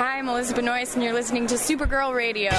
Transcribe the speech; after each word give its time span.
Hi, 0.00 0.16
I'm 0.16 0.30
Elizabeth 0.30 0.64
Benoist, 0.64 0.94
and 0.94 1.04
you're 1.04 1.12
listening 1.12 1.46
to 1.48 1.56
Supergirl 1.56 2.14
Radio. 2.14 2.52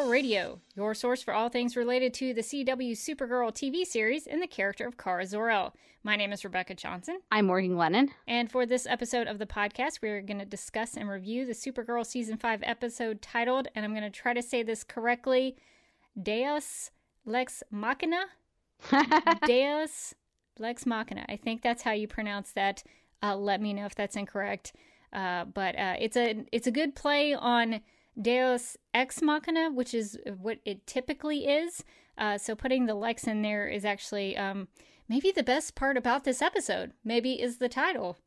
Supergirl 0.00 0.10
Radio, 0.10 0.60
your 0.74 0.94
source 0.94 1.22
for 1.22 1.34
all 1.34 1.50
things 1.50 1.76
related 1.76 2.14
to 2.14 2.32
the 2.32 2.40
CW 2.40 2.92
Supergirl 2.92 3.52
TV 3.52 3.84
series 3.84 4.26
and 4.26 4.40
the 4.40 4.46
character 4.46 4.86
of 4.86 4.96
Kara 4.96 5.26
Zor-El. 5.26 5.74
My 6.02 6.16
name 6.16 6.32
is 6.32 6.42
Rebecca 6.42 6.74
Johnson, 6.74 7.20
I'm 7.30 7.46
Morgan 7.46 7.76
Lennon. 7.76 8.08
and 8.26 8.50
for 8.50 8.64
this 8.64 8.86
episode 8.86 9.26
of 9.26 9.38
the 9.38 9.44
podcast, 9.46 9.98
we're 10.00 10.22
going 10.22 10.38
to 10.38 10.46
discuss 10.46 10.96
and 10.96 11.06
review 11.06 11.44
the 11.44 11.52
Supergirl 11.52 12.06
Season 12.06 12.38
5 12.38 12.60
episode 12.62 13.20
titled, 13.20 13.68
and 13.74 13.84
I'm 13.84 13.92
going 13.92 14.10
to 14.10 14.10
try 14.10 14.32
to 14.32 14.40
say 14.40 14.62
this 14.62 14.84
correctly, 14.84 15.56
Deus 16.20 16.90
Lex 17.26 17.62
Machina? 17.70 18.24
Deus 19.46 20.14
Lex 20.58 20.86
Machina. 20.86 21.26
I 21.28 21.36
think 21.36 21.60
that's 21.60 21.82
how 21.82 21.92
you 21.92 22.08
pronounce 22.08 22.52
that. 22.52 22.82
Uh, 23.22 23.36
let 23.36 23.60
me 23.60 23.74
know 23.74 23.84
if 23.84 23.94
that's 23.94 24.16
incorrect. 24.16 24.72
Uh, 25.12 25.44
but 25.44 25.76
uh, 25.76 25.96
it's 25.98 26.16
a 26.16 26.46
it's 26.52 26.68
a 26.68 26.70
good 26.70 26.94
play 26.94 27.34
on 27.34 27.80
Deus 28.20 28.76
Ex 28.92 29.22
Machina, 29.22 29.70
which 29.70 29.94
is 29.94 30.18
what 30.38 30.58
it 30.64 30.86
typically 30.86 31.46
is. 31.46 31.84
Uh, 32.18 32.36
so 32.38 32.54
putting 32.54 32.86
the 32.86 32.94
Lex 32.94 33.24
in 33.24 33.42
there 33.42 33.66
is 33.66 33.84
actually 33.84 34.36
um, 34.36 34.68
maybe 35.08 35.30
the 35.30 35.42
best 35.42 35.74
part 35.74 35.96
about 35.96 36.24
this 36.24 36.42
episode. 36.42 36.92
Maybe 37.04 37.40
is 37.40 37.58
the 37.58 37.68
title 37.68 38.18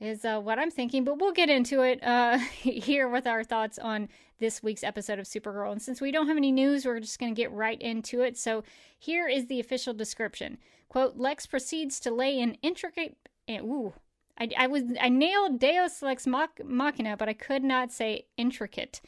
is 0.00 0.24
uh, 0.24 0.40
what 0.40 0.58
I'm 0.58 0.70
thinking, 0.70 1.04
but 1.04 1.18
we'll 1.18 1.32
get 1.32 1.48
into 1.48 1.82
it 1.82 2.02
uh, 2.02 2.38
here 2.60 3.08
with 3.08 3.26
our 3.26 3.44
thoughts 3.44 3.78
on 3.78 4.08
this 4.38 4.62
week's 4.62 4.84
episode 4.84 5.18
of 5.18 5.26
Supergirl. 5.26 5.72
And 5.72 5.80
since 5.82 6.00
we 6.00 6.10
don't 6.10 6.26
have 6.28 6.36
any 6.36 6.52
news, 6.52 6.84
we're 6.84 7.00
just 7.00 7.18
going 7.18 7.34
to 7.34 7.40
get 7.40 7.52
right 7.52 7.80
into 7.80 8.20
it. 8.22 8.36
So 8.36 8.64
here 8.98 9.28
is 9.28 9.46
the 9.46 9.60
official 9.60 9.94
description: 9.94 10.58
"Quote: 10.88 11.16
Lex 11.16 11.46
proceeds 11.46 12.00
to 12.00 12.10
lay 12.10 12.40
an 12.40 12.56
intricate. 12.62 13.16
eh, 13.48 13.60
Ooh, 13.60 13.94
I, 14.38 14.50
I 14.56 14.66
was 14.66 14.82
I 15.00 15.08
nailed 15.08 15.58
Deus 15.60 16.02
Lex 16.02 16.26
Mach- 16.26 16.64
Machina, 16.64 17.16
but 17.16 17.28
I 17.28 17.34
could 17.34 17.62
not 17.62 17.92
say 17.92 18.26
intricate. 18.36 19.00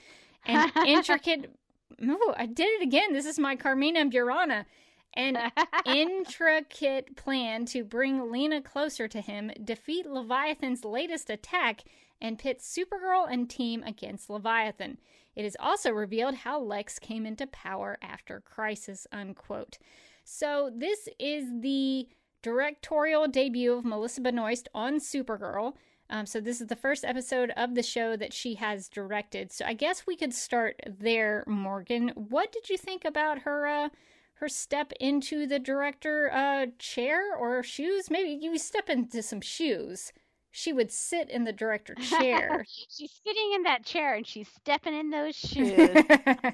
And 0.44 0.70
intricate. 0.86 1.50
Ooh, 2.04 2.34
I 2.36 2.46
did 2.46 2.80
it 2.80 2.82
again. 2.82 3.12
This 3.12 3.26
is 3.26 3.38
my 3.38 3.56
Carmina 3.56 4.04
Burana. 4.06 4.66
An 5.14 5.50
intricate 5.86 7.16
plan 7.16 7.64
to 7.66 7.82
bring 7.82 8.30
Lena 8.30 8.60
closer 8.60 9.08
to 9.08 9.20
him, 9.20 9.50
defeat 9.64 10.06
Leviathan's 10.06 10.84
latest 10.84 11.30
attack, 11.30 11.84
and 12.20 12.38
pit 12.38 12.60
Supergirl 12.60 13.26
and 13.30 13.48
team 13.48 13.82
against 13.82 14.28
Leviathan. 14.28 14.98
It 15.34 15.44
is 15.44 15.56
also 15.58 15.90
revealed 15.90 16.34
how 16.34 16.60
Lex 16.60 16.98
came 16.98 17.26
into 17.26 17.46
power 17.46 17.98
after 18.02 18.40
Crisis. 18.40 19.06
Unquote. 19.10 19.78
So 20.24 20.70
this 20.74 21.08
is 21.18 21.46
the 21.60 22.08
directorial 22.42 23.28
debut 23.28 23.72
of 23.72 23.84
Melissa 23.84 24.20
Benoist 24.20 24.68
on 24.74 24.98
Supergirl. 24.98 25.74
Um, 26.08 26.26
so 26.26 26.40
this 26.40 26.60
is 26.60 26.68
the 26.68 26.76
first 26.76 27.04
episode 27.04 27.52
of 27.56 27.74
the 27.74 27.82
show 27.82 28.16
that 28.16 28.32
she 28.32 28.54
has 28.54 28.88
directed. 28.88 29.52
So 29.52 29.64
I 29.64 29.74
guess 29.74 30.06
we 30.06 30.16
could 30.16 30.32
start 30.32 30.80
there, 30.86 31.42
Morgan. 31.46 32.12
What 32.14 32.52
did 32.52 32.70
you 32.70 32.78
think 32.78 33.04
about 33.04 33.40
her 33.40 33.66
uh, 33.66 33.88
her 34.34 34.48
step 34.48 34.92
into 35.00 35.46
the 35.46 35.58
director 35.58 36.30
uh, 36.32 36.66
chair 36.78 37.34
or 37.34 37.62
shoes? 37.62 38.10
Maybe 38.10 38.30
you 38.30 38.56
step 38.58 38.88
into 38.88 39.22
some 39.22 39.40
shoes. 39.40 40.12
She 40.56 40.72
would 40.72 40.90
sit 40.90 41.28
in 41.28 41.44
the 41.44 41.52
director 41.52 41.94
chair. 42.00 42.64
she's 42.66 43.20
sitting 43.26 43.52
in 43.54 43.64
that 43.64 43.84
chair 43.84 44.14
and 44.14 44.26
she's 44.26 44.48
stepping 44.48 44.94
in 44.94 45.10
those 45.10 45.34
shoes. 45.36 45.90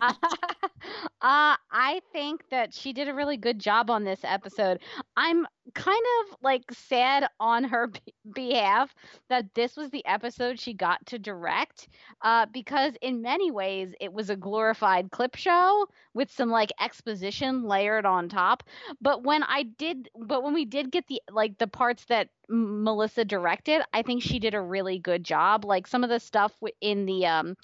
uh, 0.02 0.18
I 1.20 2.00
think 2.12 2.42
that 2.50 2.74
she 2.74 2.92
did 2.92 3.06
a 3.08 3.14
really 3.14 3.36
good 3.36 3.60
job 3.60 3.90
on 3.90 4.02
this 4.02 4.18
episode. 4.24 4.80
I'm 5.16 5.46
kind 5.74 6.04
of 6.20 6.36
like 6.42 6.64
sad 6.72 7.26
on 7.38 7.62
her 7.62 7.86
b- 7.86 8.00
behalf 8.34 8.92
that 9.28 9.54
this 9.54 9.76
was 9.76 9.90
the 9.90 10.04
episode 10.04 10.58
she 10.58 10.74
got 10.74 11.04
to 11.06 11.18
direct 11.18 11.86
uh, 12.22 12.46
because 12.52 12.94
in 13.02 13.22
many 13.22 13.52
ways 13.52 13.94
it 14.00 14.12
was 14.12 14.30
a 14.30 14.36
glorified 14.36 15.12
clip 15.12 15.36
show 15.36 15.86
with 16.14 16.30
some 16.30 16.50
like 16.50 16.72
exposition 16.80 17.62
layered 17.62 18.04
on 18.04 18.28
top 18.28 18.64
but 19.00 19.22
when 19.22 19.42
i 19.44 19.62
did 19.62 20.08
but 20.18 20.42
when 20.42 20.52
we 20.52 20.64
did 20.64 20.90
get 20.90 21.06
the 21.06 21.22
like 21.30 21.56
the 21.58 21.66
parts 21.66 22.04
that 22.06 22.28
melissa 22.48 23.24
directed 23.24 23.82
i 23.92 24.02
think 24.02 24.22
she 24.22 24.38
did 24.38 24.54
a 24.54 24.60
really 24.60 24.98
good 24.98 25.24
job 25.24 25.64
like 25.64 25.86
some 25.86 26.04
of 26.04 26.10
the 26.10 26.20
stuff 26.20 26.52
in 26.80 27.06
the 27.06 27.26
um 27.26 27.56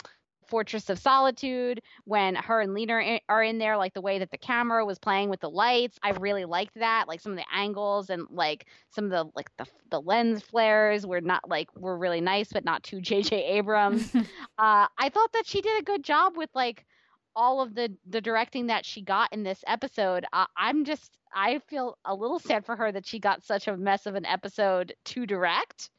Fortress 0.48 0.88
of 0.88 0.98
Solitude 0.98 1.82
when 2.04 2.34
her 2.34 2.60
and 2.60 2.74
Lena 2.74 3.20
are 3.28 3.42
in, 3.42 3.58
there, 3.58 3.76
like 3.76 3.94
the 3.94 4.00
way 4.00 4.18
that 4.18 4.30
the 4.30 4.38
camera 4.38 4.84
was 4.84 4.98
playing 4.98 5.28
with 5.28 5.40
the 5.40 5.50
lights. 5.50 5.98
I 6.02 6.10
really 6.12 6.44
liked 6.44 6.74
that. 6.76 7.06
Like 7.06 7.20
some 7.20 7.32
of 7.32 7.38
the 7.38 7.44
angles 7.52 8.10
and 8.10 8.26
like 8.30 8.66
some 8.90 9.04
of 9.04 9.10
the 9.10 9.24
like 9.36 9.54
the 9.58 9.66
the 9.90 10.00
lens 10.00 10.42
flares 10.42 11.06
were 11.06 11.20
not 11.20 11.48
like 11.48 11.68
were 11.76 11.96
really 11.96 12.20
nice, 12.20 12.52
but 12.52 12.64
not 12.64 12.82
too 12.82 13.00
J.J. 13.02 13.44
Abrams. 13.44 14.14
uh, 14.14 14.22
I 14.98 15.10
thought 15.12 15.32
that 15.34 15.46
she 15.46 15.60
did 15.60 15.80
a 15.80 15.84
good 15.84 16.02
job 16.02 16.36
with 16.36 16.50
like 16.54 16.86
all 17.36 17.60
of 17.60 17.74
the 17.74 17.94
the 18.08 18.20
directing 18.20 18.68
that 18.68 18.84
she 18.86 19.02
got 19.02 19.32
in 19.32 19.42
this 19.42 19.62
episode. 19.66 20.24
Uh, 20.32 20.46
I'm 20.56 20.84
just 20.84 21.16
I 21.32 21.60
feel 21.68 21.98
a 22.04 22.14
little 22.14 22.38
sad 22.38 22.64
for 22.64 22.74
her 22.74 22.90
that 22.90 23.06
she 23.06 23.18
got 23.18 23.44
such 23.44 23.68
a 23.68 23.76
mess 23.76 24.06
of 24.06 24.14
an 24.14 24.24
episode 24.24 24.94
to 25.06 25.26
direct. 25.26 25.90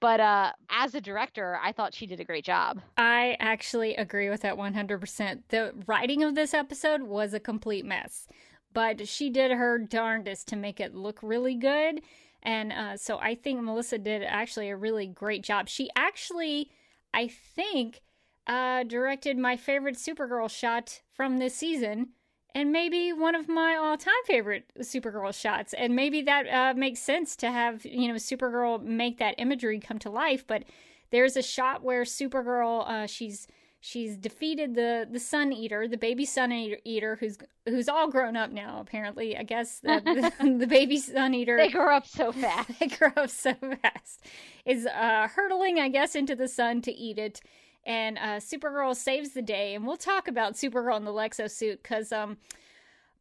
But 0.00 0.20
uh, 0.20 0.52
as 0.70 0.94
a 0.94 1.00
director, 1.00 1.58
I 1.62 1.72
thought 1.72 1.94
she 1.94 2.06
did 2.06 2.20
a 2.20 2.24
great 2.24 2.44
job. 2.44 2.80
I 2.96 3.36
actually 3.38 3.94
agree 3.94 4.30
with 4.30 4.42
that 4.42 4.56
100%. 4.56 5.42
The 5.48 5.74
writing 5.86 6.22
of 6.22 6.34
this 6.34 6.54
episode 6.54 7.02
was 7.02 7.34
a 7.34 7.40
complete 7.40 7.84
mess, 7.84 8.26
but 8.72 9.06
she 9.08 9.30
did 9.30 9.52
her 9.52 9.78
darndest 9.78 10.48
to 10.48 10.56
make 10.56 10.80
it 10.80 10.94
look 10.94 11.18
really 11.22 11.54
good. 11.54 12.02
And 12.42 12.72
uh, 12.72 12.96
so 12.96 13.18
I 13.18 13.34
think 13.34 13.62
Melissa 13.62 13.98
did 13.98 14.22
actually 14.22 14.70
a 14.70 14.76
really 14.76 15.06
great 15.06 15.42
job. 15.42 15.68
She 15.68 15.90
actually, 15.94 16.70
I 17.12 17.28
think, 17.28 18.00
uh, 18.46 18.84
directed 18.84 19.36
my 19.36 19.56
favorite 19.56 19.96
Supergirl 19.96 20.50
shot 20.50 21.02
from 21.12 21.38
this 21.38 21.54
season. 21.54 22.10
And 22.54 22.72
maybe 22.72 23.12
one 23.12 23.34
of 23.34 23.48
my 23.48 23.76
all-time 23.76 24.12
favorite 24.26 24.64
Supergirl 24.80 25.34
shots, 25.38 25.72
and 25.74 25.94
maybe 25.94 26.22
that 26.22 26.46
uh, 26.48 26.74
makes 26.76 27.00
sense 27.00 27.36
to 27.36 27.50
have 27.50 27.84
you 27.84 28.08
know 28.08 28.14
Supergirl 28.14 28.82
make 28.82 29.18
that 29.18 29.34
imagery 29.38 29.78
come 29.78 29.98
to 30.00 30.10
life. 30.10 30.46
But 30.46 30.64
there's 31.10 31.36
a 31.36 31.42
shot 31.42 31.82
where 31.82 32.02
Supergirl 32.02 32.88
uh, 32.88 33.06
she's 33.06 33.46
she's 33.80 34.16
defeated 34.16 34.74
the 34.74 35.08
the 35.10 35.18
Sun 35.18 35.52
Eater, 35.52 35.88
the 35.88 35.96
baby 35.96 36.24
Sun 36.24 36.52
Eater, 36.52 37.16
who's 37.16 37.38
who's 37.66 37.88
all 37.88 38.08
grown 38.08 38.36
up 38.36 38.50
now. 38.50 38.78
Apparently, 38.80 39.36
I 39.36 39.42
guess 39.42 39.80
the, 39.80 40.32
the, 40.40 40.58
the 40.58 40.66
baby 40.66 40.98
Sun 40.98 41.34
Eater 41.34 41.56
They 41.56 41.68
grow 41.68 41.96
up 41.96 42.06
so 42.06 42.32
fast. 42.32 42.70
they 42.80 42.86
grow 42.86 43.12
up 43.16 43.30
so 43.30 43.54
fast 43.54 44.24
is 44.64 44.86
uh, 44.86 45.28
hurtling, 45.28 45.80
I 45.80 45.88
guess, 45.88 46.14
into 46.14 46.36
the 46.36 46.48
sun 46.48 46.82
to 46.82 46.92
eat 46.92 47.18
it. 47.18 47.40
And 47.86 48.18
uh, 48.18 48.40
Supergirl 48.40 48.94
saves 48.94 49.30
the 49.30 49.42
day, 49.42 49.74
and 49.74 49.86
we'll 49.86 49.96
talk 49.96 50.28
about 50.28 50.54
Supergirl 50.54 50.96
in 50.98 51.04
the 51.04 51.12
Lexo 51.12 51.50
suit 51.50 51.82
because 51.82 52.12
um 52.12 52.36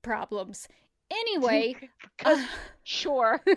problems. 0.01 0.67
Anyway, 1.11 1.75
uh, 2.25 2.43
Sure. 2.83 3.39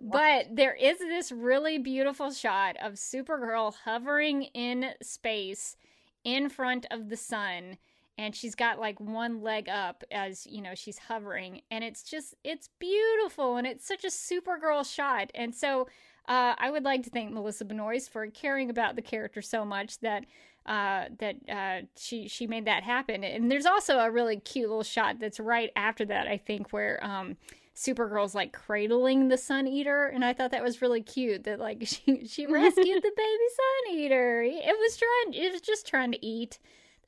but 0.00 0.46
there 0.52 0.74
is 0.74 0.98
this 0.98 1.32
really 1.32 1.78
beautiful 1.78 2.30
shot 2.30 2.76
of 2.82 2.94
Supergirl 2.94 3.74
hovering 3.84 4.42
in 4.54 4.90
space 5.02 5.76
in 6.24 6.48
front 6.50 6.86
of 6.90 7.08
the 7.08 7.16
sun 7.16 7.78
and 8.18 8.36
she's 8.36 8.54
got 8.54 8.78
like 8.78 9.00
one 9.00 9.40
leg 9.42 9.68
up 9.68 10.04
as 10.10 10.46
you 10.46 10.60
know 10.60 10.74
she's 10.74 10.98
hovering 10.98 11.62
and 11.70 11.82
it's 11.82 12.02
just 12.02 12.34
it's 12.44 12.68
beautiful 12.78 13.56
and 13.56 13.66
it's 13.66 13.86
such 13.86 14.04
a 14.04 14.08
supergirl 14.08 14.84
shot 14.88 15.30
and 15.34 15.54
so 15.54 15.88
uh, 16.28 16.54
I 16.56 16.70
would 16.70 16.84
like 16.84 17.02
to 17.04 17.10
thank 17.10 17.32
Melissa 17.32 17.64
Benoist 17.64 18.10
for 18.10 18.26
caring 18.28 18.70
about 18.70 18.96
the 18.96 19.02
character 19.02 19.42
so 19.42 19.64
much 19.64 19.98
that 20.00 20.24
uh, 20.66 21.06
that 21.18 21.36
uh, 21.48 21.86
she 21.96 22.28
she 22.28 22.46
made 22.46 22.66
that 22.66 22.84
happen. 22.84 23.24
And 23.24 23.50
there's 23.50 23.66
also 23.66 23.98
a 23.98 24.10
really 24.10 24.36
cute 24.36 24.68
little 24.68 24.84
shot 24.84 25.18
that's 25.18 25.40
right 25.40 25.70
after 25.74 26.04
that, 26.06 26.28
I 26.28 26.36
think, 26.36 26.72
where 26.72 27.04
um, 27.04 27.36
Supergirl's 27.74 28.34
like 28.34 28.52
cradling 28.52 29.28
the 29.28 29.38
Sun 29.38 29.66
Eater, 29.66 30.04
and 30.04 30.24
I 30.24 30.32
thought 30.32 30.52
that 30.52 30.62
was 30.62 30.80
really 30.80 31.02
cute. 31.02 31.44
That 31.44 31.58
like 31.58 31.82
she 31.86 32.26
she 32.26 32.46
rescued 32.50 33.02
the 33.02 33.12
baby 33.16 33.48
Sun 33.56 33.98
Eater. 33.98 34.42
It 34.42 34.76
was 34.78 34.96
trying, 34.96 35.34
it 35.34 35.52
was 35.52 35.60
just 35.60 35.86
trying 35.86 36.12
to 36.12 36.24
eat. 36.24 36.58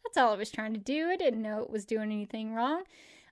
That's 0.03 0.17
all 0.17 0.35
it 0.35 0.39
was 0.39 0.51
trying 0.51 0.75
to 0.75 0.81
do. 0.81 1.09
I 1.09 1.17
didn't 1.17 1.41
know 1.41 1.63
it 1.63 1.71
was 1.71 1.85
doing 1.85 2.13
anything 2.13 2.55
wrong. 2.55 2.83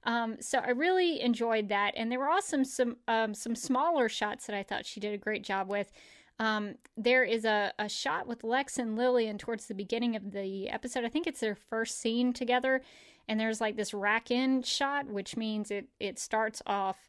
Um, 0.05 0.37
so 0.41 0.59
I 0.59 0.71
really 0.71 1.21
enjoyed 1.21 1.69
that, 1.69 1.95
and 1.97 2.11
there 2.11 2.19
were 2.19 2.29
also 2.29 2.63
some 2.63 2.97
um, 3.07 3.35
some 3.35 3.55
smaller 3.55 4.09
shots 4.09 4.47
that 4.47 4.57
I 4.57 4.63
thought 4.63 4.87
she 4.87 5.01
did 5.01 5.15
a 5.15 5.19
great 5.19 5.45
job 5.45 5.69
with. 5.69 5.93
Um, 6.39 6.75
there 6.97 7.23
is 7.23 7.45
a, 7.45 7.73
a 7.79 7.89
shot 7.89 8.27
with 8.27 8.43
Lex 8.43 8.79
and 8.79 8.97
Lillian 8.97 9.39
towards 9.39 9.67
the 9.67 9.75
beginning 9.75 10.17
of 10.17 10.33
the 10.33 10.69
episode. 10.71 11.05
I 11.05 11.09
think 11.09 11.27
it's 11.27 11.41
their 11.41 11.55
first 11.55 12.01
scene 12.01 12.33
together, 12.33 12.83
and 13.29 13.39
there's 13.39 13.61
like 13.61 13.77
this 13.77 13.95
rack 13.95 14.31
in 14.31 14.63
shot, 14.63 15.07
which 15.07 15.37
means 15.37 15.71
it 15.71 15.87
it 16.01 16.19
starts 16.19 16.63
off 16.67 17.09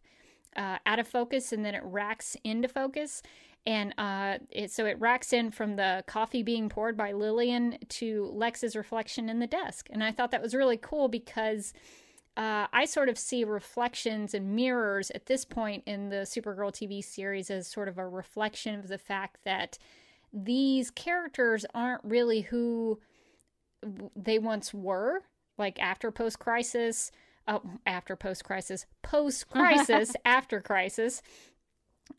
uh, 0.55 0.77
out 0.85 0.99
of 0.99 1.07
focus 1.07 1.51
and 1.51 1.65
then 1.65 1.75
it 1.75 1.83
racks 1.83 2.37
into 2.43 2.67
focus. 2.67 3.21
And 3.65 3.93
uh, 3.97 4.39
it, 4.51 4.71
so 4.71 4.85
it 4.85 4.99
racks 4.99 5.31
in 5.31 5.49
from 5.51 5.77
the 5.77 6.03
coffee 6.05 6.43
being 6.43 6.67
poured 6.67 6.97
by 6.97 7.13
Lillian 7.13 7.77
to 7.89 8.29
Lex's 8.33 8.75
reflection 8.75 9.29
in 9.29 9.39
the 9.39 9.47
desk. 9.47 9.87
And 9.89 10.03
I 10.03 10.11
thought 10.11 10.31
that 10.31 10.41
was 10.41 10.53
really 10.53 10.77
cool 10.77 11.07
because 11.07 11.73
uh, 12.35 12.67
I 12.73 12.85
sort 12.85 13.09
of 13.09 13.17
see 13.17 13.43
reflections 13.43 14.33
and 14.33 14.55
mirrors 14.55 15.11
at 15.11 15.27
this 15.27 15.45
point 15.45 15.83
in 15.85 16.09
the 16.09 16.25
Supergirl 16.25 16.71
TV 16.71 17.03
series 17.03 17.51
as 17.51 17.67
sort 17.67 17.87
of 17.87 17.97
a 17.97 18.07
reflection 18.07 18.79
of 18.79 18.87
the 18.87 18.97
fact 18.97 19.37
that 19.45 19.77
these 20.31 20.89
characters 20.89 21.63
aren't 21.75 22.03
really 22.03 22.41
who 22.41 22.99
they 24.15 24.39
once 24.39 24.73
were, 24.73 25.21
like 25.57 25.79
after 25.79 26.09
post 26.09 26.39
crisis, 26.39 27.11
uh, 27.47 27.59
after 27.85 28.15
post 28.15 28.43
crisis, 28.43 28.87
post 29.03 29.47
crisis, 29.49 30.15
after 30.25 30.59
crisis. 30.59 31.21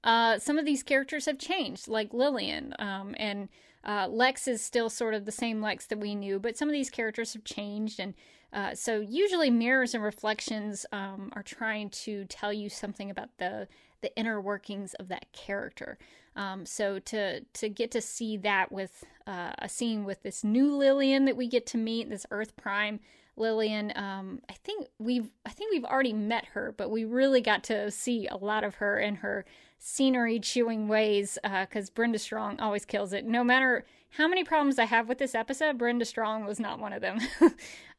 Uh, 0.05 0.38
some 0.38 0.58
of 0.58 0.64
these 0.64 0.82
characters 0.82 1.26
have 1.26 1.38
changed, 1.38 1.88
like 1.88 2.14
Lillian, 2.14 2.75
um, 2.78 3.14
and 3.19 3.49
uh, 3.84 4.06
Lex 4.08 4.46
is 4.46 4.62
still 4.62 4.88
sort 4.88 5.14
of 5.14 5.25
the 5.25 5.32
same 5.32 5.61
Lex 5.61 5.87
that 5.87 5.99
we 5.99 6.14
knew, 6.14 6.38
but 6.38 6.56
some 6.56 6.69
of 6.69 6.72
these 6.72 6.90
characters 6.90 7.32
have 7.32 7.44
changed, 7.44 7.99
and 7.99 8.14
uh, 8.55 8.75
so 8.75 9.01
usually 9.01 9.51
mirrors 9.51 9.95
and 9.95 10.03
reflections 10.03 10.87
um, 10.93 11.31
are 11.35 11.43
trying 11.43 11.91
to 11.91 12.25
tell 12.27 12.53
you 12.53 12.69
something 12.69 13.11
about 13.11 13.31
the 13.39 13.69
the 14.01 14.15
inner 14.17 14.39
workings 14.39 14.93
of 14.95 15.09
that 15.09 15.25
character. 15.33 15.99
Um, 16.37 16.65
so 16.65 16.99
to 17.01 17.41
to 17.41 17.69
get 17.69 17.91
to 17.93 18.01
see 18.01 18.37
that 18.39 18.71
with 18.71 19.03
uh, 19.27 19.53
a 19.59 19.69
scene 19.69 20.05
with 20.05 20.23
this 20.23 20.45
new 20.45 20.77
Lillian 20.77 21.25
that 21.25 21.37
we 21.37 21.49
get 21.49 21.67
to 21.67 21.79
meet, 21.79 22.09
this 22.09 22.27
Earth 22.31 22.56
Prime 22.56 23.01
Lillian, 23.37 23.93
um, 23.97 24.41
I 24.49 24.53
think 24.53 24.87
we've 24.99 25.31
I 25.45 25.50
think 25.50 25.73
we've 25.73 25.85
already 25.85 26.12
met 26.12 26.47
her, 26.47 26.73
but 26.77 26.91
we 26.91 27.05
really 27.05 27.41
got 27.41 27.65
to 27.65 27.91
see 27.91 28.29
a 28.29 28.37
lot 28.37 28.62
of 28.62 28.77
her 28.77 28.99
and 28.99 29.19
her 29.19 29.45
scenery 29.79 30.39
chewing 30.39 30.87
ways 30.87 31.39
because 31.43 31.89
uh, 31.89 31.93
Brenda 31.95 32.19
Strong 32.19 32.61
always 32.61 32.85
kills 32.85 33.12
it. 33.12 33.27
No 33.27 33.43
matter 33.43 33.85
how 34.11 34.29
many 34.29 34.45
problems 34.45 34.79
I 34.79 34.85
have 34.85 35.09
with 35.09 35.19
this 35.19 35.35
episode, 35.35 35.77
Brenda 35.77 36.05
Strong 36.05 36.45
was 36.45 36.61
not 36.61 36.79
one 36.79 36.93
of 36.93 37.03
them. 37.03 37.19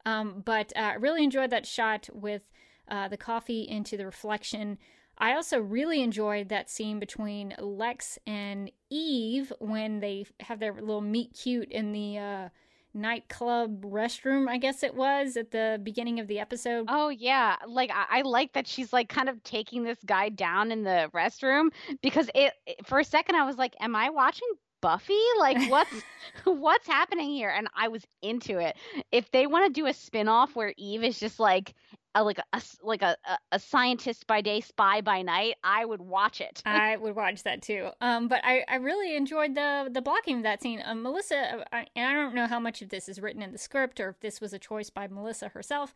Um, 0.06 0.42
but 0.44 0.72
uh, 0.74 0.80
I 0.80 0.94
really 0.94 1.24
enjoyed 1.24 1.50
that 1.50 1.66
shot 1.66 2.08
with 2.14 2.42
uh, 2.88 3.08
the 3.08 3.16
coffee 3.18 3.62
into 3.68 3.98
the 3.98 4.06
reflection. 4.06 4.78
I 5.18 5.34
also 5.34 5.58
really 5.58 6.02
enjoyed 6.02 6.48
that 6.48 6.70
scene 6.70 6.98
between 7.00 7.54
Lex 7.58 8.18
and 8.26 8.70
Eve 8.88 9.52
when 9.58 10.00
they 10.00 10.26
have 10.40 10.60
their 10.60 10.72
little 10.74 11.00
meet 11.00 11.34
cute 11.34 11.70
in 11.70 11.92
the 11.92 12.18
uh, 12.18 12.48
nightclub 12.96 13.84
restroom, 13.84 14.48
I 14.48 14.58
guess 14.58 14.82
it 14.82 14.94
was 14.94 15.36
at 15.36 15.50
the 15.50 15.80
beginning 15.82 16.18
of 16.18 16.26
the 16.26 16.38
episode. 16.38 16.86
Oh 16.88 17.08
yeah, 17.08 17.56
like 17.66 17.90
I, 17.92 18.18
I, 18.18 18.22
like 18.22 18.52
that 18.54 18.66
she's 18.66 18.92
like 18.92 19.08
kind 19.08 19.28
of 19.28 19.42
taking 19.44 19.84
this 19.84 19.98
guy 20.04 20.28
down 20.28 20.72
in 20.72 20.82
the 20.82 21.10
restroom 21.14 21.68
because 22.02 22.30
it 22.34 22.52
for 22.84 22.98
a 22.98 23.04
second 23.04 23.36
I 23.36 23.44
was 23.44 23.56
like, 23.56 23.74
am 23.80 23.94
I 23.94 24.10
watching 24.10 24.48
Buffy? 24.80 25.18
Like 25.38 25.70
what's 25.70 25.90
what's 26.44 26.86
happening 26.86 27.30
here? 27.30 27.50
And 27.50 27.68
I 27.76 27.88
was 27.88 28.04
into 28.22 28.58
it. 28.58 28.76
If 29.12 29.30
they 29.30 29.46
want 29.46 29.66
to 29.66 29.80
do 29.80 29.86
a 29.86 29.92
spin-off 29.92 30.56
where 30.56 30.74
Eve 30.76 31.04
is 31.04 31.18
just 31.18 31.38
like 31.38 31.74
a, 32.14 32.24
like 32.24 32.38
a 32.38 32.62
like 32.82 33.02
a, 33.02 33.16
a 33.52 33.58
scientist 33.58 34.26
by 34.26 34.40
day, 34.40 34.60
spy 34.60 35.00
by 35.02 35.22
night, 35.22 35.56
I 35.62 35.84
would 35.84 36.00
watch 36.00 36.40
it. 36.40 36.62
I 36.64 36.96
would 36.96 37.14
watch 37.14 37.42
that 37.42 37.62
too. 37.62 37.90
Um, 38.00 38.28
but 38.28 38.40
I, 38.42 38.64
I 38.68 38.76
really 38.76 39.16
enjoyed 39.16 39.54
the 39.54 39.88
the 39.92 40.00
blocking 40.00 40.38
of 40.38 40.42
that 40.44 40.62
scene. 40.62 40.82
Um, 40.84 41.02
Melissa, 41.02 41.64
I, 41.72 41.86
and 41.94 42.08
I 42.08 42.14
don't 42.14 42.34
know 42.34 42.46
how 42.46 42.60
much 42.60 42.80
of 42.80 42.88
this 42.88 43.08
is 43.08 43.20
written 43.20 43.42
in 43.42 43.52
the 43.52 43.58
script 43.58 44.00
or 44.00 44.08
if 44.08 44.20
this 44.20 44.40
was 44.40 44.52
a 44.52 44.58
choice 44.58 44.88
by 44.88 45.06
Melissa 45.08 45.48
herself, 45.48 45.94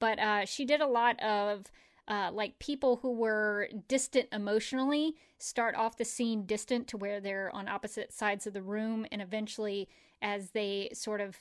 but 0.00 0.18
uh, 0.18 0.44
she 0.44 0.64
did 0.64 0.80
a 0.80 0.86
lot 0.86 1.22
of 1.22 1.70
uh, 2.08 2.30
like 2.32 2.58
people 2.58 2.96
who 3.02 3.12
were 3.12 3.68
distant 3.88 4.28
emotionally 4.32 5.14
start 5.38 5.74
off 5.74 5.96
the 5.96 6.04
scene 6.04 6.44
distant 6.44 6.88
to 6.88 6.96
where 6.96 7.20
they're 7.20 7.54
on 7.54 7.68
opposite 7.68 8.12
sides 8.12 8.46
of 8.46 8.52
the 8.52 8.62
room 8.62 9.06
and 9.10 9.22
eventually 9.22 9.88
as 10.20 10.50
they 10.50 10.90
sort 10.92 11.20
of 11.20 11.38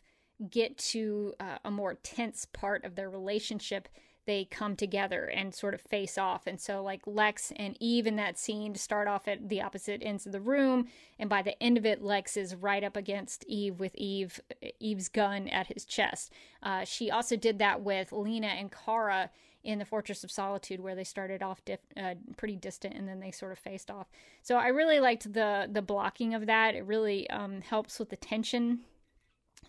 get 0.49 0.77
to 0.77 1.33
uh, 1.39 1.57
a 1.65 1.71
more 1.71 1.95
tense 1.95 2.45
part 2.45 2.85
of 2.85 2.95
their 2.95 3.09
relationship 3.09 3.89
they 4.29 4.45
come 4.45 4.75
together 4.75 5.25
and 5.25 5.55
sort 5.55 5.73
of 5.73 5.81
face 5.81 6.15
off. 6.15 6.45
And 6.45 6.61
so 6.61 6.83
like 6.83 7.01
lex 7.07 7.51
and 7.55 7.75
eve 7.79 8.05
in 8.05 8.15
that 8.17 8.37
scene 8.37 8.75
start 8.75 9.07
off 9.07 9.27
at 9.27 9.49
the 9.49 9.59
opposite 9.59 10.03
ends 10.03 10.27
of 10.27 10.31
the 10.31 10.39
room 10.39 10.87
and 11.17 11.27
by 11.27 11.41
the 11.41 11.61
end 11.63 11.79
of 11.79 11.85
it 11.85 12.03
lex 12.03 12.37
is 12.37 12.53
right 12.53 12.83
up 12.83 12.95
against 12.95 13.43
eve 13.47 13.79
with 13.79 13.95
eve 13.95 14.39
eve's 14.79 15.09
gun 15.09 15.47
at 15.47 15.65
his 15.65 15.83
chest. 15.83 16.31
Uh, 16.61 16.83
she 16.83 17.09
also 17.09 17.35
did 17.35 17.57
that 17.57 17.81
with 17.81 18.11
lena 18.11 18.49
and 18.49 18.71
kara 18.71 19.31
in 19.63 19.79
the 19.79 19.85
Fortress 19.85 20.23
of 20.23 20.31
Solitude, 20.31 20.79
where 20.79 20.95
they 20.95 21.03
started 21.03 21.43
off 21.43 21.61
uh, 21.97 22.15
pretty 22.37 22.55
distant 22.55 22.95
and 22.95 23.07
then 23.07 23.19
they 23.19 23.31
sort 23.31 23.51
of 23.51 23.59
faced 23.59 23.91
off. 23.91 24.07
So 24.41 24.55
I 24.55 24.67
really 24.67 24.99
liked 24.99 25.31
the 25.33 25.67
the 25.71 25.81
blocking 25.81 26.33
of 26.33 26.45
that. 26.45 26.75
It 26.75 26.85
really 26.85 27.29
um, 27.29 27.61
helps 27.61 27.99
with 27.99 28.09
the 28.09 28.17
tension. 28.17 28.79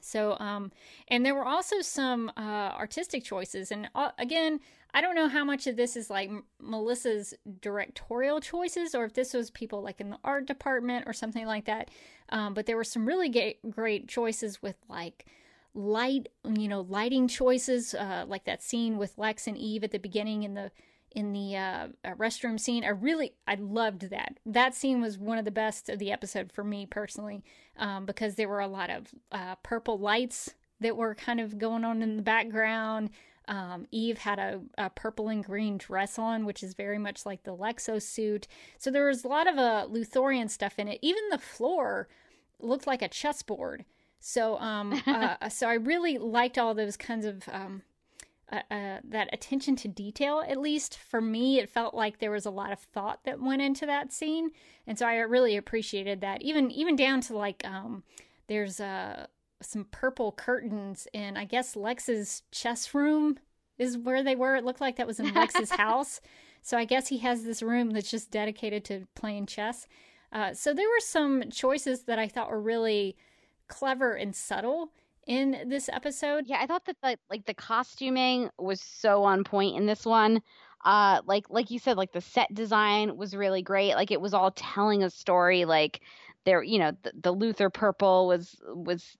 So, 0.00 0.36
um, 0.38 0.72
and 1.08 1.26
there 1.26 1.34
were 1.34 1.44
also 1.44 1.80
some 1.82 2.32
uh, 2.36 2.72
artistic 2.74 3.22
choices, 3.22 3.70
and 3.70 3.90
uh, 3.94 4.12
again, 4.18 4.60
I 4.94 5.00
don't 5.00 5.14
know 5.14 5.28
how 5.28 5.44
much 5.44 5.66
of 5.66 5.76
this 5.76 5.96
is 5.96 6.10
like 6.10 6.30
Melissa's 6.58 7.34
directorial 7.60 8.40
choices, 8.40 8.94
or 8.94 9.04
if 9.04 9.14
this 9.14 9.34
was 9.34 9.50
people 9.50 9.82
like 9.82 10.00
in 10.00 10.10
the 10.10 10.18
art 10.24 10.46
department 10.46 11.04
or 11.06 11.12
something 11.12 11.46
like 11.46 11.66
that. 11.66 11.90
Um, 12.30 12.54
but 12.54 12.66
there 12.66 12.76
were 12.76 12.84
some 12.84 13.06
really 13.06 13.28
ga- 13.28 13.58
great 13.68 14.08
choices 14.08 14.62
with 14.62 14.76
like 14.88 15.26
light, 15.74 16.28
you 16.44 16.68
know, 16.68 16.80
lighting 16.80 17.28
choices, 17.28 17.94
uh, 17.94 18.24
like 18.26 18.44
that 18.44 18.62
scene 18.62 18.96
with 18.96 19.18
Lex 19.18 19.46
and 19.46 19.56
Eve 19.56 19.84
at 19.84 19.92
the 19.92 19.98
beginning 19.98 20.42
in 20.42 20.54
the 20.54 20.70
in 21.12 21.32
the 21.32 21.56
uh, 21.56 21.88
uh, 22.04 22.14
restroom 22.14 22.58
scene. 22.58 22.84
I 22.84 22.90
really, 22.90 23.34
I 23.46 23.56
loved 23.56 24.10
that. 24.10 24.38
That 24.46 24.74
scene 24.74 25.00
was 25.00 25.18
one 25.18 25.38
of 25.38 25.44
the 25.44 25.50
best 25.50 25.88
of 25.88 25.98
the 25.98 26.12
episode 26.12 26.52
for 26.52 26.62
me 26.62 26.86
personally, 26.86 27.42
um, 27.76 28.06
because 28.06 28.36
there 28.36 28.48
were 28.48 28.60
a 28.60 28.68
lot 28.68 28.90
of 28.90 29.08
uh, 29.32 29.56
purple 29.56 29.98
lights 29.98 30.54
that 30.80 30.96
were 30.96 31.14
kind 31.14 31.40
of 31.40 31.58
going 31.58 31.84
on 31.84 32.02
in 32.02 32.16
the 32.16 32.22
background. 32.22 33.10
Um, 33.48 33.86
Eve 33.90 34.18
had 34.18 34.38
a, 34.38 34.60
a, 34.78 34.90
purple 34.90 35.28
and 35.28 35.42
green 35.42 35.76
dress 35.78 36.18
on, 36.18 36.44
which 36.44 36.62
is 36.62 36.74
very 36.74 36.98
much 36.98 37.26
like 37.26 37.42
the 37.42 37.56
Lexo 37.56 38.00
suit. 38.00 38.46
So 38.78 38.90
there 38.92 39.06
was 39.06 39.24
a 39.24 39.28
lot 39.28 39.48
of 39.48 39.58
uh, 39.58 39.88
Luthorian 39.90 40.48
stuff 40.48 40.78
in 40.78 40.86
it. 40.86 41.00
Even 41.02 41.22
the 41.30 41.38
floor 41.38 42.08
looked 42.60 42.86
like 42.86 43.02
a 43.02 43.08
chessboard. 43.08 43.84
So 44.20 44.58
um 44.58 45.02
uh, 45.06 45.48
so 45.48 45.68
I 45.68 45.74
really 45.74 46.18
liked 46.18 46.58
all 46.58 46.74
those 46.74 46.96
kinds 46.96 47.26
of 47.26 47.42
um 47.50 47.82
uh, 48.52 48.62
uh, 48.70 48.98
that 49.04 49.28
attention 49.32 49.76
to 49.76 49.88
detail 49.88 50.42
at 50.46 50.58
least. 50.60 50.96
For 50.96 51.20
me 51.20 51.58
it 51.58 51.68
felt 51.68 51.94
like 51.94 52.18
there 52.18 52.30
was 52.30 52.46
a 52.46 52.50
lot 52.50 52.72
of 52.72 52.78
thought 52.78 53.24
that 53.24 53.40
went 53.40 53.62
into 53.62 53.86
that 53.86 54.12
scene. 54.12 54.50
And 54.86 54.98
so 54.98 55.06
i 55.06 55.16
really 55.16 55.56
appreciated 55.56 56.20
that. 56.20 56.42
Even 56.42 56.70
even 56.70 56.96
down 56.96 57.20
to 57.22 57.36
like 57.36 57.62
um 57.64 58.04
there's 58.46 58.80
uh 58.80 59.26
some 59.62 59.84
purple 59.90 60.32
curtains 60.32 61.06
in 61.12 61.36
i 61.36 61.44
guess 61.44 61.76
lex's 61.76 62.42
chess 62.50 62.94
room 62.94 63.38
is 63.78 63.96
where 63.96 64.22
they 64.22 64.36
were. 64.36 64.56
It 64.56 64.64
looked 64.64 64.80
like 64.80 64.96
that 64.96 65.06
was 65.06 65.20
in 65.20 65.32
lex's 65.32 65.70
house. 65.86 66.20
So 66.62 66.76
i 66.76 66.84
guess 66.84 67.08
he 67.08 67.18
has 67.18 67.44
this 67.44 67.62
room 67.62 67.90
that's 67.90 68.10
just 68.10 68.30
dedicated 68.30 68.84
to 68.86 69.06
playing 69.14 69.46
chess. 69.46 69.86
Uh, 70.32 70.54
so 70.54 70.72
there 70.72 70.88
were 70.88 71.00
some 71.00 71.44
choices 71.50 72.02
that 72.04 72.18
i 72.18 72.28
thought 72.28 72.50
were 72.50 72.60
really 72.60 73.16
clever 73.70 74.14
and 74.14 74.36
subtle 74.36 74.90
in 75.26 75.68
this 75.68 75.88
episode. 75.88 76.44
Yeah, 76.46 76.58
I 76.60 76.66
thought 76.66 76.84
that 76.86 76.96
the, 77.02 77.16
like 77.30 77.46
the 77.46 77.54
costuming 77.54 78.50
was 78.58 78.80
so 78.80 79.24
on 79.24 79.44
point 79.44 79.76
in 79.76 79.86
this 79.86 80.04
one. 80.04 80.42
Uh 80.84 81.20
like 81.26 81.44
like 81.48 81.70
you 81.70 81.78
said 81.78 81.96
like 81.96 82.12
the 82.12 82.20
set 82.20 82.52
design 82.52 83.16
was 83.16 83.36
really 83.36 83.62
great. 83.62 83.94
Like 83.94 84.10
it 84.10 84.20
was 84.20 84.34
all 84.34 84.50
telling 84.50 85.02
a 85.02 85.10
story 85.10 85.64
like 85.64 86.00
there 86.44 86.62
you 86.62 86.78
know 86.78 86.92
the, 87.02 87.12
the 87.14 87.34
Luthor 87.34 87.72
purple 87.72 88.26
was 88.26 88.56
was 88.74 89.16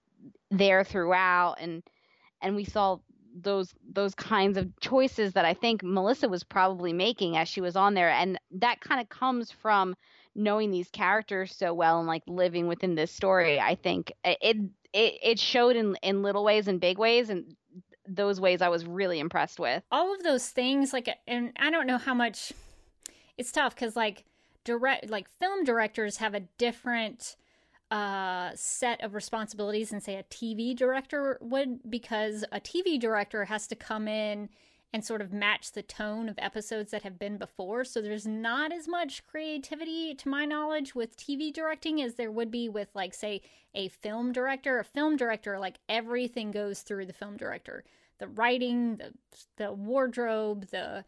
there 0.50 0.85
throughout 0.85 1.57
and 1.61 1.83
and 2.42 2.57
we 2.57 2.64
saw 2.64 2.99
those 3.42 3.75
those 3.92 4.14
kinds 4.14 4.57
of 4.57 4.69
choices 4.80 5.35
that 5.35 5.45
I 5.45 5.54
think 5.54 5.83
Melissa 5.83 6.28
was 6.28 6.42
probably 6.42 6.92
making 6.92 7.37
as 7.37 7.49
she 7.49 7.61
was 7.61 7.76
on 7.76 7.95
there 7.95 8.11
and 8.11 8.38
that 8.52 8.80
kind 8.80 9.00
of 9.00 9.09
comes 9.09 9.52
from 9.52 9.95
knowing 10.34 10.70
these 10.70 10.88
characters 10.90 11.54
so 11.54 11.75
well 11.75 11.99
and 11.99 12.08
like 12.08 12.22
living 12.26 12.66
within 12.68 12.94
this 12.94 13.10
story, 13.10 13.60
I 13.60 13.75
think 13.75 14.12
it 14.25 14.56
it 14.92 15.14
it 15.22 15.38
showed 15.38 15.76
in 15.76 15.96
in 16.02 16.22
little 16.22 16.44
ways 16.44 16.68
and 16.68 16.80
big 16.80 16.99
ways 16.99 17.30
and 17.30 17.56
those 18.06 18.40
ways 18.40 18.60
I 18.60 18.68
was 18.68 18.87
really 18.87 19.20
impressed 19.20 19.60
with. 19.60 19.82
All 19.90 20.14
of 20.14 20.22
those 20.22 20.49
things 20.49 20.92
like 20.92 21.08
and 21.26 21.52
I 21.58 21.70
don't 21.70 21.87
know 21.87 21.99
how 21.99 22.14
much 22.14 22.52
it's 23.38 23.52
tough 23.52 23.76
cuz 23.76 23.96
like 23.96 24.25
direct 24.64 25.08
like 25.10 25.28
film 25.28 25.64
directors 25.64 26.18
have 26.18 26.34
a 26.34 26.40
different 26.58 27.37
uh, 27.90 28.52
set 28.54 29.02
of 29.02 29.14
responsibilities 29.14 29.90
than 29.90 30.00
say 30.00 30.14
a 30.14 30.22
TV 30.25 30.76
director 30.76 31.38
would 31.40 31.90
because 31.90 32.44
a 32.52 32.60
TV 32.60 33.00
director 33.00 33.46
has 33.46 33.66
to 33.66 33.75
come 33.75 34.06
in 34.06 34.49
and 34.92 35.04
sort 35.04 35.20
of 35.20 35.32
match 35.32 35.73
the 35.73 35.82
tone 35.82 36.28
of 36.28 36.38
episodes 36.38 36.90
that 36.90 37.02
have 37.02 37.18
been 37.18 37.38
before. 37.38 37.85
So 37.85 38.00
there's 38.00 38.26
not 38.26 38.73
as 38.73 38.88
much 38.88 39.25
creativity, 39.25 40.14
to 40.14 40.28
my 40.28 40.44
knowledge, 40.44 40.94
with 40.94 41.16
TV 41.16 41.52
directing 41.52 42.02
as 42.02 42.14
there 42.14 42.32
would 42.32 42.50
be 42.50 42.68
with, 42.68 42.88
like, 42.94 43.14
say, 43.14 43.42
a 43.75 43.88
film 43.88 44.32
director. 44.32 44.78
A 44.78 44.85
film 44.85 45.16
director, 45.16 45.59
like, 45.59 45.78
everything 45.88 46.50
goes 46.50 46.82
through 46.82 47.06
the 47.06 47.12
film 47.12 47.37
director 47.37 47.85
the 48.18 48.28
writing, 48.28 48.97
the, 48.97 49.12
the 49.56 49.73
wardrobe, 49.73 50.66
the, 50.66 51.04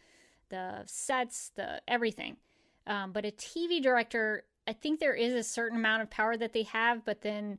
the 0.49 0.83
sets, 0.87 1.53
the 1.55 1.83
everything. 1.87 2.39
Um, 2.87 3.13
but 3.13 3.25
a 3.25 3.31
TV 3.31 3.83
director, 3.83 4.45
I 4.67 4.73
think 4.73 4.99
there 4.99 5.15
is 5.15 5.35
a 5.35 5.43
certain 5.43 5.79
amount 5.79 6.03
of 6.03 6.11
power 6.11 6.37
that 6.37 6.53
they 6.55 6.63
have, 6.65 7.05
but 7.05 7.21
then 7.21 7.59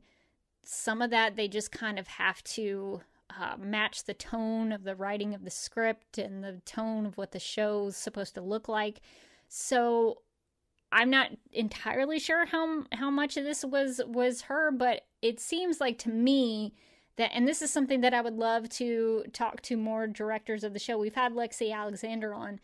some 0.62 1.00
of 1.00 1.10
that 1.10 1.36
they 1.36 1.46
just 1.46 1.70
kind 1.70 1.98
of 1.98 2.06
have 2.08 2.42
to 2.42 3.00
uh, 3.38 3.56
match 3.58 4.04
the 4.04 4.14
tone 4.14 4.72
of 4.72 4.84
the 4.84 4.94
writing 4.94 5.34
of 5.34 5.44
the 5.44 5.50
script 5.50 6.18
and 6.18 6.42
the 6.42 6.60
tone 6.64 7.06
of 7.06 7.16
what 7.16 7.32
the 7.32 7.38
show's 7.38 7.96
supposed 7.96 8.34
to 8.34 8.40
look 8.40 8.68
like. 8.68 9.00
So 9.48 10.18
I'm 10.92 11.10
not 11.10 11.30
entirely 11.52 12.18
sure 12.18 12.46
how 12.46 12.84
how 12.92 13.10
much 13.10 13.36
of 13.36 13.44
this 13.44 13.64
was 13.64 14.00
was 14.06 14.42
her, 14.42 14.70
but 14.70 15.02
it 15.22 15.40
seems 15.40 15.80
like 15.80 15.98
to 15.98 16.08
me 16.08 16.74
that 17.16 17.30
and 17.34 17.48
this 17.48 17.62
is 17.62 17.70
something 17.70 18.00
that 18.02 18.14
I 18.14 18.20
would 18.20 18.36
love 18.36 18.68
to 18.70 19.24
talk 19.32 19.60
to 19.62 19.76
more 19.76 20.06
directors 20.06 20.62
of 20.62 20.72
the 20.72 20.78
show. 20.78 20.96
We've 20.96 21.14
had 21.14 21.32
Lexi 21.32 21.74
Alexander 21.74 22.32
on, 22.34 22.60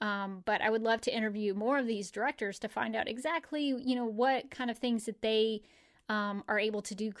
um, 0.00 0.42
but 0.44 0.60
I 0.60 0.70
would 0.70 0.82
love 0.82 1.00
to 1.02 1.16
interview 1.16 1.54
more 1.54 1.78
of 1.78 1.86
these 1.86 2.10
directors 2.10 2.58
to 2.60 2.68
find 2.68 2.94
out 2.94 3.08
exactly 3.08 3.64
you 3.64 3.96
know 3.96 4.06
what 4.06 4.50
kind 4.50 4.70
of 4.70 4.78
things 4.78 5.06
that 5.06 5.22
they 5.22 5.62
um, 6.08 6.44
are 6.46 6.58
able 6.58 6.82
to 6.82 6.94
do 6.94 7.12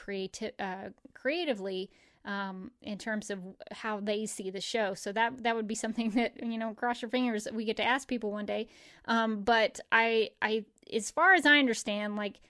uh, 0.60 0.88
creatively 1.14 1.90
um, 2.24 2.70
in 2.80 2.98
terms 2.98 3.30
of 3.30 3.40
how 3.72 4.00
they 4.00 4.26
see 4.26 4.50
the 4.50 4.60
show. 4.60 4.94
So 4.94 5.12
that 5.12 5.42
that 5.42 5.56
would 5.56 5.66
be 5.66 5.74
something 5.74 6.10
that 6.14 6.34
you 6.42 6.58
know, 6.58 6.74
cross 6.74 7.02
your 7.02 7.10
fingers, 7.10 7.48
we 7.52 7.64
get 7.64 7.76
to 7.78 7.84
ask 7.84 8.08
people 8.08 8.30
one 8.30 8.46
day. 8.46 8.68
Um, 9.06 9.42
but 9.42 9.80
I, 9.90 10.30
I, 10.40 10.64
as 10.92 11.10
far 11.10 11.34
as 11.34 11.46
I 11.46 11.58
understand, 11.58 12.16
like 12.16 12.40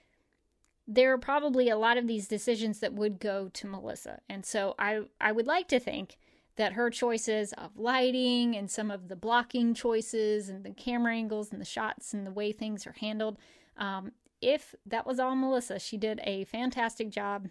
there 0.87 1.13
are 1.13 1.17
probably 1.17 1.69
a 1.69 1.77
lot 1.77 1.97
of 1.97 2.07
these 2.07 2.27
decisions 2.27 2.79
that 2.79 2.93
would 2.93 3.19
go 3.19 3.49
to 3.53 3.67
Melissa, 3.67 4.19
and 4.29 4.45
so 4.45 4.75
I, 4.77 5.01
I 5.19 5.31
would 5.31 5.47
like 5.47 5.67
to 5.69 5.79
think 5.79 6.17
that 6.55 6.73
her 6.73 6.89
choices 6.89 7.51
of 7.53 7.77
lighting 7.77 8.55
and 8.55 8.69
some 8.69 8.91
of 8.91 9.07
the 9.07 9.15
blocking 9.15 9.73
choices 9.73 10.49
and 10.49 10.63
the 10.63 10.69
camera 10.69 11.15
angles 11.15 11.51
and 11.51 11.59
the 11.59 11.65
shots 11.65 12.13
and 12.13 12.27
the 12.27 12.31
way 12.31 12.51
things 12.51 12.85
are 12.85 12.95
handled. 12.99 13.39
Um, 13.75 14.11
if 14.39 14.75
that 14.85 15.07
was 15.07 15.19
all 15.19 15.35
Melissa, 15.35 15.79
she 15.79 15.97
did 15.97 16.19
a 16.23 16.43
fantastic 16.43 17.09
job 17.09 17.47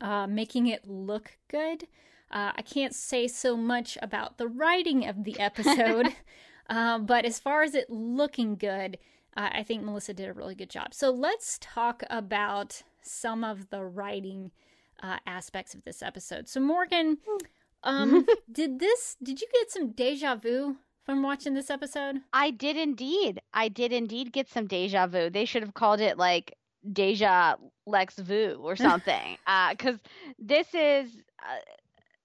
uh, 0.00 0.26
making 0.26 0.66
it 0.66 0.86
look 0.86 1.38
good. 1.48 1.84
Uh, 2.30 2.52
I 2.56 2.62
can't 2.62 2.94
say 2.94 3.26
so 3.26 3.56
much 3.56 3.96
about 4.02 4.36
the 4.36 4.48
writing 4.48 5.06
of 5.06 5.24
the 5.24 5.38
episode, 5.40 6.08
uh, 6.70 6.98
but 6.98 7.24
as 7.24 7.38
far 7.38 7.62
as 7.62 7.74
it 7.74 7.88
looking 7.88 8.56
good, 8.56 8.98
uh, 9.36 9.48
I 9.52 9.62
think 9.62 9.82
Melissa 9.82 10.12
did 10.12 10.28
a 10.28 10.34
really 10.34 10.54
good 10.54 10.70
job. 10.70 10.92
So 10.92 11.10
let's 11.10 11.58
talk 11.60 12.02
about 12.10 12.82
some 13.02 13.44
of 13.44 13.70
the 13.70 13.82
writing 13.82 14.50
uh, 15.02 15.18
aspects 15.26 15.74
of 15.74 15.84
this 15.84 16.02
episode. 16.02 16.48
So 16.48 16.60
Morgan, 16.60 17.18
um, 17.82 18.26
did 18.52 18.78
this? 18.78 19.16
Did 19.22 19.40
you 19.40 19.46
get 19.52 19.70
some 19.70 19.92
deja 19.92 20.36
vu 20.36 20.76
from 21.04 21.22
watching 21.22 21.54
this 21.54 21.70
episode? 21.70 22.16
I 22.32 22.50
did 22.50 22.76
indeed. 22.76 23.40
I 23.54 23.68
did 23.68 23.92
indeed 23.92 24.32
get 24.32 24.48
some 24.48 24.66
deja 24.66 25.06
vu. 25.06 25.30
They 25.30 25.44
should 25.44 25.62
have 25.62 25.74
called 25.74 26.00
it 26.00 26.18
like 26.18 26.54
Deja 26.92 27.56
Lex 27.88 28.18
Vu 28.18 28.60
or 28.62 28.76
something. 28.76 29.36
Because 29.70 29.96
uh, 30.28 30.32
this 30.38 30.68
is, 30.74 31.10
uh, 31.42 31.58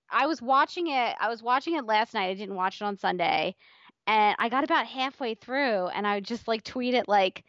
I 0.10 0.28
was 0.28 0.42
watching 0.42 0.88
it. 0.88 1.16
I 1.20 1.30
was 1.30 1.42
watching 1.42 1.76
it 1.76 1.86
last 1.86 2.14
night. 2.14 2.30
I 2.30 2.34
didn't 2.36 2.56
watch 2.56 2.82
it 2.82 2.86
on 2.86 2.98
Sunday, 2.98 3.56
and 4.06 4.36
I 4.40 4.50
got 4.50 4.64
about 4.64 4.86
halfway 4.86 5.34
through, 5.36 5.88
and 5.88 6.06
I 6.06 6.20
just 6.20 6.48
like 6.48 6.64
tweeted 6.64 7.04
like, 7.08 7.44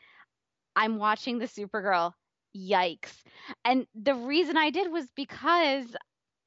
"I'm 0.75 0.97
watching 0.99 1.38
the 1.38 1.47
Supergirl." 1.47 2.12
Yikes! 2.56 3.23
And 3.64 3.87
the 3.94 4.14
reason 4.14 4.56
I 4.56 4.71
did 4.71 4.90
was 4.90 5.06
because 5.14 5.94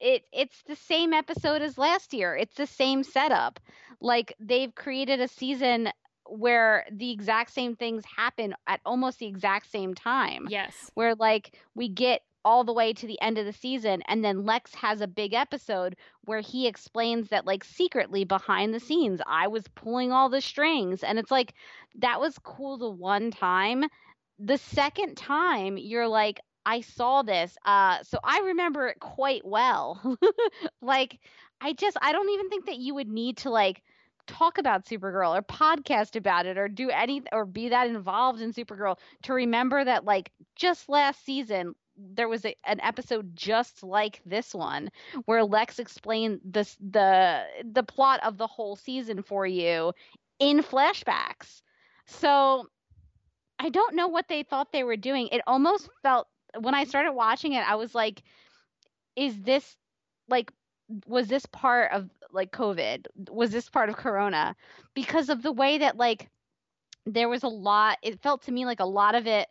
it 0.00 0.24
it's 0.32 0.62
the 0.66 0.76
same 0.76 1.12
episode 1.12 1.62
as 1.62 1.78
last 1.78 2.12
year. 2.12 2.36
It's 2.36 2.56
the 2.56 2.66
same 2.66 3.04
setup. 3.04 3.60
Like 4.00 4.34
they've 4.40 4.74
created 4.74 5.20
a 5.20 5.28
season 5.28 5.90
where 6.28 6.86
the 6.90 7.10
exact 7.10 7.52
same 7.52 7.76
things 7.76 8.04
happen 8.04 8.54
at 8.66 8.80
almost 8.84 9.18
the 9.18 9.26
exact 9.26 9.70
same 9.70 9.94
time. 9.94 10.46
Yes. 10.48 10.90
Where 10.94 11.14
like 11.14 11.56
we 11.74 11.88
get 11.88 12.22
all 12.44 12.64
the 12.64 12.72
way 12.72 12.92
to 12.92 13.06
the 13.06 13.20
end 13.20 13.36
of 13.36 13.44
the 13.44 13.52
season 13.52 14.02
and 14.06 14.24
then 14.24 14.46
Lex 14.46 14.74
has 14.74 15.00
a 15.00 15.06
big 15.06 15.34
episode 15.34 15.96
where 16.24 16.40
he 16.40 16.66
explains 16.66 17.28
that 17.28 17.44
like 17.44 17.64
secretly 17.64 18.24
behind 18.24 18.72
the 18.72 18.80
scenes 18.80 19.20
I 19.26 19.48
was 19.48 19.64
pulling 19.74 20.12
all 20.12 20.28
the 20.28 20.40
strings 20.40 21.02
and 21.02 21.18
it's 21.18 21.30
like 21.30 21.54
that 21.96 22.20
was 22.20 22.38
cool 22.38 22.78
the 22.78 22.88
one 22.88 23.30
time. 23.30 23.84
The 24.38 24.58
second 24.58 25.16
time 25.16 25.76
you're 25.76 26.08
like 26.08 26.40
I 26.64 26.80
saw 26.82 27.22
this. 27.22 27.56
Uh 27.64 28.02
so 28.02 28.18
I 28.22 28.40
remember 28.40 28.88
it 28.88 29.00
quite 29.00 29.44
well. 29.44 30.16
like 30.80 31.18
I 31.60 31.72
just 31.72 31.96
I 32.00 32.12
don't 32.12 32.30
even 32.30 32.48
think 32.48 32.66
that 32.66 32.78
you 32.78 32.94
would 32.94 33.08
need 33.08 33.38
to 33.38 33.50
like 33.50 33.82
talk 34.28 34.58
about 34.58 34.86
Supergirl 34.86 35.36
or 35.36 35.42
podcast 35.42 36.16
about 36.16 36.46
it 36.46 36.58
or 36.58 36.68
do 36.68 36.90
any 36.90 37.22
or 37.32 37.44
be 37.46 37.70
that 37.70 37.88
involved 37.88 38.40
in 38.40 38.52
Supergirl 38.52 38.98
to 39.24 39.34
remember 39.34 39.84
that 39.84 40.04
like 40.04 40.30
just 40.56 40.88
last 40.88 41.24
season 41.24 41.74
there 41.96 42.28
was 42.28 42.44
a, 42.44 42.54
an 42.64 42.80
episode 42.80 43.34
just 43.34 43.82
like 43.82 44.20
this 44.24 44.54
one 44.54 44.90
where 45.24 45.44
Lex 45.44 45.80
explained 45.80 46.40
this 46.44 46.76
the 46.80 47.42
the 47.72 47.82
plot 47.82 48.20
of 48.24 48.38
the 48.38 48.46
whole 48.46 48.76
season 48.76 49.22
for 49.22 49.46
you 49.46 49.92
in 50.38 50.62
flashbacks. 50.62 51.62
So 52.06 52.66
I 53.58 53.70
don't 53.70 53.96
know 53.96 54.08
what 54.08 54.28
they 54.28 54.42
thought 54.44 54.72
they 54.72 54.84
were 54.84 54.96
doing. 54.96 55.28
It 55.32 55.42
almost 55.46 55.88
felt 56.02 56.28
when 56.60 56.74
I 56.74 56.84
started 56.84 57.12
watching 57.12 57.52
it 57.54 57.68
I 57.68 57.74
was 57.76 57.94
like 57.94 58.22
is 59.16 59.40
this 59.42 59.76
like 60.28 60.52
was 61.06 61.28
this 61.28 61.46
part 61.46 61.92
of 61.92 62.08
like 62.32 62.52
COVID? 62.52 63.06
Was 63.30 63.50
this 63.50 63.68
part 63.68 63.88
of 63.88 63.96
Corona? 63.96 64.56
Because 64.94 65.28
of 65.28 65.42
the 65.42 65.52
way 65.52 65.78
that 65.78 65.96
like 65.96 66.28
there 67.06 67.28
was 67.28 67.42
a 67.42 67.48
lot. 67.48 67.98
It 68.02 68.22
felt 68.22 68.42
to 68.42 68.52
me 68.52 68.66
like 68.66 68.80
a 68.80 68.84
lot 68.86 69.14
of 69.14 69.26
it 69.26 69.48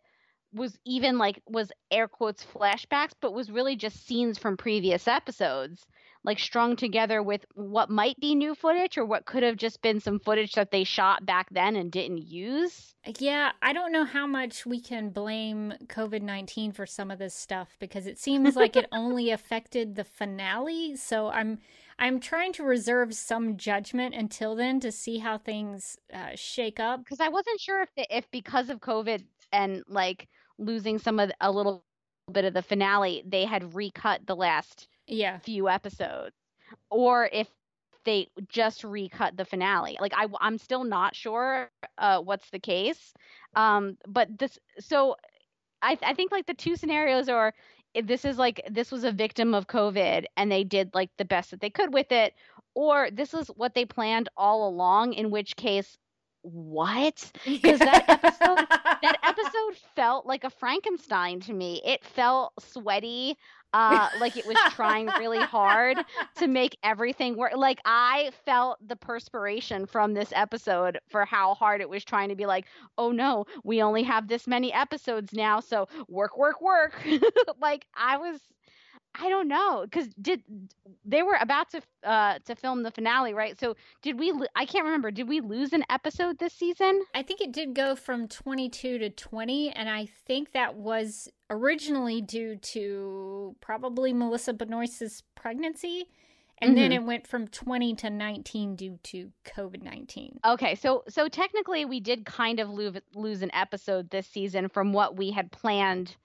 was 0.54 0.78
even 0.86 1.18
like 1.18 1.42
was 1.48 1.72
air 1.92 2.08
quotes 2.08 2.46
flashbacks, 2.46 3.12
but 3.22 3.34
was 3.34 3.52
really 3.52 3.76
just 3.76 4.08
scenes 4.08 4.38
from 4.38 4.56
previous 4.56 5.08
episodes, 5.08 5.86
like 6.24 6.40
strung 6.40 6.76
together 6.76 7.22
with 7.22 7.46
what 7.54 7.90
might 7.90 8.18
be 8.20 8.34
new 8.34 8.56
footage 8.56 8.98
or 8.98 9.06
what 9.06 9.26
could 9.26 9.44
have 9.44 9.58
just 9.58 9.82
been 9.82 10.00
some 10.00 10.20
footage 10.20 10.54
that 10.54 10.72
they 10.72 10.84
shot 10.84 11.26
back 11.26 11.48
then 11.52 11.76
and 11.76 11.92
didn't 11.92 12.20
use. 12.20 12.96
Yeah, 13.20 13.52
I 13.62 13.74
don't 13.74 13.92
know 13.92 14.06
how 14.06 14.26
much 14.26 14.66
we 14.66 14.80
can 14.80 15.10
blame 15.10 15.74
COVID 15.88 16.22
19 16.22 16.72
for 16.72 16.86
some 16.86 17.12
of 17.12 17.20
this 17.20 17.34
stuff 17.34 17.76
because 17.80 18.08
it 18.08 18.18
seems 18.18 18.56
like 18.56 18.76
it 18.76 18.88
only 18.92 19.32
affected 19.32 19.96
the 19.96 20.04
finale. 20.04 20.96
So 20.96 21.30
I'm 21.30 21.60
I'm 22.00 22.20
trying 22.20 22.54
to 22.54 22.64
reserve 22.64 23.14
some 23.16 23.58
judgment 23.58 24.14
until 24.14 24.56
then 24.56 24.80
to 24.82 24.92
see 24.92 25.18
how 25.18 25.38
things 25.38 25.98
uh, 26.14 26.32
shake 26.36 26.80
up. 26.80 27.00
Because 27.00 27.20
I 27.20 27.30
wasn't 27.30 27.60
sure 27.60 27.82
if 27.82 27.90
the, 27.96 28.16
if 28.16 28.30
because 28.32 28.70
of 28.70 28.80
COVID 28.80 29.24
and 29.52 29.84
like 29.88 30.28
losing 30.58 31.00
some 31.00 31.20
of 31.20 31.32
a 31.42 31.52
little 31.52 31.84
bit 32.32 32.46
of 32.46 32.54
the 32.54 32.62
finale, 32.62 33.24
they 33.26 33.46
had 33.46 33.74
recut 33.74 34.26
the 34.28 34.36
last 34.36 34.88
yeah 35.08 35.40
few 35.40 35.70
episodes, 35.70 36.36
or 36.92 37.30
if 37.32 37.48
they 38.08 38.30
just 38.48 38.84
recut 38.84 39.36
the 39.36 39.46
finale. 39.46 39.98
Like 40.00 40.14
I, 40.16 40.28
I'm 40.40 40.58
still 40.58 40.86
not 40.86 41.16
sure 41.16 41.70
uh, 41.98 42.20
what's 42.20 42.50
the 42.52 42.60
case. 42.60 43.14
Um, 43.56 43.98
but 44.08 44.40
this, 44.40 44.58
so 44.80 45.18
I, 45.82 45.98
I 46.02 46.14
think 46.14 46.32
like 46.32 46.46
the 46.46 46.54
two 46.54 46.76
scenarios 46.78 47.28
are 47.28 47.54
this 48.04 48.26
is 48.26 48.38
like 48.38 48.62
this 48.70 48.92
was 48.92 49.04
a 49.04 49.12
victim 49.12 49.54
of 49.54 49.68
COVID 49.68 50.26
and 50.36 50.52
they 50.52 50.64
did 50.64 50.94
like 50.94 51.10
the 51.18 51.26
best 51.26 51.52
that 51.52 51.62
they 51.62 51.70
could 51.70 51.94
with 51.94 52.12
it, 52.12 52.34
or 52.76 53.10
this 53.12 53.34
is 53.34 53.48
what 53.50 53.74
they 53.74 53.86
planned 53.86 54.30
all 54.38 54.68
along. 54.68 55.14
In 55.14 55.32
which 55.32 55.56
case, 55.56 55.98
what? 56.42 57.32
Because 57.46 57.80
that 57.80 58.06
episode 58.08 58.66
that 59.02 59.18
episode 59.24 59.78
felt 59.96 60.26
like 60.26 60.44
a 60.44 60.50
Frankenstein 60.50 61.40
to 61.42 61.54
me. 61.54 61.82
It 61.86 62.04
felt 62.04 62.54
sweaty. 62.60 63.38
Uh, 63.74 64.10
like 64.20 64.38
it 64.38 64.46
was 64.46 64.58
trying 64.72 65.08
really 65.20 65.40
hard 65.40 65.98
to 66.36 66.48
make 66.48 66.78
everything 66.84 67.36
work. 67.38 67.54
Like 67.56 67.80
I 67.86 68.32
felt 68.46 68.80
the 68.88 68.96
perspiration 68.96 69.86
from 69.86 70.14
this 70.14 70.32
episode 70.36 71.00
for 71.08 71.26
how 71.26 71.54
hard 71.56 71.82
it 71.82 71.90
was 71.90 72.04
trying 72.04 72.30
to 72.30 72.36
be 72.36 72.46
like, 72.46 72.66
oh 72.98 73.12
no, 73.12 73.46
we 73.64 73.82
only 73.82 74.04
have 74.04 74.28
this 74.28 74.48
many 74.48 74.72
episodes 74.74 75.34
now, 75.34 75.60
so 75.60 75.88
work, 76.08 76.38
work, 76.38 76.62
work. 76.62 76.96
like 77.62 77.86
I 77.96 78.18
was 78.18 78.40
I 79.20 79.30
don't 79.30 79.48
know 79.48 79.82
because 79.84 80.08
did 80.22 80.44
they 81.06 81.24
were 81.24 81.38
about 81.40 81.72
to 81.72 81.82
uh 82.04 82.40
to 82.46 82.56
film 82.56 82.84
the 82.84 82.92
finale, 82.92 83.34
right? 83.34 83.60
So 83.60 83.76
did 84.02 84.20
we? 84.20 84.34
I 84.56 84.66
can't 84.66 84.86
remember. 84.86 85.12
Did 85.12 85.28
we 85.28 85.42
lose 85.42 85.74
an 85.74 85.84
episode 85.90 86.38
this 86.40 86.54
season? 86.54 87.04
I 87.16 87.24
think 87.24 87.42
it 87.42 87.52
did 87.52 87.74
go 87.74 87.96
from 87.96 88.28
22 88.28 89.00
to 89.00 89.10
20, 89.10 89.72
and 89.72 89.90
I 89.90 90.08
think 90.28 90.52
that 90.52 90.76
was 90.76 91.30
originally 91.50 92.22
due 92.22 92.58
to 92.58 93.56
probably 93.62 94.14
Melissa 94.14 94.54
Benoist's 94.54 95.24
pregnancy. 95.36 96.10
And 96.60 96.72
mm-hmm. 96.72 96.80
then 96.80 96.92
it 96.92 97.04
went 97.04 97.28
from 97.28 97.48
20 97.48 97.94
to 97.98 98.10
19 98.10 98.76
due 98.76 98.98
to 99.04 99.32
COVID 99.46 99.84
19. 99.84 100.40
Okay, 100.46 100.76
so 100.76 101.04
so 101.08 101.28
technically 101.28 101.86
we 101.86 102.00
did 102.00 102.26
kind 102.26 102.60
of 102.60 102.70
lose, 102.70 102.98
lose 103.14 103.42
an 103.44 103.52
episode 103.54 104.10
this 104.10 104.28
season 104.28 104.68
from 104.68 104.92
what 104.92 105.16
we 105.16 105.32
had 105.32 105.52
planned 105.52 106.16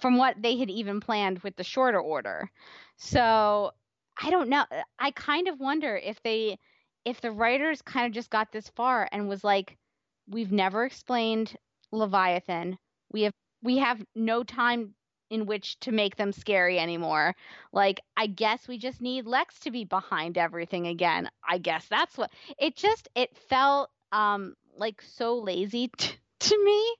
from 0.00 0.16
what 0.16 0.40
they 0.40 0.56
had 0.56 0.70
even 0.70 1.00
planned 1.00 1.38
with 1.40 1.56
the 1.56 1.64
shorter 1.64 2.00
order. 2.00 2.50
So 2.96 3.72
I 4.20 4.30
don't 4.30 4.48
know. 4.48 4.64
I 4.98 5.10
kind 5.10 5.48
of 5.48 5.60
wonder 5.60 5.96
if 5.96 6.22
they, 6.22 6.58
if 7.04 7.20
the 7.20 7.30
writers 7.32 7.82
kind 7.82 8.06
of 8.06 8.12
just 8.12 8.30
got 8.30 8.52
this 8.52 8.68
far 8.70 9.08
and 9.12 9.28
was 9.28 9.44
like, 9.44 9.76
we've 10.28 10.52
never 10.52 10.84
explained 10.84 11.56
Leviathan. 11.92 12.78
We 13.12 13.22
have 13.22 13.34
we 13.62 13.78
have 13.78 14.04
no 14.14 14.42
time 14.44 14.94
in 15.30 15.46
which 15.46 15.78
to 15.80 15.90
make 15.92 16.16
them 16.16 16.32
scary 16.32 16.78
anymore. 16.78 17.34
Like, 17.72 18.00
I 18.16 18.26
guess 18.26 18.68
we 18.68 18.78
just 18.78 19.00
need 19.00 19.26
Lex 19.26 19.58
to 19.60 19.70
be 19.70 19.84
behind 19.84 20.38
everything 20.38 20.86
again. 20.86 21.28
I 21.48 21.58
guess 21.58 21.86
that's 21.88 22.16
what 22.16 22.30
it 22.58 22.76
just 22.76 23.08
it 23.14 23.36
felt 23.48 23.90
um 24.12 24.54
like 24.76 25.02
so 25.02 25.38
lazy 25.38 25.90
to 26.38 26.64
me 26.64 26.94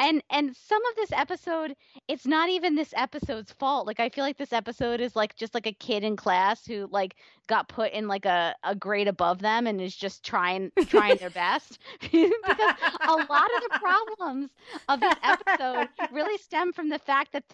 and 0.00 0.22
and 0.30 0.54
some 0.56 0.84
of 0.86 0.96
this 0.96 1.12
episode 1.12 1.74
it's 2.08 2.26
not 2.26 2.48
even 2.48 2.74
this 2.74 2.94
episode's 2.96 3.52
fault. 3.52 3.86
Like 3.86 4.00
i 4.00 4.08
feel 4.08 4.24
like 4.24 4.38
this 4.38 4.52
episode 4.52 5.00
is 5.00 5.16
like 5.16 5.36
just 5.36 5.54
like 5.54 5.66
a 5.66 5.72
kid 5.72 6.04
in 6.04 6.16
class 6.16 6.64
who 6.66 6.88
like 6.90 7.16
got 7.48 7.68
put 7.68 7.92
in 7.92 8.08
like 8.08 8.24
a, 8.24 8.54
a 8.64 8.74
grade 8.74 9.08
above 9.08 9.40
them 9.40 9.66
and 9.66 9.80
is 9.80 9.94
just 9.94 10.24
trying 10.24 10.70
trying 10.86 11.16
their 11.16 11.30
best. 11.30 11.78
Because 12.12 12.74
a 13.00 13.12
lot 13.12 13.50
of 13.56 13.62
the 13.62 13.78
problems 13.78 14.50
of 14.88 15.00
this 15.00 15.14
episode 15.22 15.88
really 16.12 16.38
stem 16.38 16.72
from 16.72 16.88
the 16.88 16.98
fact 16.98 17.32
that 17.32 17.44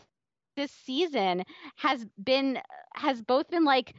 this 0.57 0.71
season 0.71 1.43
has 1.77 2.07
been 2.23 2.59
has 2.95 3.23
both 3.23 3.49
been 3.49 3.65
like 3.65 3.95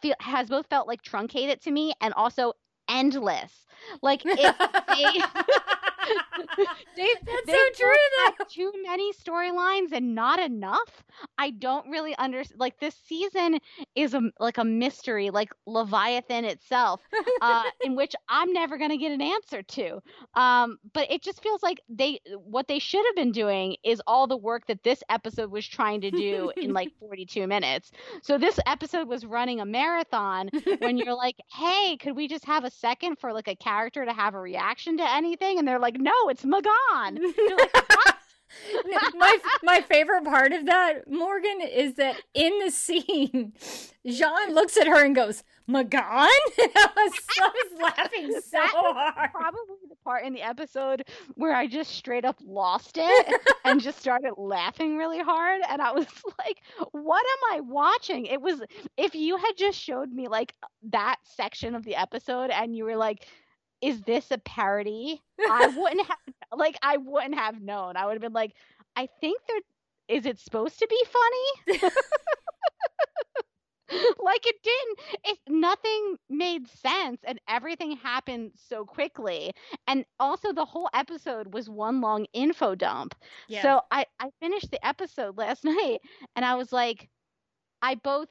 feel 0.00 0.14
has 0.20 0.48
both 0.48 0.66
felt 0.68 0.88
like 0.88 1.02
truncated 1.02 1.60
to 1.62 1.70
me 1.70 1.92
and 2.00 2.14
also 2.14 2.52
endless. 2.88 3.66
Like 4.02 4.22
if 4.24 4.56
they 6.06 6.64
they, 6.96 7.14
That's 7.24 7.50
so 7.50 7.84
true. 7.84 7.94
Though. 8.38 8.44
Too 8.50 8.72
many 8.82 9.12
storylines 9.12 9.92
and 9.92 10.14
not 10.14 10.38
enough. 10.38 11.04
I 11.38 11.50
don't 11.50 11.88
really 11.88 12.16
understand. 12.16 12.60
Like 12.60 12.78
this 12.80 12.94
season 13.04 13.58
is 13.94 14.14
a 14.14 14.22
like 14.38 14.58
a 14.58 14.64
mystery, 14.64 15.30
like 15.30 15.50
Leviathan 15.66 16.44
itself, 16.44 17.00
uh, 17.40 17.64
in 17.84 17.96
which 17.96 18.14
I'm 18.28 18.52
never 18.52 18.78
gonna 18.78 18.96
get 18.96 19.12
an 19.12 19.22
answer 19.22 19.62
to. 19.62 20.00
Um, 20.34 20.78
but 20.92 21.10
it 21.10 21.22
just 21.22 21.42
feels 21.42 21.62
like 21.62 21.80
they 21.88 22.20
what 22.44 22.68
they 22.68 22.78
should 22.78 23.04
have 23.06 23.16
been 23.16 23.32
doing 23.32 23.76
is 23.84 24.00
all 24.06 24.26
the 24.26 24.36
work 24.36 24.66
that 24.66 24.82
this 24.82 25.02
episode 25.08 25.50
was 25.50 25.66
trying 25.66 26.00
to 26.02 26.10
do 26.10 26.52
in 26.56 26.72
like 26.72 26.88
42 27.00 27.46
minutes. 27.46 27.90
So 28.22 28.38
this 28.38 28.58
episode 28.66 29.08
was 29.08 29.24
running 29.24 29.60
a 29.60 29.66
marathon 29.66 30.50
when 30.78 30.96
you're 30.96 31.14
like, 31.14 31.36
hey, 31.52 31.96
could 32.00 32.16
we 32.16 32.28
just 32.28 32.44
have 32.44 32.64
a 32.64 32.70
second 32.70 33.16
for 33.18 33.32
like 33.32 33.48
a 33.48 33.56
character 33.56 34.04
to 34.04 34.12
have 34.12 34.34
a 34.34 34.40
reaction 34.40 34.96
to 34.98 35.14
anything? 35.14 35.58
And 35.58 35.66
they're 35.66 35.78
like, 35.78 35.91
no, 35.98 36.28
it's 36.28 36.44
M'gann. 36.44 37.18
my 39.14 39.38
my 39.62 39.80
favorite 39.80 40.24
part 40.24 40.52
of 40.52 40.66
that, 40.66 41.10
Morgan, 41.10 41.60
is 41.60 41.94
that 41.94 42.16
in 42.34 42.58
the 42.60 42.70
scene, 42.70 43.52
J'onn 44.06 44.54
looks 44.54 44.76
at 44.76 44.86
her 44.86 45.04
and 45.04 45.14
goes, 45.14 45.42
M'gann? 45.68 46.00
I 46.58 46.88
was, 46.96 47.12
I 47.40 47.48
was 47.48 47.80
laughing 47.80 48.40
so 48.50 48.58
hard. 48.62 49.30
Probably 49.32 49.76
the 49.88 49.96
part 50.04 50.24
in 50.24 50.32
the 50.32 50.42
episode 50.42 51.04
where 51.34 51.54
I 51.54 51.66
just 51.66 51.92
straight 51.92 52.24
up 52.24 52.36
lost 52.44 52.96
it 52.96 53.40
and 53.64 53.80
just 53.80 53.98
started 53.98 54.34
laughing 54.36 54.96
really 54.96 55.20
hard. 55.20 55.60
And 55.68 55.80
I 55.80 55.92
was 55.92 56.06
like, 56.38 56.58
what 56.92 57.24
am 57.24 57.56
I 57.56 57.60
watching? 57.60 58.26
It 58.26 58.40
was, 58.40 58.60
if 58.96 59.14
you 59.14 59.36
had 59.36 59.52
just 59.56 59.78
showed 59.78 60.10
me 60.12 60.28
like 60.28 60.54
that 60.90 61.16
section 61.22 61.74
of 61.74 61.84
the 61.84 61.96
episode 61.96 62.50
and 62.50 62.76
you 62.76 62.84
were 62.84 62.96
like, 62.96 63.26
is 63.82 64.00
this 64.02 64.30
a 64.30 64.38
parody? 64.38 65.20
I 65.38 65.66
wouldn't 65.76 66.06
have 66.06 66.18
like 66.56 66.78
I 66.82 66.96
wouldn't 66.96 67.34
have 67.34 67.60
known. 67.60 67.96
I 67.96 68.06
would 68.06 68.12
have 68.12 68.22
been 68.22 68.32
like, 68.32 68.54
I 68.96 69.08
think 69.20 69.40
there 69.46 69.60
is 70.08 70.26
it 70.26 70.38
supposed 70.38 70.78
to 70.78 70.86
be 70.88 71.04
funny? 71.12 71.90
like 74.22 74.46
it 74.46 74.56
didn't 74.62 74.98
it 75.24 75.38
nothing 75.48 76.16
made 76.30 76.66
sense 76.68 77.20
and 77.24 77.40
everything 77.48 77.96
happened 77.96 78.52
so 78.54 78.84
quickly 78.84 79.52
and 79.86 80.04
also 80.18 80.52
the 80.52 80.64
whole 80.64 80.88
episode 80.94 81.52
was 81.52 81.68
one 81.68 82.00
long 82.00 82.26
info 82.32 82.74
dump 82.74 83.14
yeah. 83.48 83.62
so 83.62 83.80
i 83.90 84.04
i 84.20 84.30
finished 84.40 84.70
the 84.70 84.86
episode 84.86 85.36
last 85.36 85.64
night 85.64 86.00
and 86.36 86.44
i 86.44 86.54
was 86.54 86.72
like 86.72 87.08
i 87.82 87.94
both 87.94 88.30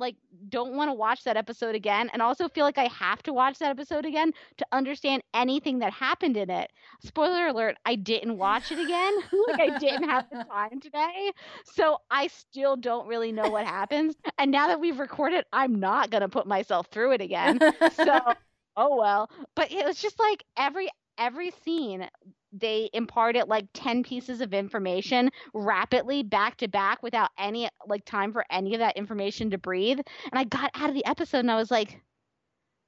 like 0.00 0.16
don't 0.48 0.74
want 0.74 0.88
to 0.88 0.94
watch 0.94 1.24
that 1.24 1.36
episode 1.36 1.74
again 1.74 2.10
and 2.12 2.22
also 2.22 2.48
feel 2.48 2.64
like 2.64 2.78
I 2.78 2.88
have 2.88 3.22
to 3.24 3.32
watch 3.32 3.58
that 3.58 3.70
episode 3.70 4.06
again 4.06 4.32
to 4.56 4.66
understand 4.72 5.22
anything 5.34 5.78
that 5.80 5.92
happened 5.92 6.36
in 6.36 6.50
it. 6.50 6.72
Spoiler 7.00 7.48
alert, 7.48 7.76
I 7.84 7.94
didn't 7.94 8.38
watch 8.38 8.72
it 8.72 8.78
again. 8.78 9.14
like 9.48 9.60
I 9.60 9.78
didn't 9.78 10.08
have 10.08 10.26
the 10.30 10.44
time 10.44 10.80
today. 10.80 11.30
So 11.64 11.98
I 12.10 12.28
still 12.28 12.76
don't 12.76 13.06
really 13.06 13.32
know 13.32 13.50
what 13.50 13.66
happens. 13.66 14.16
And 14.38 14.50
now 14.50 14.68
that 14.68 14.80
we've 14.80 14.98
recorded, 14.98 15.44
I'm 15.52 15.78
not 15.78 16.10
going 16.10 16.22
to 16.22 16.28
put 16.28 16.46
myself 16.46 16.88
through 16.88 17.12
it 17.12 17.20
again. 17.20 17.58
So 17.92 18.20
oh 18.76 18.96
well. 18.96 19.30
But 19.54 19.72
it 19.72 19.84
was 19.84 20.00
just 20.00 20.18
like 20.18 20.44
every 20.56 20.88
every 21.18 21.50
scene 21.64 22.08
they 22.52 22.90
imparted 22.92 23.48
like 23.48 23.66
10 23.74 24.02
pieces 24.02 24.40
of 24.40 24.52
information 24.52 25.30
rapidly 25.54 26.22
back 26.22 26.56
to 26.58 26.68
back 26.68 27.02
without 27.02 27.30
any 27.38 27.68
like 27.86 28.04
time 28.04 28.32
for 28.32 28.44
any 28.50 28.74
of 28.74 28.80
that 28.80 28.96
information 28.96 29.50
to 29.50 29.58
breathe. 29.58 29.98
And 30.30 30.38
i 30.38 30.44
got 30.44 30.70
out 30.74 30.88
of 30.88 30.94
the 30.94 31.06
episode 31.06 31.40
and 31.40 31.50
i 31.50 31.56
was 31.56 31.70
like 31.70 32.00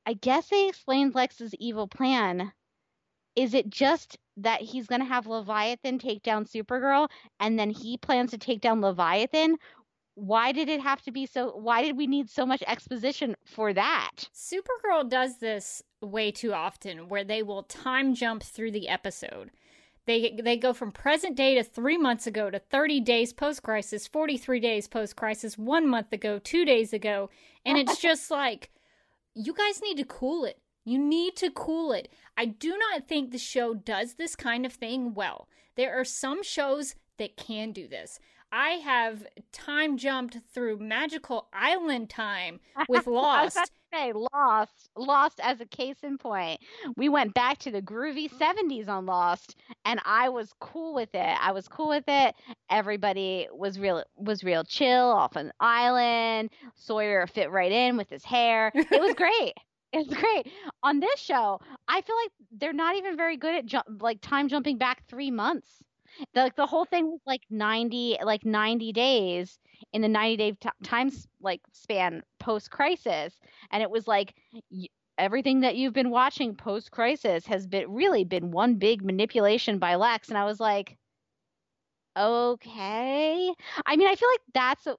i 0.06 0.14
guess 0.14 0.48
they 0.48 0.68
explained 0.68 1.14
lex's 1.14 1.54
evil 1.58 1.86
plan. 1.86 2.52
Is 3.34 3.54
it 3.54 3.70
just 3.70 4.18
that 4.38 4.60
he's 4.60 4.86
going 4.86 5.00
to 5.00 5.06
have 5.06 5.26
leviathan 5.26 5.98
take 5.98 6.22
down 6.22 6.44
supergirl 6.44 7.08
and 7.40 7.58
then 7.58 7.70
he 7.70 7.96
plans 7.96 8.30
to 8.32 8.38
take 8.38 8.60
down 8.60 8.80
leviathan 8.80 9.56
why 10.14 10.52
did 10.52 10.68
it 10.68 10.80
have 10.80 11.02
to 11.02 11.10
be 11.10 11.26
so 11.26 11.52
why 11.56 11.82
did 11.82 11.96
we 11.96 12.06
need 12.06 12.28
so 12.28 12.44
much 12.44 12.62
exposition 12.66 13.34
for 13.44 13.72
that? 13.72 14.28
Supergirl 14.34 15.08
does 15.08 15.38
this 15.38 15.82
way 16.00 16.30
too 16.30 16.52
often 16.52 17.08
where 17.08 17.24
they 17.24 17.42
will 17.42 17.62
time 17.64 18.14
jump 18.14 18.42
through 18.42 18.72
the 18.72 18.88
episode. 18.88 19.50
They 20.06 20.38
they 20.42 20.56
go 20.56 20.72
from 20.72 20.92
present 20.92 21.36
day 21.36 21.54
to 21.54 21.64
3 21.64 21.96
months 21.98 22.26
ago 22.26 22.50
to 22.50 22.58
30 22.58 23.00
days 23.00 23.32
post 23.32 23.62
crisis 23.62 24.06
43 24.06 24.60
days 24.60 24.88
post 24.88 25.16
crisis 25.16 25.56
1 25.56 25.88
month 25.88 26.12
ago 26.12 26.38
2 26.38 26.64
days 26.64 26.92
ago 26.92 27.30
and 27.64 27.78
it's 27.78 28.00
just 28.00 28.30
like 28.30 28.70
you 29.34 29.54
guys 29.54 29.80
need 29.80 29.96
to 29.96 30.04
cool 30.04 30.44
it. 30.44 30.58
You 30.84 30.98
need 30.98 31.36
to 31.36 31.50
cool 31.50 31.92
it. 31.92 32.08
I 32.36 32.44
do 32.46 32.76
not 32.76 33.08
think 33.08 33.30
the 33.30 33.38
show 33.38 33.72
does 33.72 34.14
this 34.14 34.36
kind 34.36 34.66
of 34.66 34.72
thing 34.72 35.14
well. 35.14 35.48
There 35.76 35.98
are 35.98 36.04
some 36.04 36.42
shows 36.42 36.96
that 37.18 37.36
can 37.36 37.72
do 37.72 37.86
this 37.86 38.18
I 38.52 38.72
have 38.84 39.26
time 39.50 39.96
jumped 39.96 40.36
through 40.52 40.78
magical 40.78 41.48
island 41.54 42.10
time 42.10 42.60
with 42.88 43.06
Lost. 43.06 43.58
say 43.92 44.12
Lost, 44.12 44.90
Lost 44.94 45.40
as 45.42 45.60
a 45.62 45.66
case 45.66 45.96
in 46.02 46.18
point. 46.18 46.60
We 46.96 47.08
went 47.08 47.32
back 47.32 47.58
to 47.60 47.70
the 47.70 47.80
groovy 47.80 48.30
mm. 48.30 48.38
70s 48.38 48.88
on 48.88 49.06
Lost 49.06 49.56
and 49.86 50.00
I 50.04 50.28
was 50.28 50.52
cool 50.60 50.94
with 50.94 51.14
it. 51.14 51.36
I 51.40 51.52
was 51.52 51.66
cool 51.66 51.88
with 51.88 52.04
it. 52.06 52.34
Everybody 52.70 53.48
was 53.52 53.78
real 53.78 54.04
was 54.16 54.44
real 54.44 54.64
chill 54.64 55.10
off 55.10 55.34
an 55.36 55.50
island. 55.58 56.50
Sawyer 56.74 57.26
fit 57.26 57.50
right 57.50 57.72
in 57.72 57.96
with 57.96 58.10
his 58.10 58.24
hair. 58.24 58.70
It 58.74 59.00
was 59.00 59.14
great. 59.16 59.54
It's 59.94 60.12
great. 60.12 60.50
On 60.82 61.00
this 61.00 61.20
show, 61.20 61.60
I 61.88 62.00
feel 62.02 62.16
like 62.16 62.32
they're 62.50 62.72
not 62.72 62.96
even 62.96 63.16
very 63.16 63.36
good 63.36 63.54
at 63.54 63.66
ju- 63.66 63.98
like 64.00 64.20
time 64.20 64.48
jumping 64.48 64.78
back 64.78 65.06
3 65.08 65.30
months 65.30 65.82
the, 66.34 66.40
like 66.40 66.56
the 66.56 66.66
whole 66.66 66.84
thing 66.84 67.10
was 67.10 67.20
like 67.26 67.42
90 67.50 68.18
like 68.24 68.44
90 68.44 68.92
days 68.92 69.58
in 69.92 70.02
the 70.02 70.08
90 70.08 70.36
day 70.36 70.52
t- 70.60 70.68
like 71.40 71.60
span 71.72 72.22
post 72.38 72.70
crisis 72.70 73.38
and 73.70 73.82
it 73.82 73.90
was 73.90 74.06
like 74.06 74.34
y- 74.70 74.88
everything 75.18 75.60
that 75.60 75.76
you've 75.76 75.92
been 75.92 76.10
watching 76.10 76.54
post 76.54 76.90
crisis 76.90 77.46
has 77.46 77.66
been 77.66 77.90
really 77.92 78.24
been 78.24 78.50
one 78.50 78.74
big 78.76 79.04
manipulation 79.04 79.78
by 79.78 79.94
Lex. 79.96 80.28
And 80.28 80.38
I 80.38 80.44
was 80.44 80.60
like 80.60 80.96
okay. 82.16 83.52
I 83.86 83.96
mean, 83.96 84.08
I 84.08 84.14
feel 84.14 84.28
like 84.30 84.40
that's 84.54 84.86
a, 84.86 84.96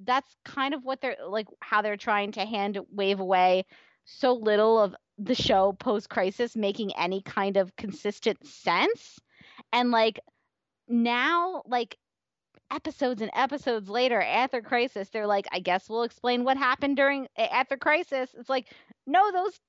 that's 0.00 0.36
kind 0.44 0.74
of 0.74 0.84
what 0.84 1.00
they're 1.00 1.16
like 1.28 1.46
how 1.60 1.82
they're 1.82 1.96
trying 1.96 2.32
to 2.32 2.44
hand 2.44 2.78
wave 2.90 3.20
away 3.20 3.64
so 4.04 4.34
little 4.34 4.78
of 4.80 4.94
the 5.18 5.34
show 5.34 5.72
post 5.72 6.10
crisis 6.10 6.56
making 6.56 6.92
any 6.96 7.22
kind 7.22 7.56
of 7.56 7.74
consistent 7.76 8.44
sense. 8.46 9.18
And 9.72 9.90
like 9.90 10.20
now 10.88 11.62
like 11.66 11.96
episodes 12.70 13.20
and 13.22 13.30
episodes 13.34 13.88
later 13.88 14.20
after 14.20 14.60
crisis 14.60 15.08
they're 15.10 15.26
like 15.26 15.46
i 15.52 15.58
guess 15.60 15.88
we'll 15.88 16.02
explain 16.02 16.44
what 16.44 16.56
happened 16.56 16.96
during 16.96 17.28
after 17.36 17.76
crisis. 17.76 18.30
It's 18.38 18.48
like 18.48 18.72
no 19.06 19.30
those 19.32 19.60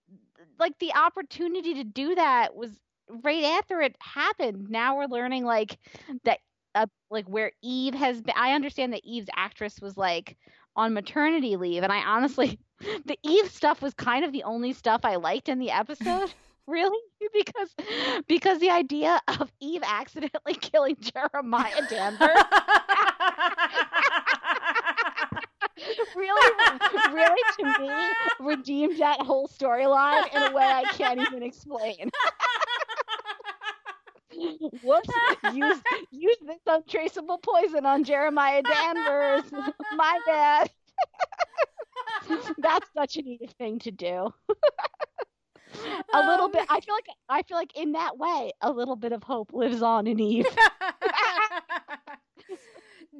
like 0.60 0.78
the 0.80 0.94
opportunity 0.94 1.76
to 1.76 1.84
do 1.84 2.16
that 2.16 2.56
was 2.56 2.72
right 3.24 3.44
after 3.44 3.82
it 3.82 3.96
happened. 4.00 4.70
Now 4.70 4.98
we're 4.98 5.08
learning 5.08 5.46
like 5.46 5.78
that 6.24 6.40
uh, 6.76 6.88
like 7.10 7.26
where 7.28 7.52
eve 7.64 7.94
has 7.94 8.22
been 8.22 8.36
i 8.38 8.52
understand 8.52 8.92
that 8.92 9.06
eve's 9.06 9.30
actress 9.36 9.80
was 9.82 9.98
like 9.98 10.38
on 10.76 10.94
maternity 10.94 11.56
leave 11.56 11.84
and 11.84 11.92
i 11.92 12.00
honestly 12.04 12.60
the 13.06 13.18
eve 13.24 13.50
stuff 13.50 13.82
was 13.82 13.94
kind 13.94 14.26
of 14.26 14.34
the 14.34 14.44
only 14.44 14.74
stuff 14.74 15.02
i 15.06 15.16
liked 15.16 15.48
in 15.48 15.58
the 15.58 15.72
episode 15.72 16.34
really? 16.68 17.00
Because 17.34 17.70
because 18.28 18.60
the 18.60 18.70
idea 18.70 19.20
of 19.28 19.52
eve 19.60 19.82
accidentally 19.86 20.54
killing 20.62 20.96
jeremiah 21.02 21.82
danvers 21.90 22.30
really? 26.16 26.52
Really? 27.12 27.42
To 27.60 27.80
me 27.80 27.90
redeemed 28.40 29.00
that 29.00 29.20
whole 29.22 29.48
storyline 29.48 30.34
in 30.34 30.44
a 30.44 30.52
way 30.56 30.64
i 30.64 30.84
can't 30.94 31.20
even 31.20 31.44
explain. 31.44 32.10
Whoops. 34.84 35.10
Use 35.54 35.82
use 36.12 36.38
this 36.46 36.60
untraceable 36.68 37.38
poison 37.40 37.86
on 37.86 38.04
jeremiah 38.04 38.62
danvers. 38.62 39.44
My 39.96 40.20
bad. 40.26 40.70
That's 42.58 42.88
such 42.94 43.18
an 43.18 43.28
easy 43.28 43.48
thing 43.58 43.80
to 43.80 43.92
do 43.92 44.34
a 46.14 46.28
little 46.28 46.46
um, 46.46 46.52
bit 46.52 46.66
i 46.70 46.80
feel 46.80 46.96
like 46.96 47.06
i 47.30 47.42
feel 47.44 47.58
like 47.58 47.76
in 47.78 47.94
that 47.94 48.18
way 48.18 48.52
a 48.62 48.72
little 48.72 48.96
bit 48.96 49.12
of 49.12 49.24
hope 49.24 49.52
lives 49.54 49.82
on 49.82 50.08
in 50.08 50.20
eve. 50.20 50.46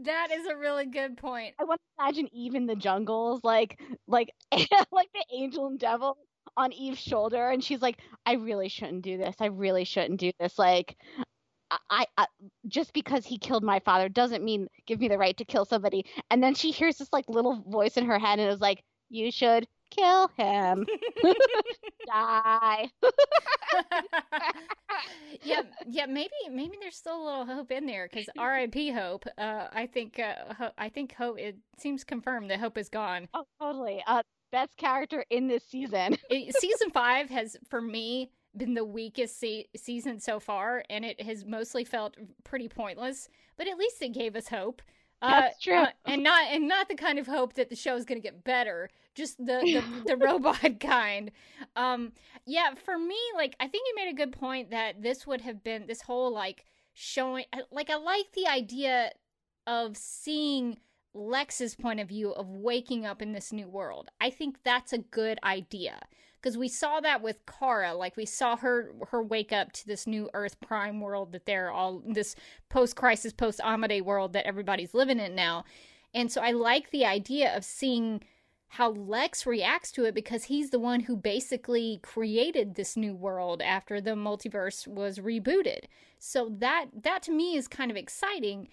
That 0.04 0.30
is 0.32 0.46
a 0.48 0.58
really 0.58 0.86
good 0.88 1.18
point. 1.18 1.56
I 1.60 1.64
want 1.64 1.80
to 1.80 2.04
imagine 2.04 2.28
eve 2.34 2.56
in 2.56 2.66
the 2.66 2.76
jungles 2.76 3.42
like 3.44 3.80
like 4.08 4.30
like 4.52 5.10
the 5.14 5.26
angel 5.34 5.68
and 5.68 5.80
devil 5.80 6.18
on 6.58 6.74
eve's 6.74 7.00
shoulder 7.00 7.50
and 7.50 7.64
she's 7.64 7.82
like 7.82 8.00
i 8.26 8.34
really 8.34 8.70
shouldn't 8.70 9.04
do 9.04 9.18
this. 9.18 9.36
I 9.40 9.48
really 9.48 9.86
shouldn't 9.86 10.20
do 10.20 10.32
this. 10.40 10.60
Like 10.60 10.98
I, 11.90 12.06
I 12.18 12.28
just 12.68 12.94
because 12.94 13.26
he 13.26 13.38
killed 13.38 13.64
my 13.64 13.80
father 13.80 14.10
doesn't 14.10 14.44
mean 14.44 14.68
give 14.86 15.00
me 15.00 15.08
the 15.08 15.18
right 15.18 15.36
to 15.38 15.46
kill 15.46 15.66
somebody. 15.66 16.06
And 16.30 16.44
then 16.44 16.54
she 16.54 16.72
hears 16.72 16.98
this 16.98 17.12
like 17.12 17.26
little 17.28 17.64
voice 17.68 17.98
in 17.98 18.06
her 18.06 18.20
head 18.20 18.40
and 18.40 18.50
is 18.50 18.60
like 18.60 18.84
you 19.10 19.32
should 19.32 19.68
kill 19.96 20.28
him. 20.38 20.86
Die. 22.08 22.90
yeah, 25.44 25.62
yeah. 25.88 26.06
Maybe, 26.06 26.30
maybe 26.50 26.78
there's 26.80 26.96
still 26.96 27.22
a 27.22 27.26
little 27.26 27.46
hope 27.46 27.72
in 27.72 27.86
there 27.86 28.08
because 28.12 28.28
R.I.P. 28.38 28.92
Hope. 28.92 29.26
Uh, 29.38 29.68
I 29.72 29.88
think, 29.88 30.20
uh, 30.20 30.54
ho- 30.54 30.72
I 30.78 30.90
think 30.90 31.14
Hope. 31.14 31.40
It 31.40 31.58
seems 31.78 32.04
confirmed 32.04 32.50
that 32.52 32.60
Hope 32.60 32.78
is 32.78 32.90
gone. 32.90 33.28
Oh, 33.34 33.46
totally. 33.62 34.04
Uh, 34.08 34.24
best 34.52 34.76
character 34.78 35.26
in 35.30 35.48
this 35.48 35.64
season. 35.68 36.18
it, 36.30 36.56
season 36.60 36.90
five 36.92 37.30
has, 37.30 37.58
for 37.70 37.82
me, 37.82 38.32
been 38.56 38.74
the 38.74 38.86
weakest 38.86 39.40
se- 39.40 39.68
season 39.76 40.20
so 40.20 40.40
far, 40.40 40.84
and 40.90 41.04
it 41.04 41.22
has 41.22 41.46
mostly 41.46 41.84
felt 41.84 42.16
pretty 42.44 42.68
pointless. 42.70 43.28
But 43.58 43.68
at 43.68 43.78
least 43.78 44.02
it 44.02 44.10
gave 44.14 44.36
us 44.36 44.48
hope. 44.48 44.82
That's 45.22 45.56
uh, 45.56 45.60
true, 45.62 45.78
uh, 45.78 45.88
and 46.06 46.24
not 46.30 46.48
and 46.50 46.68
not 46.68 46.88
the 46.88 46.96
kind 46.96 47.20
of 47.20 47.28
hope 47.28 47.54
that 47.54 47.70
the 47.70 47.76
show 47.76 47.96
is 47.96 48.06
going 48.06 48.22
to 48.22 48.26
get 48.26 48.44
better. 48.44 48.90
Just 49.14 49.38
the 49.38 49.60
the, 49.62 49.84
the 50.06 50.18
robot 50.18 50.80
kind. 50.80 51.32
Um, 51.76 52.14
yeah, 52.46 52.74
for 52.84 52.98
me, 52.98 53.18
like 53.36 53.56
I 53.60 53.68
think 53.68 53.88
you 53.88 53.96
made 53.96 54.12
a 54.12 54.16
good 54.16 54.32
point 54.32 54.72
that 54.72 55.02
this 55.02 55.26
would 55.26 55.42
have 55.42 55.64
been 55.64 55.88
this 55.88 56.02
whole 56.02 56.34
like 56.34 56.66
showing. 56.94 57.46
Like 57.72 57.90
I 57.90 57.96
like 57.96 58.32
the 58.34 58.48
idea 58.48 59.12
of 59.68 59.98
seeing 59.98 60.78
Lex's 61.14 61.76
point 61.76 62.00
of 62.00 62.10
view 62.10 62.32
of 62.32 62.50
waking 62.50 63.06
up 63.06 63.22
in 63.22 63.32
this 63.32 63.52
new 63.52 63.68
world. 63.68 64.10
I 64.20 64.30
think 64.30 64.58
that's 64.64 64.94
a 64.94 64.98
good 65.00 65.40
idea 65.44 66.00
because 66.46 66.60
we 66.60 66.68
saw 66.68 67.00
that 67.00 67.24
with 67.24 67.44
Kara. 67.48 67.96
Like 67.96 68.16
we 68.16 68.28
saw 68.28 68.56
her 68.58 68.92
her 69.10 69.24
wake 69.24 69.52
up 69.52 69.72
to 69.72 69.88
this 69.88 70.06
new 70.06 70.30
Earth 70.36 70.60
Prime 70.62 71.02
world 71.02 71.32
that 71.32 71.48
they're 71.48 71.72
all 71.72 72.04
this 72.06 72.36
post 72.70 72.96
crisis, 72.96 73.34
post 73.34 73.60
Amade 73.64 74.04
world 74.04 74.34
that 74.34 74.46
everybody's 74.46 74.94
living 74.94 75.20
in 75.20 75.34
now. 75.34 75.66
And 76.14 76.32
so 76.32 76.42
I 76.42 76.52
like 76.52 76.92
the 76.92 77.04
idea 77.04 77.58
of 77.58 77.66
seeing 77.66 78.22
how 78.68 78.92
Lex 78.92 79.48
reacts 79.48 79.92
to 79.94 80.06
it 80.06 80.14
because 80.14 80.44
he's 80.44 80.70
the 80.70 80.78
one 80.78 81.00
who 81.00 81.18
basically 81.18 82.00
created 82.04 82.76
this 82.76 82.96
new 82.96 83.16
world 83.16 83.64
after 83.64 84.00
the 84.00 84.12
multiverse 84.12 84.86
was 84.86 85.18
rebooted. 85.18 85.86
So 86.20 86.52
that 86.60 86.86
that 87.02 87.24
to 87.24 87.32
me 87.32 87.58
is 87.58 87.68
kind 87.68 87.90
of 87.90 87.98
exciting, 87.98 88.68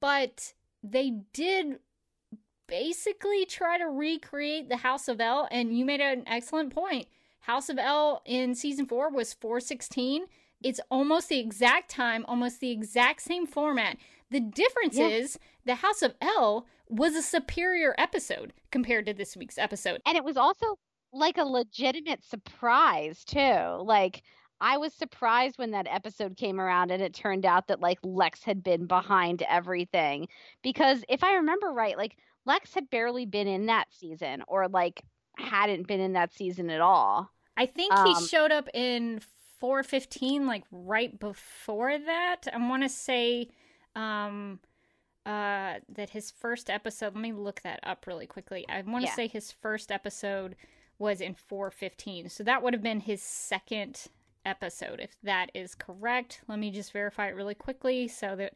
but 0.00 0.54
they 0.82 1.20
did 1.32 1.78
basically 2.70 3.44
try 3.44 3.76
to 3.76 3.86
recreate 3.86 4.68
the 4.68 4.76
House 4.78 5.08
of 5.08 5.20
L. 5.20 5.48
and 5.50 5.76
you 5.76 5.84
made 5.84 6.00
an 6.00 6.22
excellent 6.26 6.72
point. 6.72 7.08
House 7.40 7.68
of 7.68 7.78
L 7.78 8.22
in 8.24 8.54
season 8.54 8.86
four 8.86 9.10
was 9.10 9.34
416. 9.34 10.26
It's 10.62 10.80
almost 10.90 11.28
the 11.28 11.40
exact 11.40 11.90
time, 11.90 12.24
almost 12.28 12.60
the 12.60 12.70
exact 12.70 13.22
same 13.22 13.46
format. 13.46 13.96
The 14.30 14.40
difference 14.40 14.96
yeah. 14.96 15.08
is 15.08 15.38
the 15.64 15.74
House 15.74 16.02
of 16.02 16.14
L 16.20 16.66
was 16.88 17.16
a 17.16 17.22
superior 17.22 17.94
episode 17.98 18.52
compared 18.70 19.06
to 19.06 19.14
this 19.14 19.36
week's 19.36 19.58
episode. 19.58 20.00
And 20.06 20.16
it 20.16 20.24
was 20.24 20.36
also 20.36 20.78
like 21.12 21.38
a 21.38 21.44
legitimate 21.44 22.22
surprise, 22.24 23.24
too. 23.24 23.82
Like, 23.82 24.22
I 24.60 24.76
was 24.76 24.92
surprised 24.92 25.58
when 25.58 25.70
that 25.70 25.86
episode 25.88 26.36
came 26.36 26.60
around 26.60 26.90
and 26.90 27.02
it 27.02 27.14
turned 27.14 27.46
out 27.46 27.68
that 27.68 27.80
like 27.80 27.98
Lex 28.02 28.44
had 28.44 28.62
been 28.62 28.86
behind 28.86 29.42
everything. 29.48 30.28
Because 30.62 31.02
if 31.08 31.24
I 31.24 31.36
remember 31.36 31.68
right, 31.68 31.96
like 31.96 32.16
Lex 32.46 32.74
had 32.74 32.90
barely 32.90 33.26
been 33.26 33.46
in 33.46 33.66
that 33.66 33.88
season 33.92 34.42
or 34.48 34.68
like 34.68 35.02
hadn't 35.36 35.86
been 35.86 36.00
in 36.00 36.14
that 36.14 36.32
season 36.32 36.70
at 36.70 36.80
all. 36.80 37.30
I 37.56 37.66
think 37.66 37.92
um, 37.92 38.06
he 38.06 38.26
showed 38.26 38.52
up 38.52 38.68
in 38.72 39.20
415 39.58 40.46
like 40.46 40.64
right 40.70 41.18
before 41.18 41.98
that. 41.98 42.42
I 42.52 42.68
want 42.68 42.82
to 42.82 42.88
say 42.88 43.48
um 43.96 44.60
uh 45.26 45.74
that 45.88 46.10
his 46.10 46.30
first 46.30 46.70
episode, 46.70 47.14
let 47.14 47.22
me 47.22 47.32
look 47.32 47.60
that 47.62 47.80
up 47.82 48.06
really 48.06 48.26
quickly. 48.26 48.64
I 48.68 48.82
want 48.82 49.04
to 49.04 49.10
yeah. 49.10 49.16
say 49.16 49.26
his 49.26 49.52
first 49.52 49.92
episode 49.92 50.56
was 50.98 51.20
in 51.20 51.34
415. 51.34 52.28
So 52.28 52.44
that 52.44 52.62
would 52.62 52.74
have 52.74 52.82
been 52.82 53.00
his 53.00 53.22
second 53.22 54.06
episode 54.44 55.00
if 55.00 55.16
that 55.22 55.50
is 55.54 55.74
correct. 55.74 56.40
Let 56.48 56.58
me 56.58 56.70
just 56.70 56.92
verify 56.92 57.28
it 57.28 57.34
really 57.34 57.54
quickly 57.54 58.08
so 58.08 58.36
that 58.36 58.54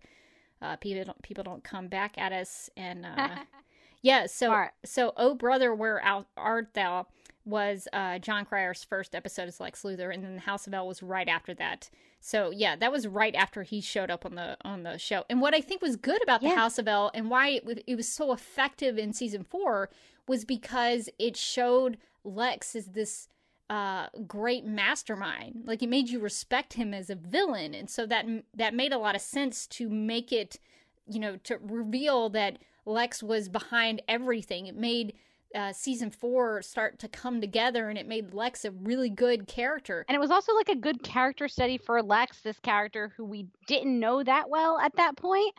uh, 0.62 0.76
people 0.76 1.04
don't 1.04 1.22
people 1.22 1.44
don't 1.44 1.64
come 1.64 1.88
back 1.88 2.16
at 2.16 2.32
us 2.32 2.70
and 2.76 3.04
uh, 3.04 3.28
Yeah, 4.04 4.26
so 4.26 4.48
Smart. 4.48 4.72
so 4.84 5.14
Oh 5.16 5.34
Brother, 5.34 5.74
Where 5.74 6.00
Art 6.36 6.74
Thou 6.74 7.06
was 7.46 7.88
uh, 7.94 8.18
Jon 8.18 8.44
Cryer's 8.44 8.84
first 8.84 9.14
episode 9.14 9.48
as 9.48 9.60
Lex 9.60 9.82
Luthor, 9.82 10.12
and 10.12 10.22
then 10.22 10.34
the 10.34 10.42
House 10.42 10.66
of 10.66 10.74
L 10.74 10.86
was 10.86 11.02
right 11.02 11.26
after 11.26 11.54
that. 11.54 11.88
So 12.20 12.50
yeah, 12.50 12.76
that 12.76 12.92
was 12.92 13.08
right 13.08 13.34
after 13.34 13.62
he 13.62 13.80
showed 13.80 14.10
up 14.10 14.26
on 14.26 14.34
the 14.34 14.58
on 14.62 14.82
the 14.82 14.98
show. 14.98 15.24
And 15.30 15.40
what 15.40 15.54
I 15.54 15.62
think 15.62 15.80
was 15.80 15.96
good 15.96 16.22
about 16.22 16.42
yeah. 16.42 16.50
the 16.50 16.56
House 16.56 16.78
of 16.78 16.86
L 16.86 17.10
and 17.14 17.30
why 17.30 17.48
it, 17.48 17.82
it 17.86 17.96
was 17.96 18.06
so 18.06 18.34
effective 18.34 18.98
in 18.98 19.14
season 19.14 19.42
four 19.42 19.88
was 20.28 20.44
because 20.44 21.08
it 21.18 21.34
showed 21.34 21.96
Lex 22.24 22.76
as 22.76 22.88
this 22.88 23.28
uh, 23.70 24.08
great 24.26 24.66
mastermind. 24.66 25.62
Like 25.64 25.82
it 25.82 25.88
made 25.88 26.10
you 26.10 26.20
respect 26.20 26.74
him 26.74 26.92
as 26.92 27.08
a 27.08 27.14
villain, 27.14 27.72
and 27.72 27.88
so 27.88 28.04
that 28.04 28.26
that 28.52 28.74
made 28.74 28.92
a 28.92 28.98
lot 28.98 29.14
of 29.14 29.22
sense 29.22 29.66
to 29.68 29.88
make 29.88 30.30
it, 30.30 30.60
you 31.08 31.18
know, 31.18 31.38
to 31.44 31.56
reveal 31.62 32.28
that 32.28 32.58
Lex 32.86 33.22
was 33.22 33.48
behind 33.48 34.02
everything. 34.08 34.66
It 34.66 34.76
made 34.76 35.14
uh, 35.54 35.72
season 35.72 36.10
four 36.10 36.62
start 36.62 36.98
to 36.98 37.08
come 37.08 37.40
together 37.40 37.88
and 37.88 37.96
it 37.96 38.08
made 38.08 38.34
Lex 38.34 38.64
a 38.64 38.72
really 38.72 39.10
good 39.10 39.46
character. 39.46 40.04
And 40.08 40.16
it 40.16 40.20
was 40.20 40.30
also 40.30 40.54
like 40.54 40.68
a 40.68 40.74
good 40.74 41.02
character 41.02 41.46
study 41.48 41.78
for 41.78 42.02
Lex, 42.02 42.40
this 42.40 42.58
character 42.58 43.12
who 43.16 43.24
we 43.24 43.46
didn't 43.66 43.98
know 43.98 44.22
that 44.24 44.50
well 44.50 44.78
at 44.78 44.96
that 44.96 45.16
point 45.16 45.54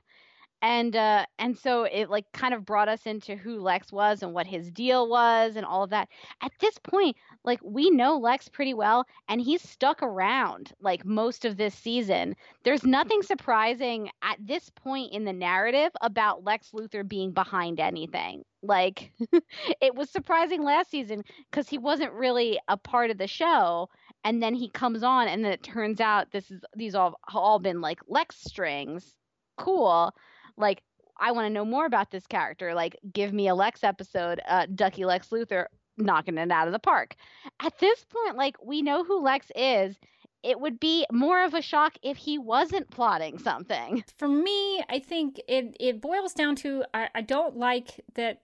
and 0.66 0.96
uh 0.96 1.24
and 1.38 1.56
so 1.56 1.84
it 1.84 2.10
like 2.10 2.26
kind 2.34 2.52
of 2.52 2.66
brought 2.66 2.90
us 2.90 3.06
into 3.06 3.36
who 3.36 3.60
Lex 3.60 3.92
was 3.92 4.24
and 4.24 4.34
what 4.34 4.48
his 4.48 4.72
deal 4.72 5.08
was 5.08 5.56
and 5.56 5.64
all 5.66 5.84
of 5.84 5.92
that. 5.92 6.10
At 6.42 6.54
this 6.60 6.76
point, 6.80 7.16
like 7.44 7.60
we 7.64 7.92
know 7.92 8.18
Lex 8.18 8.50
pretty 8.50 8.74
well 8.74 9.06
and 9.30 9.40
he's 9.40 9.62
stuck 9.62 10.02
around 10.02 10.74
like 10.82 11.06
most 11.06 11.46
of 11.46 11.58
this 11.58 11.76
season. 11.76 12.36
There's 12.64 12.84
nothing 12.84 13.22
surprising 13.22 14.10
at 14.24 14.40
this 14.40 14.72
point 14.72 15.14
in 15.14 15.24
the 15.24 15.34
narrative 15.34 15.92
about 16.02 16.44
Lex 16.44 16.72
Luthor 16.72 17.08
being 17.08 17.32
behind 17.32 17.80
anything. 17.80 18.44
Like 18.64 19.12
it 19.82 19.94
was 19.94 20.10
surprising 20.10 20.64
last 20.64 20.90
season 20.90 21.24
cuz 21.52 21.70
he 21.70 21.78
wasn't 21.78 22.14
really 22.14 22.60
a 22.68 22.76
part 22.76 23.12
of 23.12 23.20
the 23.20 23.28
show 23.28 23.88
and 24.24 24.42
then 24.42 24.56
he 24.56 24.72
comes 24.72 25.04
on 25.04 25.28
and 25.28 25.46
then 25.46 25.52
it 25.52 25.62
turns 25.62 26.02
out 26.02 26.32
this 26.32 26.50
is 26.50 26.60
these 26.76 26.96
all 26.96 27.20
all 27.32 27.60
been 27.60 27.82
like 27.82 28.00
Lex 28.08 28.38
strings 28.42 29.16
cool. 29.58 30.14
Like 30.58 30.82
I 31.20 31.32
want 31.32 31.46
to 31.46 31.54
know 31.54 31.66
more 31.66 31.86
about 31.86 32.12
this 32.12 32.28
character. 32.28 32.74
Like 32.74 32.98
give 33.14 33.34
me 33.34 33.48
a 33.48 33.56
Lex 33.56 33.84
episode, 33.84 34.42
uh, 34.48 34.68
Ducky 34.74 35.06
Lex 35.06 35.30
Luthor 35.30 35.66
knocking 35.98 36.38
it 36.38 36.52
out 36.52 36.68
of 36.68 36.74
the 36.74 36.80
park. 36.80 37.16
At 37.60 37.80
this 37.80 38.06
point, 38.06 38.38
like 38.38 38.56
we 38.64 38.82
know 38.82 39.04
who 39.04 39.22
Lex 39.22 39.52
is. 39.56 39.98
It 40.44 40.60
would 40.60 40.80
be 40.80 41.08
more 41.12 41.44
of 41.44 41.56
a 41.56 41.62
shock 41.62 41.98
if 42.04 42.18
he 42.18 42.38
wasn't 42.38 42.92
plotting 42.92 43.40
something. 43.40 44.04
For 44.20 44.28
me, 44.28 44.84
I 44.90 45.00
think 45.00 45.42
it 45.48 45.76
it 45.80 46.02
boils 46.02 46.34
down 46.34 46.56
to 46.58 46.84
I, 46.94 47.10
I 47.16 47.22
don't 47.22 47.58
like 47.58 48.02
that 48.14 48.42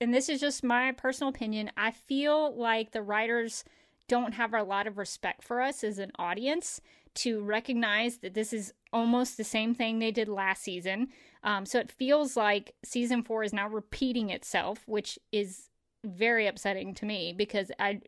and 0.00 0.12
this 0.12 0.28
is 0.28 0.40
just 0.40 0.64
my 0.64 0.92
personal 0.92 1.30
opinion. 1.30 1.70
I 1.76 1.92
feel 1.92 2.54
like 2.56 2.90
the 2.90 3.02
writers 3.02 3.64
don't 4.08 4.34
have 4.34 4.52
a 4.52 4.62
lot 4.62 4.86
of 4.86 4.98
respect 4.98 5.42
for 5.42 5.62
us 5.62 5.82
as 5.82 5.98
an 5.98 6.12
audience 6.18 6.80
to 7.14 7.40
recognize 7.40 8.18
that 8.18 8.34
this 8.34 8.52
is 8.52 8.72
almost 8.92 9.36
the 9.36 9.44
same 9.44 9.74
thing 9.74 9.98
they 9.98 10.10
did 10.10 10.28
last 10.28 10.62
season. 10.62 11.08
Um, 11.44 11.66
so 11.66 11.78
it 11.78 11.92
feels 11.92 12.36
like 12.36 12.74
season 12.84 13.22
four 13.22 13.44
is 13.44 13.52
now 13.52 13.68
repeating 13.68 14.30
itself, 14.30 14.82
which 14.86 15.18
is 15.30 15.68
very 16.04 16.46
upsetting 16.46 16.94
to 16.94 17.06
me 17.06 17.32
because 17.36 17.70
I, 17.78 18.00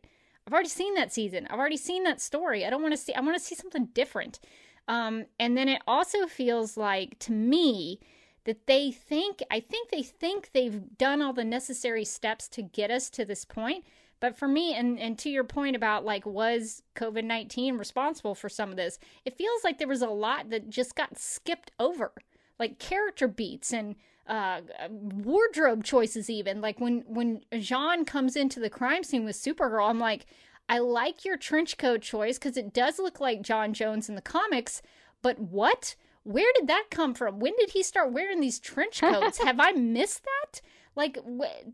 I've 0.45 0.53
already 0.53 0.69
seen 0.69 0.95
that 0.95 1.13
season. 1.13 1.47
I've 1.49 1.59
already 1.59 1.77
seen 1.77 2.03
that 2.03 2.19
story. 2.19 2.65
I 2.65 2.69
don't 2.69 2.81
want 2.81 2.93
to 2.93 2.97
see. 2.97 3.13
I 3.13 3.21
want 3.21 3.37
to 3.37 3.43
see 3.43 3.55
something 3.55 3.89
different. 3.93 4.39
Um, 4.87 5.25
and 5.39 5.57
then 5.57 5.69
it 5.69 5.81
also 5.87 6.27
feels 6.27 6.77
like 6.77 7.19
to 7.19 7.31
me 7.31 7.99
that 8.45 8.67
they 8.67 8.91
think. 8.91 9.41
I 9.49 9.59
think 9.59 9.89
they 9.89 10.03
think 10.03 10.51
they've 10.53 10.97
done 10.97 11.21
all 11.21 11.33
the 11.33 11.45
necessary 11.45 12.05
steps 12.05 12.47
to 12.49 12.61
get 12.61 12.91
us 12.91 13.09
to 13.11 13.23
this 13.23 13.45
point 13.45 13.85
but 14.19 14.37
for 14.37 14.47
me, 14.47 14.73
and, 14.73 14.99
and 14.99 15.17
to 15.19 15.29
your 15.29 15.43
point 15.43 15.75
about 15.75 16.05
like, 16.05 16.25
was 16.25 16.81
COVID 16.95 17.23
19 17.23 17.77
responsible 17.77 18.35
for 18.35 18.49
some 18.49 18.71
of 18.71 18.75
this? 18.77 18.99
It 19.25 19.37
feels 19.37 19.63
like 19.63 19.77
there 19.77 19.87
was 19.87 20.01
a 20.01 20.09
lot 20.09 20.49
that 20.49 20.69
just 20.69 20.95
got 20.95 21.17
skipped 21.17 21.71
over, 21.79 22.11
like 22.59 22.79
character 22.79 23.27
beats 23.27 23.71
and 23.73 23.95
uh, 24.27 24.61
wardrobe 24.89 25.83
choices, 25.83 26.29
even. 26.29 26.61
Like 26.61 26.79
when, 26.79 27.03
when 27.07 27.41
J'onn 27.53 28.05
comes 28.05 28.35
into 28.35 28.59
the 28.59 28.69
crime 28.69 29.03
scene 29.03 29.25
with 29.25 29.35
Supergirl, 29.35 29.89
I'm 29.89 29.99
like, 29.99 30.25
I 30.69 30.79
like 30.79 31.23
your 31.23 31.37
trench 31.37 31.77
coat 31.77 32.01
choice 32.01 32.37
because 32.37 32.57
it 32.57 32.73
does 32.73 32.99
look 32.99 33.19
like 33.19 33.41
J'onn 33.41 33.73
J'onzz 33.73 34.09
in 34.09 34.15
the 34.15 34.21
comics, 34.21 34.81
but 35.21 35.39
what? 35.39 35.95
Where 36.23 36.51
did 36.55 36.67
that 36.67 36.87
come 36.91 37.13
from? 37.13 37.39
When 37.39 37.53
did 37.57 37.69
he 37.69 37.83
start 37.83 38.11
wearing 38.11 38.41
these 38.41 38.59
trench 38.59 38.99
coats? 38.99 39.37
Have 39.43 39.61
I 39.61 39.71
missed 39.71 40.23
that? 40.25 40.61
Like 40.97 41.19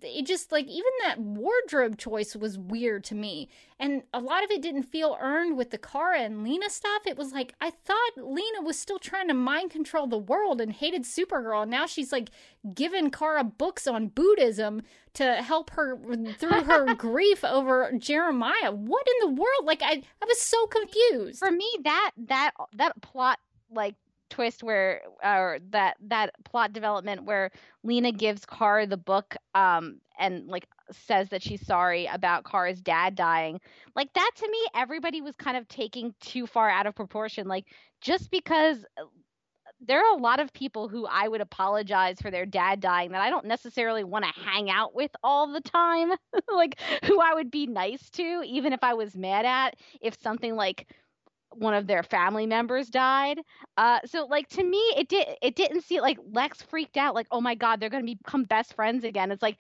it 0.01 0.25
just 0.25 0.51
like 0.51 0.67
even 0.67 0.91
that 1.05 1.17
wardrobe 1.17 1.97
choice 1.97 2.35
was 2.35 2.57
weird 2.59 3.05
to 3.05 3.15
me. 3.15 3.47
And 3.79 4.03
a 4.13 4.19
lot 4.19 4.43
of 4.43 4.51
it 4.51 4.61
didn't 4.61 4.83
feel 4.83 5.17
earned 5.21 5.55
with 5.55 5.69
the 5.69 5.77
Kara 5.77 6.19
and 6.19 6.43
Lena 6.43 6.69
stuff. 6.69 7.03
It 7.07 7.17
was 7.17 7.31
like 7.31 7.55
I 7.61 7.69
thought 7.69 8.11
Lena 8.17 8.61
was 8.61 8.77
still 8.77 8.99
trying 8.99 9.29
to 9.29 9.33
mind 9.33 9.71
control 9.71 10.07
the 10.07 10.17
world 10.17 10.59
and 10.59 10.73
hated 10.73 11.03
Supergirl. 11.03 11.61
And 11.61 11.71
now 11.71 11.85
she's 11.85 12.11
like 12.11 12.31
giving 12.75 13.09
Kara 13.11 13.45
books 13.45 13.87
on 13.87 14.09
Buddhism 14.09 14.81
to 15.13 15.35
help 15.35 15.69
her 15.69 15.97
through 16.37 16.61
her 16.63 16.93
grief 16.97 17.45
over 17.45 17.93
Jeremiah. 17.97 18.73
What 18.73 19.07
in 19.07 19.29
the 19.29 19.41
world? 19.41 19.63
Like 19.63 19.81
I 19.81 20.03
I 20.21 20.25
was 20.25 20.41
so 20.41 20.67
confused. 20.67 21.39
For 21.39 21.49
me 21.49 21.69
that 21.85 22.11
that 22.17 22.51
that 22.75 23.01
plot 23.01 23.39
like 23.71 23.95
twist 24.33 24.63
where 24.63 25.01
or 25.23 25.59
that 25.69 25.95
that 26.07 26.31
plot 26.43 26.73
development 26.73 27.23
where 27.23 27.51
Lena 27.83 28.11
gives 28.11 28.45
Car 28.45 28.87
the 28.87 28.97
book 28.97 29.35
um 29.53 29.99
and 30.17 30.47
like 30.47 30.67
says 30.91 31.29
that 31.29 31.43
she's 31.43 31.65
sorry 31.65 32.07
about 32.07 32.43
Car's 32.43 32.81
dad 32.81 33.13
dying. 33.15 33.61
Like 33.95 34.11
that 34.13 34.31
to 34.37 34.49
me 34.49 34.57
everybody 34.75 35.21
was 35.21 35.35
kind 35.35 35.55
of 35.55 35.67
taking 35.67 36.15
too 36.19 36.47
far 36.47 36.67
out 36.67 36.87
of 36.87 36.95
proportion 36.95 37.47
like 37.47 37.65
just 38.01 38.31
because 38.31 38.83
uh, 38.99 39.03
there 39.85 39.99
are 39.99 40.17
a 40.17 40.21
lot 40.21 40.39
of 40.39 40.51
people 40.53 40.87
who 40.87 41.05
I 41.05 41.27
would 41.27 41.41
apologize 41.41 42.19
for 42.19 42.31
their 42.31 42.45
dad 42.45 42.79
dying 42.79 43.11
that 43.11 43.21
I 43.21 43.29
don't 43.29 43.45
necessarily 43.45 44.03
want 44.03 44.25
to 44.25 44.41
hang 44.41 44.69
out 44.71 44.95
with 44.95 45.11
all 45.23 45.51
the 45.51 45.61
time. 45.61 46.11
like 46.53 46.79
who 47.05 47.19
I 47.21 47.35
would 47.35 47.51
be 47.51 47.67
nice 47.67 48.09
to 48.11 48.41
even 48.45 48.73
if 48.73 48.79
I 48.81 48.95
was 48.95 49.15
mad 49.15 49.45
at 49.45 49.75
if 50.01 50.19
something 50.21 50.55
like 50.55 50.87
one 51.57 51.73
of 51.73 51.87
their 51.87 52.03
family 52.03 52.45
members 52.45 52.89
died. 52.89 53.39
Uh, 53.77 53.99
so 54.05 54.25
like 54.25 54.47
to 54.49 54.63
me, 54.63 54.77
it 54.97 55.09
did 55.09 55.27
it 55.41 55.55
didn't 55.55 55.81
see 55.81 56.01
like 56.01 56.17
Lex 56.31 56.61
freaked 56.61 56.97
out 56.97 57.15
like 57.15 57.27
oh 57.31 57.41
my 57.41 57.55
god 57.55 57.79
they're 57.79 57.89
gonna 57.89 58.03
become 58.03 58.43
best 58.43 58.73
friends 58.75 59.03
again. 59.03 59.31
It's 59.31 59.41
like 59.41 59.57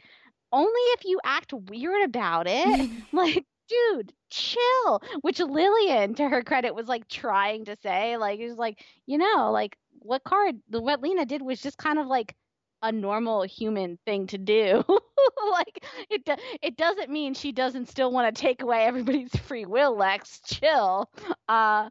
only 0.51 0.81
if 0.93 1.05
you 1.05 1.19
act 1.23 1.53
weird 1.53 2.03
about 2.05 2.45
it. 2.47 2.89
like 3.13 3.45
dude, 3.69 4.13
chill. 4.29 5.01
Which 5.21 5.39
Lillian, 5.39 6.15
to 6.15 6.27
her 6.29 6.43
credit, 6.43 6.75
was 6.75 6.87
like 6.87 7.07
trying 7.07 7.65
to 7.65 7.77
say 7.81 8.17
like 8.17 8.39
it 8.39 8.47
was 8.47 8.57
like 8.57 8.83
you 9.05 9.17
know 9.17 9.51
like 9.51 9.77
what 9.99 10.23
card 10.23 10.55
the 10.69 10.81
what 10.81 11.01
Lena 11.01 11.25
did 11.25 11.41
was 11.41 11.61
just 11.61 11.77
kind 11.77 11.99
of 11.99 12.07
like 12.07 12.35
a 12.83 12.91
normal 12.91 13.43
human 13.43 13.97
thing 14.05 14.27
to 14.27 14.37
do. 14.37 14.83
like 15.51 15.85
it 16.09 16.29
it 16.61 16.77
doesn't 16.77 17.09
mean 17.09 17.33
she 17.33 17.51
doesn't 17.51 17.89
still 17.89 18.11
want 18.11 18.35
to 18.35 18.41
take 18.41 18.61
away 18.61 18.83
everybody's 18.83 19.35
free 19.47 19.65
will, 19.65 19.95
Lex. 19.97 20.41
Chill. 20.45 21.09
Uh 21.49 21.89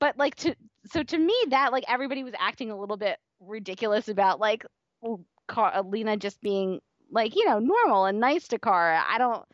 but 0.00 0.16
like 0.18 0.36
to 0.36 0.54
so 0.86 1.02
to 1.02 1.18
me 1.18 1.34
that 1.50 1.72
like 1.72 1.84
everybody 1.88 2.24
was 2.24 2.34
acting 2.38 2.70
a 2.70 2.78
little 2.78 2.96
bit 2.98 3.18
ridiculous 3.40 4.08
about 4.08 4.40
like 4.40 4.64
Car- 5.48 5.82
Lena 5.82 6.16
just 6.16 6.40
being 6.40 6.80
like, 7.10 7.36
you 7.36 7.44
know, 7.46 7.58
normal 7.58 8.06
and 8.06 8.18
nice 8.20 8.48
to 8.48 8.58
Kara. 8.58 9.02
I 9.06 9.18
don't 9.18 9.44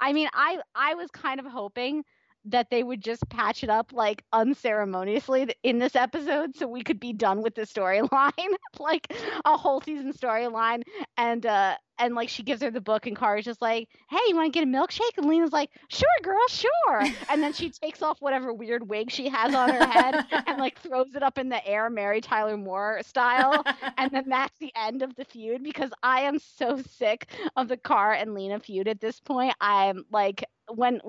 I 0.00 0.12
mean, 0.12 0.28
I 0.32 0.58
I 0.74 0.94
was 0.94 1.10
kind 1.10 1.40
of 1.40 1.46
hoping 1.46 2.04
that 2.44 2.70
they 2.70 2.82
would 2.82 3.02
just 3.02 3.28
patch 3.28 3.62
it 3.62 3.70
up 3.70 3.92
like 3.92 4.24
unceremoniously 4.32 5.48
in 5.62 5.78
this 5.78 5.96
episode 5.96 6.56
so 6.56 6.66
we 6.66 6.82
could 6.82 7.00
be 7.00 7.12
done 7.12 7.42
with 7.42 7.54
the 7.54 7.62
storyline 7.62 8.32
like 8.78 9.12
a 9.44 9.56
whole 9.56 9.80
season 9.80 10.12
storyline 10.12 10.82
and 11.16 11.46
uh 11.46 11.76
and 11.98 12.14
like 12.14 12.28
she 12.28 12.42
gives 12.42 12.62
her 12.62 12.70
the 12.70 12.80
book 12.80 13.06
and 13.06 13.16
Kara's 13.16 13.44
just 13.44 13.60
like, 13.60 13.88
"Hey, 14.08 14.18
you 14.28 14.36
want 14.36 14.52
to 14.52 14.56
get 14.56 14.66
a 14.66 14.70
milkshake?" 14.70 15.16
And 15.16 15.26
Lena's 15.26 15.52
like, 15.52 15.70
"Sure, 15.88 16.08
girl, 16.22 16.46
sure." 16.48 17.02
And 17.28 17.42
then 17.42 17.52
she 17.52 17.70
takes 17.82 18.02
off 18.02 18.18
whatever 18.20 18.52
weird 18.52 18.88
wig 18.88 19.10
she 19.10 19.28
has 19.28 19.54
on 19.54 19.70
her 19.70 19.86
head 19.86 20.24
and 20.46 20.58
like 20.58 20.78
throws 20.78 21.14
it 21.14 21.22
up 21.22 21.38
in 21.38 21.48
the 21.48 21.64
air, 21.66 21.90
Mary 21.90 22.20
Tyler 22.20 22.56
Moore 22.56 23.00
style. 23.04 23.62
and 23.98 24.10
then 24.12 24.28
that's 24.28 24.56
the 24.58 24.72
end 24.76 25.02
of 25.02 25.14
the 25.16 25.24
feud 25.24 25.62
because 25.62 25.90
I 26.02 26.20
am 26.22 26.38
so 26.38 26.80
sick 26.82 27.30
of 27.56 27.68
the 27.68 27.76
Kara 27.76 28.18
and 28.18 28.34
Lena 28.34 28.60
feud 28.60 28.88
at 28.88 29.00
this 29.00 29.20
point. 29.20 29.54
I'm 29.60 30.04
like 30.10 30.44
when 30.74 31.00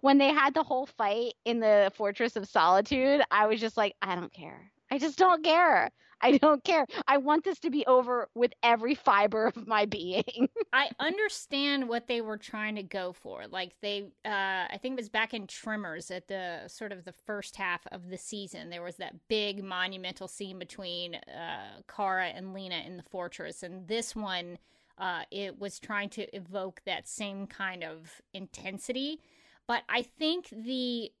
when 0.00 0.18
they 0.18 0.32
had 0.32 0.54
the 0.54 0.62
whole 0.62 0.86
fight 0.86 1.34
in 1.44 1.60
the 1.60 1.92
Fortress 1.94 2.36
of 2.36 2.48
Solitude, 2.48 3.22
I 3.30 3.46
was 3.46 3.60
just 3.60 3.76
like, 3.76 3.94
I 4.02 4.14
don't 4.14 4.32
care. 4.32 4.70
I 4.90 4.98
just 4.98 5.18
don't 5.18 5.44
care. 5.44 5.90
I 6.20 6.36
don't 6.38 6.64
care. 6.64 6.84
I 7.06 7.18
want 7.18 7.44
this 7.44 7.60
to 7.60 7.70
be 7.70 7.86
over 7.86 8.28
with 8.34 8.52
every 8.62 8.94
fiber 8.94 9.46
of 9.46 9.66
my 9.66 9.84
being. 9.86 10.48
I 10.72 10.90
understand 10.98 11.88
what 11.88 12.08
they 12.08 12.20
were 12.20 12.36
trying 12.36 12.74
to 12.76 12.82
go 12.82 13.12
for. 13.12 13.46
Like 13.46 13.74
they 13.82 14.10
uh 14.24 14.66
I 14.70 14.78
think 14.80 14.94
it 14.94 15.02
was 15.02 15.08
back 15.08 15.34
in 15.34 15.46
Tremors 15.46 16.10
at 16.10 16.28
the 16.28 16.62
sort 16.66 16.92
of 16.92 17.04
the 17.04 17.12
first 17.12 17.56
half 17.56 17.86
of 17.92 18.08
the 18.08 18.18
season. 18.18 18.70
There 18.70 18.82
was 18.82 18.96
that 18.96 19.14
big 19.28 19.62
monumental 19.62 20.28
scene 20.28 20.58
between 20.58 21.14
uh 21.14 21.82
Kara 21.94 22.28
and 22.28 22.52
Lena 22.52 22.82
in 22.86 22.96
the 22.96 23.04
fortress 23.04 23.62
and 23.62 23.86
this 23.86 24.16
one 24.16 24.58
uh 24.98 25.22
it 25.30 25.58
was 25.58 25.78
trying 25.78 26.08
to 26.10 26.36
evoke 26.36 26.82
that 26.86 27.08
same 27.08 27.46
kind 27.46 27.84
of 27.84 28.20
intensity. 28.32 29.20
But 29.66 29.82
I 29.88 30.02
think 30.02 30.48
the 30.50 31.12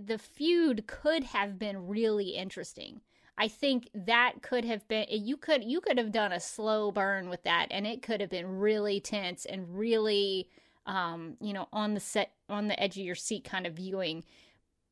the 0.00 0.18
feud 0.18 0.86
could 0.86 1.24
have 1.24 1.58
been 1.58 1.86
really 1.86 2.30
interesting. 2.30 3.00
I 3.38 3.48
think 3.48 3.88
that 3.94 4.34
could 4.42 4.64
have 4.64 4.86
been 4.88 5.06
you 5.10 5.36
could 5.36 5.64
you 5.64 5.80
could 5.80 5.98
have 5.98 6.12
done 6.12 6.32
a 6.32 6.40
slow 6.40 6.90
burn 6.90 7.28
with 7.28 7.42
that 7.44 7.68
and 7.70 7.86
it 7.86 8.02
could 8.02 8.20
have 8.20 8.30
been 8.30 8.58
really 8.58 9.00
tense 9.00 9.44
and 9.44 9.78
really 9.78 10.48
um 10.86 11.36
you 11.40 11.52
know 11.52 11.68
on 11.72 11.94
the 11.94 12.00
set 12.00 12.32
on 12.48 12.68
the 12.68 12.80
edge 12.82 12.96
of 12.96 13.04
your 13.04 13.14
seat 13.14 13.44
kind 13.44 13.66
of 13.66 13.74
viewing. 13.74 14.24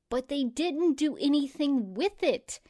But 0.08 0.28
they 0.28 0.44
didn't 0.44 0.96
do 0.96 1.16
anything 1.20 1.94
with 1.94 2.22
it 2.22 2.60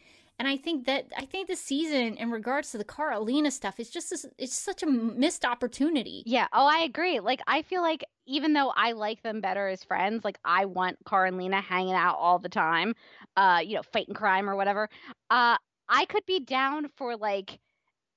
and 0.40 0.48
I 0.48 0.56
think 0.56 0.86
that 0.86 1.04
I 1.18 1.26
think 1.26 1.48
the 1.48 1.54
season 1.54 2.16
in 2.16 2.30
regards 2.30 2.70
to 2.70 2.78
the 2.78 2.84
Carolina 2.84 3.50
stuff 3.50 3.78
is 3.78 3.90
just 3.90 4.08
this, 4.08 4.24
it's 4.38 4.54
such 4.56 4.82
a 4.82 4.86
missed 4.86 5.44
opportunity. 5.44 6.22
Yeah. 6.24 6.46
Oh, 6.54 6.66
I 6.66 6.78
agree. 6.78 7.20
Like 7.20 7.42
I 7.46 7.60
feel 7.60 7.82
like 7.82 8.02
even 8.26 8.54
though 8.54 8.72
I 8.74 8.92
like 8.92 9.22
them 9.22 9.42
better 9.42 9.68
as 9.68 9.84
friends, 9.84 10.24
like 10.24 10.38
I 10.42 10.64
want 10.64 10.96
Car 11.04 11.26
and 11.26 11.36
Lena 11.36 11.60
hanging 11.60 11.92
out 11.92 12.16
all 12.18 12.38
the 12.38 12.48
time, 12.48 12.94
uh, 13.36 13.60
you 13.62 13.74
know, 13.74 13.82
fighting 13.92 14.14
crime 14.14 14.48
or 14.48 14.56
whatever. 14.56 14.88
Uh, 15.28 15.58
I 15.90 16.06
could 16.06 16.24
be 16.24 16.40
down 16.40 16.88
for 16.96 17.18
like 17.18 17.60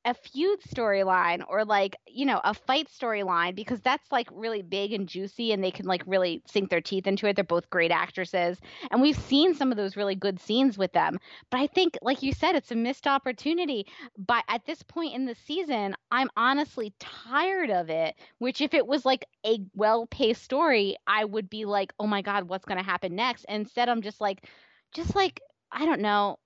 a 0.06 0.14
feud 0.14 0.60
storyline 0.62 1.44
or 1.48 1.64
like 1.64 1.96
you 2.08 2.26
know 2.26 2.42
a 2.44 2.54
fight 2.54 2.88
storyline 2.90 3.56
because 3.56 3.82
that's 3.82 4.12
like 4.12 4.28
really 4.32 4.62
big 4.62 4.94
and 4.94 5.08
juicy 5.08 5.52
and 5.52 5.64
they 5.64 5.72
can 5.72 5.86
like 5.86 6.04
really 6.06 6.42
sink 6.48 6.70
their 6.70 6.82
teeth 6.82 7.08
into 7.08 7.28
it. 7.28 7.36
They're 7.36 7.44
both 7.44 7.70
great 7.70 7.92
actresses. 7.92 8.58
And 8.92 9.02
we've 9.02 9.18
seen 9.18 9.54
some 9.54 9.72
of 9.72 9.78
those 9.78 9.96
really 9.96 10.16
good 10.16 10.40
scenes 10.40 10.78
with 10.78 10.92
them. 10.94 11.20
But 11.50 11.60
i 11.60 11.68
think 11.68 11.98
like 12.02 12.22
you 12.22 12.34
said 12.34 12.56
it's 12.56 12.72
a 12.72 12.76
missed 12.76 13.08
opportunity. 13.08 13.86
But 14.18 14.44
at 14.50 14.66
this 14.66 14.84
point 14.84 15.14
in 15.14 15.26
the 15.26 15.36
season 15.36 15.96
i'm 16.12 16.30
honestly 16.38 16.94
tired 17.00 17.70
of 17.70 17.90
it 17.90 18.16
which 18.40 18.62
if 18.62 18.74
it 18.74 18.86
was 18.88 19.06
like 19.06 19.26
a 19.46 19.60
well-paced 19.74 20.44
story 20.44 20.96
i 21.08 21.24
would 21.26 21.50
be 21.50 21.66
like 21.66 21.94
oh 22.00 22.08
my 22.08 22.22
god 22.22 22.48
what's 22.50 22.66
going 22.66 22.78
to 22.78 22.84
happen 22.84 23.16
next? 23.16 23.46
Instead 23.50 23.90
i'm 23.90 24.02
just 24.02 24.22
like 24.22 24.48
just 24.94 25.16
like 25.16 25.42
i 25.72 25.86
don't 25.86 26.02
know 26.02 26.38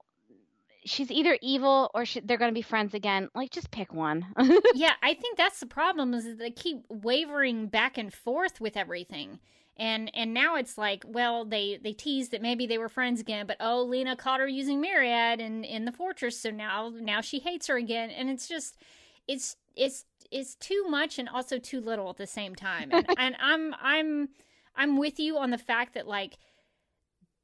she's 0.87 1.11
either 1.11 1.37
evil 1.41 1.91
or 1.93 2.05
she, 2.05 2.19
they're 2.19 2.37
going 2.37 2.51
to 2.51 2.57
be 2.57 2.61
friends 2.61 2.93
again. 2.93 3.29
Like, 3.35 3.51
just 3.51 3.71
pick 3.71 3.93
one. 3.93 4.25
yeah, 4.75 4.93
I 5.01 5.13
think 5.13 5.37
that's 5.37 5.59
the 5.59 5.65
problem 5.65 6.13
is 6.13 6.25
that 6.25 6.39
they 6.39 6.51
keep 6.51 6.83
wavering 6.89 7.67
back 7.67 7.97
and 7.97 8.13
forth 8.13 8.59
with 8.59 8.77
everything. 8.77 9.39
And 9.79 10.09
and 10.15 10.33
now 10.33 10.55
it's 10.55 10.77
like, 10.77 11.03
well, 11.07 11.45
they 11.45 11.79
they 11.81 11.93
tease 11.93 12.29
that 12.29 12.41
maybe 12.41 12.65
they 12.65 12.79
were 12.79 12.89
friends 12.89 13.21
again, 13.21 13.45
but 13.45 13.57
oh, 13.59 13.83
Lena 13.83 14.15
caught 14.15 14.39
her 14.39 14.47
using 14.47 14.81
Myriad 14.81 15.39
in 15.39 15.63
in 15.63 15.85
the 15.85 15.91
fortress, 15.91 16.39
so 16.39 16.49
now 16.49 16.91
now 16.95 17.21
she 17.21 17.37
hates 17.37 17.67
her 17.67 17.77
again, 17.77 18.09
and 18.09 18.27
it's 18.27 18.47
just 18.47 18.75
it's 19.27 19.55
it's 19.75 20.05
it's 20.31 20.55
too 20.55 20.85
much 20.89 21.19
and 21.19 21.29
also 21.29 21.59
too 21.59 21.79
little 21.79 22.09
at 22.09 22.17
the 22.17 22.25
same 22.25 22.55
time. 22.55 22.89
And, 22.91 23.05
and 23.19 23.35
I'm 23.39 23.75
I'm 23.79 24.29
I'm 24.75 24.97
with 24.97 25.19
you 25.19 25.37
on 25.37 25.51
the 25.51 25.57
fact 25.57 25.93
that 25.93 26.07
like 26.07 26.39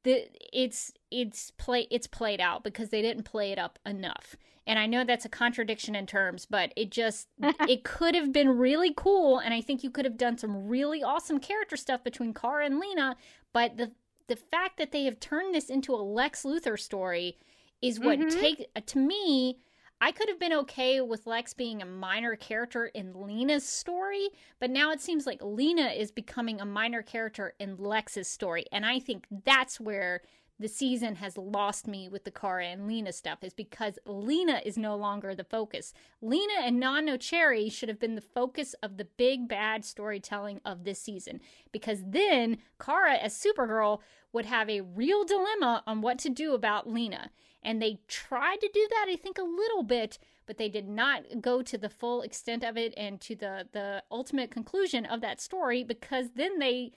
the 0.04 0.28
it's 0.52 0.92
it's 1.10 1.50
play 1.52 1.86
it's 1.90 2.06
played 2.06 2.40
out 2.40 2.62
because 2.62 2.90
they 2.90 3.02
didn't 3.02 3.24
play 3.24 3.50
it 3.52 3.58
up 3.58 3.78
enough. 3.84 4.36
And 4.66 4.78
I 4.78 4.86
know 4.86 5.04
that's 5.04 5.26
a 5.26 5.30
contradiction 5.30 5.94
in 5.94 6.06
terms, 6.06 6.46
but 6.46 6.72
it 6.76 6.90
just 6.90 7.28
it 7.68 7.84
could 7.84 8.14
have 8.14 8.32
been 8.32 8.56
really 8.56 8.94
cool 8.96 9.38
and 9.38 9.52
I 9.52 9.60
think 9.60 9.82
you 9.82 9.90
could 9.90 10.04
have 10.04 10.16
done 10.16 10.38
some 10.38 10.68
really 10.68 11.02
awesome 11.02 11.40
character 11.40 11.76
stuff 11.76 12.04
between 12.04 12.32
Kara 12.32 12.64
and 12.64 12.78
Lena, 12.78 13.16
but 13.52 13.76
the 13.76 13.92
the 14.26 14.36
fact 14.36 14.78
that 14.78 14.92
they 14.92 15.04
have 15.04 15.20
turned 15.20 15.54
this 15.54 15.68
into 15.68 15.94
a 15.94 15.96
Lex 15.96 16.44
Luthor 16.44 16.78
story 16.78 17.36
is 17.82 18.00
what 18.00 18.18
mm-hmm. 18.18 18.40
take 18.40 18.86
to 18.86 18.98
me 18.98 19.58
I 20.04 20.12
could 20.12 20.28
have 20.28 20.38
been 20.38 20.52
okay 20.52 21.00
with 21.00 21.26
Lex 21.26 21.54
being 21.54 21.80
a 21.80 21.86
minor 21.86 22.36
character 22.36 22.84
in 22.88 23.14
Lena's 23.14 23.66
story, 23.66 24.28
but 24.60 24.68
now 24.68 24.92
it 24.92 25.00
seems 25.00 25.24
like 25.24 25.38
Lena 25.42 25.86
is 25.86 26.10
becoming 26.10 26.60
a 26.60 26.66
minor 26.66 27.00
character 27.00 27.54
in 27.58 27.78
Lex's 27.78 28.28
story. 28.28 28.66
And 28.70 28.84
I 28.84 28.98
think 29.00 29.24
that's 29.46 29.80
where 29.80 30.20
the 30.60 30.68
season 30.68 31.14
has 31.14 31.38
lost 31.38 31.86
me 31.86 32.10
with 32.10 32.24
the 32.24 32.30
Kara 32.30 32.66
and 32.66 32.86
Lena 32.86 33.14
stuff 33.14 33.38
is 33.42 33.54
because 33.54 33.98
Lena 34.04 34.60
is 34.62 34.76
no 34.76 34.94
longer 34.94 35.34
the 35.34 35.42
focus. 35.42 35.94
Lena 36.20 36.60
and 36.62 36.78
Non 36.78 37.06
Nocturna 37.06 37.72
should 37.72 37.88
have 37.88 37.98
been 37.98 38.14
the 38.14 38.20
focus 38.20 38.74
of 38.82 38.98
the 38.98 39.06
big 39.16 39.48
bad 39.48 39.86
storytelling 39.86 40.60
of 40.66 40.84
this 40.84 41.00
season 41.00 41.40
because 41.72 42.00
then 42.06 42.58
Kara 42.78 43.14
as 43.14 43.32
Supergirl 43.34 44.00
would 44.34 44.44
have 44.44 44.68
a 44.68 44.82
real 44.82 45.24
dilemma 45.24 45.82
on 45.86 46.02
what 46.02 46.18
to 46.18 46.28
do 46.28 46.52
about 46.52 46.90
Lena. 46.92 47.30
And 47.64 47.80
they 47.80 48.00
tried 48.08 48.60
to 48.60 48.70
do 48.72 48.86
that, 48.90 49.06
I 49.08 49.16
think, 49.16 49.38
a 49.38 49.42
little 49.42 49.82
bit, 49.82 50.18
but 50.46 50.58
they 50.58 50.68
did 50.68 50.88
not 50.88 51.40
go 51.40 51.62
to 51.62 51.78
the 51.78 51.88
full 51.88 52.22
extent 52.22 52.64
of 52.64 52.76
it 52.76 52.94
and 52.96 53.20
to 53.22 53.34
the 53.34 53.68
the 53.72 54.02
ultimate 54.10 54.50
conclusion 54.50 55.06
of 55.06 55.20
that 55.22 55.40
story 55.40 55.82
because 55.82 56.30
then 56.34 56.58
they 56.58 56.92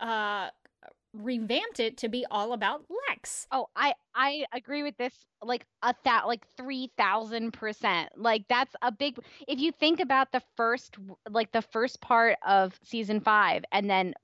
uh 0.00 0.50
revamped 1.14 1.80
it 1.80 1.96
to 1.98 2.08
be 2.08 2.24
all 2.30 2.52
about 2.52 2.84
Lex. 3.08 3.46
Oh, 3.50 3.68
I 3.74 3.94
I 4.14 4.44
agree 4.52 4.82
with 4.82 4.96
this 4.98 5.14
like 5.42 5.64
a 5.82 5.94
that 6.04 6.26
like 6.26 6.46
3000%. 6.56 8.08
Like 8.16 8.44
that's 8.48 8.74
a 8.82 8.92
big 8.92 9.18
if 9.46 9.58
you 9.58 9.72
think 9.72 10.00
about 10.00 10.32
the 10.32 10.42
first 10.56 10.96
like 11.28 11.52
the 11.52 11.62
first 11.62 12.00
part 12.00 12.36
of 12.46 12.78
season 12.82 13.20
5 13.20 13.64
and 13.72 13.88
then 13.88 14.14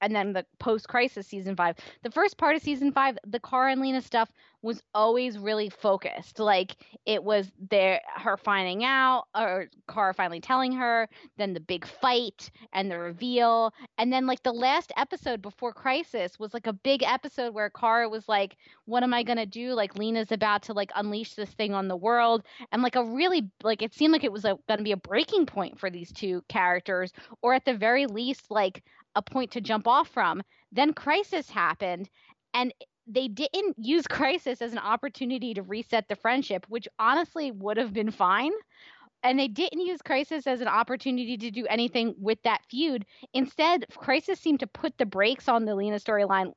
and 0.00 0.14
then 0.14 0.32
the 0.32 0.44
post 0.58 0.88
crisis 0.88 1.26
season 1.26 1.56
five. 1.56 1.76
The 2.02 2.10
first 2.10 2.38
part 2.38 2.56
of 2.56 2.62
season 2.62 2.92
five, 2.92 3.18
the 3.26 3.40
Kara 3.40 3.72
and 3.72 3.80
Lena 3.80 4.00
stuff 4.00 4.30
was 4.62 4.82
always 4.94 5.38
really 5.38 5.68
focused. 5.68 6.38
Like 6.38 6.76
it 7.04 7.22
was 7.22 7.52
there 7.70 8.00
her 8.16 8.36
finding 8.36 8.84
out 8.84 9.24
or 9.34 9.66
Kara 9.88 10.12
finally 10.12 10.40
telling 10.40 10.72
her, 10.72 11.08
then 11.36 11.54
the 11.54 11.60
big 11.60 11.86
fight 11.86 12.50
and 12.72 12.90
the 12.90 12.98
reveal. 12.98 13.72
And 13.98 14.12
then 14.12 14.26
like 14.26 14.42
the 14.42 14.52
last 14.52 14.92
episode 14.96 15.40
before 15.42 15.72
Crisis 15.72 16.38
was 16.38 16.52
like 16.52 16.66
a 16.66 16.72
big 16.72 17.02
episode 17.02 17.54
where 17.54 17.70
Kara 17.70 18.08
was 18.08 18.28
like, 18.28 18.56
What 18.86 19.02
am 19.02 19.12
I 19.12 19.22
gonna 19.24 19.46
do? 19.46 19.74
Like 19.74 19.98
Lena's 19.98 20.32
about 20.32 20.62
to 20.64 20.72
like 20.72 20.90
unleash 20.94 21.34
this 21.34 21.50
thing 21.50 21.74
on 21.74 21.88
the 21.88 21.96
world. 21.96 22.44
And 22.72 22.82
like 22.82 22.96
a 22.96 23.04
really 23.04 23.50
like 23.62 23.82
it 23.82 23.94
seemed 23.94 24.12
like 24.12 24.24
it 24.24 24.32
was 24.32 24.44
a, 24.44 24.56
gonna 24.68 24.82
be 24.82 24.92
a 24.92 24.96
breaking 24.96 25.46
point 25.46 25.78
for 25.78 25.90
these 25.90 26.12
two 26.12 26.42
characters, 26.48 27.12
or 27.42 27.52
at 27.52 27.64
the 27.64 27.74
very 27.74 28.06
least, 28.06 28.50
like 28.50 28.82
a 29.14 29.22
point 29.22 29.50
to 29.52 29.60
jump 29.60 29.86
off 29.88 30.08
from. 30.08 30.42
Then 30.72 30.92
Crisis 30.92 31.50
happened, 31.50 32.08
and 32.54 32.72
they 33.06 33.28
didn't 33.28 33.76
use 33.78 34.06
Crisis 34.08 34.62
as 34.62 34.72
an 34.72 34.78
opportunity 34.78 35.54
to 35.54 35.62
reset 35.62 36.08
the 36.08 36.16
friendship, 36.16 36.64
which 36.68 36.88
honestly 36.98 37.50
would 37.50 37.76
have 37.76 37.92
been 37.92 38.10
fine. 38.10 38.52
And 39.22 39.38
they 39.38 39.48
didn't 39.48 39.80
use 39.80 40.00
Crisis 40.02 40.46
as 40.46 40.60
an 40.60 40.68
opportunity 40.68 41.36
to 41.38 41.50
do 41.50 41.66
anything 41.66 42.14
with 42.18 42.38
that 42.44 42.60
feud. 42.70 43.04
Instead, 43.34 43.86
Crisis 43.96 44.38
seemed 44.38 44.60
to 44.60 44.68
put 44.68 44.96
the 44.98 45.06
brakes 45.06 45.48
on 45.48 45.64
the 45.64 45.74
Lena 45.74 45.96
storyline 45.96 46.52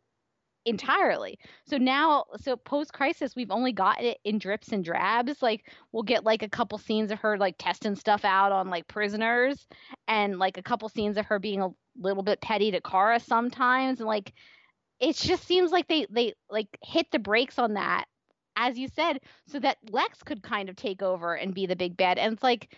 entirely. 0.66 1.40
So 1.66 1.78
now, 1.78 2.26
so 2.42 2.56
post 2.56 2.94
crisis, 2.94 3.36
we've 3.36 3.52
only 3.52 3.72
got 3.72 4.02
it 4.02 4.18
in 4.24 4.38
drips 4.38 4.72
and 4.72 4.84
drabs. 4.84 5.42
Like 5.42 5.66
we'll 5.92 6.04
get 6.04 6.24
like 6.24 6.44
a 6.44 6.50
couple 6.50 6.78
scenes 6.78 7.12
of 7.12 7.20
her 7.20 7.38
like 7.38 7.56
testing 7.58 7.96
stuff 7.96 8.26
out 8.26 8.52
on 8.52 8.70
like 8.70 8.88
prisoners, 8.88 9.68
and 10.08 10.40
like 10.40 10.58
a 10.58 10.64
couple 10.64 10.90
scenes 10.90 11.18
of 11.18 11.26
her 11.28 11.40
being 11.40 11.62
a 11.62 11.70
little 11.98 12.24
bit 12.24 12.42
petty 12.42 12.72
to 12.72 12.82
Kara 12.82 13.20
sometimes, 13.20 14.00
and 14.00 14.08
like 14.08 14.34
it 15.00 15.16
just 15.16 15.46
seems 15.46 15.72
like 15.72 15.88
they 15.88 16.06
they 16.10 16.34
like 16.50 16.68
hit 16.84 17.08
the 17.12 17.20
brakes 17.20 17.58
on 17.58 17.74
that, 17.76 18.06
as 18.56 18.78
you 18.78 18.88
said, 18.88 19.20
so 19.48 19.60
that 19.60 19.78
Lex 19.90 20.24
could 20.24 20.44
kind 20.44 20.70
of 20.70 20.76
take 20.76 21.02
over 21.02 21.34
and 21.36 21.54
be 21.54 21.66
the 21.66 21.76
big 21.76 21.96
bad. 21.96 22.18
And 22.18 22.34
it's 22.34 22.44
like, 22.44 22.76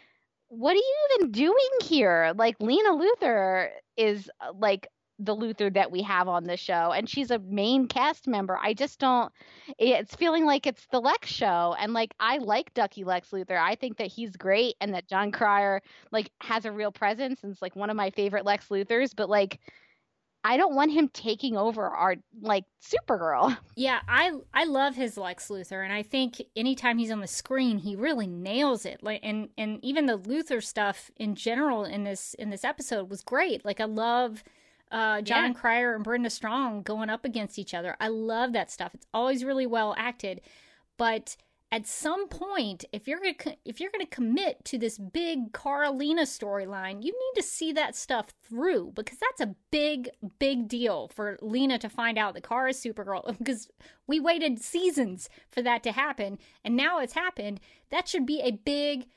what 0.49 0.73
are 0.73 0.75
you 0.75 1.07
even 1.19 1.31
doing 1.31 1.69
here? 1.83 2.33
Like 2.35 2.55
Lena 2.59 2.91
Luthor 2.91 3.69
is 3.97 4.29
uh, 4.39 4.51
like 4.57 4.87
the 5.23 5.35
Luthor 5.35 5.71
that 5.73 5.91
we 5.91 6.01
have 6.01 6.27
on 6.27 6.45
the 6.45 6.57
show, 6.57 6.91
and 6.91 7.07
she's 7.07 7.31
a 7.31 7.39
main 7.39 7.87
cast 7.87 8.27
member. 8.27 8.57
I 8.61 8.73
just 8.73 8.99
don't. 8.99 9.31
It's 9.77 10.15
feeling 10.15 10.45
like 10.45 10.65
it's 10.65 10.87
the 10.91 10.99
Lex 10.99 11.29
show, 11.29 11.75
and 11.79 11.93
like 11.93 12.13
I 12.19 12.37
like 12.39 12.73
Duckie 12.73 13.03
Lex 13.03 13.29
Luthor. 13.29 13.61
I 13.61 13.75
think 13.75 13.97
that 13.97 14.07
he's 14.07 14.35
great, 14.35 14.75
and 14.81 14.93
that 14.93 15.07
Jon 15.07 15.31
Cryer 15.31 15.81
like 16.11 16.31
has 16.41 16.65
a 16.65 16.71
real 16.71 16.91
presence, 16.91 17.43
and 17.43 17.51
it's 17.51 17.61
like 17.61 17.75
one 17.75 17.89
of 17.89 17.95
my 17.95 18.09
favorite 18.09 18.45
Lex 18.45 18.67
Luthors. 18.69 19.13
But 19.15 19.29
like, 19.29 19.59
I 20.43 20.57
don't 20.57 20.73
want 20.73 20.91
him 20.91 21.07
taking 21.09 21.55
over 21.55 21.83
our 21.85 22.15
like 22.41 22.65
Supergirl. 22.81 23.57
Yeah, 23.75 23.99
I 24.07 24.31
I 24.53 24.65
love 24.65 24.95
his 24.95 25.17
Lex 25.17 25.49
Luthor, 25.49 25.83
and 25.83 25.93
I 25.93 26.01
think 26.01 26.41
anytime 26.55 26.97
he's 26.97 27.11
on 27.11 27.21
the 27.21 27.27
screen, 27.27 27.77
he 27.77 27.95
really 27.95 28.27
nails 28.27 28.85
it. 28.85 29.03
Like, 29.03 29.19
and 29.23 29.49
and 29.57 29.79
even 29.83 30.07
the 30.07 30.17
Luthor 30.17 30.63
stuff 30.63 31.11
in 31.17 31.35
general 31.35 31.85
in 31.85 32.03
this 32.03 32.33
in 32.35 32.49
this 32.49 32.63
episode 32.63 33.09
was 33.09 33.21
great. 33.21 33.63
Like, 33.63 33.79
I 33.79 33.85
love 33.85 34.43
uh, 34.91 35.21
Jon 35.21 35.51
yeah. 35.51 35.53
Cryer 35.53 35.95
and 35.95 36.03
Brenda 36.03 36.29
Strong 36.29 36.83
going 36.83 37.09
up 37.09 37.25
against 37.25 37.57
each 37.57 37.73
other. 37.73 37.95
I 37.99 38.09
love 38.09 38.53
that 38.53 38.69
stuff. 38.69 38.93
It's 38.93 39.07
always 39.13 39.43
really 39.43 39.65
well 39.65 39.95
acted, 39.97 40.41
but 40.97 41.37
at 41.73 41.87
some 41.87 42.27
point, 42.27 42.83
if 42.91 43.07
you're 43.07 43.19
gonna 43.19 43.55
if 43.63 43.79
you're 43.79 43.91
gonna 43.91 44.05
commit 44.05 44.65
to 44.65 44.77
this 44.77 44.97
big 44.97 45.53
Kara-Lena 45.53 46.23
storyline, 46.23 47.01
you 47.01 47.13
need 47.13 47.41
to 47.41 47.47
see 47.47 47.71
that 47.71 47.95
stuff 47.95 48.33
through 48.43 48.91
because 48.93 49.17
that's 49.17 49.39
a 49.39 49.55
big 49.71 50.09
big 50.37 50.67
deal 50.67 51.07
for 51.07 51.39
Lena 51.41 51.77
to 51.79 51.87
find 51.87 52.17
out 52.17 52.33
that 52.33 52.47
Kara 52.47 52.71
is 52.71 52.83
Supergirl 52.83 53.37
because 53.37 53.69
we 54.05 54.19
waited 54.19 54.59
seasons 54.59 55.29
for 55.49 55.61
that 55.61 55.81
to 55.83 55.93
happen 55.93 56.39
and 56.65 56.75
now 56.75 56.99
it's 56.99 57.13
happened. 57.13 57.61
That 57.89 58.09
should 58.09 58.25
be 58.25 58.41
a 58.41 58.51
big 58.51 59.07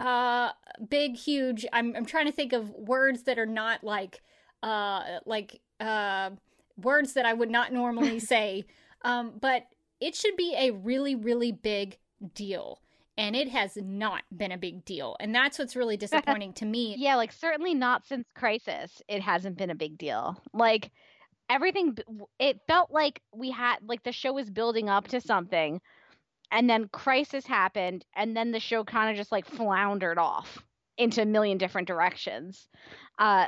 uh 0.00 0.52
big 0.88 1.14
huge 1.14 1.66
I'm 1.74 1.94
I'm 1.94 2.06
trying 2.06 2.24
to 2.24 2.32
think 2.32 2.54
of 2.54 2.70
words 2.70 3.24
that 3.24 3.38
are 3.38 3.44
not 3.44 3.84
like 3.84 4.22
uh, 4.62 5.02
like 5.26 5.60
uh, 5.78 6.30
words 6.76 7.14
that 7.14 7.26
I 7.26 7.32
would 7.32 7.50
not 7.50 7.72
normally 7.72 8.20
say. 8.20 8.64
Um, 9.02 9.32
but 9.40 9.66
it 10.00 10.14
should 10.14 10.36
be 10.36 10.54
a 10.56 10.70
really, 10.70 11.14
really 11.14 11.52
big 11.52 11.98
deal. 12.34 12.80
And 13.16 13.36
it 13.36 13.48
has 13.48 13.76
not 13.76 14.22
been 14.34 14.52
a 14.52 14.58
big 14.58 14.84
deal. 14.84 15.16
And 15.20 15.34
that's 15.34 15.58
what's 15.58 15.76
really 15.76 15.96
disappointing 15.98 16.54
to 16.54 16.66
me. 16.66 16.94
Yeah, 16.98 17.16
like 17.16 17.32
certainly 17.32 17.74
not 17.74 18.06
since 18.06 18.26
Crisis, 18.34 19.02
it 19.08 19.22
hasn't 19.22 19.58
been 19.58 19.70
a 19.70 19.74
big 19.74 19.98
deal. 19.98 20.40
Like 20.54 20.90
everything, 21.48 21.96
it 22.38 22.60
felt 22.66 22.90
like 22.90 23.20
we 23.34 23.50
had, 23.50 23.76
like 23.86 24.02
the 24.02 24.12
show 24.12 24.32
was 24.32 24.48
building 24.50 24.88
up 24.88 25.08
to 25.08 25.20
something. 25.20 25.80
And 26.50 26.68
then 26.68 26.88
Crisis 26.88 27.46
happened. 27.46 28.04
And 28.16 28.36
then 28.36 28.52
the 28.52 28.60
show 28.60 28.84
kind 28.84 29.10
of 29.10 29.16
just 29.16 29.32
like 29.32 29.46
floundered 29.46 30.18
off 30.18 30.64
into 30.96 31.22
a 31.22 31.26
million 31.26 31.58
different 31.58 31.88
directions. 31.88 32.68
Uh, 33.18 33.46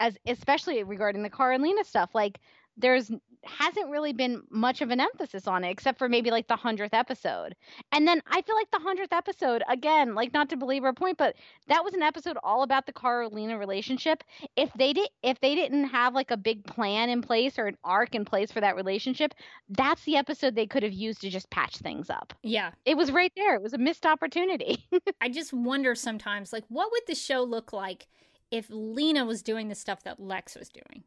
as 0.00 0.16
especially 0.26 0.82
regarding 0.82 1.22
the 1.22 1.56
Lena 1.58 1.84
stuff, 1.84 2.10
like 2.14 2.40
there's 2.76 3.10
hasn't 3.46 3.90
really 3.90 4.12
been 4.12 4.42
much 4.50 4.80
of 4.80 4.90
an 4.90 5.00
emphasis 5.00 5.46
on 5.46 5.64
it 5.64 5.70
except 5.70 5.98
for 5.98 6.08
maybe 6.08 6.30
like 6.30 6.48
the 6.48 6.56
100th 6.56 6.94
episode. 6.94 7.54
And 7.92 8.06
then 8.08 8.22
I 8.26 8.42
feel 8.42 8.56
like 8.56 8.70
the 8.70 8.78
100th 8.78 9.16
episode 9.16 9.62
again, 9.68 10.14
like 10.14 10.32
not 10.32 10.48
to 10.50 10.56
belabor 10.56 10.88
a 10.88 10.94
point, 10.94 11.18
but 11.18 11.36
that 11.68 11.84
was 11.84 11.94
an 11.94 12.02
episode 12.02 12.36
all 12.42 12.62
about 12.62 12.86
the 12.86 12.92
Kara-Lena 12.92 13.58
relationship. 13.58 14.24
If 14.56 14.72
they 14.74 14.92
did 14.92 15.08
if 15.22 15.40
they 15.40 15.54
didn't 15.54 15.84
have 15.84 16.14
like 16.14 16.30
a 16.30 16.36
big 16.36 16.64
plan 16.64 17.10
in 17.10 17.22
place 17.22 17.58
or 17.58 17.66
an 17.66 17.76
arc 17.84 18.14
in 18.14 18.24
place 18.24 18.50
for 18.50 18.60
that 18.60 18.76
relationship, 18.76 19.34
that's 19.68 20.04
the 20.04 20.16
episode 20.16 20.54
they 20.54 20.66
could 20.66 20.82
have 20.82 20.92
used 20.92 21.20
to 21.20 21.30
just 21.30 21.50
patch 21.50 21.76
things 21.76 22.10
up. 22.10 22.32
Yeah. 22.42 22.70
It 22.84 22.96
was 22.96 23.12
right 23.12 23.32
there. 23.36 23.54
It 23.54 23.62
was 23.62 23.74
a 23.74 23.78
missed 23.78 24.06
opportunity. 24.06 24.86
I 25.20 25.28
just 25.28 25.52
wonder 25.52 25.94
sometimes 25.94 26.52
like 26.52 26.64
what 26.68 26.90
would 26.90 27.02
the 27.06 27.14
show 27.14 27.42
look 27.42 27.72
like 27.72 28.06
if 28.54 28.66
Lena 28.70 29.24
was 29.24 29.42
doing 29.42 29.68
the 29.68 29.74
stuff 29.74 30.04
that 30.04 30.20
Lex 30.20 30.54
was 30.54 30.68
doing? 30.68 31.02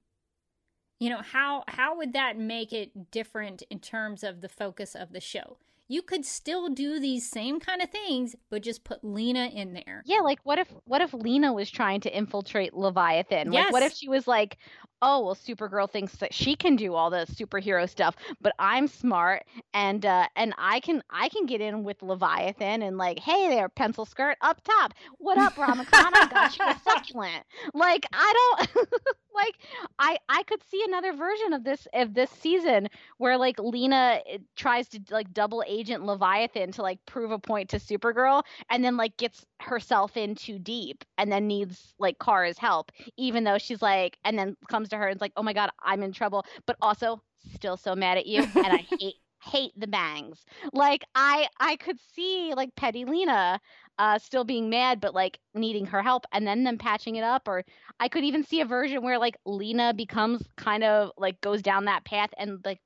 You 0.99 1.09
know, 1.09 1.21
how 1.21 1.63
how 1.67 1.95
would 1.97 2.11
that 2.13 2.37
make 2.37 2.73
it 2.73 3.11
different 3.11 3.63
in 3.69 3.79
terms 3.79 4.23
of 4.23 4.41
the 4.41 4.49
focus 4.49 4.95
of 4.95 5.13
the 5.13 5.21
show? 5.21 5.57
you 5.89 6.01
could 6.01 6.25
still 6.25 6.69
do 6.69 6.99
these 6.99 7.29
same 7.29 7.59
kind 7.59 7.81
of 7.81 7.89
things, 7.89 8.35
but 8.49 8.61
just 8.61 8.83
put 8.83 9.03
Lena 9.03 9.45
in 9.47 9.73
there. 9.73 10.03
Yeah, 10.05 10.19
like 10.19 10.39
what 10.43 10.59
if 10.59 10.67
what 10.85 11.01
if 11.01 11.13
Lena 11.13 11.53
was 11.53 11.69
trying 11.69 12.01
to 12.01 12.15
infiltrate 12.15 12.73
Leviathan? 12.73 13.51
Like 13.51 13.71
what 13.71 13.83
if 13.83 13.93
she 13.93 14.09
was 14.09 14.27
like, 14.27 14.57
"Oh, 15.01 15.25
well 15.25 15.35
Supergirl 15.35 15.89
thinks 15.89 16.15
that 16.17 16.33
she 16.33 16.55
can 16.55 16.75
do 16.75 16.93
all 16.93 17.09
the 17.09 17.25
superhero 17.27 17.89
stuff, 17.89 18.15
but 18.41 18.53
I'm 18.59 18.87
smart 18.87 19.43
and 19.73 20.05
uh 20.05 20.27
and 20.35 20.53
I 20.57 20.79
can 20.79 21.03
I 21.09 21.29
can 21.29 21.45
get 21.45 21.61
in 21.61 21.83
with 21.83 22.01
Leviathan 22.01 22.81
and 22.81 22.97
like, 22.97 23.19
"Hey 23.19 23.49
there, 23.49 23.69
pencil 23.69 24.05
skirt 24.05 24.37
up 24.41 24.61
top. 24.63 24.93
What 25.19 25.37
up, 25.37 25.57
Rama 25.57 25.85
Khan? 25.85 26.13
I 26.15 26.27
got 26.27 26.57
you 26.57 26.65
a 26.65 26.79
succulent." 26.83 27.43
Like, 27.73 28.05
I 28.13 28.33
don't 28.67 28.89
like 29.35 29.55
I 29.99 30.17
I 30.29 30.43
could 30.43 30.61
see 30.69 30.83
another 30.87 31.13
version 31.13 31.53
of 31.53 31.63
this 31.63 31.87
of 31.93 32.13
this 32.13 32.29
season 32.31 32.87
where 33.17 33.37
like 33.37 33.59
Lena 33.59 34.21
eh, 34.27 34.37
tries 34.55 34.87
to 34.89 34.99
like 35.11 35.33
double 35.33 35.63
agent 35.67 36.05
Leviathan 36.05 36.71
to 36.73 36.81
like 36.81 36.99
prove 37.05 37.31
a 37.31 37.39
point 37.39 37.69
to 37.69 37.77
Supergirl 37.77 38.43
and 38.69 38.83
then 38.83 38.97
like 38.97 39.15
gets 39.17 39.45
herself 39.61 40.17
in 40.17 40.35
too 40.35 40.59
deep 40.59 41.03
and 41.17 41.31
then 41.31 41.47
needs 41.47 41.93
like 41.99 42.17
Kara's 42.19 42.57
help 42.57 42.91
even 43.17 43.43
though 43.43 43.57
she's 43.57 43.81
like 43.81 44.17
and 44.25 44.37
then 44.37 44.55
comes 44.69 44.86
to 44.89 44.97
her 44.97 45.07
and 45.07 45.17
is 45.17 45.21
like 45.21 45.33
oh 45.37 45.43
my 45.43 45.53
god 45.53 45.69
I'm 45.83 46.03
in 46.03 46.11
trouble 46.11 46.45
but 46.65 46.77
also 46.81 47.21
still 47.55 47.77
so 47.77 47.95
mad 47.95 48.17
at 48.17 48.25
you 48.25 48.43
and 48.43 48.67
I 48.67 48.85
hate 48.99 49.15
hate 49.43 49.71
the 49.77 49.87
bangs 49.87 50.43
like 50.73 51.05
I 51.15 51.47
I 51.59 51.75
could 51.75 51.97
see 52.13 52.53
like 52.55 52.75
petty 52.75 53.05
Lena 53.05 53.61
uh 53.99 54.17
still 54.17 54.43
being 54.43 54.69
mad 54.69 54.99
but 54.99 55.13
like 55.13 55.39
needing 55.53 55.85
her 55.85 56.01
help 56.01 56.25
and 56.33 56.45
then 56.45 56.63
them 56.63 56.77
patching 56.77 57.15
it 57.15 57.23
up 57.23 57.47
or 57.47 57.63
I 57.99 58.09
could 58.09 58.23
even 58.23 58.43
see 58.43 58.61
a 58.61 58.65
version 58.65 59.03
where 59.03 59.19
like 59.19 59.37
Lena 59.45 59.93
becomes 59.93 60.43
kind 60.57 60.83
of 60.83 61.11
like 61.17 61.39
goes 61.41 61.61
down 61.61 61.85
that 61.85 62.03
path 62.03 62.31
and 62.37 62.59
like 62.65 62.81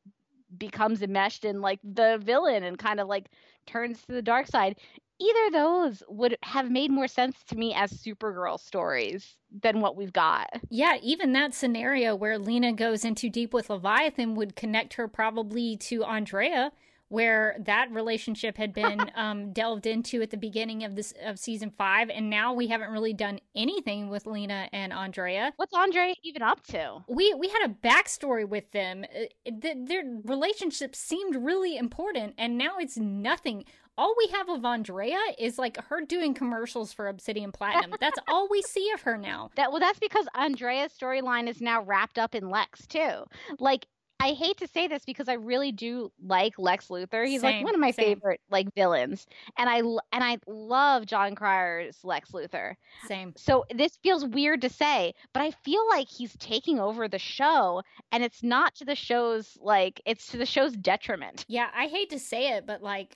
becomes 0.57 1.01
enmeshed 1.01 1.45
in 1.45 1.61
like 1.61 1.79
the 1.83 2.19
villain 2.23 2.63
and 2.63 2.77
kind 2.77 2.99
of 2.99 3.07
like 3.07 3.29
turns 3.65 4.01
to 4.01 4.13
the 4.13 4.21
dark 4.21 4.47
side. 4.47 4.77
Either 5.21 5.45
of 5.47 5.53
those 5.53 6.03
would 6.07 6.35
have 6.41 6.71
made 6.71 6.89
more 6.89 7.07
sense 7.07 7.43
to 7.47 7.55
me 7.55 7.73
as 7.75 7.91
Supergirl 7.91 8.59
stories 8.59 9.37
than 9.61 9.79
what 9.79 9.95
we've 9.95 10.13
got. 10.13 10.49
Yeah, 10.69 10.97
even 11.03 11.33
that 11.33 11.53
scenario 11.53 12.15
where 12.15 12.39
Lena 12.39 12.73
goes 12.73 13.05
in 13.05 13.13
too 13.13 13.29
deep 13.29 13.53
with 13.53 13.69
Leviathan 13.69 14.33
would 14.35 14.55
connect 14.55 14.95
her 14.95 15.07
probably 15.07 15.77
to 15.77 16.03
Andrea, 16.03 16.71
where 17.09 17.57
that 17.59 17.91
relationship 17.91 18.57
had 18.57 18.73
been 18.73 19.11
um, 19.15 19.51
delved 19.51 19.85
into 19.85 20.21
at 20.21 20.31
the 20.31 20.37
beginning 20.37 20.83
of 20.85 20.95
this 20.95 21.13
of 21.23 21.37
season 21.37 21.69
five, 21.77 22.09
and 22.09 22.29
now 22.29 22.53
we 22.53 22.67
haven't 22.67 22.89
really 22.89 23.13
done 23.13 23.39
anything 23.53 24.09
with 24.09 24.25
Lena 24.25 24.69
and 24.71 24.93
Andrea. 24.93 25.51
What's 25.57 25.73
Andrea 25.73 26.15
even 26.23 26.41
up 26.41 26.63
to? 26.67 27.03
We 27.07 27.33
we 27.33 27.49
had 27.49 27.69
a 27.69 27.87
backstory 27.87 28.47
with 28.47 28.71
them. 28.71 29.03
Uh, 29.13 29.51
th- 29.61 29.77
their 29.85 30.03
relationship 30.23 30.95
seemed 30.95 31.35
really 31.35 31.75
important, 31.77 32.33
and 32.37 32.57
now 32.57 32.77
it's 32.79 32.97
nothing. 32.97 33.65
All 34.01 34.15
we 34.17 34.33
have 34.33 34.49
of 34.49 34.65
Andrea 34.65 35.19
is 35.37 35.59
like 35.59 35.77
her 35.89 36.01
doing 36.01 36.33
commercials 36.33 36.91
for 36.91 37.07
Obsidian 37.07 37.51
Platinum. 37.51 37.93
That's 37.99 38.17
all 38.27 38.47
we 38.49 38.63
see 38.63 38.89
of 38.95 39.01
her 39.01 39.15
now. 39.15 39.51
That 39.57 39.69
well, 39.71 39.79
that's 39.79 39.99
because 39.99 40.25
Andrea's 40.33 40.91
storyline 40.91 41.47
is 41.47 41.61
now 41.61 41.83
wrapped 41.83 42.17
up 42.17 42.33
in 42.33 42.49
Lex 42.49 42.87
too. 42.87 43.25
Like 43.59 43.85
I 44.19 44.33
hate 44.33 44.57
to 44.57 44.67
say 44.67 44.87
this 44.87 45.03
because 45.03 45.27
I 45.27 45.33
really 45.33 45.71
do 45.71 46.11
like 46.23 46.53
Lex 46.59 46.87
Luthor. 46.87 47.27
He's 47.27 47.41
like 47.41 47.63
one 47.63 47.73
of 47.73 47.79
my 47.79 47.89
same. 47.89 48.15
favorite 48.15 48.39
like 48.51 48.73
villains, 48.75 49.25
and 49.57 49.67
I 49.67 49.77
and 49.77 50.23
I 50.23 50.37
love 50.47 51.07
Jon 51.07 51.33
Cryer's 51.33 51.97
Lex 52.03 52.29
Luthor. 52.31 52.75
Same. 53.07 53.33
So 53.35 53.65
this 53.73 53.97
feels 54.03 54.25
weird 54.25 54.61
to 54.61 54.69
say, 54.69 55.13
but 55.33 55.41
I 55.41 55.51
feel 55.63 55.87
like 55.89 56.07
he's 56.07 56.35
taking 56.37 56.79
over 56.79 57.07
the 57.07 57.17
show, 57.17 57.81
and 58.11 58.23
it's 58.23 58.43
not 58.43 58.75
to 58.75 58.85
the 58.85 58.95
show's 58.95 59.57
like 59.59 60.01
it's 60.05 60.27
to 60.27 60.37
the 60.37 60.45
show's 60.45 60.73
detriment. 60.73 61.45
Yeah, 61.47 61.69
I 61.75 61.87
hate 61.87 62.11
to 62.11 62.19
say 62.19 62.49
it, 62.53 62.67
but 62.67 62.83
like, 62.83 63.15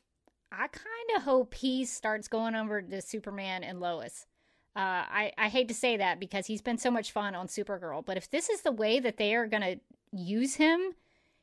I 0.58 0.68
kind 0.68 1.18
of 1.18 1.24
hope 1.24 1.54
he 1.54 1.86
starts 1.86 2.28
going 2.28 2.56
over 2.56 2.82
to 2.82 3.02
Superman 3.02 3.64
and 3.64 3.80
Lois. 3.80 4.26
Uh, 4.76 4.80
I 5.08 5.32
I 5.38 5.50
hate 5.50 5.68
to 5.70 5.74
say 5.74 5.98
that 5.98 6.20
because 6.20 6.48
he's 6.48 6.62
been 6.62 6.78
so 6.78 6.92
much 6.92 7.12
fun 7.12 7.36
on 7.36 7.48
Supergirl, 7.48 8.06
but 8.06 8.18
if 8.18 8.30
this 8.30 8.50
is 8.50 8.62
the 8.62 8.72
way 8.72 9.00
that 9.00 9.18
they 9.18 9.36
are 9.36 9.48
gonna 9.48 9.76
use 10.12 10.56
him, 10.56 10.96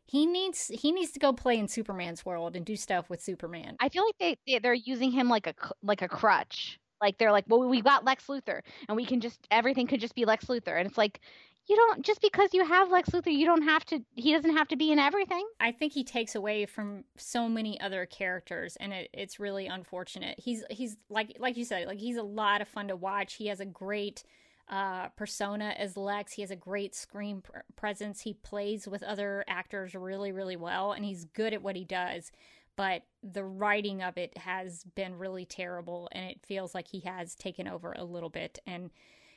he 0.05 0.27
needs 0.27 0.69
he 0.69 0.93
needs 0.93 1.13
to 1.13 1.19
go 1.19 1.33
play 1.33 1.59
in 1.59 1.69
Superman's 1.69 2.25
world 2.25 2.57
and 2.57 2.67
do 2.67 2.77
stuff 2.77 3.09
with 3.09 3.23
Superman. 3.23 3.77
I 3.81 3.89
feel 3.89 4.05
like 4.05 4.19
they, 4.19 4.37
they 4.47 4.59
they're 4.59 4.75
using 4.75 5.11
him 5.13 5.29
like 5.29 5.47
a 5.47 5.55
like 5.83 6.03
a 6.03 6.09
crutch. 6.09 6.79
Like 7.01 7.19
they're 7.19 7.33
like, 7.33 7.45
well, 7.49 7.69
we 7.69 7.81
got 7.83 8.05
Lex 8.05 8.27
Luthor, 8.27 8.61
and 8.89 8.97
we 8.97 9.05
can 9.07 9.21
just 9.21 9.47
everything 9.51 9.87
could 9.87 10.01
just 10.01 10.15
be 10.15 10.25
Lex 10.25 10.47
Luthor, 10.47 10.79
and 10.79 10.87
it's 10.87 10.99
like, 10.99 11.21
you 11.69 11.77
don't 11.77 12.05
just 12.05 12.21
because 12.21 12.53
you 12.53 12.65
have 12.65 12.91
Lex 12.91 13.11
Luthor, 13.11 13.33
you 13.33 13.47
don't 13.47 13.63
have 13.63 13.85
to. 13.87 14.01
He 14.15 14.33
doesn't 14.33 14.57
have 14.57 14.69
to 14.69 14.77
be 14.77 14.91
in 14.91 14.99
everything. 14.99 15.47
I 15.61 15.71
think 15.71 15.93
he 15.93 16.03
takes 16.03 16.35
away 16.35 16.67
from 16.67 17.05
so 17.17 17.49
many 17.49 17.81
other 17.81 18.05
characters, 18.07 18.77
and 18.81 18.93
it, 18.93 19.11
it's 19.13 19.39
really 19.39 19.67
unfortunate. 19.67 20.41
He's 20.41 20.65
he's 20.71 20.97
like 21.09 21.37
like 21.39 21.57
you 21.57 21.65
said, 21.65 21.87
like 21.87 22.01
he's 22.01 22.17
a 22.17 22.23
lot 22.23 22.61
of 22.61 22.69
fun 22.69 22.89
to 22.89 22.97
watch. 22.97 23.35
He 23.35 23.47
has 23.47 23.61
a 23.61 23.65
great 23.65 24.25
uh, 24.69 25.09
persona 25.11 25.75
as 25.79 25.97
Lex. 25.97 26.33
He 26.33 26.43
has 26.43 26.51
a 26.51 26.57
great 26.57 26.97
screen 26.97 27.43
pr- 27.43 27.59
presence. 27.77 28.23
He 28.23 28.35
plays 28.35 28.89
with 28.89 29.05
other 29.05 29.45
actors 29.47 29.95
really 29.95 30.33
really 30.33 30.57
well, 30.57 30.93
and 30.93 31.05
he's 31.05 31.27
good 31.27 31.53
at 31.53 31.63
what 31.63 31.77
he 31.77 31.85
does. 31.85 32.33
But 32.75 33.03
the 33.23 33.45
writing 33.45 34.03
of 34.03 34.17
it 34.17 34.37
has 34.37 34.85
been 34.97 35.17
really 35.17 35.45
terrible, 35.45 36.09
and 36.11 36.25
it 36.31 36.41
feels 36.45 36.75
like 36.75 36.89
he 36.89 37.01
has 37.01 37.37
taken 37.37 37.69
over 37.69 37.93
a 37.93 38.03
little 38.03 38.31
bit, 38.31 38.59
and 38.67 38.91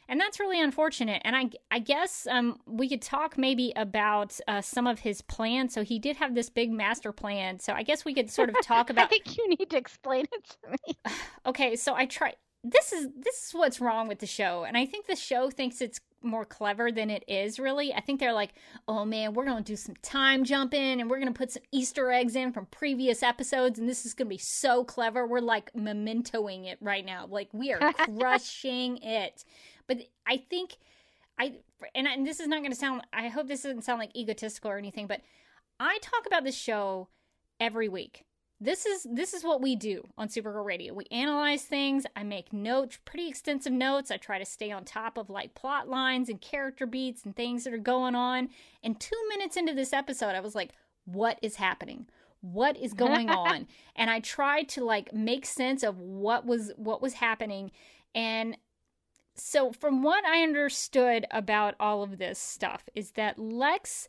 and 0.08 0.20
that's 0.20 0.39
really 0.39 0.62
unfortunate. 0.62 1.22
And 1.26 1.36
I, 1.36 1.49
I 1.72 1.80
guess 1.80 2.28
um, 2.30 2.60
we 2.66 2.88
could 2.88 3.01
talk 3.01 3.38
maybe 3.38 3.74
about 3.76 4.39
uh, 4.47 4.62
some 4.62 4.88
of 4.88 4.99
his 4.99 5.22
plans. 5.22 5.74
So 5.74 5.84
he 5.84 5.99
did 5.99 6.18
have 6.18 6.36
this 6.36 6.49
big 6.49 6.72
master 6.72 7.12
plan. 7.12 7.60
So 7.60 7.74
I 7.74 7.84
guess 7.84 8.06
we 8.06 8.14
could 8.14 8.30
sort 8.30 8.49
of 8.49 8.56
talk 8.62 8.89
about. 8.91 9.06
I 9.06 9.08
think 9.08 9.38
you 9.38 9.49
need 9.49 9.70
to 9.70 9.78
explain 9.78 10.26
it 10.32 10.58
to 10.62 10.72
me. 10.72 11.14
okay, 11.45 11.76
so 11.76 11.95
I 11.95 12.06
try. 12.06 12.34
This 12.64 12.91
is 12.93 13.10
this 13.16 13.47
is 13.47 13.53
what's 13.53 13.80
wrong 13.80 14.08
with 14.08 14.18
the 14.18 14.26
show, 14.26 14.64
and 14.64 14.76
I 14.76 14.88
think 14.88 15.06
the 15.06 15.16
show 15.16 15.51
thinks 15.51 15.82
it's 15.82 15.99
more 16.24 16.45
clever 16.45 16.91
than 16.91 17.12
it 17.12 17.24
is. 17.28 17.60
Really, 17.60 17.93
I 17.93 18.01
think 18.01 18.20
they're 18.20 18.34
like, 18.34 18.53
"Oh 18.88 19.06
man, 19.06 19.36
we're 19.36 19.45
gonna 19.45 19.62
do 19.62 19.76
some 19.76 19.93
time 20.01 20.43
jumping, 20.43 20.99
and 20.99 21.08
we're 21.08 21.20
gonna 21.20 21.32
put 21.32 21.51
some 21.51 21.62
Easter 21.72 22.12
eggs 22.12 22.36
in 22.36 22.51
from 22.51 22.66
previous 22.68 23.22
episodes, 23.22 23.78
and 23.78 23.88
this 23.88 24.03
is 24.03 24.16
gonna 24.16 24.32
be 24.32 24.39
so 24.39 24.84
clever." 24.84 25.28
We're 25.28 25.41
like 25.41 25.72
mementoing 25.74 26.66
it 26.66 26.80
right 26.82 27.06
now, 27.06 27.28
like 27.30 27.49
we 27.53 27.72
are 27.72 27.93
crushing 27.93 28.97
it. 28.97 29.45
But 29.88 30.00
I 30.26 30.38
think 30.50 30.78
I 31.38 31.56
and, 31.94 32.08
I, 32.08 32.14
and 32.14 32.26
this 32.26 32.40
is 32.40 32.48
not 32.48 32.60
going 32.60 32.72
to 32.72 32.78
sound. 32.78 33.02
I 33.14 33.28
hope 33.28 33.48
this 33.48 33.64
doesn't 33.64 33.84
sound 33.84 34.00
like 34.00 34.16
egotistical 34.16 34.72
or 34.72 34.78
anything, 34.78 35.08
but 35.08 35.22
I 35.80 35.98
talk 36.02 36.26
about 36.26 36.44
this 36.44 36.56
show 36.56 37.10
every 37.60 37.90
week. 37.90 38.26
This 38.62 38.86
is 38.86 39.06
this 39.12 39.34
is 39.34 39.44
what 39.44 39.62
we 39.62 39.76
do 39.76 40.08
on 40.18 40.30
Supergirl 40.30 40.64
Radio. 40.64 40.94
We 40.94 41.06
analyze 41.12 41.64
things. 41.64 42.06
I 42.16 42.24
make 42.24 42.54
notes, 42.54 42.98
pretty 43.04 43.28
extensive 43.28 43.74
notes. 43.74 44.12
I 44.12 44.18
try 44.18 44.40
to 44.40 44.46
stay 44.46 44.72
on 44.72 44.86
top 44.86 45.18
of 45.18 45.30
like 45.30 45.56
plot 45.56 45.90
lines 45.90 46.30
and 46.30 46.40
character 46.40 46.86
beats 46.86 47.26
and 47.26 47.36
things 47.36 47.66
that 47.66 47.74
are 47.74 47.78
going 47.78 48.16
on. 48.16 48.50
And 48.82 48.98
two 48.98 49.22
minutes 49.28 49.58
into 49.58 49.74
this 49.74 49.92
episode, 49.92 50.36
I 50.36 50.40
was 50.40 50.56
like, 50.56 50.72
"What 51.04 51.38
is 51.42 51.58
happening? 51.58 52.08
What 52.40 52.78
is 52.78 52.94
going 52.94 53.30
on?" 53.42 53.68
and 53.94 54.10
I 54.10 54.22
tried 54.22 54.70
to 54.70 54.86
like 54.86 55.14
make 55.14 55.46
sense 55.46 55.84
of 55.84 56.00
what 56.00 56.46
was 56.46 56.72
what 56.78 57.02
was 57.02 57.16
happening. 57.16 57.72
And 58.16 58.56
so, 59.36 59.72
from 59.72 60.02
what 60.02 60.26
I 60.26 60.44
understood 60.44 61.26
about 61.30 61.76
all 61.80 62.04
of 62.04 62.18
this 62.18 62.40
stuff, 62.40 62.84
is 62.96 63.12
that 63.12 63.38
Lex 63.38 64.08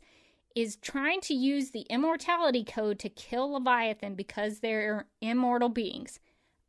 is 0.55 0.77
trying 0.77 1.21
to 1.21 1.33
use 1.33 1.71
the 1.71 1.85
immortality 1.89 2.63
code 2.63 2.97
to 2.99 3.09
kill 3.09 3.51
Leviathan 3.51 4.15
because 4.15 4.59
they're 4.59 5.05
immortal 5.21 5.69
beings. 5.69 6.19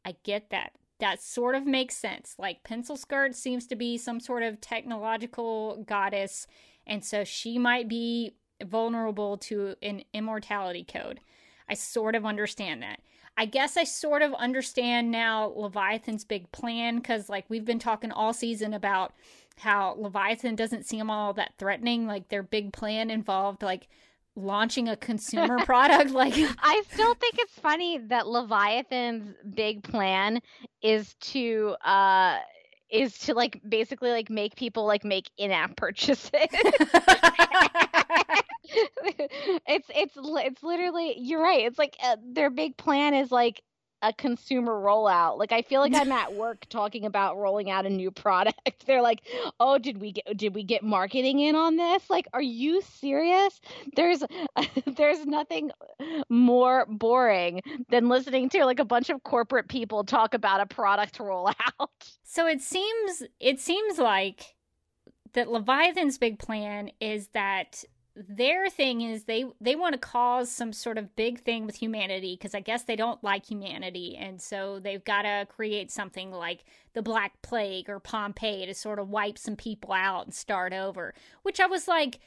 I 0.05 0.17
get 0.25 0.51
that. 0.51 0.73
That 0.99 1.23
sort 1.23 1.55
of 1.55 1.67
makes 1.67 1.97
sense. 1.97 2.35
Like, 2.39 2.65
Pencil 2.65 2.97
Skirt 2.97 3.37
seems 3.37 3.67
to 3.69 3.77
be 3.77 3.97
some 3.97 4.19
sort 4.19 4.43
of 4.43 4.61
technological 4.61 5.85
goddess, 5.87 6.49
and 6.87 7.05
so 7.05 7.23
she 7.23 7.59
might 7.59 7.89
be 7.89 8.35
vulnerable 8.65 9.39
to 9.39 9.77
an 9.83 10.03
immortality 10.13 10.85
code. 10.85 11.21
I 11.69 11.75
sort 11.75 12.17
of 12.17 12.27
understand 12.27 12.83
that. 12.83 13.01
I 13.39 13.45
guess 13.45 13.77
I 13.77 13.85
sort 13.85 14.23
of 14.23 14.35
understand 14.35 15.13
now 15.13 15.53
Leviathan's 15.55 16.25
big 16.25 16.51
plan 16.51 16.97
because, 16.97 17.29
like, 17.29 17.45
we've 17.49 17.65
been 17.65 17.79
talking 17.79 18.11
all 18.11 18.33
season 18.33 18.75
about 18.75 19.15
how 19.59 19.95
Leviathan 19.97 20.57
doesn't 20.57 20.87
seem 20.87 21.09
all 21.09 21.33
that 21.35 21.53
threatening. 21.57 22.09
Like, 22.09 22.31
their 22.31 22.43
big 22.43 22.73
plan 22.73 23.11
involved, 23.11 23.63
like, 23.63 23.87
launching 24.35 24.89
a 24.89 24.97
consumer 24.97 25.59
product. 25.65 26.11
Like, 26.11 26.35
I 26.37 26.83
still 26.91 27.15
think 27.15 27.37
it's 27.39 27.57
funny 27.61 27.99
that 28.09 28.27
Leviathan's 28.27 29.37
big 29.55 29.85
plan 29.85 30.43
is 30.83 31.15
to 31.21 31.77
uh 31.85 32.39
is 32.91 33.19
to 33.19 33.35
like 33.35 33.61
basically 33.69 34.11
like 34.11 34.31
make 34.31 34.57
people 34.57 34.87
like 34.87 35.05
make 35.05 35.31
in-app 35.37 35.77
purchases. 35.77 36.31
it's 39.67 39.91
it's 39.95 40.17
it's 40.17 40.63
literally 40.63 41.17
you're 41.19 41.43
right. 41.43 41.65
It's 41.65 41.79
like 41.79 41.97
uh, 42.03 42.17
their 42.25 42.51
big 42.51 42.77
plan 42.77 43.15
is 43.15 43.31
like 43.31 43.63
a 44.03 44.13
consumer 44.13 44.73
rollout. 44.73 45.39
Like 45.39 45.53
I 45.53 45.63
feel 45.63 45.81
like 45.81 45.95
I'm 45.95 46.13
at 46.13 46.35
work 46.37 46.67
talking 46.69 47.05
about 47.05 47.37
rolling 47.37 47.71
out 47.71 47.87
a 47.87 47.91
new 47.91 48.11
product. 48.11 48.59
They're 48.87 49.03
like, 49.03 49.21
"Oh, 49.59 49.79
did 49.79 50.01
we 50.01 50.13
get 50.13 50.37
did 50.37 50.55
we 50.55 50.63
get 50.63 50.83
marketing 50.83 51.41
in 51.41 51.57
on 51.57 51.77
this?" 51.77 52.09
Like, 52.09 52.27
are 52.33 52.43
you 52.43 52.81
serious? 52.83 53.61
There's 53.97 54.23
there's 54.87 55.27
nothing 55.27 55.71
more 56.29 56.87
boring 56.87 57.61
than 57.91 58.09
listening 58.09 58.49
to 58.51 58.65
like 58.65 58.81
a 58.81 58.85
bunch 58.85 59.11
of 59.11 59.23
corporate 59.25 59.69
people 59.69 60.05
talk 60.05 60.35
about 60.35 60.61
a 60.61 60.67
product 60.67 61.19
rollout. 61.19 61.55
So 62.23 62.47
it 62.47 62.61
seems 62.61 63.23
it 63.41 63.61
seems 63.61 63.99
like 63.99 64.55
that 65.35 65.51
Leviathan's 65.51 66.19
big 66.19 66.39
plan 66.39 66.91
is 67.01 67.29
that 67.29 67.85
their 68.29 68.69
thing 68.69 69.03
is 69.03 69.25
they 69.25 69.45
they 69.61 69.77
want 69.77 69.93
to 69.93 69.99
cause 69.99 70.51
some 70.51 70.73
sort 70.73 70.99
of 70.99 71.15
big 71.15 71.41
thing 71.41 71.67
with 71.67 71.77
humanity 71.77 72.35
because 72.35 72.55
I 72.55 72.61
guess 72.61 72.83
they 72.83 72.97
don't 72.97 73.23
like 73.23 73.47
humanity 73.47 74.17
and 74.17 74.41
so 74.41 74.81
they've 74.81 75.05
got 75.05 75.23
to 75.23 75.47
create 75.49 75.91
something 75.91 76.33
like 76.33 76.65
the 76.95 77.03
Black 77.03 77.41
Plague 77.43 77.89
or 77.89 78.01
Pompeii 78.01 78.67
to 78.67 78.75
sort 78.75 78.99
of 78.99 79.09
wipe 79.09 79.39
some 79.39 79.57
people 79.57 79.93
out 79.93 80.25
and 80.25 80.35
start 80.35 80.73
over. 80.73 81.15
Which 81.43 81.61
I 81.61 81.67
was 81.67 81.87
like, 81.87 82.19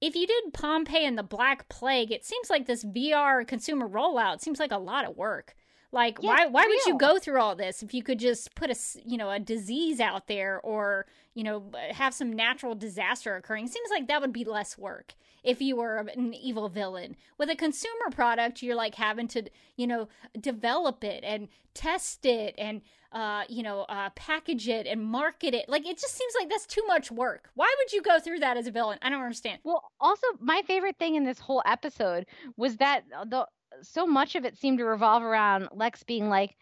if 0.00 0.16
you 0.16 0.26
did 0.26 0.52
Pompeii 0.52 1.04
and 1.04 1.18
the 1.18 1.22
Black 1.22 1.68
Plague, 1.68 2.10
it 2.10 2.24
seems 2.24 2.48
like 2.48 2.66
this 2.66 2.84
VR 2.84 3.46
consumer 3.46 3.88
rollout 3.88 4.40
seems 4.40 4.58
like 4.58 4.72
a 4.72 4.78
lot 4.78 5.04
of 5.06 5.16
work. 5.16 5.54
Like 5.94 6.18
Yeah, 6.20 6.30
why 6.30 6.46
why 6.46 6.66
would 6.66 6.86
you 6.86 6.98
go 6.98 7.18
through 7.20 7.40
all 7.40 7.54
this 7.54 7.80
if 7.82 7.94
you 7.94 8.02
could 8.02 8.18
just 8.18 8.54
put 8.56 8.68
a 8.68 8.76
you 9.04 9.16
know 9.16 9.30
a 9.30 9.38
disease 9.38 10.00
out 10.00 10.26
there 10.26 10.60
or 10.62 11.06
you 11.34 11.44
know 11.44 11.70
have 11.92 12.12
some 12.12 12.32
natural 12.32 12.74
disaster 12.74 13.36
occurring? 13.36 13.68
Seems 13.68 13.90
like 13.90 14.08
that 14.08 14.20
would 14.20 14.32
be 14.32 14.44
less 14.44 14.76
work 14.76 15.14
if 15.44 15.62
you 15.62 15.76
were 15.76 15.98
an 16.16 16.34
evil 16.34 16.68
villain. 16.68 17.14
With 17.38 17.48
a 17.48 17.54
consumer 17.54 18.10
product, 18.10 18.60
you're 18.60 18.74
like 18.74 18.96
having 18.96 19.28
to 19.28 19.44
you 19.76 19.86
know 19.86 20.08
develop 20.40 21.04
it 21.04 21.22
and 21.24 21.46
test 21.74 22.26
it 22.26 22.54
and 22.58 22.82
uh 23.12 23.42
you 23.48 23.62
know 23.62 23.82
uh 23.82 24.10
package 24.16 24.68
it 24.68 24.88
and 24.88 25.00
market 25.00 25.54
it. 25.54 25.68
Like 25.68 25.86
it 25.86 25.98
just 25.98 26.16
seems 26.16 26.34
like 26.36 26.50
that's 26.50 26.66
too 26.66 26.84
much 26.88 27.12
work. 27.12 27.50
Why 27.54 27.72
would 27.78 27.92
you 27.92 28.02
go 28.02 28.18
through 28.18 28.40
that 28.40 28.56
as 28.56 28.66
a 28.66 28.72
villain? 28.72 28.98
I 29.00 29.10
don't 29.10 29.22
understand. 29.22 29.60
Well, 29.62 29.92
also 30.00 30.26
my 30.40 30.62
favorite 30.66 30.98
thing 30.98 31.14
in 31.14 31.22
this 31.22 31.38
whole 31.38 31.62
episode 31.64 32.26
was 32.56 32.78
that 32.78 33.04
the 33.26 33.46
so 33.82 34.06
much 34.06 34.34
of 34.34 34.44
it 34.44 34.56
seemed 34.56 34.78
to 34.78 34.84
revolve 34.84 35.22
around 35.22 35.68
Lex 35.72 36.02
being 36.02 36.28
like, 36.28 36.56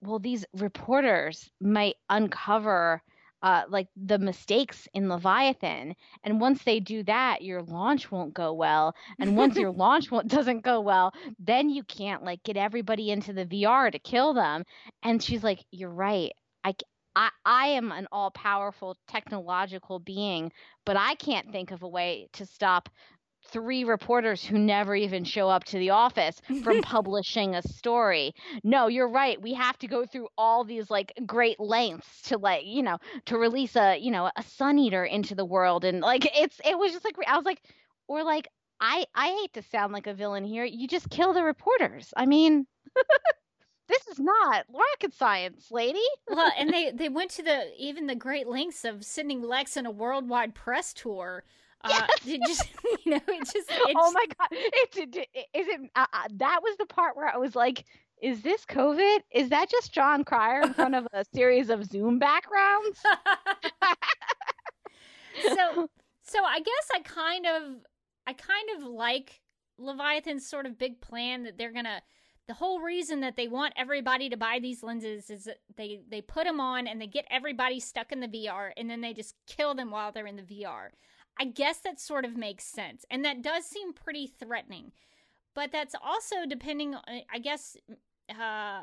"Well, 0.00 0.18
these 0.18 0.44
reporters 0.54 1.50
might 1.60 1.96
uncover 2.08 3.02
uh, 3.42 3.64
like 3.68 3.88
the 3.96 4.18
mistakes 4.18 4.88
in 4.94 5.08
Leviathan, 5.08 5.94
and 6.24 6.40
once 6.40 6.62
they 6.64 6.80
do 6.80 7.02
that, 7.04 7.42
your 7.42 7.62
launch 7.62 8.10
won't 8.10 8.34
go 8.34 8.52
well, 8.54 8.94
and 9.20 9.36
once 9.36 9.58
your 9.58 9.70
launch 9.84 10.08
doesn't 10.26 10.62
go 10.62 10.80
well, 10.80 11.12
then 11.38 11.68
you 11.70 11.82
can't 11.84 12.22
like 12.24 12.42
get 12.44 12.56
everybody 12.56 13.10
into 13.10 13.32
the 13.32 13.46
VR 13.46 13.90
to 13.90 13.98
kill 13.98 14.34
them." 14.34 14.64
And 15.02 15.22
she's 15.22 15.42
like, 15.44 15.64
"You're 15.70 15.90
right. 15.90 16.32
I." 16.64 16.74
I, 17.16 17.30
I 17.44 17.66
am 17.68 17.92
an 17.92 18.08
all 18.12 18.30
powerful 18.30 18.96
technological 19.06 19.98
being, 20.00 20.52
but 20.84 20.96
I 20.96 21.14
can't 21.14 21.50
think 21.52 21.70
of 21.70 21.82
a 21.82 21.88
way 21.88 22.28
to 22.32 22.44
stop 22.46 22.88
three 23.54 23.84
reporters 23.84 24.44
who 24.44 24.58
never 24.58 24.96
even 24.96 25.22
show 25.22 25.48
up 25.48 25.62
to 25.62 25.78
the 25.78 25.90
office 25.90 26.42
from 26.64 26.82
publishing 26.82 27.54
a 27.54 27.62
story. 27.62 28.34
No, 28.64 28.88
you're 28.88 29.08
right. 29.08 29.40
We 29.40 29.54
have 29.54 29.78
to 29.78 29.86
go 29.86 30.04
through 30.04 30.26
all 30.36 30.64
these 30.64 30.90
like 30.90 31.12
great 31.24 31.60
lengths 31.60 32.22
to 32.22 32.36
like, 32.36 32.66
you 32.66 32.82
know, 32.82 32.98
to 33.26 33.38
release 33.38 33.76
a, 33.76 33.96
you 33.96 34.10
know, 34.10 34.28
a 34.36 34.42
sun 34.42 34.76
eater 34.76 35.04
into 35.04 35.36
the 35.36 35.44
world 35.44 35.84
and 35.84 36.00
like 36.00 36.28
it's 36.36 36.60
it 36.64 36.76
was 36.76 36.90
just 36.90 37.04
like 37.04 37.14
I 37.28 37.36
was 37.36 37.46
like 37.46 37.62
or 38.08 38.24
like 38.24 38.48
I 38.80 39.06
I 39.14 39.28
hate 39.28 39.52
to 39.52 39.62
sound 39.62 39.92
like 39.92 40.08
a 40.08 40.14
villain 40.14 40.42
here. 40.42 40.64
You 40.64 40.88
just 40.88 41.08
kill 41.08 41.32
the 41.32 41.44
reporters. 41.44 42.12
I 42.16 42.26
mean, 42.26 42.66
this 43.88 44.04
is 44.08 44.18
not 44.18 44.66
rocket 44.68 45.14
science, 45.14 45.68
lady. 45.70 46.02
well, 46.28 46.50
and 46.58 46.70
they 46.70 46.90
they 46.90 47.08
went 47.08 47.30
to 47.32 47.44
the 47.44 47.66
even 47.78 48.08
the 48.08 48.16
great 48.16 48.48
lengths 48.48 48.84
of 48.84 49.04
sending 49.04 49.42
Lex 49.42 49.76
in 49.76 49.86
a 49.86 49.92
worldwide 49.92 50.56
press 50.56 50.92
tour. 50.92 51.44
Uh, 51.84 52.06
it 52.26 52.40
just 52.46 52.64
you 53.04 53.12
know, 53.12 53.20
it 53.28 53.40
just 53.40 53.56
it's, 53.70 53.94
oh 53.96 54.10
my 54.12 54.24
god 54.38 54.48
it's 54.50 54.96
it, 54.96 55.28
is 55.54 55.68
it 55.68 55.80
uh, 55.94 56.06
uh, 56.12 56.28
that 56.32 56.60
was 56.62 56.76
the 56.78 56.86
part 56.86 57.14
where 57.14 57.28
i 57.28 57.36
was 57.36 57.54
like 57.54 57.84
is 58.22 58.40
this 58.40 58.64
covid? 58.64 59.18
Is 59.32 59.50
that 59.50 59.68
just 59.68 59.92
jon 59.92 60.24
cryer 60.24 60.62
in 60.62 60.72
front 60.72 60.94
of 60.94 61.06
a 61.12 61.24
series 61.34 61.68
of 61.68 61.84
zoom 61.84 62.18
backgrounds? 62.18 62.98
So 65.42 65.88
so 66.22 66.44
I 66.44 66.60
guess 66.60 66.88
I 66.94 67.00
kind 67.00 67.46
of 67.46 67.62
I 68.26 68.32
kind 68.32 68.68
of 68.76 68.84
like 68.84 69.40
Leviathan's 69.78 70.48
sort 70.48 70.66
of 70.66 70.78
big 70.78 71.00
plan 71.00 71.42
that 71.42 71.58
they're 71.58 71.72
gonna 71.72 72.00
the 72.46 72.54
whole 72.54 72.80
reason 72.80 73.20
that 73.20 73.36
they 73.36 73.48
want 73.48 73.74
everybody 73.76 74.28
to 74.28 74.36
buy 74.36 74.58
these 74.60 74.82
lenses 74.82 75.28
is 75.30 75.44
that 75.44 75.58
they 75.76 76.00
they 76.08 76.20
put 76.20 76.44
them 76.44 76.60
on 76.60 76.86
and 76.86 77.00
they 77.00 77.06
get 77.06 77.26
everybody 77.30 77.80
stuck 77.80 78.12
in 78.12 78.20
the 78.20 78.28
VR 78.28 78.70
and 78.76 78.88
then 78.88 79.00
they 79.00 79.12
just 79.12 79.34
kill 79.46 79.74
them 79.74 79.90
while 79.90 80.12
they're 80.12 80.26
in 80.26 80.36
the 80.36 80.42
VR. 80.42 80.90
I 81.38 81.46
guess 81.46 81.78
that 81.78 82.00
sort 82.00 82.24
of 82.24 82.36
makes 82.36 82.64
sense 82.64 83.04
and 83.10 83.24
that 83.24 83.42
does 83.42 83.64
seem 83.64 83.92
pretty 83.92 84.26
threatening. 84.26 84.92
But 85.54 85.72
that's 85.72 85.94
also 86.02 86.46
depending 86.48 86.94
on 86.94 87.02
I 87.32 87.38
guess 87.38 87.76
uh 88.30 88.82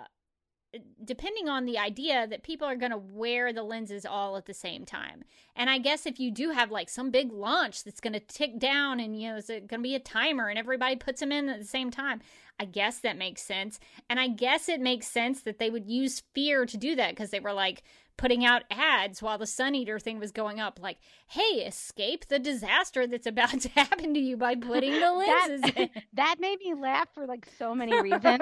depending 1.03 1.49
on 1.49 1.65
the 1.65 1.77
idea 1.77 2.25
that 2.27 2.43
people 2.43 2.65
are 2.67 2.77
going 2.77 2.91
to 2.91 2.97
wear 2.97 3.51
the 3.51 3.63
lenses 3.63 4.05
all 4.05 4.37
at 4.37 4.45
the 4.45 4.53
same 4.53 4.85
time. 4.85 5.23
And 5.55 5.69
I 5.69 5.79
guess 5.79 6.05
if 6.05 6.19
you 6.19 6.31
do 6.31 6.51
have 6.51 6.71
like 6.71 6.87
some 6.87 7.11
big 7.11 7.31
launch 7.31 7.83
that's 7.83 7.99
going 7.99 8.13
to 8.13 8.21
tick 8.21 8.57
down 8.57 8.99
and, 8.99 9.19
you 9.19 9.29
know, 9.29 9.35
is 9.35 9.49
it 9.49 9.67
going 9.67 9.81
to 9.81 9.83
be 9.83 9.95
a 9.95 9.99
timer 9.99 10.47
and 10.47 10.57
everybody 10.57 10.95
puts 10.95 11.19
them 11.19 11.31
in 11.31 11.49
at 11.49 11.59
the 11.59 11.65
same 11.65 11.91
time? 11.91 12.21
I 12.57 12.65
guess 12.65 12.99
that 12.99 13.17
makes 13.17 13.41
sense. 13.41 13.79
And 14.09 14.19
I 14.19 14.29
guess 14.29 14.69
it 14.69 14.79
makes 14.79 15.07
sense 15.07 15.41
that 15.41 15.59
they 15.59 15.69
would 15.69 15.89
use 15.89 16.23
fear 16.33 16.65
to 16.65 16.77
do 16.77 16.95
that 16.95 17.09
because 17.09 17.31
they 17.31 17.39
were 17.41 17.53
like 17.53 17.83
putting 18.17 18.45
out 18.45 18.63
ads 18.69 19.21
while 19.21 19.37
the 19.37 19.47
Sun 19.47 19.73
Eater 19.75 19.99
thing 19.99 20.19
was 20.19 20.31
going 20.31 20.59
up, 20.59 20.79
like, 20.81 20.97
hey, 21.27 21.63
escape 21.65 22.27
the 22.27 22.39
disaster 22.39 23.07
that's 23.07 23.25
about 23.27 23.59
to 23.61 23.69
happen 23.75 24.13
to 24.13 24.19
you 24.19 24.37
by 24.37 24.55
putting 24.55 24.93
the 24.99 25.11
lenses 25.13 25.61
in. 25.75 25.89
that, 25.93 26.03
that 26.13 26.35
made 26.39 26.59
me 26.63 26.73
laugh 26.73 27.07
for 27.13 27.25
like 27.25 27.47
so 27.57 27.73
many 27.73 27.99
reasons 28.01 28.39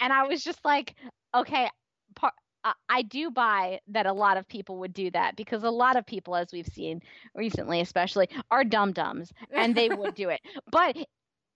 and 0.00 0.12
i 0.12 0.22
was 0.24 0.42
just 0.44 0.64
like 0.64 0.94
okay 1.34 1.68
par- 2.14 2.32
I- 2.64 2.72
I 2.88 3.02
do 3.02 3.30
buy 3.30 3.80
that 3.88 4.06
a 4.06 4.12
lot 4.12 4.36
of 4.36 4.46
people 4.48 4.78
would 4.78 4.92
do 4.92 5.10
that 5.12 5.34
because 5.36 5.64
a 5.64 5.70
lot 5.70 5.96
of 5.96 6.06
people, 6.06 6.36
as 6.36 6.48
we've 6.52 6.66
seen 6.68 7.00
recently, 7.34 7.80
especially, 7.80 8.28
are 8.52 8.62
dum 8.64 8.92
dums 8.92 9.32
and 9.50 9.74
they 9.74 9.88
would 9.88 10.14
do 10.14 10.28
it. 10.28 10.40
But 10.70 10.96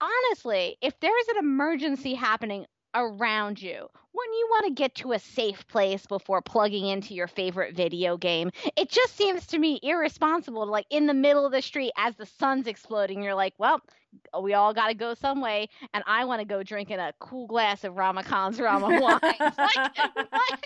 honestly, 0.01 0.77
if 0.83 0.99
there's 1.01 1.29
an 1.29 1.39
emergency 1.39 2.15
happening 2.15 2.67
around 2.95 3.61
you, 3.63 3.87
when 4.17 4.33
you 4.33 4.47
want 4.51 4.67
to 4.67 4.73
get 4.73 4.95
to 4.97 5.13
a 5.13 5.19
safe 5.19 5.67
place 5.69 6.07
before 6.07 6.41
plugging 6.41 6.87
into 6.87 7.13
your 7.13 7.27
favorite 7.29 7.77
video 7.77 8.17
game, 8.17 8.51
it 8.77 8.89
just 8.89 9.15
seems 9.15 9.47
to 9.49 9.59
me 9.59 9.79
irresponsible 9.83 10.65
to, 10.65 10.71
like, 10.71 10.87
in 10.89 11.07
the 11.07 11.15
middle 11.15 11.45
of 11.45 11.53
the 11.53 11.61
street 11.61 11.93
as 11.99 12.17
the 12.17 12.25
sun's 12.25 12.67
exploding, 12.67 13.23
you're 13.23 13.35
like, 13.35 13.53
well, 13.59 13.83
we 14.43 14.55
all 14.55 14.73
got 14.73 14.89
to 14.89 14.95
go 14.95 15.13
some 15.13 15.43
way, 15.43 15.69
and 15.93 16.03
I 16.07 16.25
want 16.25 16.41
to 16.41 16.47
go 16.47 16.63
drinking 16.63 16.99
a 16.99 17.13
cool 17.19 17.47
glass 17.47 17.85
of 17.85 17.97
Rama 17.97 18.23
Khan's 18.23 18.59
Rama 18.59 19.01
wine. 19.01 19.21
like, 19.59 19.87
what? 20.31 20.61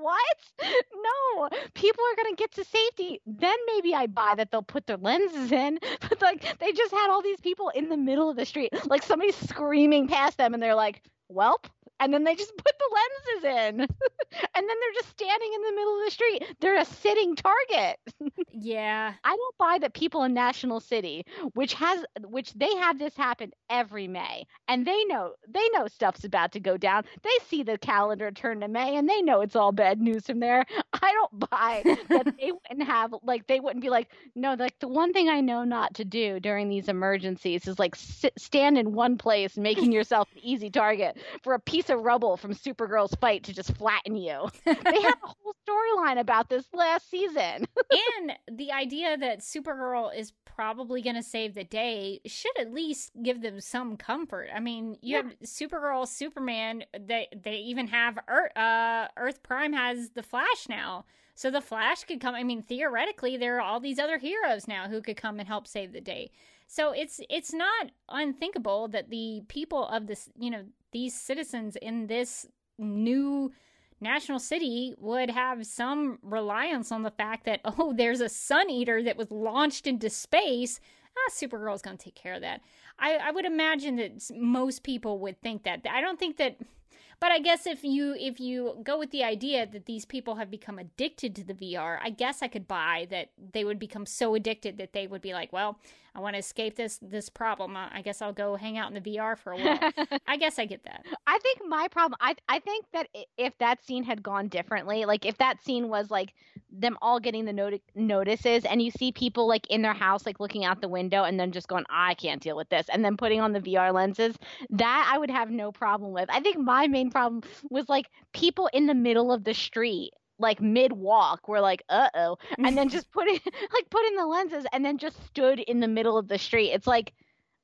what? 0.00 0.36
No, 0.62 1.48
people 1.74 2.04
are 2.10 2.16
gonna 2.22 2.36
get 2.36 2.52
to 2.52 2.64
safety. 2.64 3.20
Then 3.26 3.56
maybe 3.66 3.94
I 3.94 4.06
buy 4.06 4.34
that 4.36 4.50
they'll 4.50 4.62
put 4.62 4.86
their 4.86 4.96
lenses 4.96 5.52
in. 5.52 5.78
But 6.08 6.22
like, 6.22 6.58
they 6.58 6.72
just 6.72 6.92
had 6.92 7.10
all 7.10 7.22
these 7.22 7.40
people 7.40 7.70
in 7.70 7.88
the 7.88 7.96
middle 7.96 8.30
of 8.30 8.36
the 8.36 8.44
street, 8.46 8.72
like 8.86 9.02
somebody's 9.02 9.36
screaming 9.36 10.08
past 10.08 10.38
them, 10.38 10.54
and 10.54 10.62
they're 10.62 10.74
like, 10.74 11.02
"Welp." 11.32 11.66
And 12.00 12.12
then 12.12 12.24
they 12.24 12.34
just 12.34 12.56
put 12.56 12.72
the 12.78 12.96
lenses 12.96 13.44
in. 13.44 13.80
and 14.54 14.68
then 14.68 14.76
they're 14.80 15.02
just 15.02 15.10
standing 15.10 15.52
in 15.54 15.62
the 15.62 15.72
middle 15.72 15.98
of 15.98 16.04
the 16.04 16.10
street. 16.10 16.44
They're 16.60 16.78
a 16.78 16.84
sitting 16.84 17.36
target. 17.36 17.98
yeah. 18.50 19.14
I 19.22 19.36
don't 19.36 19.58
buy 19.58 19.78
that 19.78 19.94
people 19.94 20.24
in 20.24 20.34
National 20.34 20.80
City, 20.80 21.24
which 21.54 21.74
has 21.74 22.04
which 22.22 22.52
they 22.54 22.74
have 22.76 22.98
this 22.98 23.16
happen 23.16 23.52
every 23.70 24.08
May, 24.08 24.46
and 24.68 24.86
they 24.86 25.04
know 25.04 25.32
they 25.48 25.66
know 25.72 25.86
stuff's 25.86 26.24
about 26.24 26.52
to 26.52 26.60
go 26.60 26.76
down. 26.76 27.04
They 27.22 27.30
see 27.46 27.62
the 27.62 27.78
calendar 27.78 28.30
turn 28.30 28.60
to 28.60 28.68
May, 28.68 28.96
and 28.96 29.08
they 29.08 29.22
know 29.22 29.40
it's 29.40 29.56
all 29.56 29.72
bad 29.72 30.00
news 30.00 30.26
from 30.26 30.40
there. 30.40 30.64
I 30.92 31.12
don't 31.12 31.50
buy 31.50 31.82
that 32.08 32.34
they 32.38 32.52
wouldn't 32.52 32.88
have 32.88 33.14
like 33.22 33.46
they 33.46 33.60
wouldn't 33.60 33.82
be 33.82 33.90
like 33.90 34.08
no 34.34 34.54
like 34.54 34.78
the 34.78 34.88
one 34.88 35.12
thing 35.12 35.28
I 35.28 35.40
know 35.40 35.64
not 35.64 35.94
to 35.94 36.04
do 36.04 36.40
during 36.40 36.68
these 36.68 36.88
emergencies 36.88 37.66
is 37.66 37.78
like 37.78 37.94
sit, 37.94 38.32
stand 38.38 38.78
in 38.78 38.92
one 38.92 39.18
place, 39.18 39.56
making 39.56 39.92
yourself 39.92 40.28
an 40.32 40.40
easy 40.42 40.70
target 40.70 41.18
for 41.42 41.54
a 41.54 41.60
piece 41.60 41.83
of 41.90 42.00
rubble 42.02 42.36
from 42.36 42.54
Supergirl's 42.54 43.14
fight 43.16 43.44
to 43.44 43.52
just 43.54 43.74
flatten 43.76 44.16
you. 44.16 44.48
they 44.64 44.72
had 44.74 45.14
a 45.22 45.26
whole 45.26 45.54
storyline 45.68 46.18
about 46.18 46.48
this 46.48 46.66
last 46.72 47.10
season. 47.10 47.66
and 48.18 48.32
the 48.58 48.72
idea 48.72 49.16
that 49.16 49.40
Supergirl 49.40 50.16
is 50.16 50.32
probably 50.44 51.02
going 51.02 51.16
to 51.16 51.22
save 51.22 51.54
the 51.54 51.64
day 51.64 52.20
should 52.26 52.56
at 52.58 52.72
least 52.72 53.10
give 53.22 53.42
them 53.42 53.60
some 53.60 53.96
comfort. 53.96 54.48
I 54.54 54.60
mean, 54.60 54.96
you 55.02 55.16
Yeah. 55.16 55.22
have 55.22 55.34
Supergirl, 55.44 56.06
Superman. 56.06 56.84
They 56.98 57.28
they 57.42 57.56
even 57.56 57.88
have 57.88 58.18
Earth, 58.28 58.56
uh, 58.56 59.08
Earth 59.16 59.42
Prime 59.42 59.72
has 59.72 60.10
the 60.10 60.22
Flash 60.22 60.68
now, 60.68 61.04
so 61.34 61.50
the 61.50 61.60
Flash 61.60 62.04
could 62.04 62.20
come. 62.20 62.34
I 62.36 62.44
mean, 62.44 62.62
theoretically, 62.62 63.36
there 63.36 63.56
are 63.56 63.60
all 63.62 63.80
these 63.80 63.98
other 63.98 64.18
heroes 64.18 64.68
now 64.68 64.88
who 64.88 65.00
could 65.00 65.16
come 65.16 65.38
and 65.40 65.48
help 65.48 65.66
save 65.66 65.92
the 65.92 66.00
day. 66.00 66.30
So 66.66 66.92
it's 66.92 67.20
it's 67.28 67.52
not 67.52 67.90
unthinkable 68.08 68.88
that 68.88 69.10
the 69.10 69.42
people 69.48 69.86
of 69.88 70.06
this, 70.06 70.28
you 70.38 70.50
know, 70.50 70.64
these 70.94 71.14
citizens 71.14 71.76
in 71.82 72.06
this 72.06 72.46
new 72.78 73.52
national 74.00 74.38
city 74.38 74.94
would 74.98 75.30
have 75.30 75.66
some 75.66 76.18
reliance 76.22 76.90
on 76.92 77.02
the 77.02 77.10
fact 77.10 77.44
that 77.44 77.60
oh 77.64 77.92
there's 77.94 78.20
a 78.20 78.28
sun 78.28 78.70
eater 78.70 79.02
that 79.02 79.18
was 79.18 79.30
launched 79.30 79.86
into 79.86 80.08
space. 80.08 80.80
Ah 81.16 81.30
supergirl's 81.30 81.82
going 81.82 81.98
to 81.98 82.04
take 82.04 82.14
care 82.14 82.34
of 82.34 82.40
that. 82.40 82.60
I, 82.98 83.16
I 83.16 83.30
would 83.32 83.44
imagine 83.44 83.96
that 83.96 84.30
most 84.36 84.82
people 84.82 85.18
would 85.20 85.40
think 85.42 85.64
that. 85.64 85.84
I 85.90 86.00
don't 86.00 86.18
think 86.18 86.36
that 86.38 86.56
but 87.20 87.32
I 87.32 87.40
guess 87.40 87.66
if 87.66 87.82
you 87.82 88.14
if 88.18 88.38
you 88.38 88.80
go 88.84 88.98
with 88.98 89.10
the 89.10 89.24
idea 89.24 89.66
that 89.66 89.86
these 89.86 90.04
people 90.04 90.36
have 90.36 90.50
become 90.50 90.78
addicted 90.78 91.34
to 91.36 91.44
the 91.44 91.54
VR, 91.54 91.98
I 92.00 92.10
guess 92.10 92.40
I 92.40 92.48
could 92.48 92.68
buy 92.68 93.08
that 93.10 93.30
they 93.52 93.64
would 93.64 93.80
become 93.80 94.06
so 94.06 94.34
addicted 94.34 94.78
that 94.78 94.92
they 94.92 95.06
would 95.08 95.22
be 95.22 95.34
like, 95.34 95.52
well, 95.52 95.80
I 96.16 96.20
want 96.20 96.34
to 96.34 96.38
escape 96.38 96.76
this 96.76 96.98
this 97.02 97.28
problem. 97.28 97.76
I 97.76 98.00
guess 98.02 98.22
I'll 98.22 98.32
go 98.32 98.54
hang 98.54 98.78
out 98.78 98.88
in 98.88 99.02
the 99.02 99.16
VR 99.16 99.36
for 99.36 99.52
a 99.52 99.56
while. 99.56 100.18
I 100.26 100.36
guess 100.36 100.58
I 100.60 100.64
get 100.64 100.84
that. 100.84 101.04
I 101.26 101.38
think 101.40 101.60
my 101.66 101.88
problem 101.88 102.16
I 102.20 102.36
I 102.48 102.60
think 102.60 102.86
that 102.92 103.08
if 103.36 103.56
that 103.58 103.84
scene 103.84 104.04
had 104.04 104.22
gone 104.22 104.48
differently, 104.48 105.04
like 105.06 105.26
if 105.26 105.38
that 105.38 105.62
scene 105.64 105.88
was 105.88 106.10
like 106.10 106.32
them 106.70 106.96
all 107.02 107.18
getting 107.18 107.44
the 107.44 107.52
noti- 107.52 107.82
notices 107.94 108.64
and 108.64 108.80
you 108.80 108.90
see 108.90 109.10
people 109.12 109.48
like 109.48 109.66
in 109.70 109.82
their 109.82 109.94
house 109.94 110.26
like 110.26 110.40
looking 110.40 110.64
out 110.64 110.80
the 110.80 110.88
window 110.88 111.24
and 111.24 111.38
then 111.38 111.52
just 111.52 111.68
going 111.68 111.84
I 111.90 112.14
can't 112.14 112.42
deal 112.42 112.56
with 112.56 112.68
this 112.68 112.86
and 112.92 113.04
then 113.04 113.16
putting 113.16 113.40
on 113.40 113.52
the 113.52 113.60
VR 113.60 113.92
lenses, 113.92 114.36
that 114.70 115.10
I 115.12 115.18
would 115.18 115.30
have 115.30 115.50
no 115.50 115.72
problem 115.72 116.12
with. 116.12 116.28
I 116.30 116.40
think 116.40 116.58
my 116.58 116.86
main 116.86 117.10
problem 117.10 117.42
was 117.70 117.88
like 117.88 118.06
people 118.32 118.68
in 118.72 118.86
the 118.86 118.94
middle 118.94 119.32
of 119.32 119.42
the 119.42 119.54
street 119.54 120.12
like 120.38 120.60
mid 120.60 120.92
walk 120.92 121.48
we're 121.48 121.60
like 121.60 121.82
uh-oh 121.88 122.36
and 122.62 122.76
then 122.76 122.88
just 122.88 123.10
put 123.12 123.26
it 123.28 123.42
like 123.72 123.90
put 123.90 124.04
in 124.06 124.16
the 124.16 124.26
lenses 124.26 124.66
and 124.72 124.84
then 124.84 124.98
just 124.98 125.24
stood 125.26 125.60
in 125.60 125.80
the 125.80 125.88
middle 125.88 126.18
of 126.18 126.28
the 126.28 126.38
street. 126.38 126.70
It's 126.70 126.86
like 126.86 127.12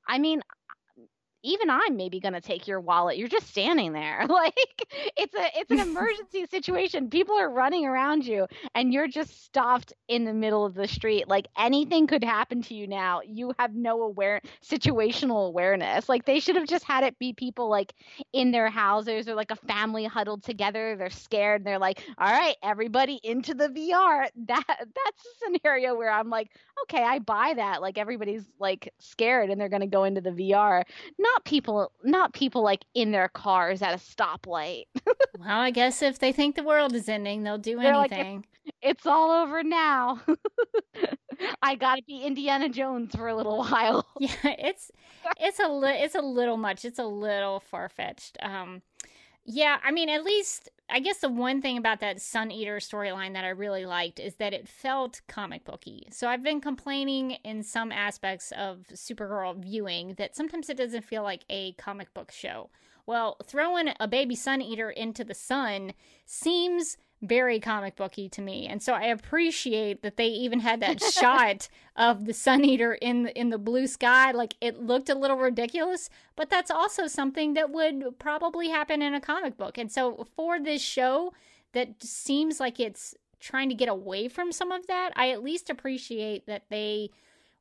i 0.09 0.19
mean 0.19 0.43
even 1.43 1.71
I'm 1.71 1.97
maybe 1.97 2.21
gonna 2.21 2.41
take 2.41 2.67
your 2.69 2.81
wallet. 2.81 3.17
You're 3.19 3.29
just 3.29 3.49
standing 3.49 3.93
there. 3.93 4.27
Like 4.41 4.89
it's 5.17 5.35
a 5.35 5.59
it's 5.59 5.71
an 5.71 5.81
emergency 5.89 6.47
situation. 6.47 7.11
People 7.11 7.37
are 7.39 7.51
running 7.51 7.85
around 7.85 8.25
you 8.27 8.47
and 8.75 8.93
you're 8.93 9.07
just 9.09 9.45
stopped 9.45 9.93
in 10.09 10.25
the 10.25 10.33
middle 10.33 10.65
of 10.65 10.75
the 10.75 10.89
street. 10.89 11.29
Like 11.29 11.47
anything 11.59 12.07
could 12.07 12.25
happen 12.25 12.63
to 12.63 12.75
you 12.75 12.87
now. 12.87 13.21
You 13.27 13.53
have 13.59 13.75
no 13.75 14.03
aware 14.03 14.41
situational 14.65 15.47
awareness. 15.47 16.09
Like 16.09 16.25
they 16.25 16.41
should 16.41 16.57
have 16.57 16.67
just 16.67 16.85
had 16.85 17.05
it 17.05 17.19
be 17.19 17.33
people 17.35 17.69
like 17.69 17.93
in 18.33 18.51
their 18.51 18.71
houses 18.71 19.29
or 19.29 19.35
like 19.35 19.51
a 19.51 19.57
family 19.57 20.05
huddled 20.05 20.43
together. 20.43 20.97
They're 20.97 21.11
scared. 21.11 21.65
They're 21.65 21.79
like, 21.79 22.03
all 22.19 22.31
right, 22.33 22.57
everybody 22.63 23.21
into 23.23 23.55
the 23.55 23.69
VR. 23.69 24.27
That 24.47 24.65
that's 24.69 25.27
a 25.27 25.45
scenario 25.59 25.95
where 25.97 26.11
I'm 26.11 26.31
like, 26.31 26.51
okay, 26.85 27.03
I 27.03 27.19
buy 27.19 27.55
that. 27.57 27.83
Like 27.83 27.99
everybody's 27.99 28.45
like 28.59 28.93
scared 28.99 29.51
and 29.51 29.61
they're 29.61 29.69
gonna 29.69 29.87
go 29.87 30.05
into 30.05 30.21
the 30.21 30.31
VR. 30.31 30.83
Not 31.19 31.30
not 31.33 31.45
people 31.45 31.93
not 32.03 32.33
people 32.33 32.63
like 32.63 32.85
in 32.95 33.11
their 33.11 33.29
cars 33.29 33.83
at 33.83 33.95
a 33.95 33.99
stoplight. 33.99 34.85
well, 35.39 35.49
I 35.49 35.71
guess 35.71 36.03
if 36.03 36.19
they 36.19 36.33
think 36.33 36.57
the 36.57 36.63
world 36.63 36.95
is 36.95 37.09
ending, 37.09 37.43
they'll 37.43 37.59
do 37.59 37.79
They're 37.79 37.95
anything. 37.95 38.37
Like, 38.37 38.73
it's 38.83 39.07
all 39.07 39.31
over 39.31 39.63
now. 39.63 40.21
I 41.63 41.75
got 41.75 41.97
to 41.97 42.03
be 42.03 42.23
Indiana 42.23 42.69
Jones 42.69 43.15
for 43.15 43.29
a 43.29 43.35
little 43.35 43.59
while. 43.59 44.07
Yeah, 44.21 44.55
it's 44.59 44.91
it's 45.39 45.61
a 45.61 45.69
li- 45.69 46.03
it's 46.03 46.15
a 46.15 46.21
little 46.21 46.57
much. 46.57 46.85
It's 46.85 46.99
a 46.99 47.07
little 47.07 47.61
far 47.61 47.89
fetched. 47.89 48.37
Um, 48.43 48.83
yeah, 49.45 49.79
I 49.83 49.91
mean, 49.91 50.09
at 50.09 50.25
least 50.25 50.69
I 50.91 51.01
guess 51.01 51.19
the 51.19 51.29
one 51.29 51.63
thing 51.63 51.79
about 51.79 52.01
that 52.01 52.21
Sun 52.21 52.51
Eater 52.51 52.77
storyline 52.79 53.35
that 53.35 53.45
I 53.45 53.51
really 53.51 53.87
liked 53.87 54.19
is 54.19 54.35
that 54.37 54.53
it 54.53 54.69
felt 54.69 55.21
comic 55.29 55.65
booky. 55.65 56.09
So 56.11 56.29
I've 56.29 56.43
been 56.43 56.61
complaining 56.61 57.33
in 57.45 57.63
some 57.63 57.93
aspects 57.93 58.53
of 58.53 58.87
Supergirl 58.93 59.57
viewing 59.57 60.15
that 60.19 60.35
sometimes 60.35 60.69
it 60.69 60.77
doesn't 60.77 61.05
feel 61.05 61.23
like 61.23 61.45
a 61.49 61.73
comic 61.73 62.13
book 62.13 62.33
show. 62.33 62.71
Well, 63.07 63.37
throwing 63.45 63.93
a 63.99 64.09
baby 64.09 64.35
Sun 64.37 64.63
Eater 64.63 64.91
into 64.91 65.25
the 65.25 65.35
sun 65.35 65.93
seems 66.27 66.97
very 67.23 67.61
comic 67.61 67.97
booky 67.97 68.29
to 68.31 68.41
me. 68.41 68.67
And 68.67 68.83
so 68.83 68.95
I 68.95 69.05
appreciate 69.05 70.03
that 70.03 70.17
they 70.17 70.29
even 70.29 70.61
had 70.61 70.81
that 70.81 71.03
shot 71.03 71.69
of 71.97 72.25
the 72.25 72.33
sun 72.33 72.65
eater 72.65 72.95
in 72.95 73.25
the, 73.25 73.39
in 73.39 73.51
the 73.51 73.59
blue 73.59 73.87
sky. 73.87 74.31
Like 74.31 74.55
it 74.61 74.81
looked 74.81 75.11
a 75.11 75.15
little 75.15 75.37
ridiculous, 75.37 76.09
but 76.37 76.49
that's 76.49 76.71
also 76.71 77.07
something 77.07 77.55
that 77.55 77.71
would 77.71 78.19
probably 78.19 78.71
happen 78.71 79.03
in 79.03 79.15
a 79.15 79.21
comic 79.21 79.57
book. 79.59 79.77
And 79.77 79.93
so 79.93 80.27
for 80.35 80.59
this 80.59 80.83
show 80.83 81.33
that 81.73 82.03
seems 82.03 82.59
like 82.59 82.81
it's 82.81 83.15
trying 83.39 83.69
to 83.69 83.75
get 83.75 83.89
away 83.89 84.29
from 84.29 84.53
some 84.53 84.73
of 84.73 84.87
that, 84.87 85.13
I 85.15 85.31
at 85.31 85.43
least 85.43 85.71
appreciate 85.71 86.47
that 86.47 86.65
they 86.71 87.11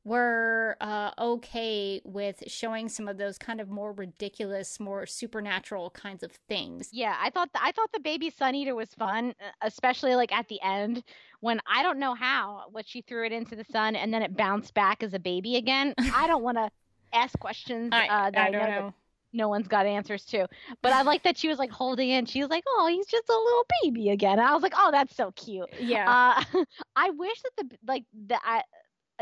were 0.10 0.76
uh, 0.82 1.12
okay 1.20 2.02
with 2.04 2.44
showing 2.48 2.90
some 2.90 3.08
of 3.08 3.18
those 3.18 3.38
kind 3.38 3.62
of 3.62 3.70
more 3.70 3.94
ridiculous, 3.94 4.80
more 4.80 5.06
supernatural 5.06 5.92
kinds 5.92 6.24
of 6.24 6.32
things. 6.48 6.90
Yeah, 6.92 7.16
I 7.22 7.30
thought 7.30 7.54
the, 7.54 7.64
I 7.64 7.72
thought 7.72 7.92
the 7.94 8.00
baby 8.00 8.32
sun 8.32 8.56
eater 8.56 8.74
was 8.74 8.90
fun, 8.96 9.36
especially 9.62 10.16
like 10.16 10.34
at 10.34 10.48
the 10.48 10.60
end 10.64 11.04
when 11.42 11.62
I 11.72 11.84
don't 11.84 12.00
know 12.00 12.16
how, 12.16 12.64
what 12.72 12.88
she 12.88 13.02
threw 13.02 13.24
it 13.24 13.32
into 13.32 13.56
the 13.56 13.66
sun 13.72 13.96
and 13.96 14.12
then 14.12 14.24
it 14.24 14.36
bounced 14.36 14.74
back 14.74 15.04
as 15.04 15.14
a 15.14 15.20
baby 15.20 15.58
again. 15.58 15.94
I 16.16 16.26
don't 16.26 16.44
want 16.44 16.58
to 16.58 16.72
ask 17.14 17.38
questions 17.38 17.90
I, 17.94 18.08
uh, 18.08 18.32
that 18.32 18.40
I, 18.40 18.48
I 18.48 18.50
know, 18.50 18.66
know. 18.68 18.94
no 19.32 19.48
one's 19.48 19.68
got 19.68 19.86
answers 19.86 20.26
to. 20.26 20.48
But 20.82 20.92
I 20.92 21.04
like 21.04 21.22
that 21.24 21.38
she 21.38 21.50
was 21.50 21.60
like 21.60 21.70
holding 21.70 22.10
it. 22.10 22.28
She 22.28 22.42
was 22.42 22.50
like, 22.50 22.64
"Oh, 22.68 22.88
he's 22.90 23.06
just 23.06 23.30
a 23.30 23.38
little 23.38 23.66
baby 23.84 24.10
again." 24.10 24.40
I 24.40 24.54
was 24.54 24.64
like, 24.64 24.74
"Oh, 24.76 24.90
that's 24.92 25.16
so 25.16 25.32
cute." 25.36 25.70
Yeah. 25.80 26.42
Uh, 26.56 26.64
I 26.96 27.12
wish 27.12 27.42
that 27.44 27.52
the 27.58 27.78
like 27.88 28.06
the 28.28 28.40
I 28.44 28.64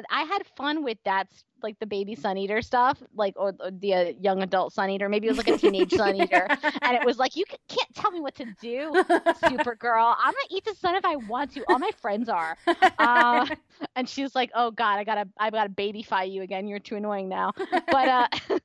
I 0.09 0.23
had 0.23 0.45
fun 0.55 0.83
with 0.83 0.97
that, 1.05 1.27
like 1.63 1.79
the 1.79 1.85
baby 1.85 2.15
sun 2.15 2.37
eater 2.37 2.61
stuff, 2.61 3.01
like 3.15 3.33
or, 3.35 3.55
or 3.59 3.71
the 3.71 3.93
uh, 3.93 4.13
young 4.19 4.43
adult 4.43 4.73
sun 4.73 4.89
eater. 4.89 5.09
Maybe 5.09 5.27
it 5.27 5.31
was 5.31 5.37
like 5.37 5.47
a 5.47 5.57
teenage 5.57 5.91
sun 5.91 6.15
eater, 6.21 6.47
and 6.81 6.95
it 6.95 7.05
was 7.05 7.17
like 7.17 7.35
you 7.35 7.45
can't 7.67 7.95
tell 7.95 8.11
me 8.11 8.19
what 8.19 8.35
to 8.35 8.45
do, 8.61 8.91
Supergirl. 9.43 10.15
I'm 10.17 10.33
gonna 10.33 10.47
eat 10.51 10.65
the 10.65 10.75
sun 10.75 10.95
if 10.95 11.05
I 11.05 11.15
want 11.15 11.53
to. 11.53 11.63
All 11.67 11.79
my 11.79 11.91
friends 11.99 12.29
are. 12.29 12.57
Uh, 12.99 13.47
and 13.95 14.07
she's 14.07 14.35
like, 14.35 14.51
"Oh 14.53 14.71
God, 14.71 14.97
I 14.97 15.03
gotta, 15.03 15.27
I 15.39 15.49
gotta 15.49 15.69
babyfy 15.69 16.31
you 16.31 16.41
again. 16.43 16.67
You're 16.67 16.79
too 16.79 16.95
annoying 16.95 17.29
now." 17.29 17.53
But 17.71 18.07
uh, 18.07 18.27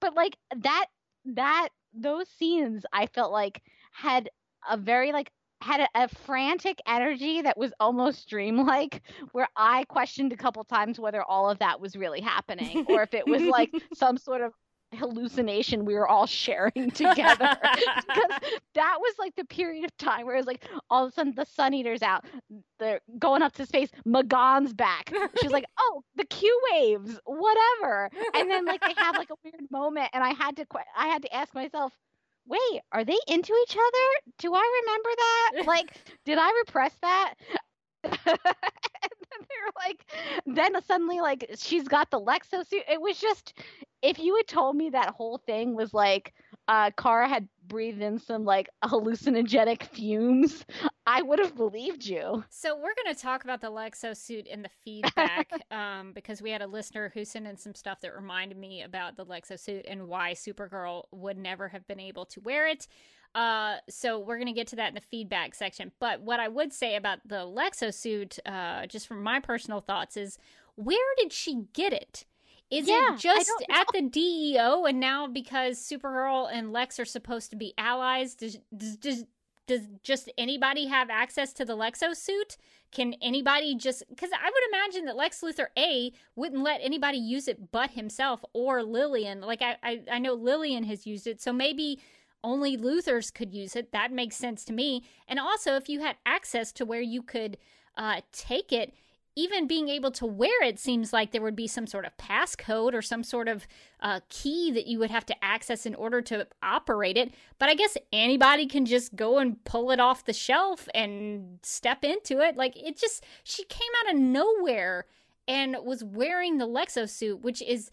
but 0.00 0.14
like 0.14 0.36
that, 0.56 0.86
that 1.24 1.68
those 1.94 2.28
scenes, 2.28 2.84
I 2.92 3.06
felt 3.06 3.32
like 3.32 3.62
had 3.92 4.30
a 4.68 4.76
very 4.76 5.12
like 5.12 5.30
had 5.60 5.80
a, 5.80 5.88
a, 5.94 6.08
frantic 6.08 6.80
energy 6.86 7.42
that 7.42 7.56
was 7.58 7.72
almost 7.80 8.28
dreamlike 8.28 9.02
where 9.32 9.48
i 9.56 9.84
questioned 9.84 10.32
a 10.32 10.36
couple 10.36 10.62
times 10.64 10.98
whether 11.00 11.22
all 11.22 11.50
of 11.50 11.58
that 11.58 11.80
was 11.80 11.96
really 11.96 12.20
happening 12.20 12.84
or 12.88 13.02
if 13.02 13.14
it 13.14 13.26
was 13.26 13.42
like 13.42 13.70
some 13.94 14.16
sort 14.16 14.40
of 14.40 14.52
hallucination 14.94 15.84
we 15.84 15.94
were 15.94 16.08
all 16.08 16.26
sharing 16.26 16.90
together. 16.94 17.56
Because 17.60 18.40
that 18.74 18.96
was 18.98 19.14
like 19.18 19.34
the 19.36 19.44
period 19.44 19.84
of 19.84 19.96
time 19.98 20.26
where 20.26 20.34
it 20.34 20.38
was 20.38 20.46
like 20.46 20.66
all 20.90 21.04
of 21.04 21.10
a 21.10 21.14
sudden 21.14 21.34
the 21.36 21.44
sun 21.44 21.74
eater's 21.74 22.02
out 22.02 22.24
they're 22.78 23.00
going 23.18 23.42
up 23.42 23.52
to 23.54 23.66
space 23.66 23.90
M'gann's 24.06 24.72
back. 24.72 25.12
She's 25.40 25.50
like 25.50 25.66
oh 25.78 26.02
the 26.16 26.24
q 26.24 26.58
waves 26.72 27.18
whatever. 27.24 28.10
And 28.34 28.50
then 28.50 28.64
like 28.64 28.80
they 28.80 28.94
have 28.96 29.16
like 29.16 29.30
a 29.30 29.36
weird 29.44 29.70
moment 29.70 30.08
and 30.12 30.24
i 30.24 30.30
had 30.30 30.56
to 30.56 30.66
i 30.96 31.06
had 31.06 31.22
to 31.22 31.34
ask 31.34 31.54
myself 31.54 31.92
wait, 32.48 32.80
are 32.92 33.04
they 33.04 33.18
into 33.28 33.54
each 33.62 33.76
other? 33.76 34.32
Do 34.38 34.54
I 34.54 34.82
remember 34.82 35.10
that? 35.16 35.52
Like, 35.66 35.96
did 36.24 36.38
I 36.38 36.50
repress 36.66 36.94
that? 37.02 37.34
and 38.04 38.12
then 38.24 39.40
they're 39.48 39.72
like, 39.86 40.04
then 40.46 40.82
suddenly, 40.82 41.20
like, 41.20 41.50
she's 41.58 41.86
got 41.86 42.10
the 42.10 42.20
Lexo 42.20 42.66
suit. 42.66 42.82
It 42.90 43.00
was 43.00 43.18
just, 43.18 43.54
if 44.02 44.18
you 44.18 44.36
had 44.36 44.46
told 44.46 44.76
me 44.76 44.90
that 44.90 45.10
whole 45.10 45.38
thing 45.46 45.74
was 45.74 45.92
like, 45.92 46.32
uh, 46.68 46.90
Kara 46.96 47.28
had 47.28 47.48
breathed 47.66 48.02
in 48.02 48.18
some 48.18 48.44
like 48.44 48.68
hallucinogenic 48.84 49.84
fumes, 49.84 50.64
I 51.06 51.22
would 51.22 51.38
have 51.38 51.56
believed 51.56 52.04
you. 52.04 52.44
So 52.50 52.76
we're 52.76 52.94
going 52.94 53.14
to 53.14 53.20
talk 53.20 53.44
about 53.44 53.60
the 53.60 53.70
Lexo 53.70 54.16
suit 54.16 54.46
in 54.46 54.62
the 54.62 54.70
feedback 54.84 55.50
um, 55.70 56.12
because 56.12 56.42
we 56.42 56.50
had 56.50 56.62
a 56.62 56.66
listener 56.66 57.10
who 57.12 57.24
sent 57.24 57.46
in 57.46 57.56
some 57.56 57.74
stuff 57.74 58.00
that 58.02 58.14
reminded 58.14 58.58
me 58.58 58.82
about 58.82 59.16
the 59.16 59.24
Lexo 59.24 59.58
suit 59.58 59.86
and 59.88 60.06
why 60.08 60.32
Supergirl 60.32 61.04
would 61.10 61.38
never 61.38 61.68
have 61.68 61.86
been 61.86 62.00
able 62.00 62.26
to 62.26 62.40
wear 62.40 62.68
it. 62.68 62.86
Uh, 63.34 63.76
so 63.88 64.18
we're 64.18 64.36
going 64.36 64.46
to 64.46 64.52
get 64.52 64.66
to 64.68 64.76
that 64.76 64.88
in 64.88 64.94
the 64.94 65.00
feedback 65.00 65.54
section. 65.54 65.92
But 66.00 66.20
what 66.22 66.40
I 66.40 66.48
would 66.48 66.72
say 66.72 66.96
about 66.96 67.20
the 67.26 67.46
Lexo 67.46 67.92
suit, 67.92 68.38
uh, 68.46 68.86
just 68.86 69.06
from 69.06 69.22
my 69.22 69.40
personal 69.40 69.80
thoughts, 69.80 70.16
is 70.16 70.38
where 70.76 71.14
did 71.18 71.32
she 71.32 71.64
get 71.72 71.92
it? 71.92 72.24
Is 72.70 72.86
yeah, 72.86 73.14
it 73.14 73.18
just 73.18 73.50
at 73.70 73.86
the 73.94 74.02
DEO 74.02 74.84
and 74.84 75.00
now 75.00 75.26
because 75.26 75.78
Supergirl 75.78 76.50
and 76.52 76.72
Lex 76.72 77.00
are 77.00 77.06
supposed 77.06 77.50
to 77.50 77.56
be 77.56 77.72
allies, 77.78 78.34
does, 78.34 78.58
does, 78.76 78.96
does, 78.96 79.24
does 79.66 79.88
just 80.02 80.30
anybody 80.36 80.86
have 80.86 81.08
access 81.08 81.54
to 81.54 81.64
the 81.64 81.76
Lexo 81.76 82.14
suit? 82.14 82.58
Can 82.90 83.14
anybody 83.22 83.74
just 83.74 84.02
because 84.08 84.30
I 84.32 84.50
would 84.50 84.76
imagine 84.76 85.06
that 85.06 85.16
Lex 85.16 85.40
Luthor 85.40 85.66
A 85.78 86.12
wouldn't 86.36 86.62
let 86.62 86.80
anybody 86.82 87.18
use 87.18 87.48
it 87.48 87.70
but 87.70 87.90
himself 87.90 88.44
or 88.52 88.82
Lillian. 88.82 89.40
Like 89.40 89.62
I, 89.62 89.76
I, 89.82 90.02
I 90.12 90.18
know 90.18 90.34
Lillian 90.34 90.84
has 90.84 91.06
used 91.06 91.26
it, 91.26 91.40
so 91.40 91.52
maybe 91.52 92.00
only 92.44 92.76
Luthors 92.76 93.32
could 93.32 93.52
use 93.52 93.76
it. 93.76 93.92
That 93.92 94.12
makes 94.12 94.36
sense 94.36 94.64
to 94.66 94.72
me. 94.72 95.04
And 95.26 95.38
also, 95.38 95.76
if 95.76 95.88
you 95.88 96.00
had 96.00 96.16
access 96.24 96.72
to 96.72 96.84
where 96.84 97.00
you 97.00 97.22
could 97.22 97.58
uh, 97.96 98.20
take 98.32 98.72
it, 98.72 98.94
even 99.38 99.68
being 99.68 99.88
able 99.88 100.10
to 100.10 100.26
wear 100.26 100.64
it 100.64 100.80
seems 100.80 101.12
like 101.12 101.30
there 101.30 101.40
would 101.40 101.54
be 101.54 101.68
some 101.68 101.86
sort 101.86 102.04
of 102.04 102.16
passcode 102.16 102.92
or 102.92 103.00
some 103.00 103.22
sort 103.22 103.46
of 103.46 103.68
uh, 104.00 104.18
key 104.28 104.72
that 104.72 104.88
you 104.88 104.98
would 104.98 105.12
have 105.12 105.24
to 105.24 105.44
access 105.44 105.86
in 105.86 105.94
order 105.94 106.20
to 106.20 106.44
operate 106.60 107.16
it. 107.16 107.32
But 107.60 107.68
I 107.68 107.74
guess 107.74 107.96
anybody 108.12 108.66
can 108.66 108.84
just 108.84 109.14
go 109.14 109.38
and 109.38 109.62
pull 109.62 109.92
it 109.92 110.00
off 110.00 110.24
the 110.24 110.32
shelf 110.32 110.88
and 110.92 111.60
step 111.62 112.04
into 112.04 112.40
it. 112.40 112.56
Like 112.56 112.76
it 112.76 112.98
just, 112.98 113.24
she 113.44 113.62
came 113.66 113.92
out 114.00 114.12
of 114.12 114.20
nowhere 114.20 115.06
and 115.46 115.76
was 115.84 116.02
wearing 116.02 116.58
the 116.58 116.66
Lexo 116.66 117.08
suit, 117.08 117.40
which 117.40 117.62
is 117.62 117.92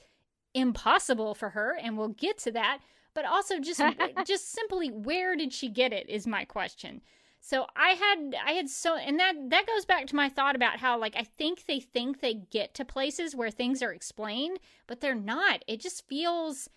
impossible 0.56 1.36
for 1.36 1.50
her. 1.50 1.78
And 1.80 1.96
we'll 1.96 2.08
get 2.08 2.40
to 2.40 2.52
that. 2.54 2.80
But 3.14 3.26
also 3.26 3.60
just, 3.60 3.80
just 4.26 4.52
simply, 4.52 4.90
where 4.90 5.36
did 5.36 5.54
she 5.54 5.70
get 5.70 5.94
it? 5.94 6.10
Is 6.10 6.26
my 6.26 6.44
question. 6.44 7.02
So 7.48 7.68
I 7.76 7.90
had 7.90 8.36
I 8.44 8.54
had 8.54 8.72
so 8.72 8.96
and 8.96 9.20
that 9.20 9.36
that 9.52 9.68
goes 9.68 9.86
back 9.86 10.08
to 10.08 10.16
my 10.16 10.30
thought 10.30 10.56
about 10.56 10.80
how 10.80 11.00
like 11.00 11.16
I 11.16 11.22
think 11.22 11.68
they 11.68 11.80
think 11.80 12.20
they 12.20 12.34
get 12.34 12.74
to 12.74 12.84
places 12.84 13.36
where 13.36 13.52
things 13.52 13.84
are 13.84 13.94
explained, 13.94 14.58
but 14.88 15.00
they're 15.00 15.14
not. 15.14 15.64
It 15.68 15.80
just 15.80 16.08
feels 16.08 16.72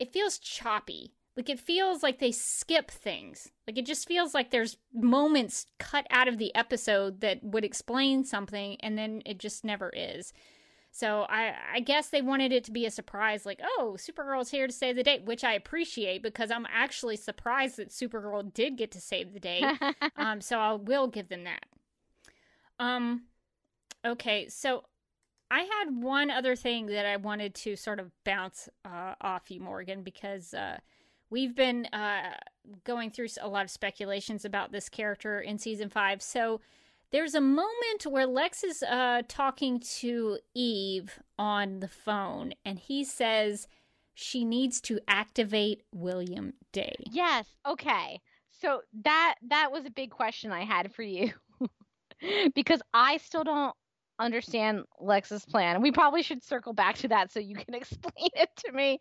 it 0.00 0.12
feels 0.12 0.40
choppy. 0.40 1.14
Like 1.36 1.48
it 1.48 1.60
feels 1.60 2.02
like 2.02 2.18
they 2.18 2.32
skip 2.32 2.90
things. 2.90 3.52
Like 3.68 3.78
it 3.78 3.86
just 3.86 4.08
feels 4.08 4.34
like 4.34 4.50
there's 4.50 4.78
moments 4.92 5.66
cut 5.78 6.08
out 6.10 6.26
of 6.26 6.38
the 6.38 6.52
episode 6.56 7.20
that 7.20 7.44
would 7.44 7.64
explain 7.64 8.24
something 8.24 8.78
and 8.80 8.98
then 8.98 9.22
it 9.24 9.38
just 9.38 9.64
never 9.64 9.92
is. 9.94 10.32
So 10.98 11.26
I, 11.28 11.54
I 11.74 11.78
guess 11.78 12.08
they 12.08 12.22
wanted 12.22 12.50
it 12.50 12.64
to 12.64 12.72
be 12.72 12.84
a 12.84 12.90
surprise, 12.90 13.46
like, 13.46 13.60
oh, 13.62 13.94
Supergirl's 13.96 14.50
here 14.50 14.66
to 14.66 14.72
save 14.72 14.96
the 14.96 15.04
day, 15.04 15.20
which 15.24 15.44
I 15.44 15.52
appreciate 15.52 16.24
because 16.24 16.50
I'm 16.50 16.66
actually 16.68 17.14
surprised 17.14 17.76
that 17.76 17.90
Supergirl 17.90 18.52
did 18.52 18.76
get 18.76 18.90
to 18.90 19.00
save 19.00 19.32
the 19.32 19.38
day. 19.38 19.62
um, 20.16 20.40
so 20.40 20.58
I 20.58 20.72
will 20.72 21.06
give 21.06 21.28
them 21.28 21.44
that. 21.44 21.66
Um, 22.80 23.26
okay, 24.04 24.48
so 24.48 24.86
I 25.52 25.60
had 25.60 26.02
one 26.02 26.32
other 26.32 26.56
thing 26.56 26.86
that 26.86 27.06
I 27.06 27.16
wanted 27.16 27.54
to 27.54 27.76
sort 27.76 28.00
of 28.00 28.10
bounce 28.24 28.68
uh, 28.84 29.14
off 29.20 29.52
you, 29.52 29.60
Morgan, 29.60 30.02
because 30.02 30.52
uh, 30.52 30.78
we've 31.30 31.54
been 31.54 31.86
uh, 31.92 32.32
going 32.82 33.12
through 33.12 33.28
a 33.40 33.46
lot 33.46 33.64
of 33.64 33.70
speculations 33.70 34.44
about 34.44 34.72
this 34.72 34.88
character 34.88 35.38
in 35.38 35.58
season 35.58 35.90
five. 35.90 36.20
So 36.22 36.60
there's 37.10 37.34
a 37.34 37.40
moment 37.40 38.06
where 38.06 38.26
Lex 38.26 38.64
is 38.64 38.82
uh, 38.82 39.22
talking 39.28 39.80
to 39.98 40.38
Eve 40.54 41.18
on 41.38 41.80
the 41.80 41.88
phone, 41.88 42.52
and 42.64 42.78
he 42.78 43.04
says 43.04 43.66
she 44.14 44.44
needs 44.44 44.80
to 44.82 45.00
activate 45.08 45.82
William 45.94 46.52
Dey. 46.72 46.94
Yes. 47.10 47.46
Okay. 47.66 48.20
So 48.60 48.82
that 49.04 49.36
that 49.48 49.70
was 49.70 49.86
a 49.86 49.90
big 49.90 50.10
question 50.10 50.50
I 50.50 50.64
had 50.64 50.92
for 50.92 51.02
you 51.02 51.32
because 52.54 52.82
I 52.92 53.18
still 53.18 53.44
don't 53.44 53.74
understand 54.18 54.82
Lex's 55.00 55.44
plan. 55.44 55.80
We 55.80 55.92
probably 55.92 56.22
should 56.22 56.42
circle 56.42 56.72
back 56.72 56.96
to 56.96 57.08
that 57.08 57.32
so 57.32 57.40
you 57.40 57.54
can 57.54 57.74
explain 57.74 58.30
it 58.34 58.50
to 58.66 58.72
me. 58.72 58.98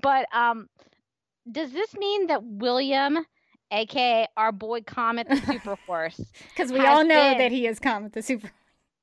But 0.00 0.26
um, 0.32 0.68
does 1.50 1.72
this 1.72 1.94
mean 1.94 2.28
that 2.28 2.42
William? 2.44 3.18
Aka 3.70 4.26
our 4.36 4.52
boy 4.52 4.80
Comet 4.82 5.28
the 5.28 5.36
Super 5.36 5.76
Force. 5.86 6.20
Because 6.48 6.72
we 6.72 6.80
all 6.80 7.04
know 7.04 7.30
been, 7.30 7.38
that 7.38 7.52
he 7.52 7.66
is 7.66 7.78
Comet 7.78 8.12
the 8.12 8.22
Super. 8.22 8.50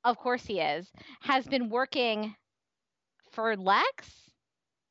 Of 0.04 0.18
course 0.18 0.44
he 0.44 0.60
is. 0.60 0.90
Has 1.20 1.46
been 1.46 1.68
working 1.68 2.34
for 3.32 3.56
Lex. 3.56 4.30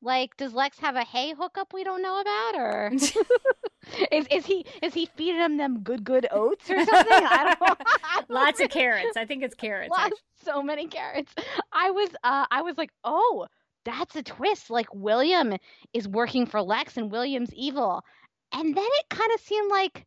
Like, 0.01 0.37
does 0.37 0.53
Lex 0.53 0.77
have 0.79 0.95
a 0.95 1.03
hay 1.03 1.33
hookup 1.33 1.73
we 1.73 1.83
don't 1.83 2.03
know 2.03 2.21
about, 2.21 2.55
or 2.55 2.91
is 4.11 4.27
is 4.29 4.45
he 4.45 4.63
is 4.83 4.93
he 4.93 5.07
feeding 5.15 5.41
him 5.41 5.57
them 5.57 5.79
good 5.81 6.03
good 6.03 6.27
oats 6.31 6.69
or 6.69 6.85
something? 6.85 7.07
I 7.11 7.55
don't 7.59 7.67
know. 7.67 7.85
Lots 8.29 8.61
of 8.61 8.69
carrots. 8.69 9.17
I 9.17 9.25
think 9.25 9.43
it's 9.43 9.55
carrots. 9.55 9.89
Lots, 9.89 10.21
so 10.43 10.61
many 10.61 10.87
carrots. 10.87 11.33
I 11.71 11.89
was 11.89 12.09
uh 12.23 12.45
I 12.51 12.61
was 12.61 12.77
like, 12.77 12.91
oh, 13.03 13.47
that's 13.85 14.15
a 14.15 14.21
twist. 14.21 14.69
Like 14.69 14.93
William 14.93 15.55
is 15.93 16.07
working 16.07 16.45
for 16.45 16.61
Lex 16.61 16.97
and 16.97 17.11
William's 17.11 17.53
evil. 17.53 18.03
And 18.53 18.75
then 18.75 18.85
it 18.85 19.09
kind 19.09 19.31
of 19.33 19.41
seemed 19.41 19.69
like 19.69 20.05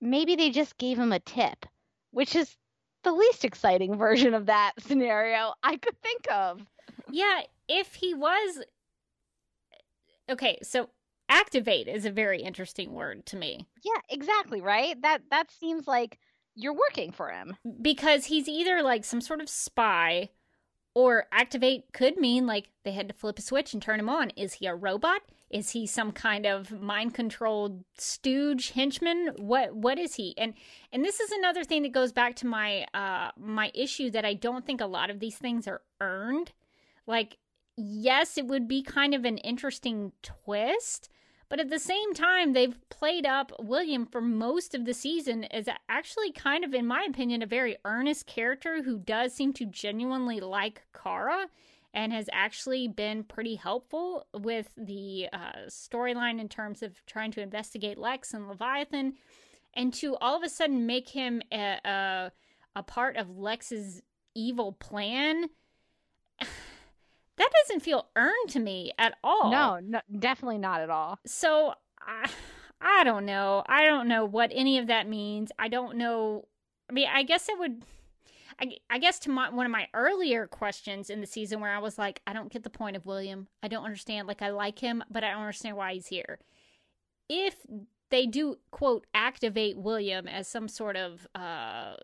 maybe 0.00 0.36
they 0.36 0.50
just 0.50 0.78
gave 0.78 0.98
him 0.98 1.12
a 1.12 1.20
tip, 1.20 1.66
which 2.10 2.34
is 2.36 2.56
the 3.04 3.12
least 3.12 3.44
exciting 3.44 3.96
version 3.98 4.34
of 4.34 4.46
that 4.46 4.72
scenario 4.78 5.54
I 5.62 5.76
could 5.76 6.00
think 6.02 6.30
of. 6.30 6.60
Yeah, 7.10 7.42
if 7.68 7.94
he 7.94 8.14
was. 8.14 8.62
Okay, 10.30 10.58
so 10.62 10.90
activate 11.28 11.88
is 11.88 12.04
a 12.04 12.10
very 12.10 12.42
interesting 12.42 12.92
word 12.92 13.26
to 13.26 13.36
me. 13.36 13.66
Yeah, 13.82 14.00
exactly, 14.08 14.60
right? 14.60 15.00
That 15.02 15.22
that 15.30 15.50
seems 15.50 15.86
like 15.86 16.18
you're 16.54 16.74
working 16.74 17.12
for 17.12 17.30
him. 17.30 17.56
Because 17.80 18.26
he's 18.26 18.48
either 18.48 18.82
like 18.82 19.04
some 19.04 19.20
sort 19.20 19.40
of 19.40 19.48
spy 19.48 20.30
or 20.94 21.26
activate 21.32 21.84
could 21.92 22.16
mean 22.16 22.46
like 22.46 22.68
they 22.84 22.92
had 22.92 23.08
to 23.08 23.14
flip 23.14 23.38
a 23.38 23.42
switch 23.42 23.72
and 23.72 23.82
turn 23.82 24.00
him 24.00 24.08
on. 24.08 24.30
Is 24.30 24.54
he 24.54 24.66
a 24.66 24.74
robot? 24.74 25.22
Is 25.50 25.70
he 25.70 25.86
some 25.86 26.12
kind 26.12 26.46
of 26.46 26.70
mind 26.80 27.14
controlled 27.14 27.84
stooge 27.98 28.70
henchman? 28.70 29.32
What 29.36 29.74
what 29.74 29.98
is 29.98 30.14
he? 30.14 30.34
And 30.38 30.54
and 30.92 31.04
this 31.04 31.18
is 31.18 31.32
another 31.32 31.64
thing 31.64 31.82
that 31.82 31.92
goes 31.92 32.12
back 32.12 32.36
to 32.36 32.46
my 32.46 32.86
uh 32.94 33.32
my 33.36 33.72
issue 33.74 34.10
that 34.10 34.24
I 34.24 34.34
don't 34.34 34.64
think 34.64 34.80
a 34.80 34.86
lot 34.86 35.10
of 35.10 35.18
these 35.18 35.36
things 35.36 35.66
are 35.66 35.82
earned. 36.00 36.52
Like 37.06 37.38
yes, 37.76 38.38
it 38.38 38.46
would 38.46 38.68
be 38.68 38.82
kind 38.82 39.14
of 39.14 39.24
an 39.24 39.38
interesting 39.38 40.12
twist, 40.22 41.08
but 41.48 41.58
at 41.58 41.68
the 41.68 41.80
same 41.80 42.14
time, 42.14 42.52
they've 42.52 42.78
played 42.90 43.26
up 43.26 43.50
William 43.58 44.06
for 44.06 44.20
most 44.20 44.74
of 44.74 44.84
the 44.84 44.94
season 44.94 45.44
as 45.44 45.68
actually 45.88 46.30
kind 46.30 46.64
of, 46.64 46.74
in 46.74 46.86
my 46.86 47.04
opinion, 47.08 47.42
a 47.42 47.46
very 47.46 47.76
earnest 47.84 48.26
character 48.26 48.82
who 48.82 48.98
does 48.98 49.34
seem 49.34 49.52
to 49.54 49.66
genuinely 49.66 50.38
like 50.38 50.82
Kara 50.92 51.48
and 51.92 52.12
has 52.12 52.28
actually 52.32 52.88
been 52.88 53.24
pretty 53.24 53.56
helpful 53.56 54.26
with 54.34 54.72
the 54.76 55.26
uh, 55.32 55.66
storyline 55.68 56.40
in 56.40 56.48
terms 56.48 56.82
of 56.82 57.04
trying 57.06 57.32
to 57.32 57.40
investigate 57.40 57.98
Lex 57.98 58.32
and 58.32 58.48
Leviathan. 58.48 59.14
And 59.74 59.92
to 59.94 60.16
all 60.16 60.36
of 60.36 60.42
a 60.42 60.48
sudden 60.48 60.86
make 60.86 61.08
him 61.08 61.42
a, 61.52 61.78
a, 61.84 62.32
a 62.76 62.82
part 62.82 63.16
of 63.16 63.36
Lex's 63.36 64.02
evil 64.34 64.72
plan 64.72 65.46
that 66.40 67.50
doesn't 67.62 67.80
feel 67.80 68.06
earned 68.16 68.48
to 68.50 68.60
me 68.60 68.92
at 68.98 69.14
all. 69.22 69.50
No, 69.50 69.80
no 69.80 70.00
definitely 70.18 70.58
not 70.58 70.80
at 70.80 70.90
all. 70.90 71.18
So 71.26 71.74
I, 72.00 72.28
I 72.80 73.04
don't 73.04 73.26
know. 73.26 73.62
I 73.66 73.84
don't 73.84 74.08
know 74.08 74.24
what 74.24 74.50
any 74.54 74.78
of 74.78 74.86
that 74.86 75.08
means. 75.08 75.52
I 75.58 75.68
don't 75.68 75.96
know. 75.96 76.46
I 76.88 76.92
mean, 76.92 77.08
I 77.12 77.22
guess 77.22 77.48
it 77.48 77.58
would. 77.58 77.84
I, 78.60 78.76
I 78.90 78.98
guess 78.98 79.18
to 79.20 79.30
my, 79.30 79.48
one 79.50 79.66
of 79.66 79.72
my 79.72 79.88
earlier 79.94 80.46
questions 80.46 81.08
in 81.10 81.20
the 81.20 81.26
season 81.26 81.60
where 81.60 81.74
I 81.74 81.78
was 81.78 81.98
like, 81.98 82.20
I 82.26 82.32
don't 82.32 82.52
get 82.52 82.62
the 82.62 82.70
point 82.70 82.96
of 82.96 83.06
William. 83.06 83.48
I 83.62 83.68
don't 83.68 83.84
understand. 83.84 84.28
Like, 84.28 84.42
I 84.42 84.50
like 84.50 84.78
him, 84.78 85.02
but 85.10 85.24
I 85.24 85.30
don't 85.30 85.40
understand 85.40 85.76
why 85.76 85.94
he's 85.94 86.08
here. 86.08 86.38
If 87.28 87.56
they 88.10 88.26
do, 88.26 88.58
quote, 88.70 89.06
activate 89.14 89.78
William 89.78 90.28
as 90.28 90.46
some 90.48 90.68
sort 90.68 90.96
of 90.96 91.26
uh, 91.34 91.94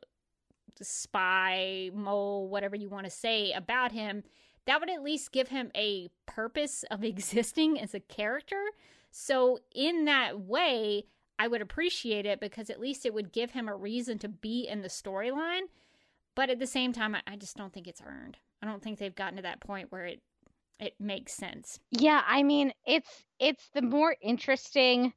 spy, 0.81 1.91
mole, 1.93 2.49
whatever 2.49 2.77
you 2.77 2.89
want 2.89 3.05
to 3.05 3.11
say 3.11 3.53
about 3.53 3.93
him, 3.93 4.23
that 4.67 4.81
would 4.81 4.91
at 4.91 5.03
least 5.03 5.33
give 5.33 5.49
him 5.49 5.71
a 5.77 6.09
purpose 6.27 6.85
of 6.91 7.05
existing 7.05 7.81
as 7.81 7.95
a 7.95 8.01
character. 8.01 8.63
So, 9.11 9.59
in 9.75 10.05
that 10.07 10.41
way, 10.41 11.05
I 11.39 11.49
would 11.49 11.61
appreciate 11.61 12.27
it 12.27 12.41
because 12.41 12.71
at 12.71 12.81
least 12.81 13.05
it 13.05 13.15
would 13.15 13.33
give 13.33 13.51
him 13.51 13.69
a 13.69 13.77
reason 13.77 14.19
to 14.21 14.29
be 14.29 14.67
in 14.67 14.83
the 14.83 14.89
storyline. 14.89 15.63
But 16.37 16.51
at 16.51 16.61
the 16.61 16.67
same 16.67 16.93
time, 16.93 17.17
I 17.27 17.35
just 17.37 17.57
don't 17.57 17.73
think 17.73 17.89
it's 17.89 18.03
earned. 18.07 18.37
I 18.63 18.67
don't 18.67 18.83
think 18.83 18.99
they've 18.99 19.15
gotten 19.15 19.37
to 19.37 19.43
that 19.43 19.61
point 19.61 19.91
where 19.91 20.05
it 20.07 20.21
it 20.79 20.95
makes 21.01 21.33
sense. 21.33 21.81
Yeah, 21.91 22.23
I 22.27 22.43
mean, 22.43 22.73
it's 22.87 23.25
it's 23.41 23.69
the 23.75 23.83
more 23.83 24.15
interesting 24.21 25.15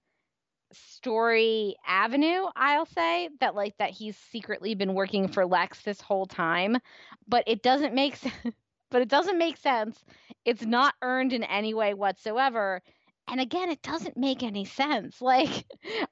story 0.72 1.76
avenue, 1.86 2.46
I'll 2.56 2.86
say, 2.86 3.30
that 3.42 3.56
like 3.56 3.76
that 3.78 3.92
he's 3.92 4.18
secretly 4.18 4.76
been 4.76 4.94
working 4.94 5.28
for 5.28 5.46
Lex 5.46 5.82
this 5.82 6.02
whole 6.02 6.26
time, 6.26 6.78
but 7.28 7.44
it 7.48 7.62
doesn't 7.62 7.94
make 7.94 8.16
sense 8.16 8.34
but 8.92 9.02
it 9.02 9.10
doesn't 9.10 9.38
make 9.38 9.58
sense. 9.58 10.04
It's 10.46 10.64
not 10.64 10.96
earned 11.02 11.34
in 11.34 11.44
any 11.44 11.74
way 11.74 11.94
whatsoever. 11.94 12.82
And 13.30 13.40
again, 13.40 13.70
it 13.70 13.82
doesn't 13.82 14.18
make 14.18 14.44
any 14.44 14.66
sense. 14.66 15.22
Like, 15.30 15.66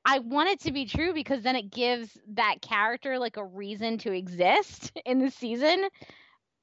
I 0.05 0.19
want 0.19 0.49
it 0.49 0.59
to 0.61 0.71
be 0.71 0.85
true 0.85 1.11
because 1.11 1.41
then 1.41 1.55
it 1.55 1.71
gives 1.71 2.15
that 2.33 2.61
character 2.61 3.17
like 3.17 3.35
a 3.35 3.43
reason 3.43 3.97
to 3.99 4.11
exist 4.11 4.91
in 5.05 5.17
the 5.17 5.31
season. 5.31 5.87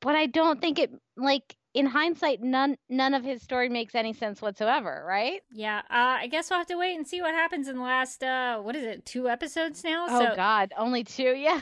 But 0.01 0.15
I 0.15 0.27
don't 0.27 0.61
think 0.61 0.79
it, 0.79 0.93
like, 1.17 1.57
in 1.75 1.87
hindsight, 1.87 2.41
none 2.41 2.77
none 2.89 3.15
of 3.15 3.25
his 3.25 3.43
story 3.43 3.69
makes 3.69 3.97
any 3.97 4.13
sense 4.13 4.41
whatsoever, 4.41 5.05
right? 5.07 5.41
Yeah, 5.51 5.79
uh, 5.91 6.21
I 6.21 6.29
guess 6.29 6.49
we'll 6.49 6.61
have 6.61 6.69
to 6.69 6.79
wait 6.79 6.95
and 6.97 7.07
see 7.07 7.21
what 7.21 7.35
happens 7.35 7.67
in 7.67 7.77
the 7.77 7.83
last 7.83 8.23
uh, 8.23 8.61
what 8.61 8.77
is 8.77 8.85
it, 8.85 9.05
two 9.05 9.29
episodes 9.29 9.83
now? 9.83 10.07
Oh 10.09 10.21
so, 10.21 10.37
God, 10.37 10.73
only 10.79 11.03
two, 11.03 11.23
yeah. 11.37 11.61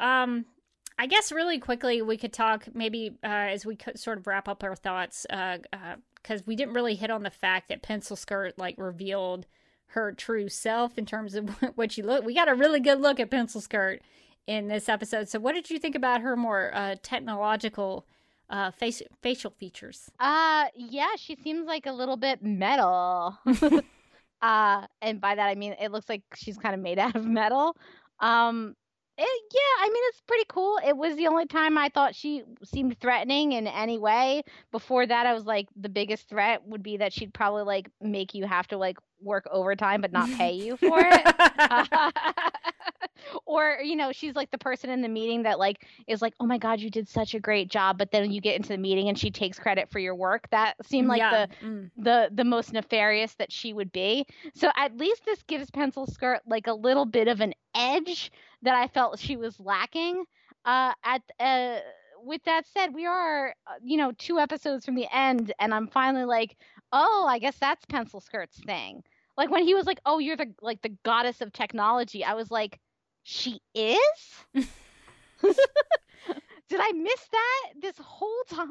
Um, 0.00 0.46
I 0.98 1.06
guess 1.06 1.30
really 1.30 1.58
quickly 1.60 2.02
we 2.02 2.16
could 2.16 2.32
talk 2.32 2.66
maybe 2.74 3.16
uh, 3.22 3.26
as 3.26 3.64
we 3.64 3.76
could 3.76 3.98
sort 3.98 4.18
of 4.18 4.26
wrap 4.26 4.48
up 4.48 4.64
our 4.64 4.74
thoughts 4.74 5.24
because 6.24 6.46
we 6.46 6.56
didn't 6.56 6.74
really 6.74 6.94
hit 6.96 7.10
on 7.10 7.22
the 7.22 7.30
fact 7.30 7.68
that 7.68 7.82
Pencil 7.82 8.16
Skirt 8.16 8.58
like 8.58 8.74
revealed 8.78 9.46
her 9.88 10.10
true 10.10 10.48
self 10.48 10.98
in 10.98 11.06
terms 11.06 11.34
of 11.34 11.50
what 11.76 11.92
she 11.92 12.02
looked. 12.02 12.24
We 12.24 12.34
got 12.34 12.48
a 12.48 12.54
really 12.54 12.80
good 12.80 13.00
look 13.00 13.20
at 13.20 13.30
Pencil 13.30 13.60
Skirt 13.60 14.00
in 14.46 14.68
this 14.68 14.88
episode. 14.88 15.28
So, 15.28 15.38
what 15.38 15.52
did 15.54 15.70
you 15.70 15.78
think 15.78 15.94
about 15.94 16.22
her 16.22 16.36
more 16.36 16.72
uh, 16.74 16.96
technological 17.02 18.06
uh, 18.50 18.70
face- 18.70 19.02
facial 19.22 19.50
features? 19.50 20.10
Uh, 20.18 20.64
yeah, 20.74 21.10
she 21.16 21.36
seems 21.36 21.66
like 21.66 21.86
a 21.86 21.92
little 21.92 22.16
bit 22.16 22.42
metal. 22.42 23.38
uh, 24.42 24.86
and 25.02 25.20
by 25.20 25.34
that 25.34 25.46
I 25.46 25.54
mean 25.54 25.76
it 25.80 25.92
looks 25.92 26.08
like 26.08 26.22
she's 26.34 26.56
kind 26.56 26.74
of 26.74 26.80
made 26.80 26.98
out 26.98 27.14
of 27.14 27.24
metal. 27.24 27.76
Um, 28.20 28.74
it, 29.16 29.42
yeah, 29.52 29.86
I 29.86 29.88
mean 29.92 30.02
it's 30.08 30.20
pretty 30.26 30.44
cool. 30.48 30.78
It 30.84 30.96
was 30.96 31.16
the 31.16 31.28
only 31.28 31.46
time 31.46 31.78
I 31.78 31.88
thought 31.88 32.14
she 32.14 32.42
seemed 32.64 32.98
threatening 32.98 33.52
in 33.52 33.66
any 33.66 33.98
way. 33.98 34.42
Before 34.72 35.06
that, 35.06 35.26
I 35.26 35.32
was 35.34 35.44
like, 35.44 35.68
the 35.76 35.88
biggest 35.88 36.28
threat 36.28 36.66
would 36.66 36.82
be 36.82 36.96
that 36.96 37.12
she'd 37.12 37.32
probably 37.32 37.62
like 37.62 37.90
make 38.00 38.34
you 38.34 38.46
have 38.46 38.66
to 38.68 38.76
like 38.76 38.98
work 39.20 39.46
overtime 39.50 40.00
but 40.00 40.12
not 40.12 40.28
pay 40.30 40.52
you 40.52 40.76
for 40.76 41.00
it. 41.00 42.12
or 43.46 43.78
you 43.82 43.96
know, 43.96 44.12
she's 44.12 44.34
like 44.34 44.50
the 44.50 44.58
person 44.58 44.90
in 44.90 45.02
the 45.02 45.08
meeting 45.08 45.42
that 45.42 45.58
like 45.58 45.86
is 46.06 46.22
like, 46.22 46.34
oh 46.40 46.46
my 46.46 46.58
god, 46.58 46.80
you 46.80 46.90
did 46.90 47.08
such 47.08 47.34
a 47.34 47.40
great 47.40 47.68
job, 47.70 47.98
but 47.98 48.10
then 48.10 48.30
you 48.30 48.40
get 48.40 48.56
into 48.56 48.68
the 48.68 48.78
meeting 48.78 49.08
and 49.08 49.18
she 49.18 49.30
takes 49.30 49.58
credit 49.58 49.90
for 49.90 49.98
your 49.98 50.14
work. 50.14 50.48
That 50.50 50.74
seemed 50.84 51.08
like 51.08 51.18
yeah. 51.18 51.30
the 51.30 51.48
Mm. 51.64 51.90
the 51.96 52.28
the 52.32 52.44
most 52.44 52.72
nefarious 52.72 53.34
that 53.34 53.52
she 53.52 53.72
would 53.72 53.92
be. 53.92 54.26
So 54.54 54.70
at 54.76 54.96
least 54.96 55.24
this 55.24 55.42
gives 55.42 55.70
Pencil 55.70 56.06
Skirt 56.06 56.40
like 56.46 56.66
a 56.66 56.74
little 56.74 57.04
bit 57.06 57.28
of 57.28 57.40
an 57.40 57.54
edge 57.74 58.30
that 58.62 58.74
I 58.74 58.88
felt 58.88 59.18
she 59.18 59.36
was 59.36 59.58
lacking. 59.60 60.24
Uh, 60.64 60.92
at 61.04 61.22
uh, 61.38 61.78
with 62.22 62.42
that 62.44 62.66
said, 62.66 62.94
we 62.94 63.06
are 63.06 63.54
uh, 63.66 63.74
you 63.82 63.96
know 63.96 64.12
two 64.12 64.38
episodes 64.38 64.84
from 64.84 64.94
the 64.94 65.06
end, 65.14 65.52
and 65.58 65.74
I'm 65.74 65.88
finally 65.88 66.24
like, 66.24 66.56
oh, 66.92 67.26
I 67.28 67.38
guess 67.38 67.58
that's 67.58 67.84
Pencil 67.86 68.20
Skirt's 68.20 68.60
thing. 68.64 69.02
Like 69.36 69.50
when 69.50 69.64
he 69.64 69.74
was 69.74 69.86
like, 69.86 70.00
oh, 70.06 70.18
you're 70.18 70.36
the 70.36 70.52
like 70.62 70.82
the 70.82 70.96
goddess 71.04 71.40
of 71.40 71.52
technology. 71.52 72.24
I 72.24 72.34
was 72.34 72.50
like, 72.50 72.78
she 73.24 73.60
is. 73.74 73.98
Did 76.68 76.80
I 76.80 76.92
miss 76.92 77.28
that 77.30 77.72
this 77.80 77.96
whole 77.98 78.42
time? 78.48 78.68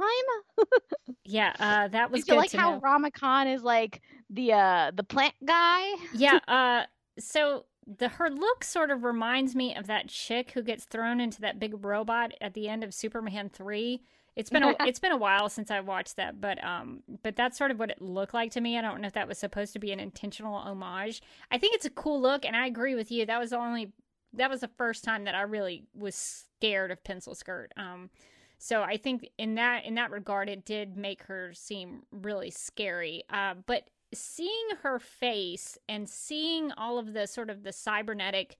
Yeah, 1.25 1.53
uh, 1.59 1.87
that 1.89 2.11
was 2.11 2.21
Did 2.21 2.27
you 2.27 2.33
good 2.33 2.39
like 2.39 2.51
how 2.53 2.71
know. 2.75 2.79
Rama 2.79 3.11
Khan 3.11 3.47
is 3.47 3.63
like 3.63 4.01
the 4.29 4.53
uh 4.53 4.91
the 4.95 5.03
plant 5.03 5.35
guy? 5.45 5.93
yeah, 6.13 6.39
uh, 6.47 6.83
so 7.19 7.65
the 7.85 8.07
her 8.09 8.29
look 8.29 8.63
sort 8.63 8.91
of 8.91 9.03
reminds 9.03 9.55
me 9.55 9.75
of 9.75 9.87
that 9.87 10.07
chick 10.07 10.51
who 10.51 10.63
gets 10.63 10.85
thrown 10.85 11.19
into 11.19 11.41
that 11.41 11.59
big 11.59 11.83
robot 11.85 12.31
at 12.41 12.53
the 12.53 12.67
end 12.67 12.83
of 12.83 12.93
Superman 12.93 13.49
three. 13.49 14.01
It's 14.35 14.49
been 14.49 14.63
a 14.63 14.75
it's 14.87 14.99
been 14.99 15.11
a 15.11 15.17
while 15.17 15.47
since 15.49 15.69
I 15.69 15.79
watched 15.81 16.15
that, 16.15 16.41
but 16.41 16.63
um, 16.63 17.03
but 17.21 17.35
that's 17.35 17.57
sort 17.57 17.71
of 17.71 17.79
what 17.79 17.91
it 17.91 18.01
looked 18.01 18.33
like 18.33 18.51
to 18.53 18.61
me. 18.61 18.77
I 18.77 18.81
don't 18.81 19.01
know 19.01 19.07
if 19.07 19.13
that 19.13 19.27
was 19.27 19.37
supposed 19.37 19.73
to 19.73 19.79
be 19.79 19.91
an 19.91 19.99
intentional 19.99 20.55
homage. 20.55 21.21
I 21.51 21.57
think 21.57 21.75
it's 21.75 21.85
a 21.85 21.91
cool 21.91 22.19
look, 22.21 22.43
and 22.45 22.55
I 22.55 22.65
agree 22.65 22.95
with 22.95 23.11
you. 23.11 23.25
That 23.25 23.39
was 23.39 23.51
the 23.51 23.57
only 23.57 23.93
that 24.33 24.49
was 24.49 24.61
the 24.61 24.67
first 24.67 25.03
time 25.03 25.25
that 25.25 25.35
I 25.35 25.41
really 25.41 25.83
was 25.93 26.15
scared 26.15 26.91
of 26.91 27.03
Pencil 27.03 27.35
Skirt. 27.35 27.71
Um, 27.77 28.09
so 28.57 28.81
I 28.81 28.97
think 28.97 29.29
in 29.37 29.55
that 29.55 29.85
in 29.85 29.95
that 29.95 30.11
regard, 30.11 30.49
it 30.49 30.65
did 30.65 30.95
make 30.97 31.23
her 31.23 31.53
seem 31.53 32.03
really 32.11 32.49
scary. 32.49 33.23
Uh, 33.29 33.55
but 33.65 33.89
seeing 34.13 34.67
her 34.83 34.99
face 34.99 35.77
and 35.89 36.07
seeing 36.07 36.71
all 36.73 36.97
of 36.97 37.13
the 37.13 37.27
sort 37.27 37.49
of 37.49 37.63
the 37.63 37.73
cybernetic 37.73 38.57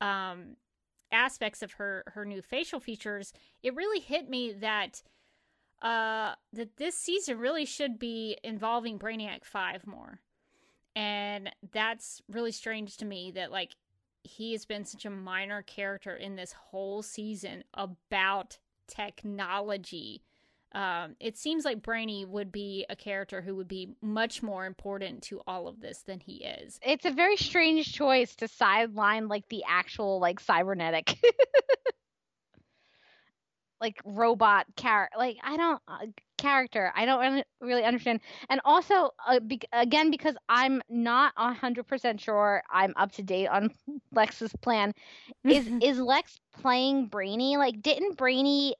um, 0.00 0.56
aspects 1.10 1.62
of 1.62 1.72
her 1.72 2.04
her 2.08 2.24
new 2.24 2.42
facial 2.42 2.80
features, 2.80 3.32
it 3.62 3.74
really 3.74 4.00
hit 4.00 4.30
me 4.30 4.52
that 4.52 5.02
uh, 5.82 6.34
that 6.52 6.76
this 6.76 6.94
season 6.94 7.38
really 7.38 7.64
should 7.64 7.98
be 7.98 8.38
involving 8.44 8.98
Brainiac 8.98 9.44
Five 9.44 9.86
more, 9.86 10.20
and 10.94 11.50
that's 11.72 12.22
really 12.28 12.52
strange 12.52 12.96
to 12.98 13.04
me 13.04 13.32
that 13.32 13.50
like 13.50 13.74
he 14.22 14.52
has 14.52 14.64
been 14.64 14.84
such 14.84 15.04
a 15.04 15.10
minor 15.10 15.62
character 15.62 16.14
in 16.14 16.36
this 16.36 16.52
whole 16.52 17.02
season 17.02 17.64
about 17.74 18.58
technology. 18.86 20.22
Um, 20.72 21.16
it 21.18 21.36
seems 21.36 21.64
like 21.64 21.82
Brainy 21.82 22.24
would 22.24 22.52
be 22.52 22.86
a 22.88 22.94
character 22.94 23.42
who 23.42 23.56
would 23.56 23.66
be 23.66 23.96
much 24.00 24.42
more 24.42 24.66
important 24.66 25.22
to 25.24 25.40
all 25.46 25.66
of 25.66 25.80
this 25.80 26.02
than 26.02 26.20
he 26.20 26.44
is. 26.44 26.78
It's 26.82 27.04
a 27.04 27.10
very 27.10 27.36
strange 27.36 27.92
choice 27.92 28.36
to 28.36 28.46
sideline 28.46 29.28
like 29.28 29.48
the 29.48 29.64
actual 29.68 30.20
like 30.20 30.38
cybernetic 30.38 31.18
like 33.80 34.00
robot 34.04 34.66
character 34.76 35.18
like 35.18 35.38
I 35.42 35.56
don't 35.56 35.82
uh, 35.88 36.06
character. 36.40 36.92
I 36.96 37.04
don't 37.04 37.22
un- 37.22 37.44
really 37.60 37.84
understand. 37.84 38.20
And 38.48 38.60
also 38.64 39.10
uh, 39.26 39.40
be- 39.40 39.60
again 39.72 40.10
because 40.10 40.36
I'm 40.48 40.82
not 40.88 41.34
100% 41.36 42.20
sure 42.20 42.62
I'm 42.70 42.94
up 42.96 43.12
to 43.12 43.22
date 43.22 43.48
on 43.48 43.70
Lex's 44.12 44.52
plan 44.62 44.94
is 45.48 45.70
is 45.80 45.98
Lex 45.98 46.38
playing 46.60 47.06
Brainy? 47.06 47.56
Like 47.56 47.82
didn't 47.82 48.16
Brainy 48.16 48.74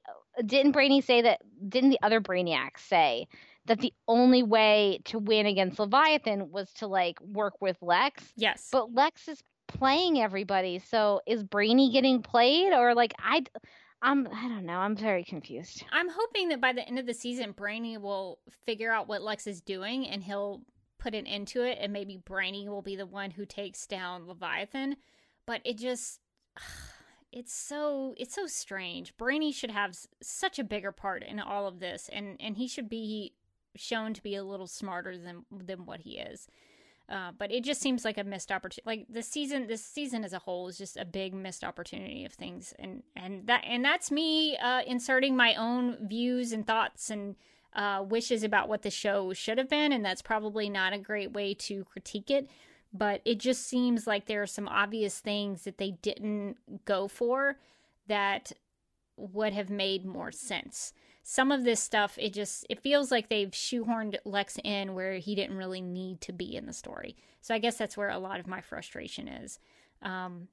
didn't 0.45 0.71
Brainy 0.71 1.01
say 1.01 1.21
that 1.21 1.41
didn't 1.67 1.91
the 1.91 1.99
other 2.03 2.21
Brainiacs 2.21 2.79
say 2.87 3.27
that 3.65 3.79
the 3.79 3.93
only 4.07 4.43
way 4.43 4.99
to 5.05 5.19
win 5.19 5.45
against 5.45 5.79
Leviathan 5.79 6.51
was 6.51 6.71
to 6.73 6.87
like 6.87 7.19
work 7.21 7.55
with 7.61 7.77
Lex? 7.81 8.33
yes. 8.35 8.69
But 8.71 8.93
Lex 8.93 9.27
is 9.27 9.43
playing 9.67 10.19
everybody. 10.19 10.79
So 10.79 11.21
is 11.25 11.43
Brainy 11.43 11.91
getting 11.91 12.21
played 12.21 12.73
or 12.73 12.93
like 12.95 13.13
I 13.19 13.43
I'm 14.01 14.27
I 14.33 14.47
don't 14.47 14.65
know. 14.65 14.77
I'm 14.79 14.95
very 14.95 15.23
confused. 15.23 15.83
I'm 15.91 16.09
hoping 16.09 16.49
that 16.49 16.61
by 16.61 16.73
the 16.73 16.87
end 16.87 16.99
of 16.99 17.05
the 17.05 17.13
season, 17.13 17.51
Brainy 17.51 17.97
will 17.97 18.39
figure 18.65 18.91
out 18.91 19.07
what 19.07 19.21
Lex 19.21 19.45
is 19.47 19.61
doing 19.61 20.07
and 20.07 20.23
he'll 20.23 20.61
put 20.97 21.15
an 21.15 21.27
end 21.27 21.47
to 21.47 21.63
it, 21.63 21.77
and 21.81 21.91
maybe 21.91 22.17
Brainy 22.17 22.69
will 22.69 22.81
be 22.81 22.95
the 22.95 23.05
one 23.05 23.31
who 23.31 23.45
takes 23.45 23.87
down 23.87 24.27
Leviathan. 24.27 24.97
But 25.45 25.61
it 25.65 25.77
just. 25.77 26.19
It's 27.33 27.53
so 27.53 28.13
it's 28.17 28.35
so 28.35 28.45
strange. 28.45 29.15
Brainy 29.15 29.53
should 29.53 29.71
have 29.71 29.95
such 30.21 30.59
a 30.59 30.65
bigger 30.65 30.91
part 30.91 31.23
in 31.23 31.39
all 31.39 31.65
of 31.65 31.79
this, 31.79 32.09
and 32.11 32.35
and 32.41 32.57
he 32.57 32.67
should 32.67 32.89
be 32.89 33.35
shown 33.73 34.13
to 34.13 34.21
be 34.21 34.35
a 34.35 34.43
little 34.43 34.67
smarter 34.67 35.17
than 35.17 35.45
than 35.49 35.85
what 35.85 36.01
he 36.01 36.17
is. 36.17 36.49
Uh, 37.11 37.31
but 37.37 37.51
it 37.51 37.63
just 37.65 37.81
seems 37.81 38.05
like 38.05 38.17
a 38.17 38.23
missed 38.23 38.53
opportunity. 38.53 38.83
Like 38.85 39.05
the 39.09 39.21
season, 39.21 39.67
this 39.67 39.83
season 39.83 40.23
as 40.23 40.31
a 40.31 40.39
whole 40.39 40.69
is 40.69 40.77
just 40.77 40.95
a 40.95 41.03
big 41.03 41.33
missed 41.33 41.61
opportunity 41.63 42.23
of 42.23 42.31
things, 42.31 42.73
and 42.79 43.03
and 43.17 43.47
that 43.47 43.65
and 43.67 43.83
that's 43.83 44.11
me 44.11 44.55
uh, 44.57 44.81
inserting 44.87 45.35
my 45.35 45.55
own 45.55 46.07
views 46.07 46.53
and 46.53 46.65
thoughts 46.65 47.09
and 47.09 47.35
uh, 47.75 48.05
wishes 48.07 48.43
about 48.43 48.69
what 48.69 48.83
the 48.83 48.89
show 48.89 49.33
should 49.33 49.57
have 49.57 49.69
been, 49.69 49.91
and 49.91 50.05
that's 50.05 50.21
probably 50.21 50.69
not 50.69 50.93
a 50.93 50.97
great 50.97 51.33
way 51.33 51.53
to 51.55 51.83
critique 51.83 52.31
it. 52.31 52.49
But 52.93 53.21
it 53.25 53.39
just 53.39 53.67
seems 53.67 54.07
like 54.07 54.25
there 54.25 54.41
are 54.41 54.47
some 54.47 54.69
obvious 54.69 55.19
things 55.19 55.63
that 55.63 55.77
they 55.77 55.91
didn't 56.01 56.85
go 56.85 57.09
for 57.09 57.57
that 58.07 58.53
would 59.17 59.51
have 59.51 59.69
made 59.69 60.05
more 60.05 60.31
sense 60.31 60.93
some 61.23 61.51
of 61.51 61.63
this 61.63 61.79
stuff 61.79 62.17
it 62.17 62.33
just 62.33 62.65
it 62.69 62.79
feels 62.81 63.11
like 63.11 63.29
they've 63.29 63.51
shoehorned 63.51 64.17
lex 64.25 64.57
in 64.63 64.93
where 64.95 65.13
he 65.13 65.35
didn't 65.35 65.57
really 65.57 65.81
need 65.81 66.19
to 66.21 66.33
be 66.33 66.55
in 66.55 66.65
the 66.65 66.73
story. 66.73 67.15
So 67.41 67.53
i 67.55 67.59
guess 67.59 67.77
that's 67.77 67.95
where 67.97 68.09
a 68.09 68.17
lot 68.19 68.39
of 68.39 68.47
my 68.47 68.61
frustration 68.61 69.27
is. 69.27 69.59
Um 70.01 70.47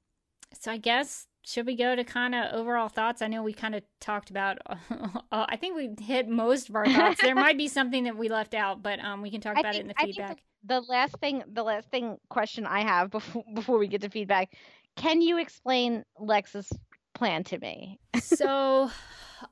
so 0.53 0.71
i 0.71 0.77
guess 0.77 1.27
should 1.45 1.65
we 1.65 1.75
go 1.75 1.95
to 1.95 2.03
kind 2.03 2.35
of 2.35 2.53
overall 2.53 2.89
thoughts? 2.89 3.21
I 3.21 3.27
know 3.27 3.41
we 3.43 3.53
kind 3.53 3.73
of 3.73 3.81
talked 4.01 4.29
about 4.29 4.57
uh, 4.67 5.07
i 5.31 5.55
think 5.55 5.75
we 5.75 5.89
hit 6.05 6.27
most 6.27 6.69
of 6.69 6.75
our 6.75 6.85
thoughts. 6.85 7.21
There 7.21 7.35
might 7.35 7.57
be 7.57 7.67
something 7.79 8.03
that 8.05 8.17
we 8.17 8.29
left 8.29 8.53
out 8.53 8.83
but 8.83 8.99
um 8.99 9.21
we 9.21 9.31
can 9.31 9.41
talk 9.41 9.57
I 9.57 9.61
about 9.61 9.73
think- 9.73 9.79
it 9.79 9.81
in 9.81 9.87
the 9.87 10.01
I 10.01 10.05
feedback. 10.05 10.43
The 10.65 10.81
last 10.81 11.15
thing 11.19 11.41
the 11.51 11.63
last 11.63 11.89
thing 11.89 12.17
question 12.29 12.65
I 12.65 12.81
have 12.81 13.09
before 13.17 13.43
before 13.55 13.77
we 13.79 13.87
get 13.87 14.01
to 14.01 14.09
feedback, 14.09 14.53
can 14.97 15.21
you 15.21 15.39
explain 15.39 16.03
Lex's 16.19 16.69
plan 17.15 17.43
to 17.45 17.57
me? 17.59 17.97
so 18.21 18.91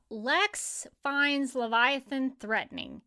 Lex 0.10 0.88
finds 1.03 1.55
Leviathan 1.55 2.32
threatening. 2.39 3.01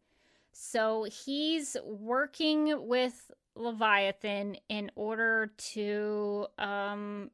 So 0.53 1.05
he's 1.05 1.77
working 1.85 2.87
with 2.87 3.31
Leviathan 3.55 4.57
in 4.69 4.91
order 4.95 5.53
to 5.57 6.47
um, 6.59 7.31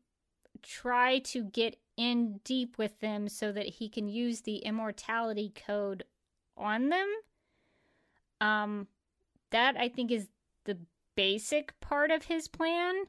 try 0.62 1.18
to 1.20 1.44
get 1.44 1.76
in 1.96 2.40
deep 2.44 2.78
with 2.78 3.00
them 3.00 3.28
so 3.28 3.52
that 3.52 3.66
he 3.66 3.88
can 3.88 4.08
use 4.08 4.42
the 4.42 4.58
immortality 4.58 5.52
code 5.54 6.04
on 6.56 6.88
them. 6.90 7.08
Um, 8.40 8.86
that 9.50 9.76
I 9.76 9.88
think 9.88 10.10
is 10.10 10.28
the 10.64 10.78
basic 11.14 11.78
part 11.80 12.10
of 12.10 12.24
his 12.24 12.48
plan 12.48 13.04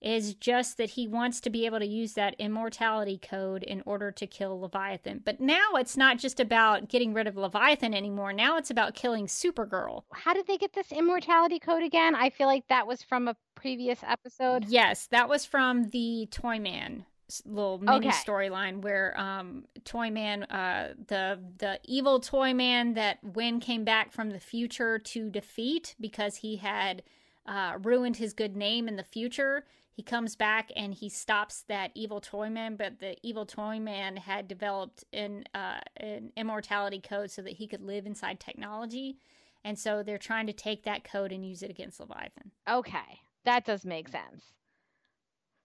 is 0.00 0.34
just 0.34 0.76
that 0.76 0.90
he 0.90 1.08
wants 1.08 1.40
to 1.40 1.50
be 1.50 1.64
able 1.66 1.78
to 1.78 1.86
use 1.86 2.12
that 2.12 2.36
immortality 2.38 3.18
code 3.18 3.62
in 3.62 3.82
order 3.86 4.10
to 4.12 4.26
kill 4.26 4.60
Leviathan. 4.60 5.22
But 5.24 5.40
now 5.40 5.74
it's 5.74 5.96
not 5.96 6.18
just 6.18 6.38
about 6.38 6.88
getting 6.88 7.14
rid 7.14 7.26
of 7.26 7.36
Leviathan 7.36 7.94
anymore. 7.94 8.32
Now 8.32 8.56
it's 8.58 8.70
about 8.70 8.94
killing 8.94 9.26
Supergirl. 9.26 10.02
How 10.12 10.34
did 10.34 10.46
they 10.46 10.58
get 10.58 10.74
this 10.74 10.92
immortality 10.92 11.58
code 11.58 11.82
again? 11.82 12.14
I 12.14 12.30
feel 12.30 12.46
like 12.46 12.68
that 12.68 12.86
was 12.86 13.02
from 13.02 13.26
a 13.26 13.36
previous 13.54 14.00
episode. 14.06 14.66
Yes, 14.68 15.06
that 15.08 15.28
was 15.28 15.44
from 15.46 15.88
the 15.90 16.28
Toyman 16.30 17.04
little 17.44 17.78
mini 17.78 18.06
Okay. 18.06 18.10
storyline 18.10 18.82
where 18.82 19.18
um 19.18 19.64
Toyman 19.84 20.44
uh 20.44 20.94
the 21.08 21.40
the 21.58 21.80
evil 21.84 22.20
Toyman 22.20 22.94
that 22.94 23.18
Winn 23.24 23.58
came 23.58 23.82
back 23.84 24.12
from 24.12 24.30
the 24.30 24.38
future 24.38 25.00
to 25.00 25.28
defeat 25.28 25.96
because 26.00 26.36
he 26.36 26.54
had 26.58 27.02
uh 27.44 27.78
ruined 27.82 28.18
his 28.18 28.32
good 28.32 28.54
name 28.54 28.86
in 28.86 28.94
the 28.94 29.02
future. 29.02 29.64
He 29.96 30.02
comes 30.02 30.36
back 30.36 30.70
and 30.76 30.92
he 30.92 31.08
stops 31.08 31.64
that 31.68 31.90
evil 31.94 32.20
toy 32.20 32.50
man, 32.50 32.76
but 32.76 33.00
the 33.00 33.16
evil 33.22 33.46
toy 33.46 33.80
man 33.80 34.18
had 34.18 34.46
developed 34.46 35.04
an 35.14 35.44
uh, 35.54 35.80
an 35.96 36.32
immortality 36.36 37.00
code 37.00 37.30
so 37.30 37.40
that 37.40 37.54
he 37.54 37.66
could 37.66 37.80
live 37.80 38.04
inside 38.04 38.38
technology, 38.38 39.16
and 39.64 39.78
so 39.78 40.02
they're 40.02 40.18
trying 40.18 40.46
to 40.48 40.52
take 40.52 40.84
that 40.84 41.02
code 41.02 41.32
and 41.32 41.48
use 41.48 41.62
it 41.62 41.70
against 41.70 41.98
Leviathan. 41.98 42.50
Okay, 42.68 43.20
that 43.46 43.64
does 43.64 43.86
make 43.86 44.08
sense. 44.08 44.52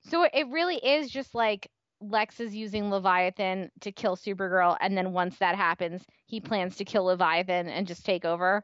So 0.05 0.23
it 0.23 0.47
really 0.47 0.77
is 0.77 1.11
just 1.11 1.35
like 1.35 1.69
Lex 1.99 2.39
is 2.39 2.55
using 2.55 2.89
Leviathan 2.89 3.69
to 3.81 3.91
kill 3.91 4.15
Supergirl, 4.15 4.77
and 4.79 4.97
then 4.97 5.11
once 5.11 5.39
that 5.39 5.57
happens, 5.57 6.03
he 6.25 6.39
plans 6.39 6.77
to 6.77 6.85
kill 6.85 7.03
Leviathan 7.03 7.67
and 7.67 7.85
just 7.85 8.05
take 8.05 8.23
over. 8.23 8.63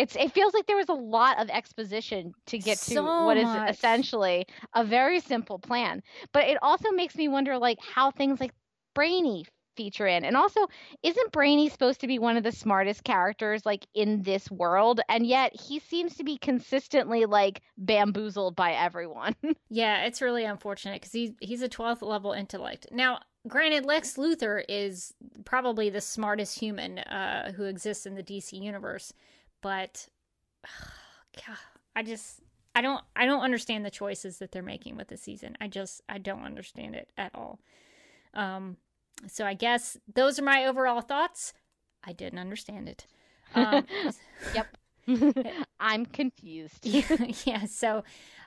It's 0.00 0.16
it 0.16 0.32
feels 0.32 0.54
like 0.54 0.66
there 0.66 0.76
was 0.76 0.88
a 0.88 0.94
lot 0.94 1.38
of 1.38 1.48
exposition 1.50 2.34
to 2.46 2.58
get 2.58 2.80
to 2.82 2.96
So 2.96 3.02
what 3.18 3.36
is 3.36 3.54
much. 3.54 3.68
essentially 3.68 4.46
a 4.74 4.84
very 4.84 5.20
simple 5.20 5.58
plan. 5.58 6.02
But 6.32 6.48
it 6.48 6.58
also 6.62 6.90
makes 6.90 7.16
me 7.16 7.28
wonder 7.28 7.58
like 7.58 7.78
how 7.80 8.10
things 8.10 8.40
like 8.40 8.52
Brainy 8.94 9.44
feature 9.76 10.06
in. 10.06 10.24
And 10.24 10.36
also, 10.36 10.60
isn't 11.02 11.32
Brainy 11.32 11.68
supposed 11.68 12.00
to 12.00 12.06
be 12.06 12.18
one 12.18 12.36
of 12.36 12.42
the 12.42 12.52
smartest 12.52 13.04
characters 13.04 13.64
like 13.66 13.86
in 13.94 14.22
this 14.22 14.50
world? 14.50 15.00
And 15.08 15.26
yet 15.26 15.54
he 15.58 15.78
seems 15.78 16.16
to 16.16 16.24
be 16.24 16.36
consistently 16.38 17.26
like 17.26 17.62
bamboozled 17.78 18.56
by 18.56 18.72
everyone. 18.72 19.34
Yeah, 19.68 20.02
it's 20.04 20.20
really 20.20 20.44
unfortunate 20.44 21.00
because 21.00 21.12
he's 21.12 21.30
he's 21.40 21.62
a 21.62 21.68
twelfth 21.68 22.02
level 22.02 22.32
intellect. 22.32 22.88
Now, 22.90 23.20
granted, 23.46 23.86
Lex 23.86 24.16
Luthor 24.16 24.64
is 24.68 25.14
probably 25.44 25.90
the 25.90 26.00
smartest 26.00 26.58
human 26.58 26.98
uh, 26.98 27.52
who 27.52 27.64
exists 27.64 28.04
in 28.04 28.16
the 28.16 28.22
DC 28.22 28.56
universe, 28.56 29.12
but 29.60 30.08
God, 31.46 31.56
I 31.94 32.02
just 32.02 32.40
I 32.74 32.80
don't 32.80 33.02
I 33.16 33.26
don't 33.26 33.42
understand 33.42 33.84
the 33.84 33.90
choices 33.90 34.38
that 34.38 34.52
they're 34.52 34.62
making 34.62 34.96
with 34.96 35.08
the 35.08 35.16
season. 35.16 35.56
I 35.60 35.68
just 35.68 36.02
I 36.08 36.18
don't 36.18 36.44
understand 36.44 36.94
it 36.94 37.10
at 37.16 37.32
all. 37.34 37.58
Um, 38.34 38.76
so 39.26 39.44
I 39.44 39.54
guess 39.54 39.96
those 40.12 40.38
are 40.38 40.44
my 40.44 40.66
overall 40.66 41.00
thoughts. 41.00 41.52
I 42.04 42.12
didn't 42.12 42.38
understand 42.38 42.88
it. 42.88 43.06
Um, 43.54 43.86
yep. 44.54 44.76
I'm 45.80 46.06
confused. 46.06 46.86
yeah, 47.46 47.66
so 47.66 48.04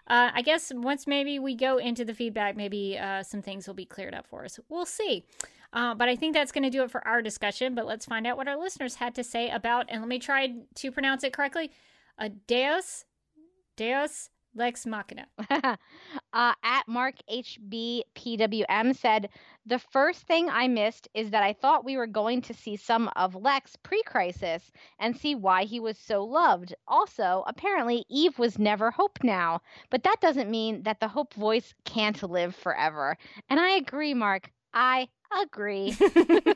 uh, 0.07 0.31
I 0.33 0.41
guess 0.41 0.71
once 0.73 1.07
maybe 1.07 1.39
we 1.39 1.55
go 1.55 1.77
into 1.77 2.05
the 2.05 2.13
feedback, 2.13 2.55
maybe 2.55 2.97
uh, 2.97 3.23
some 3.23 3.41
things 3.41 3.67
will 3.67 3.73
be 3.73 3.85
cleared 3.85 4.13
up 4.13 4.27
for 4.27 4.45
us. 4.45 4.59
We'll 4.69 4.85
see. 4.85 5.25
Uh, 5.73 5.95
but 5.95 6.07
I 6.07 6.15
think 6.15 6.33
that's 6.33 6.51
going 6.51 6.63
to 6.63 6.69
do 6.69 6.83
it 6.83 6.91
for 6.91 7.05
our 7.07 7.21
discussion. 7.21 7.75
But 7.75 7.85
let's 7.85 8.05
find 8.05 8.25
out 8.27 8.37
what 8.37 8.47
our 8.47 8.57
listeners 8.57 8.95
had 8.95 9.15
to 9.15 9.23
say 9.23 9.49
about, 9.49 9.87
and 9.89 10.01
let 10.01 10.07
me 10.07 10.19
try 10.19 10.53
to 10.75 10.91
pronounce 10.91 11.23
it 11.23 11.33
correctly 11.33 11.71
uh, 12.19 12.29
Deus, 12.47 13.05
Deus 13.75 14.29
Lex 14.55 14.85
Machina. 14.85 15.25
uh, 15.49 15.73
at 16.33 16.83
Mark 16.87 17.15
HBPWM 17.31 18.95
said, 18.95 19.29
The 19.65 19.79
first 19.79 20.27
thing 20.27 20.49
I 20.49 20.67
missed 20.67 21.07
is 21.13 21.31
that 21.31 21.43
I 21.43 21.53
thought 21.53 21.85
we 21.85 21.97
were 21.97 22.07
going 22.07 22.41
to 22.43 22.53
see 22.53 22.75
some 22.75 23.09
of 23.15 23.35
Lex 23.35 23.75
pre 23.77 24.03
crisis 24.03 24.71
and 24.99 25.17
see 25.17 25.33
why 25.33 25.63
he 25.63 25.79
was 25.79 25.97
so 25.97 26.23
loved. 26.23 26.75
Also, 26.87 27.43
apparently, 27.47 28.05
Eve 28.09 28.37
was 28.37 28.59
never 28.59 28.91
Hope 28.91 29.19
now, 29.23 29.61
but 29.89 30.03
that 30.03 30.21
doesn't 30.21 30.51
mean 30.51 30.83
that 30.83 30.99
the 30.99 31.07
Hope 31.07 31.33
voice 31.33 31.73
can't 31.85 32.21
live 32.21 32.55
forever. 32.55 33.17
And 33.49 33.59
I 33.59 33.71
agree, 33.71 34.13
Mark. 34.13 34.51
I 34.73 35.07
agree. 35.41 35.95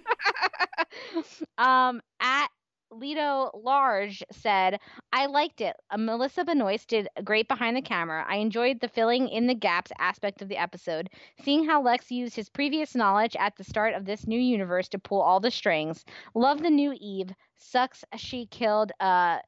um, 1.58 2.02
at 2.20 2.48
Lido 2.92 3.52
Large 3.54 4.24
said, 4.32 4.80
I 5.12 5.26
liked 5.26 5.62
it. 5.62 5.76
Uh, 5.90 5.98
Melissa 5.98 6.46
Benoist 6.46 6.88
did 6.88 7.10
great 7.24 7.48
behind 7.48 7.76
the 7.76 7.82
camera. 7.82 8.26
I 8.28 8.38
enjoyed 8.38 8.80
the 8.80 8.88
filling 8.88 9.28
in 9.28 9.48
the 9.48 9.54
gaps 9.54 9.92
aspect 10.00 10.42
of 10.42 10.48
the 10.48 10.58
episode, 10.58 11.10
seeing 11.44 11.66
how 11.66 11.82
Lex 11.82 12.12
used 12.12 12.36
his 12.36 12.50
previous 12.50 12.96
knowledge 12.96 13.36
at 13.38 13.56
the 13.58 13.64
start 13.64 13.94
of 13.94 14.06
this 14.06 14.28
new 14.28 14.40
universe 14.40 14.88
to 14.90 15.00
pull 15.00 15.22
all 15.22 15.40
the 15.40 15.52
strings. 15.52 16.06
Love 16.34 16.62
the 16.62 16.70
new 16.70 16.96
Eve. 17.00 17.32
Sucks 17.58 18.04
she 18.16 18.46
killed 18.48 18.92
uh 19.00 19.40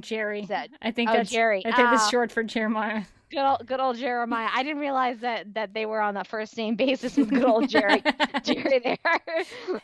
Jerry. 0.00 0.44
That- 0.46 0.70
I 0.82 0.90
think 0.90 1.10
oh, 1.10 1.14
that's 1.14 1.30
Jerry. 1.30 1.62
I 1.64 1.72
think 1.72 1.90
that's 1.90 2.10
short 2.10 2.30
for 2.30 2.42
Jeremiah. 2.42 3.02
Good 3.30 3.44
old, 3.44 3.66
good 3.66 3.80
old 3.80 3.96
Jeremiah. 3.96 4.48
I 4.52 4.62
didn't 4.62 4.80
realize 4.80 5.18
that 5.20 5.54
that 5.54 5.74
they 5.74 5.86
were 5.86 6.00
on 6.00 6.14
the 6.14 6.24
first 6.24 6.56
name 6.56 6.76
basis 6.76 7.16
with 7.16 7.30
good 7.30 7.44
old 7.44 7.68
Jerry. 7.68 8.02
Jerry 8.42 8.78
there. 8.78 8.98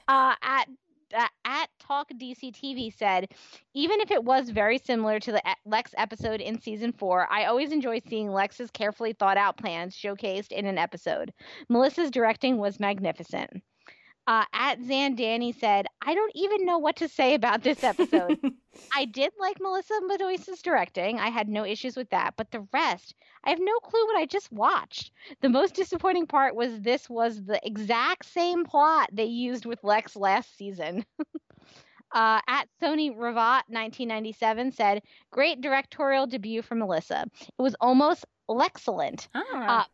Uh, 0.08 0.34
at 0.42 0.68
uh, 1.14 1.28
at 1.44 1.66
Talk 1.78 2.08
DC 2.10 2.52
TV 2.54 2.96
said, 2.96 3.28
even 3.74 4.00
if 4.00 4.10
it 4.10 4.24
was 4.24 4.50
very 4.50 4.78
similar 4.78 5.20
to 5.20 5.32
the 5.32 5.42
Lex 5.66 5.94
episode 5.96 6.40
in 6.40 6.60
season 6.60 6.92
four, 6.92 7.26
I 7.30 7.44
always 7.44 7.72
enjoy 7.72 8.00
seeing 8.08 8.30
Lex's 8.30 8.70
carefully 8.70 9.12
thought 9.12 9.36
out 9.36 9.56
plans 9.56 9.94
showcased 9.94 10.52
in 10.52 10.66
an 10.66 10.78
episode. 10.78 11.32
Melissa's 11.68 12.10
directing 12.10 12.56
was 12.58 12.80
magnificent. 12.80 13.62
Uh, 14.26 14.44
at 14.52 14.78
Zandani 14.80 15.58
said, 15.58 15.86
I 16.00 16.14
don't 16.14 16.32
even 16.36 16.64
know 16.64 16.78
what 16.78 16.96
to 16.96 17.08
say 17.08 17.34
about 17.34 17.62
this 17.62 17.82
episode. 17.82 18.38
I 18.94 19.04
did 19.04 19.32
like 19.38 19.60
Melissa 19.60 19.94
Benoist's 20.08 20.62
directing. 20.62 21.18
I 21.18 21.28
had 21.28 21.48
no 21.48 21.64
issues 21.64 21.96
with 21.96 22.08
that. 22.10 22.34
But 22.36 22.50
the 22.52 22.66
rest, 22.72 23.14
I 23.44 23.50
have 23.50 23.58
no 23.60 23.78
clue 23.80 24.06
what 24.06 24.16
I 24.16 24.26
just 24.26 24.52
watched. 24.52 25.10
The 25.40 25.48
most 25.48 25.74
disappointing 25.74 26.26
part 26.26 26.54
was 26.54 26.80
this 26.80 27.10
was 27.10 27.44
the 27.44 27.60
exact 27.66 28.26
same 28.26 28.64
plot 28.64 29.10
they 29.12 29.24
used 29.24 29.66
with 29.66 29.82
Lex 29.82 30.14
last 30.14 30.56
season. 30.56 31.04
uh, 32.12 32.40
at 32.46 32.68
Sony 32.80 33.10
Ravat 33.10 33.64
1997 33.68 34.70
said, 34.72 35.02
Great 35.32 35.60
directorial 35.60 36.28
debut 36.28 36.62
for 36.62 36.76
Melissa. 36.76 37.26
It 37.40 37.62
was 37.62 37.74
almost 37.80 38.24
excellent. 38.48 39.28
Ah. 39.34 39.80
Uh, 39.80 39.84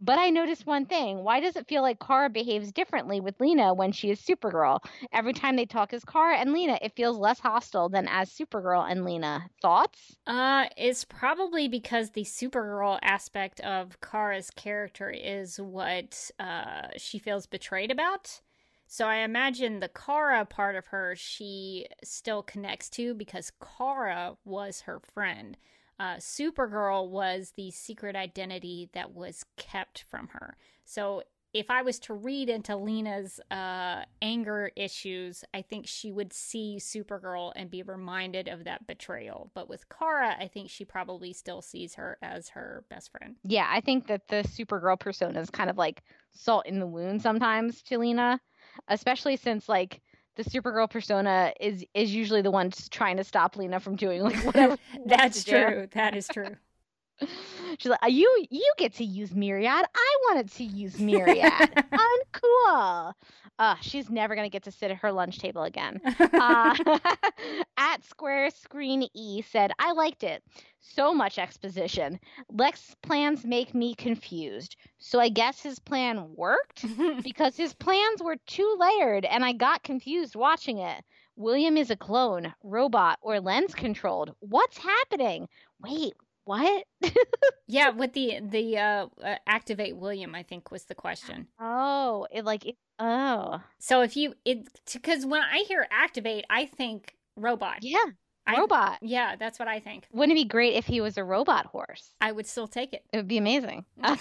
but 0.00 0.18
I 0.18 0.30
noticed 0.30 0.66
one 0.66 0.86
thing. 0.86 1.24
Why 1.24 1.40
does 1.40 1.56
it 1.56 1.68
feel 1.68 1.82
like 1.82 1.98
Kara 2.00 2.28
behaves 2.28 2.72
differently 2.72 3.20
with 3.20 3.40
Lena 3.40 3.74
when 3.74 3.92
she 3.92 4.10
is 4.10 4.20
Supergirl? 4.20 4.80
Every 5.12 5.32
time 5.32 5.56
they 5.56 5.66
talk 5.66 5.92
as 5.92 6.04
Kara 6.04 6.36
and 6.38 6.52
Lena, 6.52 6.78
it 6.82 6.96
feels 6.96 7.18
less 7.18 7.40
hostile 7.40 7.88
than 7.88 8.08
as 8.08 8.30
Supergirl 8.30 8.90
and 8.90 9.04
Lena. 9.04 9.48
Thoughts? 9.62 10.16
Uh, 10.26 10.66
it's 10.76 11.04
probably 11.04 11.68
because 11.68 12.10
the 12.10 12.24
Supergirl 12.24 12.98
aspect 13.02 13.60
of 13.60 14.00
Kara's 14.00 14.50
character 14.50 15.10
is 15.10 15.60
what 15.60 16.30
uh, 16.38 16.88
she 16.96 17.18
feels 17.18 17.46
betrayed 17.46 17.90
about. 17.90 18.40
So 18.86 19.06
I 19.08 19.16
imagine 19.16 19.80
the 19.80 19.88
Kara 19.88 20.44
part 20.44 20.76
of 20.76 20.86
her 20.86 21.14
she 21.16 21.86
still 22.02 22.42
connects 22.42 22.88
to 22.90 23.14
because 23.14 23.50
Kara 23.78 24.36
was 24.44 24.82
her 24.82 25.00
friend. 25.00 25.56
Uh, 25.98 26.16
Supergirl 26.16 27.08
was 27.08 27.52
the 27.56 27.70
secret 27.70 28.16
identity 28.16 28.90
that 28.94 29.12
was 29.12 29.44
kept 29.56 30.04
from 30.10 30.28
her. 30.28 30.56
So 30.84 31.22
if 31.54 31.70
I 31.70 31.82
was 31.82 32.00
to 32.00 32.14
read 32.14 32.48
into 32.50 32.76
Lena's 32.76 33.38
uh, 33.48 34.02
anger 34.20 34.72
issues, 34.74 35.44
I 35.54 35.62
think 35.62 35.86
she 35.86 36.10
would 36.10 36.32
see 36.32 36.78
Supergirl 36.80 37.52
and 37.54 37.70
be 37.70 37.84
reminded 37.84 38.48
of 38.48 38.64
that 38.64 38.88
betrayal. 38.88 39.52
But 39.54 39.68
with 39.68 39.88
Kara, 39.88 40.34
I 40.36 40.48
think 40.48 40.68
she 40.68 40.84
probably 40.84 41.32
still 41.32 41.62
sees 41.62 41.94
her 41.94 42.18
as 42.20 42.48
her 42.50 42.84
best 42.90 43.12
friend. 43.12 43.36
Yeah, 43.44 43.68
I 43.70 43.80
think 43.80 44.08
that 44.08 44.26
the 44.26 44.42
Supergirl 44.42 44.98
persona 44.98 45.40
is 45.40 45.48
kind 45.48 45.70
of 45.70 45.78
like 45.78 46.02
salt 46.32 46.66
in 46.66 46.80
the 46.80 46.88
wound 46.88 47.22
sometimes 47.22 47.82
to 47.82 47.98
Lena, 47.98 48.40
especially 48.88 49.36
since 49.36 49.68
like 49.68 50.02
the 50.36 50.44
Supergirl 50.44 50.90
persona 50.90 51.52
is 51.60 51.84
is 51.94 52.14
usually 52.14 52.42
the 52.42 52.50
one 52.50 52.70
trying 52.90 53.16
to 53.16 53.24
stop 53.24 53.56
Lena 53.56 53.80
from 53.80 53.96
doing 53.96 54.22
like 54.22 54.36
whatever. 54.44 54.76
That's 55.06 55.44
to 55.44 55.50
do. 55.50 55.64
true. 55.64 55.88
That 55.92 56.16
is 56.16 56.28
true. 56.28 56.56
She's 57.78 57.90
like, 57.90 58.00
you 58.08 58.46
you 58.50 58.72
get 58.78 58.94
to 58.94 59.04
use 59.04 59.34
Myriad. 59.34 59.84
I 59.94 60.16
wanted 60.28 60.50
to 60.52 60.64
use 60.64 60.98
Myriad. 60.98 61.52
Uncool. 61.92 63.12
Uh, 63.58 63.76
she's 63.80 64.10
never 64.10 64.34
gonna 64.34 64.48
get 64.48 64.64
to 64.64 64.72
sit 64.72 64.90
at 64.90 64.96
her 64.96 65.12
lunch 65.12 65.38
table 65.38 65.62
again. 65.62 66.00
Uh, 66.18 66.74
at 67.76 68.04
Square 68.04 68.50
Screen 68.50 69.08
E 69.14 69.42
said, 69.42 69.70
I 69.78 69.92
liked 69.92 70.24
it. 70.24 70.42
So 70.80 71.14
much 71.14 71.38
exposition. 71.38 72.18
Lex's 72.50 72.96
plans 73.02 73.44
make 73.44 73.74
me 73.74 73.94
confused. 73.94 74.76
So 74.98 75.20
I 75.20 75.28
guess 75.28 75.60
his 75.60 75.78
plan 75.78 76.26
worked 76.34 76.84
because 77.22 77.56
his 77.56 77.74
plans 77.74 78.22
were 78.22 78.36
too 78.46 78.76
layered 78.78 79.24
and 79.24 79.44
I 79.44 79.52
got 79.52 79.84
confused 79.84 80.34
watching 80.34 80.78
it. 80.78 81.04
William 81.36 81.76
is 81.76 81.90
a 81.90 81.96
clone, 81.96 82.54
robot, 82.62 83.18
or 83.22 83.40
lens 83.40 83.74
controlled. 83.74 84.34
What's 84.40 84.78
happening? 84.78 85.48
Wait, 85.80 86.14
what? 86.44 86.84
yeah, 87.66 87.90
with 87.90 88.12
the 88.12 88.40
the 88.42 88.78
uh, 88.78 89.06
uh, 89.22 89.36
activate 89.46 89.96
William, 89.96 90.34
I 90.34 90.42
think 90.42 90.70
was 90.70 90.84
the 90.84 90.94
question. 90.94 91.48
oh, 91.60 92.26
it 92.30 92.44
like 92.44 92.66
it. 92.66 92.76
Oh, 92.98 93.60
So 93.78 94.02
if 94.02 94.16
you 94.16 94.34
it 94.44 94.68
because 94.92 95.26
when 95.26 95.42
I 95.42 95.64
hear 95.66 95.86
activate, 95.90 96.44
I 96.50 96.66
think 96.66 97.16
robot. 97.36 97.78
yeah. 97.82 98.04
I- 98.46 98.58
robot. 98.58 98.98
Yeah, 99.00 99.36
that's 99.36 99.58
what 99.58 99.68
I 99.68 99.80
think. 99.80 100.06
Wouldn't 100.12 100.36
it 100.38 100.42
be 100.42 100.48
great 100.48 100.74
if 100.74 100.86
he 100.86 101.00
was 101.00 101.16
a 101.16 101.24
robot 101.24 101.66
horse? 101.66 102.14
I 102.20 102.32
would 102.32 102.46
still 102.46 102.66
take 102.66 102.92
it. 102.92 103.04
It 103.12 103.16
would 103.16 103.28
be 103.28 103.38
amazing. 103.38 103.84
uh, 104.02 104.12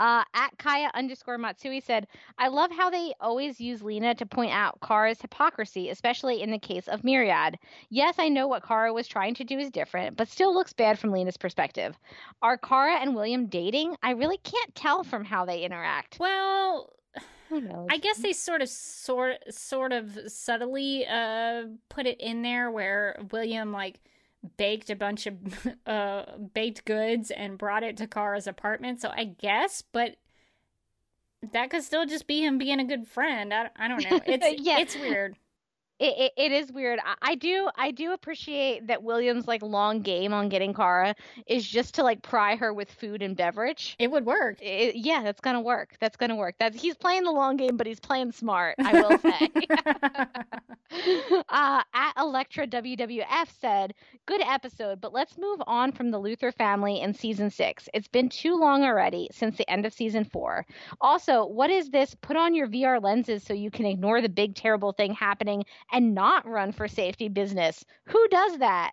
at 0.00 0.50
Kaya 0.58 0.90
underscore 0.94 1.38
Matsui 1.38 1.80
said, 1.80 2.06
I 2.38 2.48
love 2.48 2.70
how 2.70 2.90
they 2.90 3.14
always 3.20 3.60
use 3.60 3.82
Lena 3.82 4.14
to 4.14 4.26
point 4.26 4.52
out 4.52 4.80
Kara's 4.80 5.20
hypocrisy, 5.20 5.90
especially 5.90 6.42
in 6.42 6.50
the 6.50 6.58
case 6.58 6.88
of 6.88 7.04
Myriad. 7.04 7.58
Yes, 7.90 8.16
I 8.18 8.28
know 8.28 8.46
what 8.46 8.66
Kara 8.66 8.92
was 8.92 9.08
trying 9.08 9.34
to 9.34 9.44
do 9.44 9.58
is 9.58 9.70
different, 9.70 10.16
but 10.16 10.28
still 10.28 10.54
looks 10.54 10.72
bad 10.72 10.98
from 10.98 11.10
Lena's 11.10 11.36
perspective. 11.36 11.96
Are 12.42 12.58
Kara 12.58 12.96
and 13.00 13.14
William 13.14 13.46
dating? 13.46 13.96
I 14.02 14.12
really 14.12 14.38
can't 14.38 14.74
tell 14.74 15.02
from 15.04 15.24
how 15.24 15.44
they 15.44 15.62
interact. 15.62 16.18
Well, 16.20 16.92
Who 17.48 17.60
knows? 17.60 17.86
I 17.90 17.98
guess 17.98 18.18
they 18.18 18.32
sort 18.32 18.60
of 18.62 18.68
sort 18.68 19.36
sort 19.52 19.92
of 19.92 20.18
subtly 20.28 21.06
uh 21.06 21.64
put 21.88 22.06
it 22.06 22.20
in 22.20 22.42
there 22.42 22.70
where 22.70 23.18
William 23.30 23.72
like 23.72 24.00
baked 24.56 24.90
a 24.90 24.96
bunch 24.96 25.26
of 25.26 25.36
uh 25.86 26.24
baked 26.54 26.84
goods 26.84 27.30
and 27.30 27.56
brought 27.58 27.82
it 27.82 27.96
to 27.98 28.06
Kara's 28.06 28.46
apartment. 28.46 29.00
So 29.00 29.10
I 29.10 29.24
guess, 29.24 29.82
but 29.82 30.16
that 31.52 31.70
could 31.70 31.82
still 31.84 32.06
just 32.06 32.26
be 32.26 32.44
him 32.44 32.58
being 32.58 32.80
a 32.80 32.84
good 32.84 33.06
friend. 33.06 33.52
I, 33.54 33.70
I 33.76 33.88
don't 33.88 34.02
know. 34.10 34.20
It's 34.26 34.60
Yeah. 34.62 34.78
it's 34.78 34.96
weird. 34.96 35.36
It, 35.98 36.14
it, 36.18 36.32
it 36.36 36.52
is 36.52 36.72
weird. 36.72 36.98
I, 37.04 37.14
I 37.22 37.34
do 37.36 37.68
I 37.76 37.90
do 37.90 38.12
appreciate 38.12 38.86
that 38.88 39.02
William's 39.02 39.46
like 39.48 39.62
long 39.62 40.02
game 40.02 40.32
on 40.32 40.48
getting 40.48 40.74
Kara 40.74 41.14
is 41.46 41.66
just 41.66 41.94
to 41.96 42.02
like 42.02 42.22
pry 42.22 42.56
her 42.56 42.72
with 42.72 42.90
food 42.90 43.22
and 43.22 43.36
beverage. 43.36 43.96
It 43.98 44.10
would 44.10 44.26
work. 44.26 44.58
It, 44.60 44.96
yeah, 44.96 45.22
that's 45.22 45.40
gonna 45.40 45.60
work. 45.60 45.96
That's 46.00 46.16
gonna 46.16 46.36
work. 46.36 46.56
That's 46.58 46.80
he's 46.80 46.96
playing 46.96 47.24
the 47.24 47.32
long 47.32 47.56
game, 47.56 47.76
but 47.76 47.86
he's 47.86 48.00
playing 48.00 48.32
smart. 48.32 48.76
I 48.82 48.94
will 48.94 49.18
say. 49.18 49.50
uh, 51.48 51.82
at 51.94 52.12
Electra 52.16 52.66
WWF 52.66 53.48
said, 53.60 53.94
"Good 54.26 54.40
episode, 54.42 55.00
but 55.00 55.12
let's 55.12 55.38
move 55.38 55.60
on 55.66 55.92
from 55.92 56.10
the 56.10 56.18
Luthor 56.18 56.52
family 56.52 57.00
in 57.00 57.12
season 57.14 57.50
six. 57.50 57.88
It's 57.94 58.08
been 58.08 58.28
too 58.28 58.56
long 58.56 58.84
already 58.84 59.28
since 59.32 59.56
the 59.56 59.68
end 59.70 59.86
of 59.86 59.92
season 59.92 60.24
four. 60.24 60.64
Also, 61.00 61.44
what 61.46 61.70
is 61.70 61.90
this? 61.90 62.14
Put 62.14 62.36
on 62.36 62.54
your 62.54 62.68
VR 62.68 63.02
lenses 63.02 63.42
so 63.42 63.54
you 63.54 63.70
can 63.70 63.86
ignore 63.86 64.20
the 64.20 64.28
big 64.28 64.54
terrible 64.54 64.92
thing 64.92 65.14
happening 65.14 65.64
and 65.92 66.14
not 66.14 66.46
run 66.46 66.72
for 66.72 66.88
safety 66.88 67.28
business. 67.28 67.84
Who 68.06 68.28
does 68.28 68.58
that? 68.58 68.92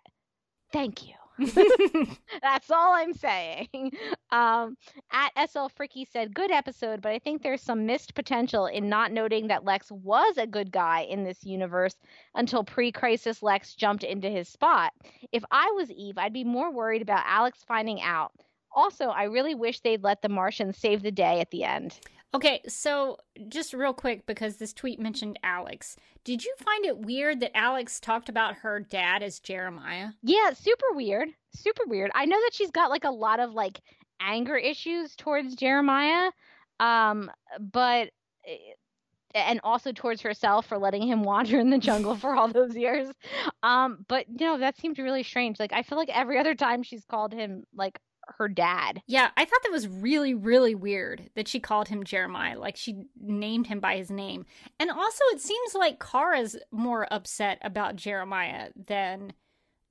Thank 0.72 1.06
you." 1.06 1.23
That's 2.42 2.70
all 2.70 2.92
I'm 2.92 3.12
saying. 3.12 3.92
Um, 4.30 4.76
at 5.12 5.50
SL 5.50 5.66
Fricky 5.66 6.06
said, 6.10 6.34
good 6.34 6.50
episode, 6.50 7.02
but 7.02 7.12
I 7.12 7.18
think 7.18 7.42
there's 7.42 7.62
some 7.62 7.86
missed 7.86 8.14
potential 8.14 8.66
in 8.66 8.88
not 8.88 9.12
noting 9.12 9.48
that 9.48 9.64
Lex 9.64 9.90
was 9.90 10.38
a 10.38 10.46
good 10.46 10.70
guy 10.70 11.00
in 11.02 11.24
this 11.24 11.44
universe 11.44 11.96
until 12.34 12.64
pre 12.64 12.92
crisis 12.92 13.42
Lex 13.42 13.74
jumped 13.74 14.04
into 14.04 14.28
his 14.28 14.48
spot. 14.48 14.92
If 15.32 15.44
I 15.50 15.72
was 15.76 15.90
Eve, 15.90 16.18
I'd 16.18 16.32
be 16.32 16.44
more 16.44 16.72
worried 16.72 17.02
about 17.02 17.24
Alex 17.26 17.64
finding 17.66 18.00
out. 18.00 18.32
Also, 18.74 19.06
I 19.06 19.24
really 19.24 19.54
wish 19.54 19.80
they'd 19.80 20.02
let 20.02 20.22
the 20.22 20.28
Martians 20.28 20.78
save 20.78 21.02
the 21.02 21.12
day 21.12 21.40
at 21.40 21.50
the 21.50 21.64
end. 21.64 21.98
Okay, 22.34 22.60
so 22.66 23.18
just 23.48 23.72
real 23.72 23.94
quick 23.94 24.26
because 24.26 24.56
this 24.56 24.72
tweet 24.72 24.98
mentioned 24.98 25.38
Alex. 25.44 25.96
Did 26.24 26.44
you 26.44 26.52
find 26.58 26.84
it 26.84 26.98
weird 26.98 27.38
that 27.40 27.56
Alex 27.56 28.00
talked 28.00 28.28
about 28.28 28.56
her 28.56 28.80
dad 28.80 29.22
as 29.22 29.38
Jeremiah? 29.38 30.08
Yeah, 30.20 30.52
super 30.52 30.86
weird. 30.94 31.28
Super 31.54 31.84
weird. 31.86 32.10
I 32.12 32.24
know 32.24 32.40
that 32.40 32.52
she's 32.52 32.72
got 32.72 32.90
like 32.90 33.04
a 33.04 33.10
lot 33.10 33.38
of 33.38 33.52
like 33.52 33.80
anger 34.20 34.56
issues 34.56 35.14
towards 35.14 35.54
Jeremiah, 35.54 36.32
um, 36.80 37.30
but 37.60 38.10
eh, 38.48 38.56
and 39.36 39.60
also 39.62 39.92
towards 39.92 40.22
herself 40.22 40.66
for 40.66 40.78
letting 40.78 41.06
him 41.06 41.22
wander 41.24 41.60
in 41.60 41.70
the 41.70 41.78
jungle 41.78 42.16
for 42.16 42.34
all 42.34 42.48
those 42.48 42.74
years. 42.74 43.14
Um, 43.62 44.04
but 44.08 44.26
no, 44.28 44.58
that 44.58 44.76
seemed 44.76 44.98
really 44.98 45.22
strange. 45.22 45.60
Like 45.60 45.72
I 45.72 45.84
feel 45.84 45.98
like 45.98 46.10
every 46.12 46.38
other 46.38 46.56
time 46.56 46.82
she's 46.82 47.04
called 47.04 47.32
him 47.32 47.62
like 47.76 48.00
her 48.38 48.48
dad. 48.48 49.02
Yeah, 49.06 49.30
I 49.36 49.44
thought 49.44 49.62
that 49.62 49.72
was 49.72 49.88
really, 49.88 50.34
really 50.34 50.74
weird 50.74 51.30
that 51.34 51.48
she 51.48 51.60
called 51.60 51.88
him 51.88 52.04
Jeremiah. 52.04 52.58
Like 52.58 52.76
she 52.76 53.04
named 53.20 53.66
him 53.66 53.80
by 53.80 53.96
his 53.96 54.10
name. 54.10 54.46
And 54.78 54.90
also, 54.90 55.24
it 55.32 55.40
seems 55.40 55.74
like 55.74 55.98
Kara's 55.98 56.56
more 56.70 57.06
upset 57.10 57.58
about 57.62 57.96
Jeremiah 57.96 58.70
than 58.74 59.32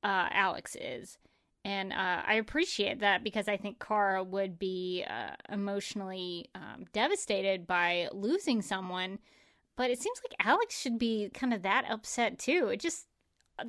uh, 0.04 0.28
Alex 0.32 0.76
is. 0.80 1.18
And 1.66 1.94
uh, 1.94 2.22
I 2.28 2.36
appreciate 2.36 3.00
that 3.00 3.24
because 3.24 3.48
I 3.48 3.56
think 3.56 3.80
Kara 3.80 4.22
would 4.24 4.60
be 4.60 5.06
uh, 5.10 5.36
emotionally 5.50 6.50
um, 6.56 6.86
devastated 6.92 7.66
by 7.66 8.10
losing 8.12 8.62
someone. 8.62 9.20
But 9.78 9.90
it 9.90 10.02
seems 10.02 10.20
like 10.24 10.46
Alex 10.46 10.80
should 10.80 11.00
be 11.00 11.30
kind 11.34 11.54
of 11.54 11.62
that 11.62 11.86
upset 11.90 12.38
too. 12.38 12.68
It 12.68 12.80
just, 12.80 13.08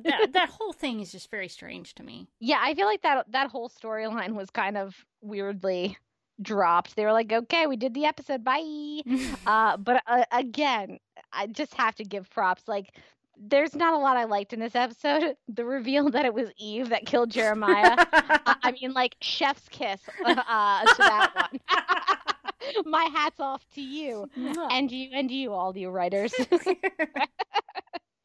that, 0.03 0.33
that 0.33 0.49
whole 0.49 0.73
thing 0.73 0.99
is 0.99 1.11
just 1.11 1.29
very 1.29 1.47
strange 1.47 1.95
to 1.95 2.03
me. 2.03 2.27
Yeah, 2.39 2.59
I 2.61 2.73
feel 2.73 2.87
like 2.87 3.01
that 3.03 3.31
that 3.31 3.49
whole 3.49 3.69
storyline 3.69 4.35
was 4.35 4.49
kind 4.49 4.77
of 4.77 4.95
weirdly 5.21 5.97
dropped. 6.41 6.95
They 6.95 7.05
were 7.05 7.13
like, 7.13 7.31
"Okay, 7.31 7.67
we 7.67 7.77
did 7.77 7.93
the 7.93 8.05
episode. 8.05 8.43
Bye." 8.43 9.01
Uh, 9.45 9.77
but 9.77 10.01
uh, 10.07 10.23
again, 10.31 10.97
I 11.31 11.45
just 11.47 11.75
have 11.75 11.95
to 11.95 12.03
give 12.03 12.29
props. 12.31 12.67
Like, 12.67 12.97
there's 13.37 13.75
not 13.75 13.93
a 13.93 13.97
lot 13.97 14.17
I 14.17 14.23
liked 14.23 14.53
in 14.53 14.59
this 14.59 14.75
episode. 14.75 15.35
The 15.47 15.63
reveal 15.63 16.09
that 16.09 16.25
it 16.25 16.33
was 16.33 16.49
Eve 16.57 16.89
that 16.89 17.05
killed 17.05 17.29
Jeremiah. 17.29 17.95
I 18.11 18.55
I 18.63 18.71
mean, 18.71 18.93
like, 18.93 19.15
chef's 19.21 19.69
kiss 19.69 20.01
uh, 20.25 20.85
to 20.85 20.95
that 20.97 21.31
one. 21.35 21.59
My 22.85 23.05
hat's 23.13 23.39
off 23.39 23.65
to 23.75 23.81
you 23.81 24.29
and 24.71 24.91
you 24.91 25.09
and 25.13 25.29
you, 25.29 25.53
all 25.53 25.75
you 25.77 25.89
writers. 25.89 26.33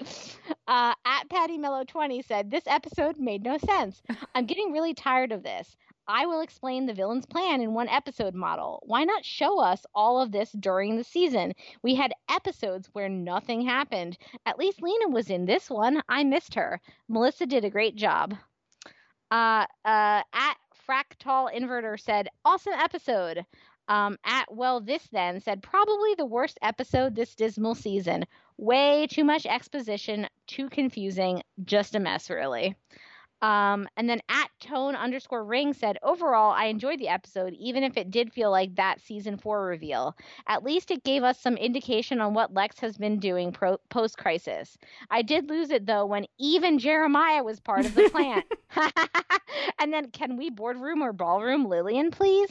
Uh, 0.66 0.94
at 1.04 1.28
Patty 1.28 1.58
Mellow 1.58 1.82
20 1.84 2.22
said, 2.22 2.50
This 2.50 2.62
episode 2.66 3.18
made 3.18 3.42
no 3.42 3.58
sense. 3.58 4.02
I'm 4.34 4.46
getting 4.46 4.72
really 4.72 4.94
tired 4.94 5.32
of 5.32 5.42
this. 5.42 5.76
I 6.06 6.26
will 6.26 6.40
explain 6.40 6.86
the 6.86 6.94
villain's 6.94 7.26
plan 7.26 7.60
in 7.60 7.72
one 7.74 7.88
episode 7.88 8.34
model. 8.34 8.82
Why 8.84 9.04
not 9.04 9.24
show 9.24 9.60
us 9.60 9.84
all 9.94 10.20
of 10.20 10.32
this 10.32 10.50
during 10.52 10.96
the 10.96 11.04
season? 11.04 11.54
We 11.82 11.94
had 11.94 12.12
episodes 12.28 12.88
where 12.92 13.08
nothing 13.08 13.62
happened. 13.62 14.18
At 14.46 14.58
least 14.58 14.82
Lena 14.82 15.08
was 15.08 15.30
in 15.30 15.44
this 15.44 15.70
one. 15.70 16.02
I 16.08 16.24
missed 16.24 16.54
her. 16.54 16.80
Melissa 17.08 17.46
did 17.46 17.64
a 17.64 17.70
great 17.70 17.96
job. 17.96 18.34
Uh, 19.30 19.66
uh, 19.84 20.22
at 20.32 20.54
Fractal 20.88 21.54
Inverter 21.54 21.98
said, 21.98 22.28
Awesome 22.44 22.74
episode. 22.74 23.44
Um, 23.86 24.18
at 24.24 24.52
Well 24.52 24.80
This 24.80 25.08
Then 25.12 25.40
said, 25.40 25.62
Probably 25.62 26.14
the 26.14 26.26
worst 26.26 26.58
episode 26.62 27.14
this 27.14 27.34
dismal 27.34 27.74
season. 27.74 28.24
Way 28.60 29.06
too 29.06 29.24
much 29.24 29.46
exposition, 29.46 30.28
too 30.46 30.68
confusing, 30.68 31.42
just 31.64 31.94
a 31.94 31.98
mess, 31.98 32.28
really. 32.28 32.76
Um, 33.40 33.88
and 33.96 34.06
then 34.06 34.20
at 34.28 34.50
tone 34.60 34.94
underscore 34.94 35.42
ring 35.42 35.72
said, 35.72 35.96
overall, 36.02 36.52
I 36.52 36.66
enjoyed 36.66 36.98
the 36.98 37.08
episode, 37.08 37.54
even 37.58 37.82
if 37.82 37.96
it 37.96 38.10
did 38.10 38.34
feel 38.34 38.50
like 38.50 38.74
that 38.74 39.00
season 39.00 39.38
four 39.38 39.64
reveal. 39.64 40.14
At 40.46 40.62
least 40.62 40.90
it 40.90 41.04
gave 41.04 41.22
us 41.22 41.40
some 41.40 41.56
indication 41.56 42.20
on 42.20 42.34
what 42.34 42.52
Lex 42.52 42.78
has 42.80 42.98
been 42.98 43.18
doing 43.18 43.50
pro- 43.50 43.80
post 43.88 44.18
crisis. 44.18 44.76
I 45.10 45.22
did 45.22 45.48
lose 45.48 45.70
it 45.70 45.86
though 45.86 46.04
when 46.04 46.26
even 46.38 46.78
Jeremiah 46.78 47.42
was 47.42 47.60
part 47.60 47.86
of 47.86 47.94
the 47.94 48.10
plan. 48.10 48.42
and 49.78 49.90
then, 49.90 50.10
can 50.10 50.36
we 50.36 50.50
boardroom 50.50 51.00
or 51.00 51.14
ballroom 51.14 51.64
Lillian, 51.64 52.10
please? 52.10 52.50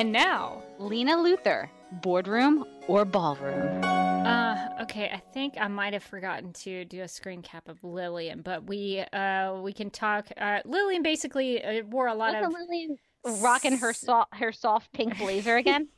And 0.00 0.12
now, 0.12 0.62
Lena 0.78 1.14
Luthor, 1.14 1.68
boardroom 2.00 2.64
or 2.88 3.04
ballroom? 3.04 3.84
Uh, 3.84 4.68
okay, 4.80 5.10
I 5.12 5.18
think 5.34 5.56
I 5.60 5.68
might 5.68 5.92
have 5.92 6.02
forgotten 6.02 6.54
to 6.54 6.86
do 6.86 7.02
a 7.02 7.06
screen 7.06 7.42
cap 7.42 7.68
of 7.68 7.84
Lillian, 7.84 8.40
but 8.40 8.66
we 8.66 9.00
uh 9.12 9.60
we 9.60 9.74
can 9.74 9.90
talk. 9.90 10.28
Uh, 10.38 10.60
Lillian 10.64 11.02
basically 11.02 11.62
uh, 11.62 11.82
wore 11.84 12.06
a 12.06 12.14
lot 12.14 12.32
Wasn't 12.32 12.46
of 12.46 12.52
Lillian 12.58 12.96
rocking 13.42 13.76
her 13.76 13.92
soft 13.92 14.36
her 14.36 14.52
soft 14.52 14.90
pink 14.94 15.18
blazer 15.18 15.58
again? 15.58 15.88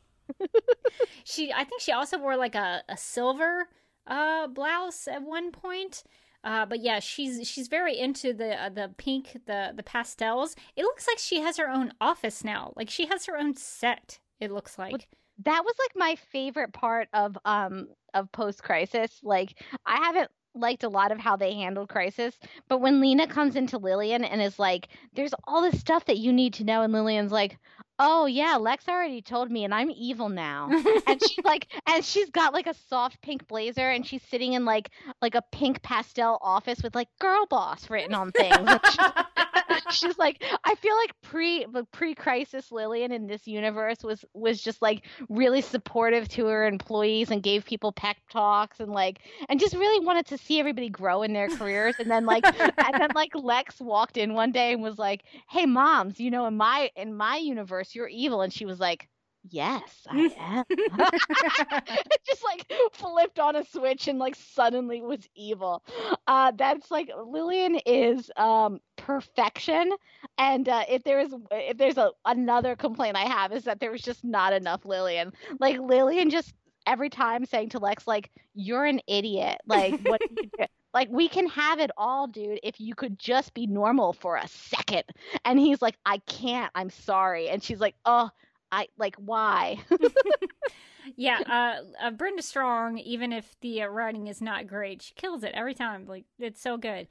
she. 1.23 1.53
I 1.53 1.63
think 1.63 1.81
she 1.81 1.93
also 1.93 2.19
wore 2.19 2.37
like 2.37 2.57
a 2.57 2.83
a 2.89 2.97
silver 2.97 3.69
uh 4.09 4.49
blouse 4.49 5.07
at 5.07 5.23
one 5.23 5.53
point. 5.53 6.03
Uh, 6.45 6.67
but 6.67 6.81
yeah, 6.81 6.99
she's 7.01 7.49
she's 7.49 7.69
very 7.69 7.99
into 7.99 8.33
the 8.33 8.61
uh, 8.61 8.69
the 8.69 8.93
pink, 8.99 9.37
the 9.47 9.73
the 9.77 9.83
pastels. 9.83 10.57
It 10.77 10.83
looks 10.83 11.07
like 11.07 11.19
she 11.19 11.41
has 11.41 11.57
her 11.59 11.69
own 11.69 11.93
office 12.01 12.45
now. 12.45 12.73
Like 12.77 12.91
she 12.91 13.07
has 13.07 13.27
her 13.27 13.37
own 13.39 13.55
set. 13.57 14.19
It 14.41 14.51
looks 14.51 14.79
like. 14.79 15.07
that 15.45 15.65
was 15.65 15.75
like 15.79 15.93
my 15.97 16.17
favorite 16.17 16.73
part 16.73 17.09
of 17.13 17.39
um 17.45 17.89
of 18.15 18.31
post 18.33 18.63
crisis 18.63 19.19
like 19.23 19.55
i 19.87 19.97
haven't 19.97 20.31
liked 20.55 20.85
a 20.85 20.89
lot 20.89 21.13
of 21.13 21.19
how 21.19 21.37
they 21.37 21.55
handled 21.55 21.89
crisis 21.89 22.39
but 22.69 22.81
when 22.81 23.01
lena 23.01 23.27
comes 23.27 23.57
into 23.57 23.79
lillian 23.79 24.25
and 24.25 24.43
is 24.43 24.59
like 24.59 24.89
there's 25.15 25.35
all 25.45 25.63
this 25.63 25.81
stuff 25.81 26.05
that 26.05 26.19
you 26.19 26.33
need 26.33 26.53
to 26.55 26.65
know 26.65 26.83
and 26.83 26.93
lillian's 26.93 27.33
like 27.33 27.59
oh 27.99 28.27
yeah 28.27 28.57
lex 28.57 28.89
already 28.89 29.23
told 29.23 29.51
me 29.51 29.65
and 29.65 29.75
i'm 29.75 29.91
evil 29.91 30.29
now. 30.29 30.69
And 31.07 31.21
she's 31.23 31.45
like 31.45 31.69
and 31.87 32.05
she's 32.05 32.31
got 32.31 32.53
like 32.53 32.67
a 32.67 32.75
soft 32.89 33.21
pink 33.23 33.47
blazer 33.49 33.91
and 33.91 34.07
she's 34.07 34.23
sitting 34.23 34.55
in 34.55 34.65
like 34.65 34.91
like 35.21 35.35
a 35.35 35.43
pink 35.53 35.83
pastel 35.83 36.39
office 36.43 36.83
with 36.83 36.95
like 36.95 37.09
girl 37.19 37.47
boss 37.47 37.91
written 37.91 38.15
on 38.15 38.33
things 38.33 38.71
she's 39.91 40.19
like 40.19 40.43
I 40.65 40.75
feel 40.77 40.97
like 40.97 41.11
pre 41.23 41.67
pre 41.93 42.15
crisis 42.15 42.71
Lillian 42.73 43.13
in 43.13 43.27
this 43.27 43.47
universe 43.47 44.03
was 44.03 44.25
was 44.35 44.61
just 44.63 44.83
like 44.83 45.05
really 45.29 45.61
supportive 45.61 46.29
to 46.31 46.47
her 46.47 46.67
employees 46.67 47.31
and 47.31 47.43
gave 47.43 47.65
people 47.65 47.93
pep 47.93 48.17
talks 48.31 48.81
and 48.81 48.91
like 48.91 49.21
and 49.49 49.59
just 49.59 49.75
really 49.75 50.05
wanted 50.05 50.27
to 50.27 50.39
see 50.39 50.61
everybody 50.61 50.89
grow 50.89 51.23
in 51.23 51.33
their 51.33 51.49
careers 51.49 51.95
and 51.99 52.11
then 52.11 52.27
like 52.27 52.45
and 52.45 53.01
then 53.01 53.11
like 53.15 53.33
Lex 53.35 53.81
walked 53.81 54.17
in 54.17 54.35
one 54.35 54.53
day 54.53 54.73
and 54.73 54.83
was 54.83 54.99
like, 54.99 55.25
"Hey 55.49 55.67
moms, 55.67 56.21
you 56.21 56.31
know 56.31 56.47
in 56.47 56.57
my 56.57 56.91
in 56.97 57.15
my 57.15 57.37
universe 57.37 57.95
you're 57.95 58.09
evil." 58.09 58.43
And 58.43 58.53
she 58.53 58.65
was 58.65 58.81
like, 58.81 59.09
yes, 59.49 60.07
I 60.09 60.31
am. 60.39 60.65
it 60.71 62.21
just 62.27 62.45
like 62.45 62.71
flipped 62.93 63.39
on 63.39 63.57
a 63.57 63.65
switch 63.65 64.09
and 64.09 64.19
like 64.19 64.35
suddenly 64.37 65.01
was 65.03 65.29
evil. 65.35 65.83
Uh, 66.27 66.53
that's 66.57 66.91
like 66.91 67.11
Lillian 67.27 67.77
is 67.87 68.31
um, 68.37 68.81
perfection. 68.97 69.91
And 70.39 70.69
uh, 70.69 70.85
if 70.89 71.03
there 71.05 71.21
is 71.21 71.35
if 71.51 71.77
there's 71.79 71.99
a 71.99 72.11
another 72.25 72.77
complaint 72.77 73.17
I 73.17 73.25
have 73.25 73.53
is 73.53 73.65
that 73.65 73.81
there 73.81 73.91
was 73.93 74.03
just 74.03 74.25
not 74.25 74.53
enough 74.53 74.85
Lillian. 74.85 75.33
Like 75.61 75.79
Lillian 75.79 76.31
just 76.31 76.55
every 76.87 77.11
time 77.11 77.47
saying 77.47 77.71
to 77.71 77.79
Lex 77.79 78.07
like 78.07 78.31
you're 78.55 78.85
an 78.85 79.01
idiot. 79.07 79.59
Like 79.67 80.01
what 80.03 80.21
Like 80.95 81.09
we 81.11 81.29
can 81.29 81.47
have 81.49 81.81
it 81.81 81.91
all, 81.97 82.27
dude, 82.27 82.61
if 82.63 82.79
you 82.81 82.95
could 82.95 83.19
just 83.19 83.55
be 83.55 83.67
normal 83.67 84.13
for 84.13 84.37
a 84.37 84.47
second. 84.49 85.05
And 85.45 85.59
he's 85.59 85.81
like, 85.81 85.97
I 86.05 86.19
can't. 86.27 86.71
I'm 86.75 86.91
sorry. 86.91 87.49
And 87.49 87.63
she's 87.63 87.81
like, 87.81 87.95
oh, 88.05 88.29
I 88.73 88.89
like 88.97 89.17
why. 89.17 89.79
yeah, 91.17 91.39
uh, 91.47 92.07
uh, 92.07 92.11
Brenda 92.11 92.43
Strong, 92.43 92.99
even 92.99 93.33
if 93.33 93.55
the 93.61 93.83
uh, 93.83 93.87
writing 93.87 94.27
is 94.27 94.41
not 94.41 94.67
great, 94.67 95.03
she 95.03 95.15
kills 95.15 95.45
it 95.45 95.53
every 95.55 95.75
time. 95.75 96.07
Like 96.07 96.25
it's 96.39 96.61
so 96.61 96.79
good. 96.79 97.07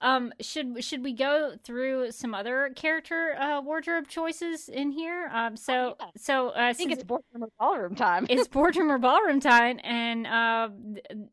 Um, 0.00 0.32
should 0.40 0.84
should 0.84 1.02
we 1.02 1.12
go 1.12 1.54
through 1.64 2.12
some 2.12 2.32
other 2.32 2.70
character 2.76 3.34
uh, 3.36 3.60
wardrobe 3.60 4.06
choices 4.06 4.68
in 4.68 4.92
here? 4.92 5.28
Um, 5.32 5.56
so 5.56 5.96
oh, 5.98 6.04
yeah. 6.04 6.06
so 6.16 6.48
uh, 6.50 6.52
I 6.56 6.72
think 6.72 6.92
it's 6.92 7.02
boardroom 7.02 7.42
or 7.42 7.48
ballroom 7.58 7.94
time. 7.96 8.26
it's 8.28 8.46
boardroom 8.48 8.92
or 8.92 8.98
ballroom 8.98 9.40
time, 9.40 9.80
and 9.82 10.26
uh, 10.26 10.68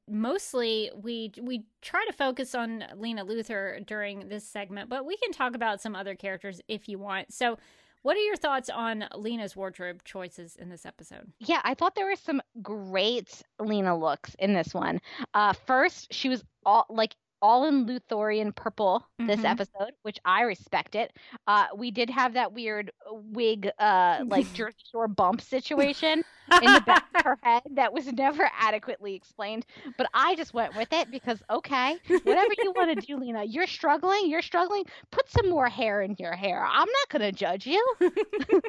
mostly 0.10 0.90
we 0.96 1.32
we 1.40 1.66
try 1.82 2.04
to 2.08 2.14
focus 2.14 2.56
on 2.56 2.86
Lena 2.96 3.24
Luthor 3.24 3.86
during 3.86 4.30
this 4.30 4.48
segment, 4.48 4.90
but 4.90 5.06
we 5.06 5.16
can 5.18 5.32
talk 5.32 5.54
about 5.54 5.80
some 5.80 5.96
other 5.96 6.16
characters 6.16 6.60
if 6.68 6.90
you 6.90 6.98
want. 6.98 7.32
So 7.32 7.60
what 8.06 8.16
are 8.16 8.20
your 8.20 8.36
thoughts 8.36 8.70
on 8.70 9.06
Lena's 9.16 9.56
wardrobe 9.56 10.04
choices 10.04 10.56
in 10.58 10.70
this 10.70 10.86
episode? 10.86 11.34
Yeah, 11.40 11.60
I 11.64 11.74
thought 11.74 11.96
there 11.96 12.06
were 12.06 12.16
some 12.16 12.40
great 12.62 13.42
Lena 13.60 13.98
looks 13.98 14.36
in 14.38 14.54
this 14.54 14.76
one. 14.76 15.02
Uh, 15.34 15.54
first, 15.54 16.14
she 16.14 16.30
was 16.30 16.44
all 16.68 16.86
like 16.88 17.16
all 17.46 17.66
in 17.66 17.86
Luthorian 17.86 18.56
purple 18.56 19.06
this 19.20 19.38
mm-hmm. 19.38 19.46
episode, 19.46 19.92
which 20.02 20.18
I 20.26 20.42
respect 20.42 20.96
it. 20.96 21.14
Uh, 21.46 21.68
we 21.76 21.92
did 21.92 22.10
have 22.10 22.34
that 22.34 22.54
weird 22.54 22.92
wig, 23.12 23.70
uh, 23.78 24.24
like 24.26 24.52
Jersey 24.54 24.78
Shore 24.92 25.08
bump 25.08 25.42
situation 25.42 26.24
in 26.62 26.74
the 26.74 26.82
back 26.82 27.06
of 27.16 27.24
her 27.24 27.38
head 27.44 27.62
that 27.72 27.94
was 27.94 28.12
never 28.12 28.50
adequately 28.60 29.14
explained. 29.14 29.66
But 29.96 30.08
I 30.14 30.36
just 30.36 30.56
went 30.56 30.76
with 30.76 30.92
it 30.92 31.12
because 31.12 31.42
okay, 31.50 31.98
whatever 32.08 32.54
you 32.64 32.74
want 32.76 33.00
to 33.00 33.06
do, 33.06 33.18
Lena, 33.18 33.44
you're 33.44 33.68
struggling, 33.68 34.28
you're 34.28 34.42
struggling. 34.42 34.84
Put 35.12 35.30
some 35.30 35.50
more 35.50 35.70
hair 35.70 36.02
in 36.02 36.16
your 36.18 36.34
hair. 36.34 36.66
I'm 36.66 36.88
not 36.88 37.10
gonna 37.10 37.32
judge 37.32 37.68
you. 37.68 37.94
Who 38.00 38.62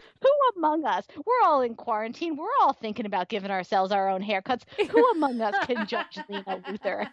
among 0.57 0.85
us? 0.85 1.07
We're 1.17 1.47
all 1.47 1.63
in 1.63 1.75
quarantine. 1.75 2.37
We're 2.37 2.47
all 2.63 2.75
thinking 2.75 3.07
about 3.07 3.31
giving 3.31 3.51
ourselves 3.51 3.91
our 3.91 4.11
own 4.11 4.23
haircuts. 4.23 4.63
Who 4.91 5.11
among 5.13 5.41
us 5.41 5.55
can 5.67 5.87
judge 5.87 6.19
Lena 6.29 6.63
Luthor? 6.69 7.07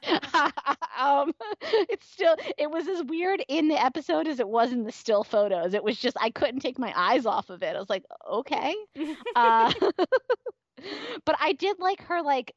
um, 0.99 1.33
it's 1.89 2.07
still 2.09 2.35
it 2.57 2.69
was 2.69 2.87
as 2.87 3.03
weird 3.03 3.43
in 3.47 3.67
the 3.67 3.81
episode 3.81 4.27
as 4.27 4.39
it 4.39 4.47
was 4.47 4.71
in 4.71 4.83
the 4.83 4.91
still 4.91 5.23
photos. 5.23 5.73
It 5.73 5.83
was 5.83 5.99
just 5.99 6.17
I 6.19 6.29
couldn't 6.29 6.59
take 6.61 6.79
my 6.79 6.93
eyes 6.95 7.25
off 7.25 7.49
of 7.49 7.63
it. 7.63 7.75
I 7.75 7.79
was 7.79 7.89
like, 7.89 8.03
okay. 8.31 8.75
Uh, 9.35 9.73
but 11.25 11.35
I 11.39 11.53
did 11.53 11.79
like 11.79 12.01
her 12.03 12.21
like 12.21 12.53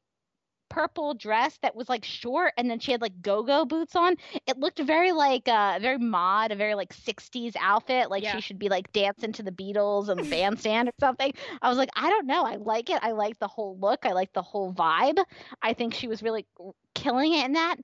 purple 0.69 1.13
dress 1.13 1.57
that 1.61 1.75
was 1.75 1.89
like 1.89 2.03
short 2.03 2.53
and 2.57 2.69
then 2.69 2.79
she 2.79 2.91
had 2.91 3.01
like 3.01 3.21
go-go 3.21 3.65
boots 3.65 3.95
on. 3.95 4.15
It 4.45 4.57
looked 4.57 4.79
very 4.79 5.11
like 5.11 5.47
uh 5.47 5.79
very 5.81 5.97
mod, 5.97 6.51
a 6.51 6.55
very 6.55 6.75
like 6.75 6.93
60s 6.93 7.55
outfit, 7.59 8.09
like 8.09 8.23
yeah. 8.23 8.35
she 8.35 8.41
should 8.41 8.59
be 8.59 8.69
like 8.69 8.91
dancing 8.91 9.33
to 9.33 9.43
the 9.43 9.51
Beatles 9.51 10.09
and 10.09 10.19
the 10.19 10.29
bandstand 10.29 10.89
or 10.89 10.93
something. 10.99 11.33
I 11.61 11.69
was 11.69 11.77
like, 11.77 11.89
I 11.95 12.09
don't 12.09 12.27
know. 12.27 12.43
I 12.43 12.55
like 12.55 12.89
it. 12.89 12.99
I 13.01 13.11
like 13.11 13.39
the 13.39 13.47
whole 13.47 13.77
look. 13.79 14.05
I 14.05 14.13
like 14.13 14.33
the 14.33 14.41
whole 14.41 14.73
vibe. 14.73 15.23
I 15.61 15.73
think 15.73 15.93
she 15.93 16.07
was 16.07 16.23
really 16.23 16.45
killing 16.97 17.33
it 17.33 17.45
in 17.45 17.53
that. 17.53 17.75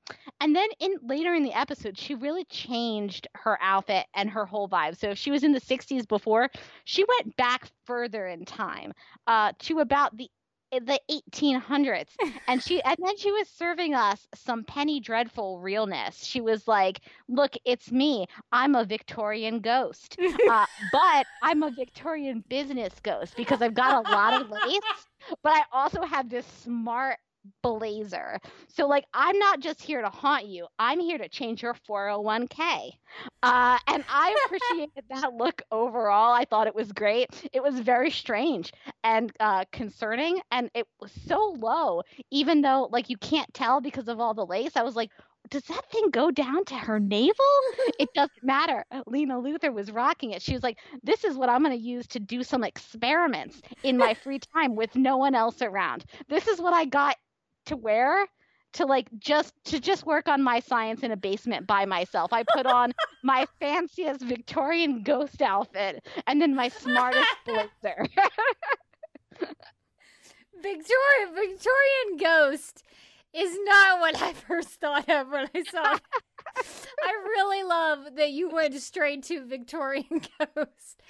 And 0.42 0.56
then 0.56 0.68
in 0.80 0.96
later 1.04 1.34
in 1.34 1.44
the 1.44 1.58
episode, 1.58 1.98
she 1.98 2.16
really 2.16 2.46
changed 2.46 3.28
her 3.36 3.58
outfit 3.62 4.06
and 4.14 4.30
her 4.30 4.46
whole 4.46 4.68
vibe. 4.68 4.98
So 4.98 5.10
if 5.10 5.18
she 5.18 5.32
was 5.32 5.44
in 5.44 5.52
the 5.52 5.62
60s 5.62 6.08
before, 6.08 6.50
she 6.86 7.06
went 7.20 7.36
back 7.36 7.70
further 7.86 8.28
in 8.28 8.46
time 8.46 8.94
uh, 9.28 9.54
to 9.60 9.80
about 9.80 10.18
the 10.18 10.30
the 10.80 11.00
1800s 11.10 12.10
and 12.48 12.62
she 12.62 12.82
and 12.82 12.98
then 13.04 13.18
she 13.18 13.32
was 13.32 13.48
serving 13.48 13.94
us 13.94 14.28
some 14.36 14.64
penny 14.64 15.00
dreadful 15.00 15.60
realness. 15.60 16.24
She 16.24 16.42
was 16.42 16.68
like 16.68 17.02
look 17.28 17.54
it's 17.66 17.92
me. 17.92 18.26
I'm 18.52 18.76
a 18.76 18.86
victorian 18.86 19.60
ghost. 19.60 20.18
Uh, 20.50 20.66
but 20.92 21.26
i'm 21.42 21.64
a 21.64 21.72
victorian 21.72 22.44
business 22.50 22.94
ghost 23.02 23.36
because 23.36 23.62
i've 23.62 23.74
got 23.74 24.06
a 24.06 24.12
lot 24.12 24.34
of 24.34 24.50
lace 24.50 25.08
but 25.42 25.54
i 25.54 25.64
also 25.72 26.02
have 26.04 26.30
this 26.30 26.46
smart 26.46 27.18
blazer. 27.62 28.40
So 28.68 28.88
like 28.88 29.06
I'm 29.14 29.38
not 29.38 29.60
just 29.60 29.82
here 29.82 30.02
to 30.02 30.10
haunt 30.10 30.48
you. 30.48 30.68
I'm 30.80 31.00
here 31.00 31.18
to 31.18 31.30
change 31.30 31.62
your 31.62 31.76
401k. 31.90 32.92
Uh, 33.42 33.78
and 33.88 34.04
I 34.10 34.36
appreciated 34.46 35.04
that 35.10 35.34
look 35.34 35.62
overall. 35.72 36.34
I 36.34 36.46
thought 36.46 36.68
it 36.68 36.76
was 36.76 36.92
great. 36.92 37.30
It 37.54 37.62
was 37.64 37.80
very 37.80 38.12
strange 38.12 38.72
and 39.04 39.32
uh, 39.40 39.66
concerning 39.72 40.40
and 40.52 40.70
it 40.74 40.88
was 41.00 41.12
so 41.28 41.56
low 41.60 42.02
even 42.32 42.62
though 42.62 42.90
like 42.92 43.10
you 43.10 43.18
can't 43.18 43.54
tell 43.54 43.82
because 43.82 44.08
of 44.08 44.20
all 44.20 44.34
the 44.34 44.46
lace. 44.46 44.76
I 44.76 44.84
was 44.84 44.96
like 44.96 45.10
does 45.50 45.64
that 45.64 45.90
thing 45.92 46.10
go 46.10 46.32
down 46.32 46.66
to 46.66 46.76
her 46.76 47.00
navel? 47.00 47.34
it 48.00 48.10
doesn't 48.16 48.44
matter. 48.44 48.86
Lena 49.08 49.36
Luthor 49.36 49.74
was 49.74 49.92
rocking 49.92 50.32
it. 50.32 50.42
She 50.42 50.54
was 50.54 50.64
like, 50.64 50.80
This 51.04 51.24
is 51.24 51.36
what 51.36 51.50
I'm 51.50 51.64
going 51.64 51.78
to 51.78 51.84
use 51.84 52.08
to 52.08 52.20
do 52.20 52.44
some 52.44 52.64
experiments 52.64 53.62
in 53.84 53.98
my 53.98 54.14
free 54.14 54.40
time 54.40 54.76
with 54.76 54.96
no 54.96 55.18
one 55.18 55.36
else 55.36 55.62
around. 55.62 56.06
This 56.28 56.48
is 56.48 56.60
what 56.60 56.74
I 56.74 56.86
got 56.86 57.18
to 57.66 57.76
wear 57.76 58.26
to 58.74 58.86
like 58.86 59.08
just 59.20 59.54
to 59.66 59.80
just 59.80 60.06
work 60.06 60.28
on 60.28 60.42
my 60.42 60.60
science 60.60 61.04
in 61.04 61.12
a 61.12 61.18
basement 61.18 61.66
by 61.68 61.86
myself. 61.86 62.34
I 62.34 62.44
put 62.54 62.66
on 62.66 62.94
my 63.24 63.46
fanciest 63.60 64.22
Victorian 64.22 65.04
ghost 65.04 65.42
outfit 65.42 66.06
and 66.28 66.42
then 66.42 66.56
my 66.56 66.70
smartest 66.70 67.30
blazer. 67.46 67.70
Victoria 70.62 71.28
Victorian 71.34 72.18
ghost 72.20 72.84
is 73.34 73.58
not 73.64 74.00
what 74.00 74.22
I 74.22 74.34
first 74.34 74.70
thought 74.80 75.10
of 75.10 75.30
when 75.30 75.50
I 75.54 75.64
saw 75.64 75.96
it. 75.96 76.02
I 77.04 77.12
really 77.26 77.64
love 77.64 78.16
that 78.16 78.32
you 78.32 78.50
went 78.50 78.76
straight 78.76 79.24
to 79.24 79.46
Victorian 79.46 80.06
ghost. 80.10 81.02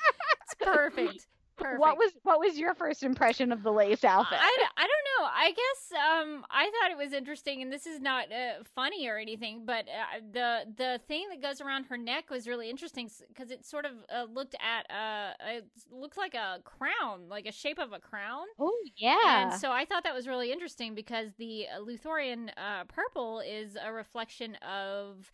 It's 0.42 0.56
perfect. 0.60 1.28
Perfect. 1.56 1.80
What 1.80 1.98
was 1.98 2.12
what 2.24 2.40
was 2.40 2.58
your 2.58 2.74
first 2.74 3.04
impression 3.04 3.52
of 3.52 3.62
the 3.62 3.72
lace 3.72 4.04
outfit? 4.04 4.40
I, 4.42 4.68
I 4.78 4.88
don't 4.88 5.03
know. 5.24 5.30
I 5.34 5.50
guess 5.52 6.00
um 6.00 6.45
I 6.50 6.66
thought 6.66 6.91
it 6.91 6.98
was 6.98 7.14
interesting, 7.14 7.62
and 7.62 7.72
this 7.72 7.86
is 7.86 8.00
not 8.00 8.32
uh, 8.32 8.64
funny 8.76 9.08
or 9.08 9.18
anything, 9.18 9.64
but 9.66 9.86
uh, 9.88 10.20
the 10.32 10.66
the 10.76 11.00
thing 11.08 11.28
that 11.30 11.41
goes 11.41 11.62
around 11.62 11.86
her 11.86 11.98
neck 11.98 12.30
was 12.30 12.48
really 12.48 12.70
interesting 12.70 13.10
because 13.28 13.52
it 13.52 13.66
sort 13.66 13.86
of 13.86 13.91
uh, 14.14 14.26
looked 14.32 14.56
at 14.56 14.90
uh 14.94 15.34
it 15.45 15.66
looked 15.91 16.18
like 16.18 16.34
a 16.34 16.60
crown, 16.64 17.30
like 17.30 17.45
a 17.45 17.52
shape 17.52 17.80
of 17.80 17.94
a 17.94 18.00
crown. 18.00 18.45
Oh 18.60 18.78
yeah. 18.95 19.52
And 19.52 19.60
so 19.60 19.72
I 19.72 19.86
thought 19.86 20.04
that 20.04 20.14
was 20.14 20.28
really 20.28 20.52
interesting 20.52 20.95
because 20.95 21.30
the 21.38 21.66
Luthorian 21.80 22.50
uh, 22.58 22.84
purple 22.86 23.40
is 23.40 23.78
a 23.84 23.91
reflection 23.91 24.56
of 24.56 25.32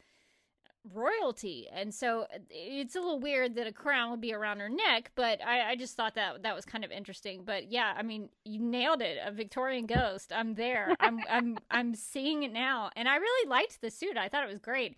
royalty. 0.93 1.67
And 1.71 1.93
so 1.93 2.21
uh, 2.21 2.39
it's 2.49 2.95
a 2.95 2.99
little 2.99 3.19
weird 3.19 3.55
that 3.55 3.67
a 3.67 3.71
crown 3.71 4.11
would 4.11 4.21
be 4.21 4.33
around 4.33 4.59
her 4.59 4.69
neck 4.69 5.11
but 5.15 5.43
I, 5.45 5.71
I, 5.71 5.75
just 5.75 5.95
thought 5.95 6.15
that 6.15 6.43
that 6.43 6.55
was 6.55 6.65
kind 6.65 6.85
of 6.85 6.91
interesting. 6.91 7.43
But 7.45 7.71
yeah 7.71 7.93
i 7.97 8.01
mean 8.01 8.29
you 8.45 8.59
nailed 8.59 9.01
it 9.01 9.17
a 9.23 9.31
victorian 9.31 9.85
ghost. 9.85 10.31
I'm 10.33 10.55
there. 10.55 10.95
I'm 10.99 11.19
i'm 11.29 11.57
i'm 11.71 11.95
seeing 11.95 12.43
it 12.43 12.53
now. 12.53 12.91
And 12.95 13.07
i 13.07 13.15
really 13.17 13.49
liked 13.49 13.81
the 13.81 13.91
suit. 13.91 14.17
I 14.17 14.29
thought 14.29 14.43
it 14.43 14.49
was 14.49 14.59
great. 14.59 14.97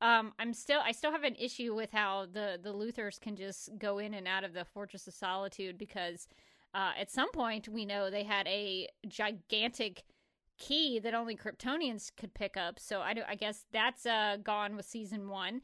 Um 0.00 0.32
i'm 0.38 0.52
still 0.52 0.80
i 0.84 0.92
still 0.92 1.12
have 1.12 1.24
an 1.24 1.36
issue 1.36 1.74
with 1.74 1.92
how 1.92 2.26
the 2.32 2.58
the 2.62 2.72
Luthors 2.72 3.20
can 3.20 3.36
just 3.36 3.70
go 3.78 3.98
in 3.98 4.14
and 4.14 4.26
out 4.26 4.44
of 4.44 4.52
the 4.52 4.64
fortress 4.64 5.06
of 5.06 5.14
solitude 5.14 5.78
because 5.78 6.26
uh, 6.74 6.92
at 6.98 7.10
some 7.10 7.30
point 7.32 7.68
we 7.68 7.84
know 7.84 8.10
they 8.10 8.24
had 8.24 8.46
a 8.48 8.88
gigantic 9.06 10.04
key 10.66 10.98
that 11.00 11.14
only 11.14 11.36
Kryptonians 11.36 12.10
could 12.16 12.32
pick 12.34 12.56
up. 12.56 12.78
So 12.78 13.00
I, 13.00 13.14
do, 13.14 13.22
I 13.28 13.34
guess 13.34 13.64
that's 13.72 14.06
uh, 14.06 14.36
gone 14.42 14.76
with 14.76 14.86
season 14.86 15.28
one. 15.28 15.60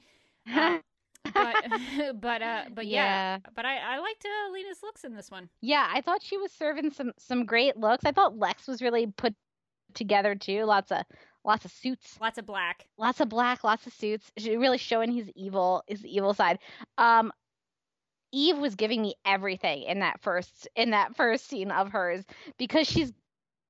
Uh, 0.53 0.79
but 1.35 1.57
but 2.21 2.43
uh 2.43 2.65
but 2.75 2.87
yeah, 2.87 3.37
yeah. 3.37 3.39
but 3.55 3.65
I 3.65 3.77
I 3.77 3.99
liked 3.99 4.25
uh, 4.25 4.53
Lena's 4.53 4.79
looks 4.83 5.05
in 5.05 5.15
this 5.15 5.31
one. 5.31 5.49
Yeah, 5.61 5.87
I 5.93 6.01
thought 6.01 6.23
she 6.23 6.37
was 6.39 6.53
serving 6.53 6.91
some 6.93 7.13
some 7.19 7.45
great 7.45 7.77
looks. 7.77 8.05
I 8.05 8.13
thought 8.13 8.39
Lex 8.39 8.67
was 8.67 8.81
really 8.81 9.07
put 9.07 9.35
together 9.95 10.35
too. 10.35 10.65
Lots 10.65 10.91
of 10.93 11.03
lots 11.45 11.65
of 11.65 11.71
suits, 11.73 12.19
Lots 12.21 12.39
of 12.39 12.47
black. 12.47 12.87
lots 12.99 13.21
of 13.21 13.29
black, 13.29 13.65
lots 13.65 13.87
of 13.87 13.93
suits. 13.93 14.31
She 14.39 14.57
really 14.57 14.79
showing 14.79 15.13
his 15.13 15.31
evil, 15.35 15.83
his 15.87 16.05
evil 16.07 16.35
side. 16.35 16.59
Um, 16.97 17.33
Eve 18.33 18.59
was 18.59 18.75
giving 18.75 19.03
me 19.03 19.15
everything 19.25 19.83
in 19.85 20.01
that 20.01 20.21
first 20.23 20.69
in 20.77 20.91
that 20.91 21.17
first 21.17 21.49
scene 21.49 21.71
of 21.71 21.91
hers 21.91 22.25
because 22.59 22.87
she's 22.87 23.13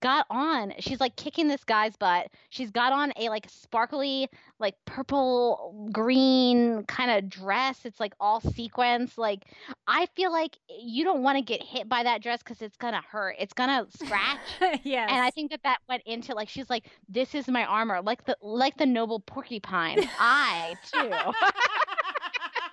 got 0.01 0.27
on 0.31 0.73
she's 0.79 1.01
like 1.01 1.16
kicking 1.16 1.49
this 1.49 1.65
guy's 1.65 1.97
butt. 1.97 2.29
She's 2.51 2.70
got 2.70 2.93
on 2.93 3.12
a 3.16 3.29
like 3.29 3.47
sparkly 3.49 4.29
like 4.61 4.75
purple 4.87 5.89
green 5.93 6.85
kind 6.85 7.11
of 7.11 7.29
dress. 7.31 7.85
It's 7.85 8.01
like 8.01 8.15
all 8.20 8.41
sequins. 8.41 9.16
Like 9.19 9.45
i 9.87 10.07
feel 10.16 10.33
like 10.33 10.59
you 10.69 11.05
don't 11.05 11.23
want 11.23 11.37
to 11.39 11.43
get 11.43 11.62
hit 11.62 11.89
by 11.89 12.03
that 12.03 12.23
dress 12.23 12.43
because 12.43 12.62
it's 12.62 12.77
gonna 12.77 13.03
hurt. 13.11 13.37
It's 13.39 13.53
gonna 13.53 13.87
scratch. 13.91 14.39
Yes. 14.85 15.09
and 15.11 15.20
i 15.25 15.31
think 15.31 15.51
that 15.51 15.62
that 15.65 15.79
went 15.89 16.03
into 16.07 16.35
like 16.35 16.49
she's 16.49 16.70
like 16.70 16.87
this 17.09 17.35
is 17.35 17.49
my 17.49 17.65
armor. 17.65 18.01
Like 18.03 18.25
the 18.25 18.37
like 18.43 18.77
the 18.77 18.87
noble 18.87 19.20
porcupine. 19.20 19.99
I 20.19 20.75
too 20.93 21.11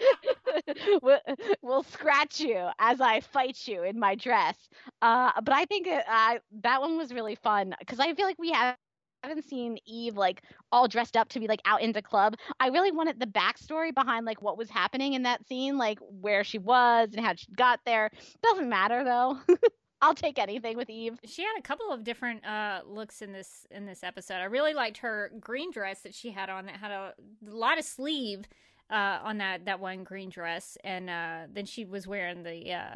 will, 1.01 1.19
will 1.61 1.83
scratch 1.83 2.39
you 2.39 2.69
as 2.79 3.01
I 3.01 3.19
fight 3.19 3.67
you 3.67 3.83
in 3.83 3.99
my 3.99 4.15
dress. 4.15 4.57
Uh, 5.01 5.31
but 5.43 5.53
I 5.53 5.65
think 5.65 5.87
uh, 5.87 6.39
that 6.61 6.81
one 6.81 6.97
was 6.97 7.13
really 7.13 7.35
fun 7.35 7.75
because 7.79 7.99
I 7.99 8.13
feel 8.13 8.25
like 8.25 8.39
we 8.39 8.51
have 8.51 8.75
haven't 9.23 9.47
seen 9.47 9.77
Eve 9.85 10.17
like 10.17 10.43
all 10.71 10.87
dressed 10.87 11.17
up 11.17 11.29
to 11.29 11.39
be 11.39 11.47
like 11.47 11.61
out 11.65 11.81
into 11.81 12.01
club. 12.01 12.35
I 12.59 12.67
really 12.67 12.91
wanted 12.91 13.19
the 13.19 13.27
backstory 13.27 13.93
behind 13.93 14.25
like 14.25 14.41
what 14.41 14.57
was 14.57 14.69
happening 14.69 15.13
in 15.13 15.23
that 15.23 15.47
scene, 15.47 15.77
like 15.77 15.99
where 16.01 16.43
she 16.43 16.57
was 16.57 17.09
and 17.15 17.25
how 17.25 17.33
she 17.35 17.47
got 17.55 17.79
there. 17.85 18.09
Doesn't 18.43 18.69
matter 18.69 19.03
though. 19.03 19.39
I'll 20.01 20.13
take 20.13 20.37
anything 20.37 20.77
with 20.77 20.89
Eve. 20.89 21.17
she 21.25 21.41
had 21.41 21.57
a 21.57 21.61
couple 21.61 21.91
of 21.91 22.03
different 22.03 22.45
uh, 22.45 22.81
looks 22.85 23.21
in 23.21 23.31
this 23.31 23.65
in 23.71 23.85
this 23.85 24.03
episode. 24.03 24.35
I 24.35 24.45
really 24.45 24.73
liked 24.73 24.97
her 24.97 25.31
green 25.39 25.71
dress 25.71 26.01
that 26.01 26.13
she 26.13 26.31
had 26.31 26.49
on 26.49 26.65
that 26.65 26.75
had 26.75 26.91
a 26.91 27.13
lot 27.41 27.79
of 27.79 27.85
sleeve 27.85 28.45
uh, 28.89 29.19
on 29.23 29.37
that 29.39 29.65
that 29.65 29.79
one 29.79 30.03
green 30.03 30.29
dress, 30.29 30.77
and 30.83 31.09
uh, 31.09 31.39
then 31.51 31.65
she 31.65 31.85
was 31.85 32.07
wearing 32.07 32.43
the 32.43 32.73
uh, 32.73 32.95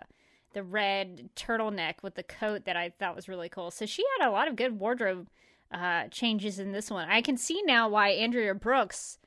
the 0.53 0.63
red 0.63 1.29
turtleneck 1.35 1.95
with 2.03 2.15
the 2.15 2.23
coat 2.23 2.65
that 2.65 2.75
I 2.77 2.89
thought 2.99 3.15
was 3.15 3.27
really 3.29 3.49
cool. 3.49 3.71
So 3.71 3.85
she 3.85 4.03
had 4.19 4.27
a 4.27 4.31
lot 4.31 4.47
of 4.47 4.55
good 4.55 4.79
wardrobe 4.79 5.27
uh, 5.71 6.07
changes 6.09 6.59
in 6.59 6.71
this 6.71 6.89
one. 6.89 7.09
I 7.09 7.21
can 7.21 7.37
see 7.37 7.61
now 7.65 7.87
why 7.89 8.09
Andrea 8.09 8.55
Brooks 8.55 9.17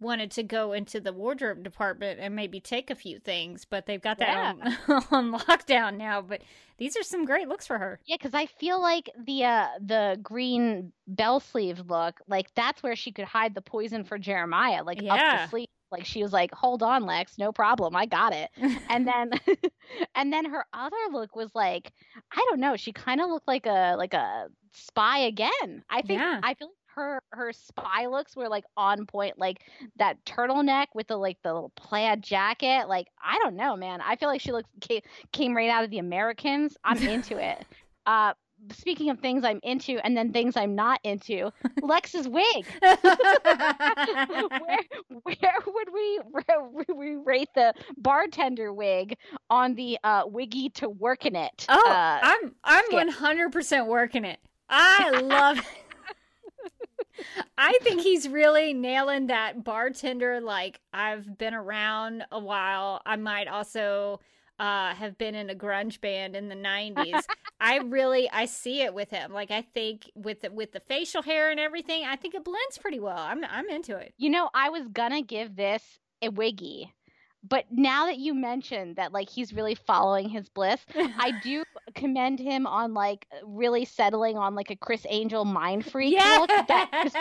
wanted 0.00 0.32
to 0.32 0.42
go 0.42 0.72
into 0.72 0.98
the 1.00 1.12
wardrobe 1.12 1.62
department 1.62 2.18
and 2.18 2.34
maybe 2.34 2.58
take 2.58 2.90
a 2.90 2.94
few 2.96 3.20
things, 3.20 3.64
but 3.64 3.86
they've 3.86 4.02
got 4.02 4.18
that 4.18 4.28
Yeah. 4.28 4.52
on, 4.88 5.02
on 5.32 5.40
lockdown 5.40 5.96
now. 5.96 6.20
But 6.20 6.42
these 6.76 6.96
are 6.96 7.04
some 7.04 7.24
great 7.24 7.46
looks 7.46 7.68
for 7.68 7.78
her. 7.78 8.00
Yeah, 8.04 8.16
because 8.16 8.34
I 8.34 8.46
feel 8.46 8.80
like 8.82 9.10
the 9.16 9.44
uh, 9.44 9.66
the 9.80 10.18
green 10.20 10.92
bell 11.06 11.38
sleeve 11.38 11.84
look, 11.88 12.20
like 12.26 12.52
that's 12.56 12.82
where 12.82 12.96
she 12.96 13.12
could 13.12 13.26
hide 13.26 13.54
the 13.54 13.62
poison 13.62 14.02
for 14.02 14.18
Jeremiah, 14.18 14.82
like 14.82 14.98
up 14.98 15.04
Yeah. 15.04 15.44
the 15.46 15.50
sleeve. 15.50 15.68
Like 15.92 16.04
she 16.06 16.22
was 16.22 16.32
like, 16.32 16.52
"Hold 16.54 16.82
on, 16.82 17.04
Lex, 17.04 17.38
no 17.38 17.52
problem, 17.52 17.94
I 17.94 18.06
got 18.06 18.32
it." 18.32 18.50
and 18.88 19.06
then, 19.06 19.30
and 20.14 20.32
then 20.32 20.46
her 20.46 20.64
other 20.72 20.96
look 21.12 21.36
was 21.36 21.54
like, 21.54 21.92
I 22.32 22.44
don't 22.48 22.60
know, 22.60 22.76
she 22.76 22.92
kind 22.92 23.20
of 23.20 23.28
looked 23.28 23.46
like 23.48 23.66
a 23.66 23.94
like 23.96 24.14
a 24.14 24.48
spy 24.72 25.18
again. 25.20 25.84
I 25.90 26.02
think 26.02 26.20
Yeah. 26.20 26.40
I 26.42 26.54
feel 26.54 26.68
like 26.68 26.76
her 26.94 27.22
her 27.32 27.52
spy 27.52 28.06
looks 28.06 28.36
were 28.36 28.48
like 28.48 28.64
on 28.76 29.06
point, 29.06 29.38
like 29.38 29.58
that 29.96 30.22
turtleneck 30.24 30.88
with 30.94 31.06
the 31.08 31.16
like 31.16 31.38
the 31.42 31.52
little 31.52 31.72
plaid 31.76 32.22
jacket. 32.22 32.88
Like 32.88 33.08
I 33.22 33.38
don't 33.42 33.56
know, 33.56 33.76
man. 33.76 34.00
I 34.00 34.16
feel 34.16 34.28
like 34.28 34.40
she 34.40 34.52
looks 34.52 34.68
came, 34.80 35.02
came 35.32 35.56
right 35.56 35.70
out 35.70 35.84
of 35.84 35.90
the 35.90 35.98
Americans. 35.98 36.76
I'm 36.84 36.98
into 37.06 37.36
it. 37.38 37.64
Uh, 38.06 38.34
speaking 38.72 39.10
of 39.10 39.20
things 39.20 39.44
I'm 39.44 39.60
into 39.62 39.98
and 40.04 40.16
then 40.16 40.32
things 40.32 40.56
I'm 40.56 40.74
not 40.74 41.00
into, 41.04 41.50
Lex's 41.82 42.28
wig. 42.28 42.66
where 42.80 43.08
where 45.22 45.58
would 45.66 45.88
we 45.92 46.20
where 46.30 46.62
would 46.70 46.96
we 46.96 47.16
rate 47.16 47.48
the 47.54 47.74
bartender 47.96 48.72
wig 48.72 49.16
on 49.50 49.74
the 49.74 49.98
uh 50.04 50.22
wiggy 50.26 50.70
to 50.70 50.88
work 50.88 51.26
in 51.26 51.36
it? 51.36 51.66
Oh, 51.68 51.90
uh, 51.90 52.20
I'm 52.22 52.54
I'm 52.64 52.84
skip. 52.86 53.08
100% 53.08 53.86
working 53.86 54.24
it. 54.24 54.38
I 54.68 55.10
love 55.20 55.60
I 57.58 57.78
think 57.82 58.00
he's 58.00 58.28
really 58.28 58.72
nailing 58.72 59.26
that 59.26 59.64
bartender 59.64 60.40
like 60.40 60.80
I've 60.92 61.36
been 61.38 61.54
around 61.54 62.24
a 62.32 62.40
while. 62.40 63.00
I 63.04 63.16
might 63.16 63.48
also 63.48 64.20
uh 64.62 64.94
have 64.94 65.18
been 65.18 65.34
in 65.34 65.50
a 65.50 65.54
grunge 65.54 66.00
band 66.00 66.36
in 66.36 66.48
the 66.48 66.54
90s. 66.54 67.22
I 67.60 67.78
really 67.78 68.30
I 68.30 68.46
see 68.46 68.82
it 68.82 68.94
with 68.94 69.10
him. 69.10 69.32
Like 69.32 69.50
I 69.50 69.62
think 69.62 70.10
with 70.14 70.40
the, 70.42 70.50
with 70.50 70.72
the 70.72 70.80
facial 70.80 71.22
hair 71.22 71.50
and 71.50 71.60
everything, 71.60 72.04
I 72.04 72.16
think 72.16 72.34
it 72.34 72.44
blends 72.44 72.78
pretty 72.78 73.00
well. 73.00 73.18
I'm 73.18 73.44
I'm 73.44 73.68
into 73.68 73.96
it. 73.96 74.14
you 74.16 74.30
know, 74.30 74.48
I 74.54 74.70
was 74.70 74.86
gonna 74.92 75.22
give 75.22 75.56
this 75.56 75.82
a 76.22 76.28
wiggy. 76.30 76.92
But 77.48 77.64
now 77.70 78.06
that 78.06 78.18
you 78.18 78.34
mentioned 78.34 78.96
that 78.96 79.12
like 79.12 79.28
he's 79.28 79.52
really 79.52 79.74
following 79.74 80.28
his 80.28 80.48
bliss, 80.48 80.80
I 80.94 81.32
do 81.42 81.64
commend 81.94 82.38
him 82.38 82.66
on 82.66 82.94
like 82.94 83.26
really 83.44 83.84
settling 83.84 84.38
on 84.38 84.54
like 84.54 84.70
a 84.70 84.76
Criss 84.76 85.04
Angel 85.08 85.44
mind 85.44 85.84
freak 85.84 86.18
look 86.18 86.48
that, 86.48 86.88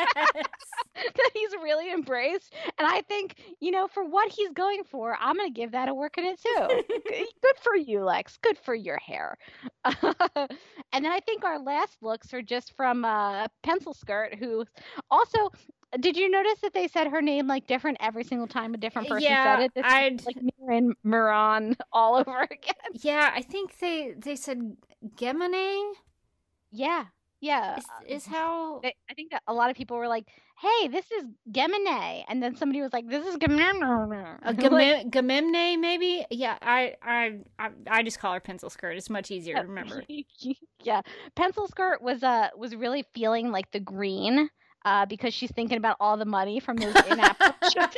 that 0.95 1.29
he's 1.33 1.51
really 1.63 1.91
embraced. 1.91 2.53
And 2.77 2.87
I 2.87 3.01
think, 3.01 3.35
you 3.59 3.71
know, 3.71 3.87
for 3.87 4.03
what 4.03 4.31
he's 4.31 4.51
going 4.51 4.83
for, 4.83 5.17
I'm 5.19 5.35
going 5.35 5.51
to 5.51 5.59
give 5.59 5.71
that 5.71 5.89
a 5.89 5.93
work 5.93 6.17
in 6.17 6.25
it 6.25 6.39
too. 6.41 6.83
Good 7.41 7.57
for 7.61 7.75
you, 7.75 8.03
Lex. 8.03 8.37
Good 8.41 8.57
for 8.57 8.75
your 8.75 8.97
hair. 8.97 9.37
and 9.85 11.05
then 11.05 11.11
I 11.11 11.19
think 11.25 11.43
our 11.43 11.59
last 11.59 11.97
looks 12.01 12.33
are 12.33 12.41
just 12.41 12.75
from 12.75 13.05
uh, 13.05 13.47
Pencil 13.63 13.93
Skirt, 13.93 14.35
who 14.35 14.65
also. 15.09 15.51
Did 15.99 16.15
you 16.17 16.29
notice 16.29 16.59
that 16.61 16.73
they 16.73 16.87
said 16.87 17.07
her 17.07 17.21
name 17.21 17.47
like 17.47 17.67
different 17.67 17.97
every 17.99 18.23
single 18.23 18.47
time 18.47 18.73
a 18.73 18.77
different 18.77 19.07
person 19.09 19.23
Yeah, 19.23 19.57
said 19.57 19.63
it? 19.65 19.71
This 19.75 19.83
I'd- 19.85 20.23
like 20.25 20.37
Miran 20.59 20.93
Moran 21.03 21.75
all 21.91 22.15
over 22.15 22.39
again. 22.51 22.91
yeah, 22.93 23.31
I 23.33 23.41
think 23.41 23.77
they 23.79 24.13
they 24.17 24.35
said 24.35 24.77
Gemini 25.17 25.93
Yeah, 26.71 27.05
yeah. 27.41 27.77
is, 27.77 27.85
uh, 27.85 28.03
is 28.07 28.25
how 28.25 28.79
they- 28.83 28.95
I 29.09 29.13
think 29.13 29.31
that 29.31 29.43
a 29.47 29.53
lot 29.53 29.69
of 29.69 29.75
people 29.75 29.97
were 29.97 30.07
like, 30.07 30.29
"Hey, 30.59 30.87
this 30.87 31.11
is 31.11 31.25
Gemini," 31.51 32.21
and 32.29 32.41
then 32.41 32.55
somebody 32.55 32.81
was 32.81 32.93
like, 32.93 33.07
"This 33.09 33.25
is 33.25 33.35
Gemini." 33.35 34.37
A 34.43 34.53
Like, 34.53 35.11
Gamem- 35.11 35.79
maybe? 35.79 36.25
Yeah, 36.31 36.57
I, 36.61 36.95
I, 37.03 37.39
I, 37.59 37.69
I 37.87 38.03
just 38.03 38.19
call 38.19 38.33
her 38.33 38.39
pencil 38.39 38.69
skirt. 38.69 38.95
It's 38.95 39.09
much 39.09 39.29
easier 39.31 39.55
to 39.55 39.63
remember. 39.63 40.03
yeah, 40.83 41.01
pencil 41.35 41.67
skirt 41.67 42.01
was 42.01 42.23
uh 42.23 42.49
was 42.55 42.75
really 42.75 43.03
feeling 43.13 43.51
like 43.51 43.69
the 43.71 43.79
green, 43.81 44.49
uh, 44.85 45.05
because 45.05 45.33
she's 45.33 45.51
thinking 45.51 45.77
about 45.77 45.97
all 45.99 46.17
the 46.17 46.25
money 46.25 46.59
from 46.59 46.77
those 46.77 46.95
in-app 46.95 47.37
purchases. 47.61 47.95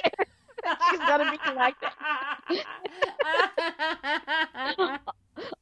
she's 0.89 0.99
gonna 0.99 1.30
be 1.30 1.38
collecting 1.38 1.89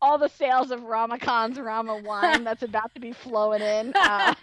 all 0.01 0.17
the 0.17 0.29
sales 0.29 0.71
of 0.71 0.83
Rama 0.83 1.17
Khan's 1.17 1.59
Rama 1.59 1.97
wine 1.97 2.43
that's 2.43 2.63
about 2.63 2.93
to 2.93 3.01
be 3.01 3.11
flowing 3.11 3.61
in. 3.61 3.93
Uh, 3.95 4.35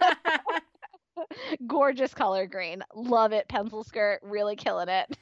gorgeous 1.66 2.12
color 2.12 2.46
green, 2.46 2.82
love 2.94 3.32
it. 3.32 3.48
Pencil 3.48 3.84
skirt, 3.84 4.20
really 4.22 4.56
killing 4.56 4.88
it. 4.88 5.16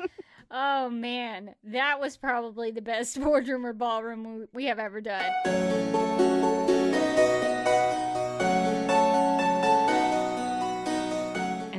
oh 0.50 0.88
man, 0.88 1.54
that 1.64 2.00
was 2.00 2.16
probably 2.16 2.70
the 2.70 2.82
best 2.82 3.20
boardroom 3.20 3.66
or 3.66 3.74
ballroom 3.74 4.48
we 4.54 4.66
have 4.66 4.78
ever 4.78 5.00
done. 5.00 5.32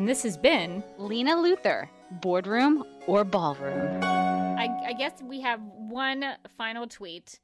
And 0.07 0.15
this 0.15 0.23
has 0.23 0.38
been, 0.38 0.85
Lena 0.97 1.35
Luthor, 1.35 1.89
boardroom 2.21 2.85
or 3.07 3.25
ballroom. 3.25 4.01
I, 4.01 4.69
I 4.85 4.93
guess 4.93 5.21
we 5.21 5.41
have 5.41 5.59
one 5.75 6.23
final 6.57 6.88
tweet 6.88 7.41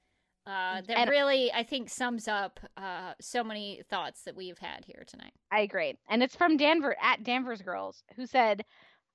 uh, 0.47 0.79
that 0.79 0.97
And- 0.97 1.09
really, 1.09 1.51
I 1.51 1.63
think, 1.63 1.89
sums 1.89 2.29
up 2.29 2.61
uh, 2.77 3.15
so 3.19 3.43
many 3.43 3.81
thoughts 3.89 4.21
that 4.21 4.37
we've 4.37 4.57
had 4.59 4.85
here 4.85 5.03
tonight. 5.05 5.33
I 5.51 5.59
agree. 5.59 5.97
And 6.07 6.23
it's 6.23 6.37
from 6.37 6.57
Danver 6.57 6.93
at 7.01 7.25
Danvers 7.25 7.61
Girls, 7.61 8.01
who 8.15 8.25
said, 8.25 8.63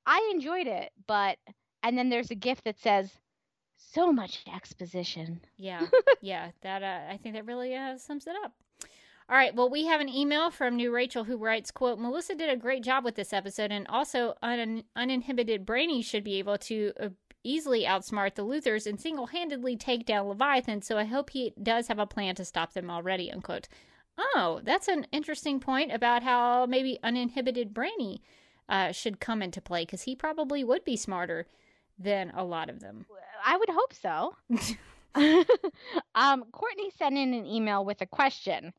I 0.04 0.30
enjoyed 0.34 0.66
it, 0.66 0.92
but 1.06 1.38
and 1.82 1.96
then 1.96 2.10
there's 2.10 2.30
a 2.30 2.34
gift 2.34 2.64
that 2.64 2.78
says, 2.78 3.10
so 3.78 4.12
much 4.12 4.44
exposition. 4.54 5.40
Yeah, 5.56 5.86
yeah, 6.20 6.50
that 6.60 6.82
uh, 6.82 7.10
I 7.10 7.16
think 7.16 7.34
that 7.34 7.46
really 7.46 7.74
uh, 7.74 7.96
sums 7.96 8.26
it 8.26 8.34
up. 8.44 8.52
All 9.30 9.36
right, 9.36 9.54
well, 9.54 9.68
we 9.68 9.84
have 9.84 10.00
an 10.00 10.08
email 10.08 10.50
from 10.50 10.76
New 10.76 10.90
Rachel 10.90 11.24
who 11.24 11.36
writes, 11.36 11.70
"quote 11.70 11.98
Melissa 11.98 12.34
did 12.34 12.48
a 12.48 12.56
great 12.56 12.82
job 12.82 13.04
with 13.04 13.14
this 13.14 13.34
episode, 13.34 13.70
and 13.70 13.86
also 13.88 14.34
un- 14.42 14.84
uninhibited 14.96 15.66
Brainy 15.66 16.00
should 16.00 16.24
be 16.24 16.38
able 16.38 16.56
to 16.58 16.92
uh, 16.98 17.08
easily 17.44 17.84
outsmart 17.84 18.36
the 18.36 18.44
Luthors 18.44 18.86
and 18.86 18.98
single-handedly 18.98 19.76
take 19.76 20.06
down 20.06 20.28
Leviathan. 20.28 20.80
So 20.80 20.96
I 20.96 21.04
hope 21.04 21.30
he 21.30 21.52
does 21.62 21.88
have 21.88 21.98
a 21.98 22.06
plan 22.06 22.36
to 22.36 22.44
stop 22.44 22.72
them 22.72 22.90
already." 22.90 23.30
Unquote. 23.30 23.68
Oh, 24.18 24.60
that's 24.64 24.88
an 24.88 25.06
interesting 25.12 25.60
point 25.60 25.92
about 25.92 26.22
how 26.22 26.66
maybe 26.66 26.98
uninhibited 27.02 27.74
Brainy 27.74 28.22
uh, 28.68 28.92
should 28.92 29.20
come 29.20 29.42
into 29.42 29.60
play 29.60 29.82
because 29.82 30.02
he 30.02 30.16
probably 30.16 30.64
would 30.64 30.84
be 30.84 30.96
smarter 30.96 31.46
than 31.98 32.30
a 32.34 32.44
lot 32.44 32.68
of 32.70 32.80
them. 32.80 33.06
I 33.44 33.56
would 33.56 33.70
hope 33.70 33.92
so. 33.92 34.36
um, 36.14 36.44
Courtney 36.52 36.90
sent 36.96 37.16
in 37.16 37.34
an 37.34 37.46
email 37.46 37.84
with 37.84 38.00
a 38.00 38.06
question. 38.06 38.72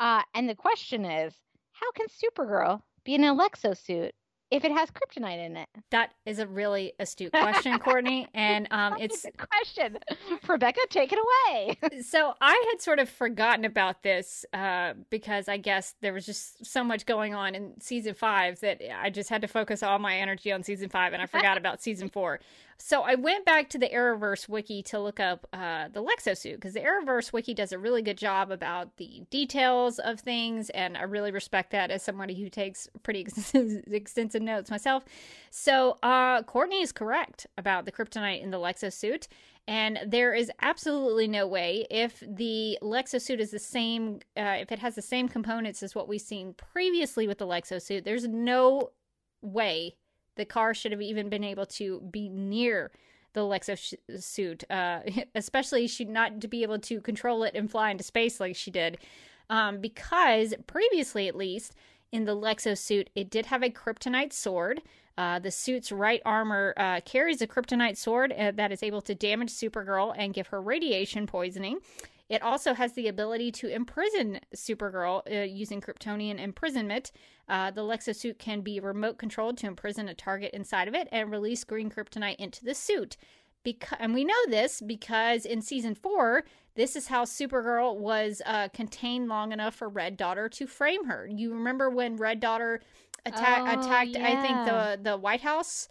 Uh, 0.00 0.22
and 0.34 0.48
the 0.48 0.54
question 0.54 1.04
is, 1.04 1.34
how 1.72 1.92
can 1.92 2.06
Supergirl 2.08 2.80
be 3.04 3.14
an 3.14 3.22
Alexo 3.22 3.76
suit 3.76 4.14
if 4.50 4.64
it 4.64 4.72
has 4.72 4.88
kryptonite 4.90 5.44
in 5.44 5.58
it? 5.58 5.68
That 5.90 6.12
is 6.24 6.38
a 6.38 6.46
really 6.46 6.94
astute 6.98 7.32
question, 7.34 7.78
Courtney, 7.78 8.26
and 8.32 8.66
um, 8.70 8.96
it's 8.98 9.26
a 9.26 9.30
question. 9.32 9.98
Rebecca, 10.48 10.80
take 10.88 11.12
it 11.12 11.18
away. 11.18 11.78
so 12.02 12.32
I 12.40 12.64
had 12.70 12.80
sort 12.80 12.98
of 12.98 13.10
forgotten 13.10 13.66
about 13.66 14.02
this 14.02 14.46
uh, 14.54 14.94
because 15.10 15.48
I 15.48 15.58
guess 15.58 15.94
there 16.00 16.14
was 16.14 16.24
just 16.24 16.64
so 16.64 16.82
much 16.82 17.04
going 17.04 17.34
on 17.34 17.54
in 17.54 17.78
season 17.80 18.14
five 18.14 18.58
that 18.60 18.80
I 19.02 19.10
just 19.10 19.28
had 19.28 19.42
to 19.42 19.48
focus 19.48 19.82
all 19.82 19.98
my 19.98 20.16
energy 20.16 20.50
on 20.50 20.62
season 20.62 20.88
five, 20.88 21.12
and 21.12 21.20
I 21.20 21.26
forgot 21.26 21.58
about 21.58 21.82
season 21.82 22.08
four. 22.08 22.40
So 22.82 23.02
I 23.02 23.14
went 23.14 23.44
back 23.44 23.68
to 23.70 23.78
the 23.78 23.90
Arrowverse 23.90 24.48
wiki 24.48 24.82
to 24.84 24.98
look 24.98 25.20
up 25.20 25.46
uh, 25.52 25.88
the 25.92 26.02
Lexo 26.02 26.34
suit 26.34 26.54
because 26.54 26.72
the 26.72 26.80
Arrowverse 26.80 27.30
wiki 27.30 27.52
does 27.52 27.72
a 27.72 27.78
really 27.78 28.00
good 28.00 28.16
job 28.16 28.50
about 28.50 28.96
the 28.96 29.22
details 29.28 29.98
of 29.98 30.20
things, 30.20 30.70
and 30.70 30.96
I 30.96 31.02
really 31.02 31.30
respect 31.30 31.72
that 31.72 31.90
as 31.90 32.02
somebody 32.02 32.34
who 32.34 32.48
takes 32.48 32.88
pretty 33.02 33.20
ex- 33.26 33.54
extensive 33.54 34.40
notes 34.40 34.70
myself. 34.70 35.04
So 35.50 35.98
uh, 36.02 36.42
Courtney 36.44 36.80
is 36.80 36.90
correct 36.90 37.46
about 37.58 37.84
the 37.84 37.92
kryptonite 37.92 38.42
in 38.42 38.50
the 38.50 38.58
Lexo 38.58 38.90
suit. 38.90 39.28
And 39.68 39.98
there 40.06 40.32
is 40.32 40.50
absolutely 40.62 41.28
no 41.28 41.46
way 41.46 41.86
if 41.90 42.24
the 42.26 42.78
Lexo 42.82 43.20
suit 43.20 43.40
is 43.40 43.50
the 43.50 43.58
same, 43.58 44.20
uh, 44.36 44.56
if 44.58 44.72
it 44.72 44.78
has 44.78 44.94
the 44.94 45.02
same 45.02 45.28
components 45.28 45.82
as 45.82 45.94
what 45.94 46.08
we've 46.08 46.20
seen 46.20 46.54
previously 46.54 47.28
with 47.28 47.38
the 47.38 47.46
Lexo 47.46 47.80
suit, 47.80 48.04
there's 48.04 48.26
no 48.26 48.90
way 49.42 49.96
the 50.40 50.46
car 50.46 50.72
should 50.72 50.90
have 50.90 51.02
even 51.02 51.28
been 51.28 51.44
able 51.44 51.66
to 51.66 52.00
be 52.10 52.30
near 52.30 52.90
the 53.34 53.42
Lexo 53.42 53.94
suit, 54.18 54.64
uh, 54.70 55.00
especially 55.34 55.86
she 55.86 56.06
not 56.06 56.40
to 56.40 56.48
be 56.48 56.62
able 56.62 56.78
to 56.78 57.00
control 57.02 57.44
it 57.44 57.54
and 57.54 57.70
fly 57.70 57.90
into 57.90 58.02
space 58.02 58.40
like 58.40 58.56
she 58.56 58.70
did, 58.70 58.96
um, 59.50 59.80
because 59.82 60.54
previously, 60.66 61.28
at 61.28 61.36
least 61.36 61.74
in 62.10 62.24
the 62.24 62.34
Lexo 62.34 62.76
suit, 62.76 63.10
it 63.14 63.28
did 63.28 63.46
have 63.46 63.62
a 63.62 63.68
kryptonite 63.68 64.32
sword. 64.32 64.80
Uh, 65.18 65.38
the 65.38 65.50
suit's 65.50 65.92
right 65.92 66.22
armor 66.24 66.72
uh, 66.78 67.00
carries 67.04 67.42
a 67.42 67.46
kryptonite 67.46 67.98
sword 67.98 68.32
uh, 68.32 68.50
that 68.52 68.72
is 68.72 68.82
able 68.82 69.02
to 69.02 69.14
damage 69.14 69.50
Supergirl 69.50 70.14
and 70.16 70.32
give 70.32 70.46
her 70.46 70.62
radiation 70.62 71.26
poisoning. 71.26 71.80
It 72.30 72.42
also 72.42 72.74
has 72.74 72.92
the 72.92 73.08
ability 73.08 73.50
to 73.52 73.68
imprison 73.68 74.38
Supergirl 74.54 75.22
uh, 75.30 75.44
using 75.44 75.80
Kryptonian 75.80 76.38
imprisonment. 76.38 77.10
Uh, 77.50 77.70
the 77.70 77.82
Lexo 77.82 78.14
suit 78.14 78.38
can 78.38 78.60
be 78.62 78.78
remote 78.80 79.18
controlled 79.18 79.58
to 79.58 79.66
imprison 79.66 80.08
a 80.08 80.14
target 80.14 80.52
inside 80.54 80.88
of 80.88 80.94
it 80.94 81.08
and 81.12 81.30
release 81.30 81.64
green 81.64 81.90
kryptonite 81.90 82.36
into 82.36 82.64
the 82.64 82.74
suit. 82.74 83.16
Because, 83.62 83.98
and 84.00 84.14
we 84.14 84.24
know 84.24 84.46
this 84.48 84.80
because 84.80 85.44
in 85.44 85.60
season 85.60 85.94
four, 85.94 86.44
this 86.76 86.96
is 86.96 87.08
how 87.08 87.24
Supergirl 87.24 87.96
was 87.96 88.40
uh, 88.46 88.68
contained 88.68 89.28
long 89.28 89.52
enough 89.52 89.74
for 89.74 89.88
Red 89.88 90.16
Daughter 90.16 90.48
to 90.48 90.66
frame 90.66 91.04
her. 91.06 91.28
You 91.30 91.52
remember 91.52 91.90
when 91.90 92.16
Red 92.16 92.40
Daughter 92.40 92.80
atta- 93.26 93.60
Oh, 93.60 93.80
attacked, 93.80 94.16
I 94.16 94.40
think 94.40 94.64
the 94.64 94.98
the 95.10 95.16
White 95.18 95.42
House 95.42 95.88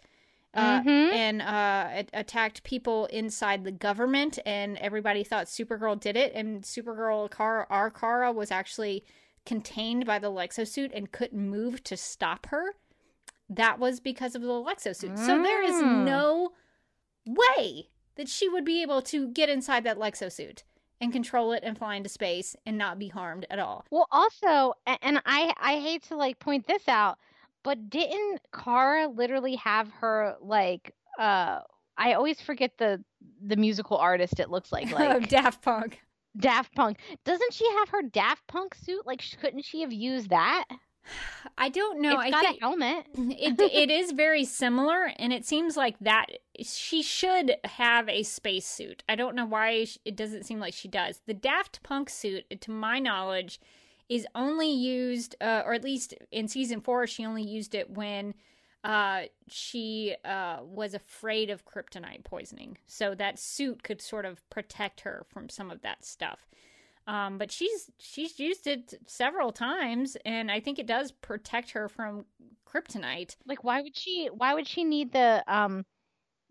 uh, 0.52 0.80
Mhm. 0.82 1.12
and 1.12 1.42
uh, 1.42 2.02
attacked 2.12 2.64
people 2.64 3.06
inside 3.06 3.62
the 3.62 3.70
government, 3.70 4.38
and 4.44 4.76
everybody 4.78 5.22
thought 5.22 5.46
Supergirl 5.46 6.00
did 6.00 6.16
it. 6.16 6.32
And 6.34 6.62
Supergirl, 6.64 7.30
Kara, 7.30 7.66
our 7.70 7.88
Kara, 7.90 8.32
was 8.32 8.50
actually 8.50 9.04
contained 9.46 10.06
by 10.06 10.18
the 10.18 10.30
Lexo 10.30 10.66
suit 10.66 10.92
and 10.94 11.10
couldn't 11.12 11.48
move 11.50 11.82
to 11.84 11.96
stop 11.96 12.46
her. 12.46 12.74
That 13.48 13.78
was 13.78 13.98
because 14.00 14.34
of 14.34 14.42
the 14.42 14.48
Lexo 14.48 14.94
suit. 14.94 15.18
So 15.18 15.42
there 15.42 15.62
is 15.62 15.74
Mm. 15.76 16.04
no 16.04 16.52
way 17.26 17.88
that 18.16 18.28
she 18.28 18.48
would 18.48 18.64
be 18.64 18.82
able 18.82 19.02
to 19.02 19.28
get 19.28 19.48
inside 19.48 19.84
that 19.84 19.98
Lexo 19.98 20.30
suit 20.30 20.64
and 21.00 21.12
control 21.12 21.52
it 21.52 21.62
and 21.64 21.78
fly 21.78 21.94
into 21.96 22.08
space 22.08 22.54
and 22.66 22.76
not 22.76 22.98
be 22.98 23.08
harmed 23.08 23.46
at 23.50 23.58
all. 23.58 23.84
Well, 23.90 24.06
also, 24.10 24.74
and 24.86 25.20
I 25.24 25.52
I 25.58 25.80
hate 25.80 26.02
to 26.04 26.16
like 26.16 26.38
point 26.38 26.66
this 26.66 26.86
out, 26.88 27.18
but 27.62 27.88
didn't 27.90 28.40
Kara 28.52 29.08
literally 29.08 29.56
have 29.56 29.90
her 30.00 30.36
like 30.40 30.94
uh 31.18 31.60
I 31.96 32.12
always 32.14 32.40
forget 32.40 32.76
the 32.78 33.02
the 33.42 33.56
musical 33.56 33.96
artist 33.96 34.38
it 34.40 34.50
looks 34.50 34.70
like 34.72 34.90
like 34.92 35.28
Daft 35.28 35.62
Punk. 35.62 36.00
Daft 36.36 36.74
Punk. 36.74 36.98
Doesn't 37.24 37.52
she 37.52 37.68
have 37.78 37.90
her 37.90 38.02
Daft 38.02 38.46
Punk 38.46 38.74
suit? 38.74 39.06
Like 39.06 39.22
couldn't 39.40 39.64
she 39.64 39.80
have 39.80 39.92
used 39.92 40.30
that? 40.30 40.64
I 41.56 41.68
don't 41.68 42.00
know. 42.00 42.20
it's 42.20 42.20
I 42.20 42.30
got 42.30 42.44
think 42.44 42.58
a 42.58 42.60
helmet. 42.60 43.06
it 43.14 43.60
it 43.60 43.90
is 43.90 44.12
very 44.12 44.44
similar 44.44 45.12
and 45.16 45.32
it 45.32 45.44
seems 45.44 45.76
like 45.76 45.98
that 46.00 46.26
she 46.62 47.02
should 47.02 47.56
have 47.64 48.08
a 48.08 48.22
spacesuit. 48.22 49.02
I 49.08 49.14
don't 49.14 49.34
know 49.34 49.46
why 49.46 49.86
it 50.04 50.16
doesn't 50.16 50.44
seem 50.44 50.60
like 50.60 50.74
she 50.74 50.88
does. 50.88 51.20
The 51.26 51.34
Daft 51.34 51.82
Punk 51.82 52.10
suit 52.10 52.44
to 52.60 52.70
my 52.70 52.98
knowledge 52.98 53.60
is 54.08 54.26
only 54.34 54.70
used 54.70 55.36
uh, 55.40 55.62
or 55.64 55.72
at 55.72 55.84
least 55.84 56.14
in 56.30 56.48
season 56.48 56.80
4 56.80 57.06
she 57.06 57.24
only 57.24 57.44
used 57.44 57.74
it 57.74 57.90
when 57.90 58.34
uh 58.82 59.22
she 59.48 60.14
uh 60.24 60.58
was 60.62 60.94
afraid 60.94 61.50
of 61.50 61.64
kryptonite 61.64 62.24
poisoning. 62.24 62.78
So 62.86 63.14
that 63.14 63.38
suit 63.38 63.82
could 63.82 64.00
sort 64.00 64.24
of 64.24 64.48
protect 64.50 65.00
her 65.00 65.24
from 65.28 65.48
some 65.48 65.70
of 65.70 65.82
that 65.82 66.04
stuff. 66.04 66.48
Um, 67.06 67.38
but 67.38 67.50
she's 67.50 67.90
she's 67.98 68.38
used 68.38 68.66
it 68.66 68.94
several 69.06 69.52
times, 69.52 70.16
and 70.24 70.50
I 70.50 70.60
think 70.60 70.78
it 70.78 70.86
does 70.86 71.12
protect 71.12 71.70
her 71.72 71.88
from 71.88 72.24
kryptonite. 72.66 73.36
Like 73.46 73.64
why 73.64 73.80
would 73.82 73.96
she 73.96 74.28
why 74.32 74.54
would 74.54 74.66
she 74.66 74.84
need 74.84 75.12
the 75.12 75.42
um 75.46 75.84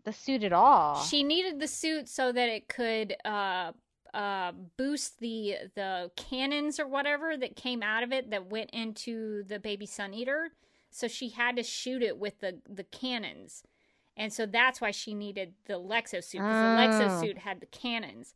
the 0.04 0.12
suit 0.12 0.44
at 0.44 0.52
all? 0.52 1.02
She 1.02 1.22
needed 1.22 1.60
the 1.60 1.66
suit 1.66 2.08
so 2.08 2.32
that 2.32 2.48
it 2.48 2.68
could 2.68 3.16
uh, 3.24 3.72
uh, 4.14 4.52
boost 4.76 5.20
the 5.20 5.56
the 5.74 6.10
cannons 6.16 6.80
or 6.80 6.86
whatever 6.86 7.36
that 7.36 7.56
came 7.56 7.82
out 7.82 8.02
of 8.02 8.12
it 8.12 8.30
that 8.30 8.50
went 8.50 8.70
into 8.70 9.44
the 9.44 9.58
baby 9.58 9.86
sun 9.86 10.14
eater. 10.14 10.50
So 10.90 11.08
she 11.08 11.30
had 11.30 11.56
to 11.56 11.62
shoot 11.62 12.02
it 12.02 12.18
with 12.18 12.40
the 12.40 12.58
the 12.68 12.84
cannons, 12.84 13.62
and 14.16 14.32
so 14.32 14.46
that's 14.46 14.80
why 14.80 14.90
she 14.90 15.14
needed 15.14 15.54
the 15.66 15.74
Lexo 15.74 16.22
suit 16.22 16.38
because 16.40 16.54
the 17.00 17.04
Lexo 17.06 17.08
Oh. 17.18 17.20
suit 17.22 17.38
had 17.38 17.60
the 17.60 17.66
cannons. 17.66 18.34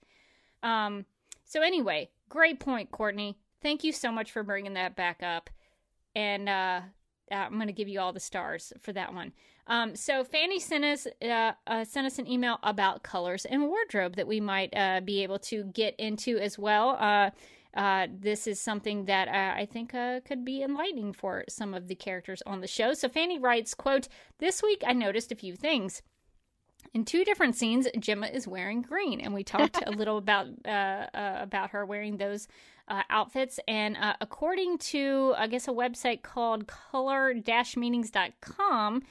Um. 0.62 1.06
So 1.44 1.60
anyway, 1.62 2.10
great 2.28 2.58
point, 2.60 2.90
Courtney. 2.90 3.36
Thank 3.62 3.84
you 3.84 3.92
so 3.92 4.10
much 4.12 4.30
for 4.30 4.42
bringing 4.42 4.74
that 4.74 4.94
back 4.96 5.22
up, 5.22 5.50
and 6.14 6.48
uh, 6.48 6.80
uh, 7.30 7.34
I'm 7.34 7.54
going 7.54 7.66
to 7.66 7.72
give 7.72 7.88
you 7.88 8.00
all 8.00 8.12
the 8.12 8.20
stars 8.20 8.72
for 8.80 8.92
that 8.92 9.12
one. 9.14 9.32
Um, 9.66 9.96
so 9.96 10.24
Fanny 10.24 10.60
sent 10.60 10.84
us 10.84 11.06
uh, 11.22 11.52
uh, 11.66 11.84
sent 11.84 12.06
us 12.06 12.18
an 12.18 12.26
email 12.28 12.58
about 12.62 13.02
colors 13.02 13.44
and 13.46 13.66
wardrobe 13.68 14.16
that 14.16 14.26
we 14.26 14.38
might 14.40 14.74
uh, 14.76 15.00
be 15.00 15.22
able 15.22 15.38
to 15.40 15.64
get 15.64 15.94
into 15.98 16.38
as 16.38 16.58
well. 16.58 16.90
Uh, 17.74 18.06
this 18.10 18.46
is 18.46 18.60
something 18.60 19.06
that 19.06 19.28
uh, 19.28 19.58
I 19.58 19.66
think 19.70 19.94
uh, 19.94 20.20
could 20.20 20.44
be 20.44 20.62
enlightening 20.62 21.12
for 21.12 21.44
some 21.48 21.74
of 21.74 21.88
the 21.88 21.94
characters 21.94 22.42
on 22.46 22.60
the 22.60 22.66
show. 22.66 22.94
So 22.94 23.08
Fanny 23.08 23.38
writes, 23.38 23.74
"quote 23.74 24.08
This 24.38 24.62
week 24.62 24.82
I 24.86 24.92
noticed 24.92 25.32
a 25.32 25.36
few 25.36 25.56
things." 25.56 26.02
In 26.92 27.04
two 27.04 27.24
different 27.24 27.56
scenes, 27.56 27.88
Gemma 27.98 28.26
is 28.26 28.46
wearing 28.46 28.82
green, 28.82 29.20
and 29.20 29.34
we 29.34 29.42
talked 29.42 29.82
a 29.84 29.90
little 29.90 30.18
about 30.18 30.46
uh, 30.64 31.06
uh, 31.14 31.38
about 31.40 31.70
her 31.70 31.84
wearing 31.86 32.18
those 32.18 32.46
uh, 32.88 33.02
outfits. 33.10 33.58
And 33.66 33.96
uh, 33.96 34.14
according 34.20 34.78
to, 34.78 35.34
I 35.36 35.48
guess, 35.48 35.66
a 35.66 35.72
website 35.72 36.22
called 36.22 36.66
color-meanings.com, 36.66 39.02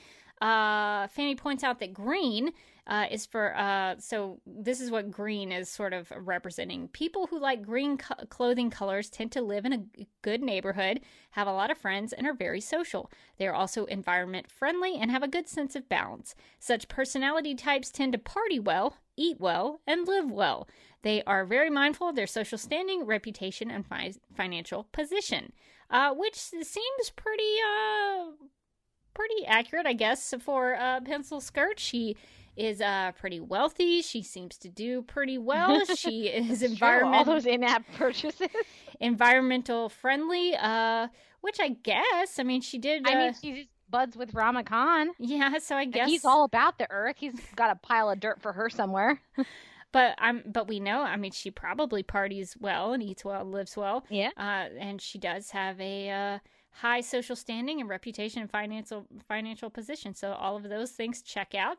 uh, 0.42 1.08
Fanny 1.08 1.36
points 1.36 1.64
out 1.64 1.80
that 1.80 1.94
green 1.94 2.52
uh, 2.86 3.06
is 3.10 3.26
for, 3.26 3.56
uh, 3.56 3.96
so 3.98 4.42
this 4.46 4.82
is 4.82 4.92
what 4.92 5.10
green 5.10 5.52
is 5.52 5.70
sort 5.70 5.94
of 5.94 6.12
representing. 6.18 6.90
People 6.90 7.28
who 7.28 7.40
like 7.40 7.62
green 7.62 7.98
co- 7.98 8.26
clothing 8.30 8.70
colors 8.70 9.10
tend 9.10 9.32
to 9.32 9.42
live 9.42 9.64
in 9.66 9.74
a 9.74 10.06
good 10.22 10.42
neighborhood, 10.42 11.00
have 11.32 11.48
a 11.48 11.54
lot 11.54 11.72
of 11.72 11.78
friends, 11.78 12.12
and 12.12 12.28
are 12.28 12.34
very 12.34 12.60
social. 12.60 13.10
They 13.38 13.48
are 13.48 13.54
also 13.54 13.86
environment 13.86 14.52
friendly 14.52 14.96
and 14.96 15.10
have 15.12 15.24
a 15.24 15.30
good 15.30 15.48
sense 15.48 15.76
of 15.76 15.88
balance. 15.88 16.36
Such 16.60 16.90
personality 16.90 17.56
types 17.56 17.90
tend 17.90 18.12
to 18.14 18.20
party 18.20 18.60
well, 18.60 18.98
eat 19.16 19.40
well, 19.40 19.80
and 19.88 20.06
live 20.06 20.30
well. 20.30 20.68
They 21.04 21.24
are 21.24 21.46
very 21.46 21.70
mindful 21.70 22.10
of 22.10 22.16
their 22.16 22.28
social 22.28 22.58
standing, 22.58 23.06
reputation, 23.06 23.72
and 23.72 23.86
fi- 23.86 24.16
financial 24.36 24.88
position, 24.92 25.54
uh, 25.90 26.14
which 26.14 26.36
seems 26.36 27.10
pretty, 27.16 27.56
uh, 27.66 28.32
pretty 29.14 29.46
accurate, 29.46 29.86
I 29.86 29.94
guess, 29.94 30.34
for 30.42 30.74
a 30.74 31.00
pencil 31.04 31.40
skirt. 31.40 31.80
She 31.80 32.18
is 32.56 32.82
uh 32.82 33.12
pretty 33.20 33.40
wealthy. 33.40 34.02
She 34.02 34.22
seems 34.24 34.58
to 34.60 34.70
do 34.70 35.02
pretty 35.02 35.38
well. 35.38 35.82
She 35.96 36.28
is 36.28 36.64
Sure, 36.78 37.04
all 37.06 37.24
those 37.26 37.46
in-app 37.46 37.84
purchases. 37.96 38.48
environmental 39.00 39.90
friendly. 39.90 40.56
Uh, 40.56 41.08
which 41.42 41.60
I 41.60 41.70
guess. 41.70 42.40
I 42.40 42.44
mean, 42.44 42.62
she 42.62 42.78
did. 42.78 43.06
Uh, 43.06 43.10
I 43.12 43.16
mean, 43.16 43.34
she 43.42 43.54
just 43.54 43.70
buds 43.90 44.16
with 44.16 44.34
Rama 44.34 44.64
Khan. 44.64 45.10
yeah. 45.20 45.58
So 45.60 45.76
I 45.76 45.82
And 45.82 45.94
guess 45.94 46.08
he's 46.10 46.24
all 46.26 46.46
about 46.46 46.78
the 46.78 46.90
earth. 46.90 47.18
He's 47.20 47.34
got 47.56 47.70
a 47.70 47.76
pile 47.76 48.10
of 48.10 48.20
dirt 48.20 48.42
for 48.42 48.54
her 48.54 48.70
somewhere. 48.70 49.22
But 49.92 50.16
I'm. 50.18 50.42
But 50.48 50.68
we 50.68 50.80
know. 50.80 51.02
I 51.04 51.18
mean, 51.18 51.32
she 51.32 51.52
probably 51.52 52.02
parties 52.02 52.58
well 52.60 52.94
and 52.94 53.04
eats 53.04 53.24
well, 53.24 53.42
and 53.42 53.52
lives 53.52 53.78
well. 53.78 54.04
Yeah. 54.10 54.30
Uh, 54.36 54.66
and 54.80 55.00
she 55.00 55.20
does 55.20 55.52
have 55.52 55.80
a 55.80 56.10
uh, 56.10 56.40
high 56.72 57.02
social 57.02 57.36
standing 57.36 57.80
and 57.80 57.88
reputation 57.88 58.42
and 58.42 58.50
financial 58.50 59.06
financial 59.28 59.70
position. 59.70 60.16
So 60.16 60.32
all 60.34 60.56
of 60.58 60.64
those 60.64 60.90
things 60.90 61.22
check 61.22 61.54
out. 61.54 61.78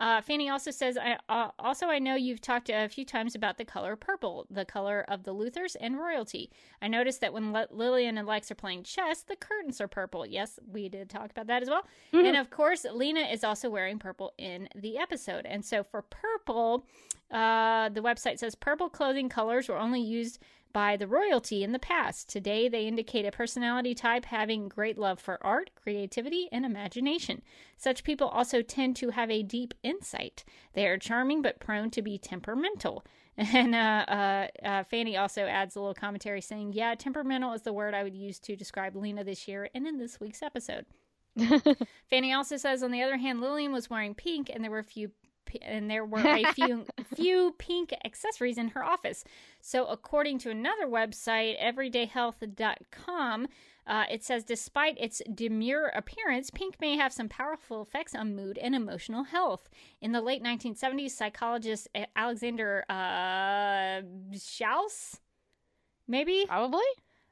Uh, 0.00 0.22
Fanny 0.22 0.48
also 0.48 0.70
says, 0.70 0.96
I, 0.96 1.18
uh, 1.28 1.50
also, 1.58 1.86
I 1.86 1.98
know 1.98 2.14
you've 2.14 2.40
talked 2.40 2.70
a 2.70 2.88
few 2.88 3.04
times 3.04 3.34
about 3.34 3.58
the 3.58 3.66
color 3.66 3.96
purple, 3.96 4.46
the 4.50 4.64
color 4.64 5.04
of 5.08 5.24
the 5.24 5.34
Luthors 5.34 5.76
and 5.78 5.98
royalty. 5.98 6.50
I 6.80 6.88
noticed 6.88 7.20
that 7.20 7.34
when 7.34 7.54
L- 7.54 7.66
Lillian 7.70 8.16
and 8.16 8.26
Lex 8.26 8.50
are 8.50 8.54
playing 8.54 8.84
chess, 8.84 9.22
the 9.22 9.36
curtains 9.36 9.78
are 9.78 9.88
purple. 9.88 10.24
Yes, 10.24 10.58
we 10.72 10.88
did 10.88 11.10
talk 11.10 11.30
about 11.30 11.48
that 11.48 11.62
as 11.62 11.68
well. 11.68 11.82
Mm-hmm. 12.14 12.26
And 12.26 12.36
of 12.38 12.50
course, 12.50 12.86
Lena 12.90 13.20
is 13.20 13.44
also 13.44 13.68
wearing 13.68 13.98
purple 13.98 14.32
in 14.38 14.70
the 14.74 14.96
episode. 14.96 15.44
And 15.44 15.62
so 15.62 15.84
for 15.84 16.00
purple, 16.00 16.86
uh, 17.30 17.90
the 17.90 18.00
website 18.00 18.38
says 18.38 18.54
purple 18.54 18.88
clothing 18.88 19.28
colors 19.28 19.68
were 19.68 19.78
only 19.78 20.00
used 20.00 20.38
by 20.72 20.96
the 20.96 21.06
royalty 21.06 21.62
in 21.62 21.72
the 21.72 21.78
past. 21.78 22.28
Today, 22.28 22.68
they 22.68 22.86
indicate 22.86 23.26
a 23.26 23.32
personality 23.32 23.94
type 23.94 24.26
having 24.26 24.68
great 24.68 24.98
love 24.98 25.20
for 25.20 25.44
art, 25.44 25.70
creativity, 25.74 26.48
and 26.52 26.64
imagination. 26.64 27.42
Such 27.76 28.04
people 28.04 28.28
also 28.28 28.62
tend 28.62 28.96
to 28.96 29.10
have 29.10 29.30
a 29.30 29.42
deep 29.42 29.74
insight. 29.82 30.44
They 30.74 30.86
are 30.86 30.98
charming 30.98 31.42
but 31.42 31.60
prone 31.60 31.90
to 31.90 32.02
be 32.02 32.18
temperamental. 32.18 33.04
And 33.36 33.74
uh, 33.74 34.04
uh, 34.06 34.46
uh, 34.62 34.84
Fanny 34.84 35.16
also 35.16 35.46
adds 35.46 35.74
a 35.74 35.80
little 35.80 35.94
commentary 35.94 36.42
saying, 36.42 36.74
Yeah, 36.74 36.94
temperamental 36.94 37.54
is 37.54 37.62
the 37.62 37.72
word 37.72 37.94
I 37.94 38.02
would 38.02 38.14
use 38.14 38.38
to 38.40 38.54
describe 38.54 38.94
Lena 38.94 39.24
this 39.24 39.48
year 39.48 39.70
and 39.74 39.86
in 39.86 39.96
this 39.96 40.20
week's 40.20 40.42
episode. 40.42 40.84
Fanny 42.10 42.32
also 42.32 42.56
says, 42.56 42.82
on 42.82 42.90
the 42.90 43.02
other 43.02 43.16
hand, 43.16 43.40
Lillian 43.40 43.72
was 43.72 43.88
wearing 43.88 44.14
pink, 44.14 44.50
and 44.52 44.62
there 44.62 44.70
were 44.70 44.78
a 44.78 44.84
few 44.84 45.10
and 45.62 45.90
there 45.90 46.04
were 46.04 46.20
a 46.20 46.52
few 46.54 46.86
few 47.14 47.54
pink 47.58 47.92
accessories 48.04 48.58
in 48.58 48.68
her 48.68 48.84
office. 48.84 49.24
So, 49.60 49.86
according 49.86 50.38
to 50.40 50.50
another 50.50 50.86
website, 50.86 51.60
everydayhealth.com, 51.62 53.48
uh, 53.86 54.04
it 54.10 54.22
says 54.24 54.44
despite 54.44 54.98
its 54.98 55.22
demure 55.34 55.88
appearance, 55.88 56.50
pink 56.50 56.76
may 56.80 56.96
have 56.96 57.12
some 57.12 57.28
powerful 57.28 57.82
effects 57.82 58.14
on 58.14 58.36
mood 58.36 58.58
and 58.58 58.74
emotional 58.74 59.24
health. 59.24 59.68
In 60.00 60.12
the 60.12 60.20
late 60.20 60.42
1970s, 60.42 61.10
psychologist 61.10 61.88
Alexander 62.14 62.84
uh, 62.88 64.02
Schauss, 64.36 65.20
maybe 66.06 66.44
probably 66.46 66.84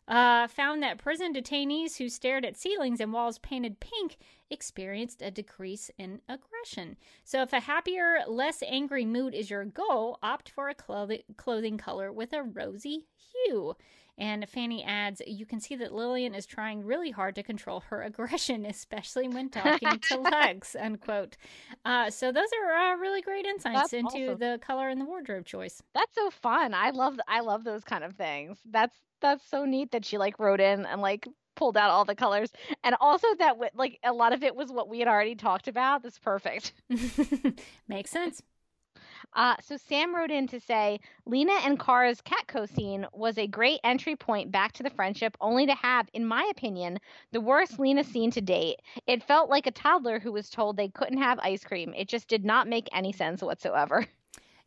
uh, 0.09 0.49
found 0.49 0.83
that 0.83 0.99
prison 0.99 1.35
detainees 1.35 1.99
who 1.99 2.09
stared 2.09 2.45
at 2.45 2.57
ceilings 2.57 3.01
and 3.01 3.13
walls 3.13 3.39
painted 3.39 3.79
pink 3.79 4.17
experienced 4.51 5.21
a 5.21 5.31
decrease 5.31 5.91
in 5.99 6.21
aggression. 6.29 6.97
So, 7.25 7.43
if 7.43 7.53
a 7.53 7.61
happier, 7.61 8.21
less 8.27 8.63
angry 8.67 9.05
mood 9.05 9.35
is 9.35 9.51
your 9.51 9.67
goal, 9.67 10.19
opt 10.23 10.49
for 10.49 10.71
a 10.71 10.75
clothing 10.75 11.79
color 11.79 12.11
with 12.11 12.33
a 12.33 12.43
rosy 12.43 13.07
hue. 13.47 13.75
And 14.19 14.49
Fanny 14.49 14.83
adds, 14.85 15.23
you 15.27 15.47
can 15.47 15.61
see 15.61 15.77
that 15.77 15.95
Lillian 15.95 16.35
is 16.35 16.45
trying 16.45 16.85
really 16.85 17.11
hard 17.11 17.37
to 17.37 17.43
control 17.43 17.81
her 17.89 18.03
aggression, 18.09 18.67
especially 18.67 19.29
when 19.29 19.49
talking 19.49 19.99
to 20.01 20.19
Lex, 20.21 20.77
unquote. 20.79 21.37
Uh, 21.85 22.11
so 22.11 22.33
those 22.33 22.49
are 22.63 22.77
uh, 22.77 22.97
really 22.97 23.23
great 23.23 23.47
insights 23.47 23.91
That's 23.91 23.93
into 23.93 24.33
awesome. 24.33 24.39
the 24.39 24.59
color 24.61 24.89
and 24.89 25.01
the 25.01 25.05
wardrobe 25.05 25.47
choice. 25.47 25.83
That's 25.95 26.15
so 26.15 26.31
fun. 26.31 26.75
I 26.75 26.91
love 26.91 27.19
I 27.29 27.41
love 27.41 27.65
those 27.65 27.85
kind 27.85 28.05
of 28.05 28.17
things. 28.17 28.59
That's 28.69 28.97
that's 29.21 29.49
so 29.49 29.65
neat 29.65 29.93
that 29.93 30.05
she 30.05 30.19
like 30.19 30.39
wrote 30.39 30.61
in 30.61 30.85
and 30.85 31.01
like 31.01 31.27
pulled 31.57 31.77
out 31.77 31.91
all 31.91 32.05
the 32.05 32.15
colors 32.15 32.53
and 32.85 32.95
also 33.01 33.27
that 33.41 33.57
like 33.75 33.99
a 34.05 34.13
lot 34.13 34.33
of 34.33 34.45
it 34.45 34.55
was 34.55 34.71
what 34.71 34.89
we 34.89 35.01
had 35.01 35.09
already 35.09 35.35
talked 35.35 35.67
about 35.67 36.05
that's 36.05 36.17
perfect 36.21 36.73
makes 37.89 38.13
sense 38.13 38.41
uh, 39.35 39.57
so 39.63 39.77
Sam 39.77 40.15
wrote 40.15 40.31
in 40.31 40.47
to 40.49 40.61
say 40.61 41.01
Lena 41.27 41.55
and 41.65 41.79
Kara's 41.79 42.21
Catco 42.23 42.69
scene 42.69 43.07
was 43.13 43.39
a 43.39 43.47
great 43.47 43.81
entry 43.85 44.17
point 44.17 44.51
back 44.51 44.73
to 44.73 44.83
the 44.83 44.91
friendship, 44.91 45.37
only 45.41 45.67
to 45.67 45.75
have, 45.75 46.09
in 46.13 46.27
my 46.27 46.45
opinion, 46.51 46.99
the 47.33 47.41
worst 47.41 47.79
Lena 47.79 48.05
scene 48.05 48.31
to 48.33 48.41
date. 48.41 48.81
It 49.07 49.23
felt 49.23 49.51
like 49.51 49.67
a 49.67 49.73
toddler 49.73 50.19
who 50.19 50.33
was 50.33 50.51
told 50.51 50.77
they 50.77 50.89
couldn't 50.89 51.23
have 51.23 51.39
ice 51.41 51.65
cream. 51.65 51.95
It 51.97 52.09
just 52.09 52.29
did 52.29 52.45
not 52.45 52.69
make 52.69 52.89
any 52.93 53.13
sense 53.13 53.43
whatsoever. 53.43 54.07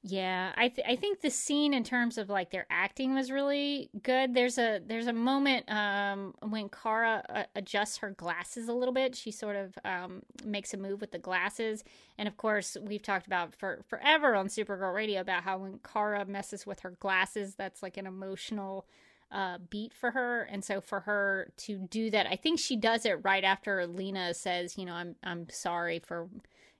Yeah, 0.03 0.52
I 0.57 0.69
th- 0.69 0.88
I 0.88 0.95
think 0.95 1.22
the 1.22 1.30
scene 1.30 1.76
in 1.76 1.84
terms 1.84 2.18
of 2.18 2.28
like 2.28 2.49
their 2.49 2.65
acting 2.72 3.14
was 3.14 3.30
really 3.30 3.91
good. 4.02 4.34
There's 4.34 4.57
a 4.57 4.80
there's 4.84 5.06
a 5.06 5.14
moment 5.14 5.69
um, 5.72 6.34
when 6.41 6.69
Kara 6.69 7.23
uh, 7.30 7.44
adjusts 7.56 7.98
her 7.98 8.10
glasses 8.10 8.68
a 8.68 8.73
little 8.73 8.95
bit. 8.95 9.15
She 9.15 9.30
sort 9.30 9.56
of 9.56 9.78
um, 9.86 10.23
makes 10.44 10.73
a 10.73 10.78
move 10.78 11.02
with 11.02 11.11
the 11.11 11.19
glasses, 11.19 11.84
and 12.18 12.28
of 12.28 12.36
course 12.36 12.76
we've 12.82 13.03
talked 13.03 13.28
about 13.28 13.53
for 13.56 13.84
forever 13.88 14.34
on 14.34 14.48
Supergirl 14.48 14.95
Radio 14.95 15.22
about 15.22 15.44
how 15.44 15.60
when 15.60 15.80
Kara 15.84 16.26
messes 16.26 16.65
with 16.65 16.80
her 16.80 16.91
glasses, 16.99 17.53
that's 17.53 17.84
like 17.84 17.98
an 17.98 18.07
emotional 18.07 18.88
uh, 19.32 19.60
beat 19.69 19.94
for 19.94 20.10
her. 20.11 20.41
And 20.52 20.64
so 20.65 20.82
for 20.82 21.02
her 21.02 21.52
to 21.57 21.78
do 21.78 22.10
that, 22.10 22.26
I 22.26 22.38
think 22.38 22.60
she 22.60 22.76
does 22.76 23.06
it 23.06 23.19
right 23.23 23.44
after 23.44 23.86
Lena 23.86 24.34
says, 24.34 24.80
you 24.80 24.86
know, 24.86 24.94
I'm 24.94 25.15
I'm 25.23 25.48
sorry 25.52 25.99
for 25.99 26.28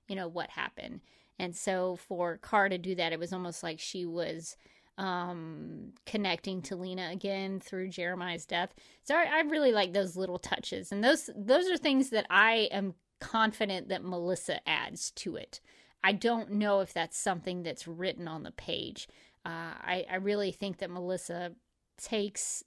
you 0.08 0.16
know 0.16 0.26
what 0.26 0.50
happened 0.50 1.02
and 1.42 1.56
so 1.56 1.96
for 1.96 2.38
Kara 2.38 2.70
to 2.70 2.78
do 2.78 2.94
that, 2.94 3.12
it 3.12 3.18
was 3.18 3.32
almost 3.32 3.64
like 3.64 3.80
she 3.80 4.06
was 4.06 4.56
um, 4.96 5.92
connecting 6.06 6.62
to 6.62 6.76
Lena 6.76 7.10
again 7.10 7.58
through 7.58 7.88
Jeremiah's 7.88 8.46
death. 8.46 8.72
So 9.02 9.16
I, 9.16 9.24
I 9.24 9.40
really 9.40 9.72
like 9.72 9.92
those 9.92 10.16
little 10.16 10.38
touches, 10.38 10.92
and 10.92 11.02
those 11.02 11.28
those 11.34 11.68
are 11.68 11.76
things 11.76 12.10
that 12.10 12.26
I 12.30 12.68
am 12.70 12.94
confident 13.20 13.88
that 13.88 14.04
Melissa 14.04 14.60
adds 14.68 15.10
to 15.16 15.34
it. 15.34 15.60
I 16.04 16.12
don't 16.12 16.52
know 16.52 16.78
if 16.78 16.94
that's 16.94 17.18
something 17.18 17.64
that's 17.64 17.88
written 17.88 18.28
on 18.28 18.44
the 18.44 18.52
page. 18.52 19.08
Uh, 19.44 19.74
I, 19.82 20.06
I 20.08 20.16
really 20.16 20.52
think 20.52 20.78
that 20.78 20.90
Melissa 20.90 21.56
takes 22.00 22.62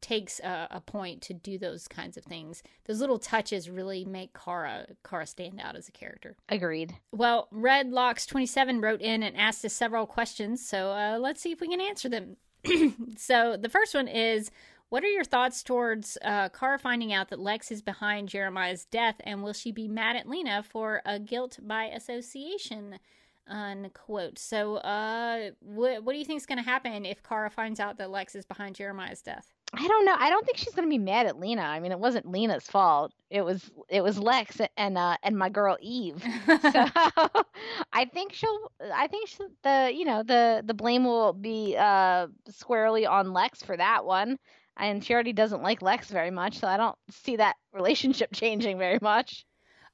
takes 0.00 0.40
a, 0.40 0.68
a, 0.70 0.80
point 0.80 1.22
to 1.22 1.34
do 1.34 1.58
those 1.58 1.88
kinds 1.88 2.16
of 2.16 2.24
things. 2.24 2.62
Those 2.86 3.00
little 3.00 3.18
touches 3.18 3.68
really 3.68 4.04
make 4.04 4.32
Kara 4.32 4.86
Kara 5.08 5.26
stand 5.26 5.60
out 5.60 5.76
as 5.76 5.88
a 5.88 5.92
character. 5.92 6.36
Agreed. 6.48 6.96
Well, 7.12 7.48
Red 7.50 7.90
Locks 7.90 8.26
twenty 8.26 8.46
seven 8.46 8.80
wrote 8.80 9.00
in 9.00 9.22
and 9.22 9.36
asked 9.36 9.64
us 9.64 9.72
several 9.72 10.06
questions, 10.06 10.66
so 10.66 10.90
uh, 10.90 11.18
let's 11.20 11.40
see 11.40 11.52
if 11.52 11.60
we 11.60 11.68
can 11.68 11.80
answer 11.80 12.08
them. 12.08 12.36
so 13.16 13.56
the 13.56 13.68
first 13.68 13.94
one 13.94 14.08
is. 14.08 14.50
What 14.90 15.04
are 15.04 15.08
your 15.08 15.24
thoughts 15.24 15.62
towards 15.62 16.16
uh, 16.22 16.48
Kara 16.48 16.78
finding 16.78 17.12
out 17.12 17.28
that 17.28 17.38
Lex 17.38 17.70
is 17.70 17.82
behind 17.82 18.30
Jeremiah's 18.30 18.86
death, 18.86 19.16
and 19.20 19.42
will 19.42 19.52
she 19.52 19.70
be 19.70 19.86
mad 19.86 20.16
at 20.16 20.26
Lena 20.26 20.62
for 20.62 21.02
a 21.04 21.18
guilt 21.18 21.58
by 21.60 21.84
association? 21.84 22.98
Unquote. 23.46 24.38
So, 24.38 24.76
uh, 24.76 25.50
what 25.60 26.04
what 26.04 26.12
do 26.12 26.18
you 26.18 26.24
think 26.24 26.38
is 26.40 26.46
going 26.46 26.58
to 26.58 26.64
happen 26.64 27.04
if 27.04 27.22
Kara 27.22 27.50
finds 27.50 27.80
out 27.80 27.98
that 27.98 28.10
Lex 28.10 28.34
is 28.34 28.44
behind 28.44 28.76
Jeremiah's 28.76 29.22
death? 29.22 29.52
I 29.74 29.86
don't 29.86 30.04
know. 30.04 30.14
I 30.18 30.30
don't 30.30 30.44
think 30.46 30.58
she's 30.58 30.74
gonna 30.74 30.88
be 30.88 30.98
mad 30.98 31.26
at 31.26 31.38
Lena. 31.38 31.62
I 31.62 31.80
mean, 31.80 31.92
it 31.92 31.98
wasn't 31.98 32.30
Lena's 32.30 32.64
fault. 32.64 33.12
It 33.30 33.42
was 33.42 33.70
it 33.88 34.02
was 34.02 34.18
Lex 34.18 34.60
and 34.76 34.96
uh 34.96 35.16
and 35.22 35.36
my 35.36 35.48
girl 35.50 35.76
Eve. 35.80 36.22
so 36.46 36.86
I 37.92 38.06
think 38.12 38.32
she'll. 38.32 38.72
I 38.94 39.06
think 39.08 39.28
she, 39.28 39.38
the 39.62 39.92
you 39.94 40.04
know 40.04 40.22
the 40.22 40.62
the 40.64 40.74
blame 40.74 41.04
will 41.04 41.32
be 41.32 41.76
uh 41.78 42.28
squarely 42.48 43.06
on 43.06 43.32
Lex 43.32 43.62
for 43.62 43.76
that 43.76 44.04
one. 44.04 44.38
And 44.78 45.04
she 45.04 45.12
already 45.12 45.32
doesn't 45.32 45.62
like 45.62 45.82
Lex 45.82 46.08
very 46.08 46.30
much, 46.30 46.58
so 46.58 46.68
I 46.68 46.76
don't 46.76 46.96
see 47.10 47.36
that 47.36 47.56
relationship 47.72 48.30
changing 48.32 48.78
very 48.78 48.98
much. 49.02 49.44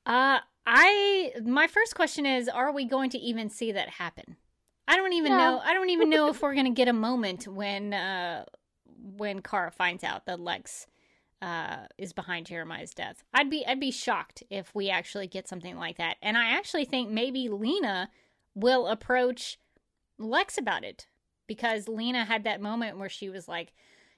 Uh, 0.06 0.38
I 0.66 1.32
my 1.42 1.66
first 1.66 1.94
question 1.94 2.26
is: 2.26 2.48
Are 2.48 2.72
we 2.72 2.84
going 2.84 3.10
to 3.10 3.18
even 3.18 3.48
see 3.48 3.72
that 3.72 3.88
happen? 3.88 4.36
I 4.86 4.96
don't 4.96 5.14
even 5.14 5.32
know. 5.32 5.60
I 5.64 5.72
don't 5.72 5.88
even 5.88 6.10
know 6.10 6.28
if 6.28 6.42
we're 6.42 6.52
going 6.52 6.66
to 6.66 6.72
get 6.72 6.88
a 6.88 6.92
moment 6.92 7.48
when 7.48 7.94
uh 7.94 8.44
when 9.04 9.42
Kara 9.42 9.70
finds 9.70 10.02
out 10.02 10.26
that 10.26 10.40
Lex 10.40 10.86
uh, 11.42 11.86
is 11.98 12.12
behind 12.12 12.46
Jeremiah's 12.46 12.94
death. 12.94 13.22
I'd 13.34 13.50
be 13.50 13.66
I'd 13.66 13.80
be 13.80 13.90
shocked 13.90 14.42
if 14.50 14.74
we 14.74 14.88
actually 14.88 15.26
get 15.26 15.46
something 15.46 15.76
like 15.76 15.98
that. 15.98 16.16
And 16.22 16.38
I 16.38 16.56
actually 16.56 16.86
think 16.86 17.10
maybe 17.10 17.48
Lena 17.48 18.08
will 18.54 18.86
approach 18.86 19.58
Lex 20.18 20.56
about 20.56 20.84
it 20.84 21.06
because 21.46 21.88
Lena 21.88 22.24
had 22.24 22.44
that 22.44 22.62
moment 22.62 22.98
where 22.98 23.08
she 23.08 23.28
was 23.28 23.46
like, 23.48 23.74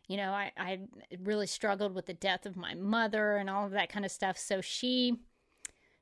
you 0.06 0.16
know, 0.16 0.30
I, 0.30 0.52
I 0.56 0.80
really 1.18 1.46
struggled 1.46 1.94
with 1.94 2.06
the 2.06 2.14
death 2.14 2.46
of 2.46 2.56
my 2.56 2.74
mother 2.74 3.36
and 3.36 3.50
all 3.50 3.66
of 3.66 3.72
that 3.72 3.88
kind 3.88 4.04
of 4.04 4.12
stuff. 4.12 4.38
So 4.38 4.60
she 4.60 5.16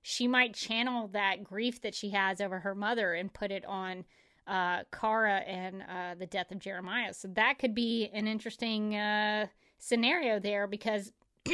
she 0.02 0.28
might 0.28 0.54
channel 0.54 1.08
that 1.08 1.42
grief 1.42 1.80
that 1.80 1.94
she 1.94 2.10
has 2.10 2.40
over 2.40 2.60
her 2.60 2.74
mother 2.74 3.14
and 3.14 3.32
put 3.32 3.50
it 3.50 3.64
on 3.64 4.04
uh, 4.46 4.84
Kara 4.92 5.38
and 5.38 5.82
uh, 5.82 6.14
the 6.18 6.26
death 6.26 6.50
of 6.50 6.58
Jeremiah. 6.58 7.14
So 7.14 7.28
that 7.28 7.58
could 7.58 7.74
be 7.74 8.10
an 8.12 8.26
interesting 8.26 8.96
uh, 8.96 9.46
scenario 9.78 10.38
there 10.38 10.66
because 10.66 11.12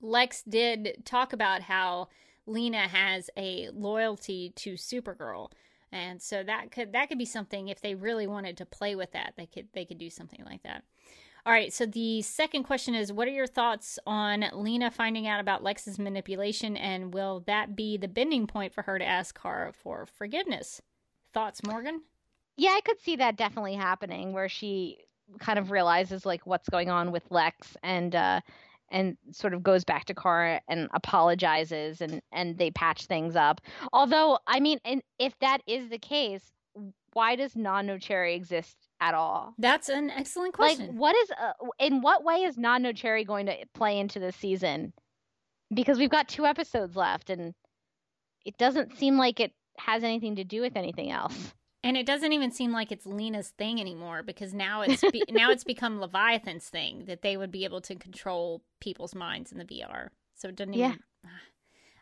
Lex 0.00 0.42
did 0.42 1.02
talk 1.04 1.32
about 1.32 1.62
how 1.62 2.08
Lena 2.46 2.88
has 2.88 3.30
a 3.36 3.68
loyalty 3.72 4.52
to 4.56 4.74
Supergirl. 4.74 5.50
And 5.90 6.20
so 6.20 6.42
that 6.42 6.70
could 6.70 6.92
that 6.92 7.08
could 7.08 7.18
be 7.18 7.24
something 7.24 7.68
if 7.68 7.80
they 7.80 7.94
really 7.94 8.26
wanted 8.26 8.56
to 8.58 8.66
play 8.66 8.94
with 8.94 9.12
that, 9.12 9.34
they 9.36 9.46
could 9.46 9.68
they 9.72 9.84
could 9.84 9.98
do 9.98 10.10
something 10.10 10.44
like 10.44 10.62
that. 10.62 10.84
All 11.46 11.52
right, 11.52 11.72
so 11.72 11.86
the 11.86 12.20
second 12.20 12.64
question 12.64 12.94
is 12.94 13.10
what 13.10 13.26
are 13.26 13.32
your 13.32 13.46
thoughts 13.46 13.98
on 14.06 14.44
Lena 14.52 14.90
finding 14.90 15.26
out 15.26 15.40
about 15.40 15.62
Lex's 15.62 15.98
manipulation 15.98 16.76
and 16.76 17.14
will 17.14 17.42
that 17.46 17.74
be 17.74 17.96
the 17.96 18.08
bending 18.08 18.46
point 18.46 18.74
for 18.74 18.82
her 18.82 18.98
to 18.98 19.04
ask 19.04 19.40
Kara 19.40 19.72
for 19.72 20.04
forgiveness? 20.04 20.82
Thoughts, 21.34 21.60
Morgan? 21.64 22.02
Yeah, 22.56 22.70
I 22.70 22.80
could 22.80 23.00
see 23.00 23.16
that 23.16 23.36
definitely 23.36 23.74
happening 23.74 24.32
where 24.32 24.48
she 24.48 24.98
kind 25.38 25.58
of 25.58 25.70
realizes 25.70 26.24
like 26.24 26.46
what's 26.46 26.68
going 26.68 26.90
on 26.90 27.12
with 27.12 27.22
Lex 27.30 27.76
and 27.82 28.14
uh 28.14 28.40
and 28.90 29.16
sort 29.32 29.52
of 29.54 29.62
goes 29.62 29.84
back 29.84 30.06
to 30.06 30.14
Kara 30.14 30.60
and 30.68 30.88
apologizes 30.94 32.00
and 32.00 32.22
and 32.32 32.56
they 32.58 32.70
patch 32.70 33.06
things 33.06 33.36
up. 33.36 33.60
Although, 33.92 34.38
I 34.46 34.60
mean, 34.60 34.78
and 34.84 35.02
if 35.18 35.38
that 35.40 35.58
is 35.66 35.90
the 35.90 35.98
case, 35.98 36.50
why 37.12 37.36
does 37.36 37.56
Non 37.56 37.86
Nocturna 37.86 38.34
exist 38.34 38.76
at 39.00 39.14
all? 39.14 39.54
That's 39.58 39.88
an 39.88 40.10
excellent 40.10 40.54
question. 40.54 40.88
Like, 40.88 40.96
what 40.96 41.16
is 41.16 41.30
uh, 41.30 41.52
in 41.78 42.00
what 42.00 42.24
way 42.24 42.42
is 42.42 42.56
Non 42.56 42.82
Nocturna 42.82 43.26
going 43.26 43.46
to 43.46 43.56
play 43.74 43.98
into 43.98 44.18
this 44.18 44.36
season? 44.36 44.92
Because 45.74 45.98
we've 45.98 46.10
got 46.10 46.28
two 46.28 46.46
episodes 46.46 46.96
left, 46.96 47.28
and 47.28 47.54
it 48.46 48.56
doesn't 48.56 48.96
seem 48.96 49.18
like 49.18 49.38
it 49.38 49.52
has 49.78 50.02
anything 50.04 50.36
to 50.36 50.44
do 50.44 50.60
with 50.60 50.76
anything 50.76 51.10
else. 51.10 51.52
And 51.84 51.96
it 51.96 52.06
doesn't 52.06 52.32
even 52.32 52.50
seem 52.50 52.72
like 52.72 52.90
it's 52.90 53.06
Lena's 53.06 53.50
thing 53.50 53.80
anymore 53.80 54.22
because 54.22 54.52
now 54.52 54.82
it's 54.82 55.02
be- 55.12 55.22
now 55.30 55.50
it's 55.50 55.64
become 55.64 56.00
Leviathan's 56.00 56.68
thing 56.68 57.04
that 57.06 57.22
they 57.22 57.36
would 57.36 57.52
be 57.52 57.64
able 57.64 57.80
to 57.82 57.94
control 57.94 58.62
people's 58.80 59.14
minds 59.14 59.52
in 59.52 59.58
the 59.58 59.64
VR. 59.64 60.08
So 60.34 60.48
it 60.48 60.56
doesn't 60.56 60.74
Yeah. 60.74 60.88
even. 60.88 61.00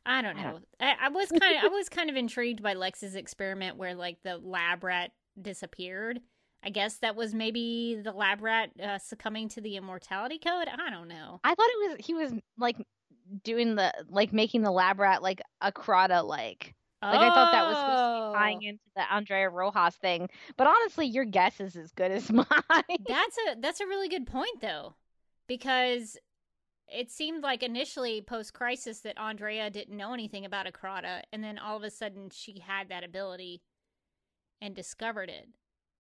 I 0.07 0.23
don't 0.23 0.37
know. 0.37 0.61
I, 0.81 0.95
I 1.03 1.09
was 1.09 1.29
kind 1.41 1.57
of 1.57 1.65
I 1.65 1.69
was 1.69 1.89
kind 1.89 2.09
of 2.09 2.17
intrigued 2.17 2.63
by 2.63 2.75
Lex's 2.75 3.17
experiment 3.17 3.77
where 3.77 3.95
like 3.95 4.23
the 4.23 4.39
lab 4.39 4.83
rat 4.85 5.11
disappeared. 5.41 6.21
I 6.65 6.71
guess 6.71 6.97
that 6.99 7.15
was 7.15 7.35
maybe 7.35 8.01
the 8.03 8.13
lab 8.13 8.41
rat 8.43 8.71
uh, 8.83 8.99
succumbing 8.99 9.51
to 9.51 9.61
the 9.61 9.77
immortality 9.77 10.39
code. 10.39 10.69
I 10.69 10.91
don't 10.91 11.09
know. 11.09 11.39
I 11.45 11.55
thought 11.55 11.69
it 11.69 11.91
was 11.91 12.07
he 12.07 12.15
was 12.15 12.33
like 12.59 12.77
doing 13.45 13.75
the 13.75 13.93
like 14.09 14.33
making 14.33 14.63
the 14.63 14.71
lab 14.71 15.01
rat 15.01 15.23
like 15.23 15.43
a 15.61 15.71
Crata 15.71 16.25
like. 16.25 16.75
Like 17.03 17.21
I 17.21 17.31
thought 17.35 17.53
that 17.53 17.67
was 17.67 17.77
supposed 17.77 17.99
to 17.99 18.31
be 18.31 18.39
tying 18.39 18.61
Oh. 18.65 18.69
into 18.69 18.83
the 18.97 19.13
Andrea 19.13 19.49
Rojas 19.51 19.95
thing. 19.97 20.29
But 20.57 20.67
honestly, 20.67 21.07
your 21.07 21.25
guess 21.25 21.61
is 21.61 21.77
as 21.77 21.93
good 21.93 22.11
as 22.11 22.31
mine. 22.33 22.47
That's 23.07 23.39
a 23.49 23.57
that's 23.61 23.81
a 23.81 23.87
really 23.87 24.09
good 24.09 24.27
point 24.27 24.61
though, 24.61 24.95
because 25.47 26.17
it 26.89 27.11
seemed 27.11 27.43
like 27.43 27.63
initially 27.63 28.23
post 28.23 28.55
crisis 28.55 29.01
that 29.01 29.19
Andrea 29.19 29.71
didn't 29.71 29.97
know 29.97 30.13
anything 30.15 30.45
about 30.45 30.67
Acrata, 30.67 31.23
and 31.33 31.43
then 31.45 31.59
all 31.59 31.77
of 31.77 31.83
a 31.83 31.91
sudden 31.91 32.31
she 32.31 32.61
had 32.61 32.89
that 32.89 33.05
ability 33.05 33.63
and 34.61 34.75
discovered 34.75 35.29
it. 35.29 35.49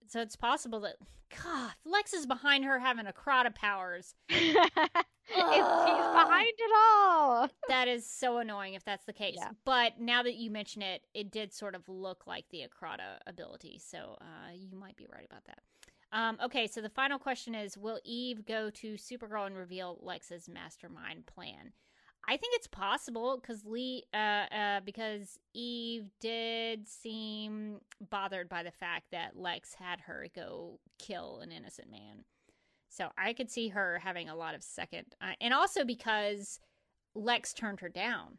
So 0.09 0.21
it's 0.21 0.37
possible 0.37 0.81
that 0.81 0.97
God, 1.43 1.73
Lex 1.85 2.13
is 2.13 2.27
behind 2.27 2.65
her 2.65 2.79
having 2.79 3.07
Acrata 3.07 3.55
powers. 3.55 4.15
it's, 4.29 4.39
he's 4.39 5.45
behind 5.45 6.53
it 6.59 6.71
all. 6.77 7.49
That 7.69 7.89
is 7.89 8.09
so 8.09 8.39
annoying 8.39 8.75
if 8.75 8.85
that's 8.85 9.05
the 9.05 9.13
case. 9.13 9.35
Yeah. 9.37 9.51
But 9.65 10.01
now 10.01 10.23
that 10.23 10.37
you 10.37 10.51
mention 10.51 10.83
it, 10.83 11.03
it 11.15 11.33
did 11.33 11.53
sort 11.53 11.75
of 11.75 11.89
look 11.89 12.27
like 12.27 12.45
the 12.51 12.63
Acrata 12.63 13.19
ability. 13.27 13.81
So 13.85 14.17
uh, 14.21 14.53
you 14.55 14.77
might 14.77 14.97
be 14.97 15.07
right 15.13 15.27
about 15.29 15.45
that. 15.47 15.59
Um, 16.13 16.39
okay, 16.45 16.67
so 16.69 16.81
the 16.81 16.89
final 16.89 17.19
question 17.19 17.55
is 17.55 17.77
Will 17.77 18.01
Eve 18.05 18.47
go 18.47 18.71
to 18.71 18.95
Supergirl 18.95 19.47
and 19.47 19.57
reveal 19.57 19.99
Lex's 20.01 20.49
mastermind 20.49 21.27
plan? 21.27 21.73
I 22.29 22.37
think 22.37 22.55
it's 22.57 22.67
possible 22.67 23.39
because 23.41 23.65
Lee, 23.65 24.05
uh, 24.13 24.17
uh, 24.17 24.81
because 24.85 25.39
Eve 25.55 26.11
did 26.21 26.89
seem 26.89 27.81
bothered 28.11 28.49
by 28.49 28.63
the 28.65 28.73
fact 28.73 29.05
that 29.13 29.37
Lex 29.37 29.75
had 29.75 30.01
her 30.01 30.27
go 30.35 30.81
kill 30.99 31.41
an 31.43 31.53
innocent 31.53 31.91
man. 31.91 32.25
So 32.89 33.11
I 33.17 33.33
could 33.33 33.51
see 33.51 33.69
her 33.69 34.01
having 34.03 34.29
a 34.29 34.35
lot 34.37 34.55
of 34.55 34.63
second, 34.65 35.05
uh, 35.21 35.33
and 35.41 35.53
also 35.55 35.85
because 35.85 36.59
Lex 37.15 37.53
turned 37.53 37.81
her 37.81 37.89
down. 37.89 38.39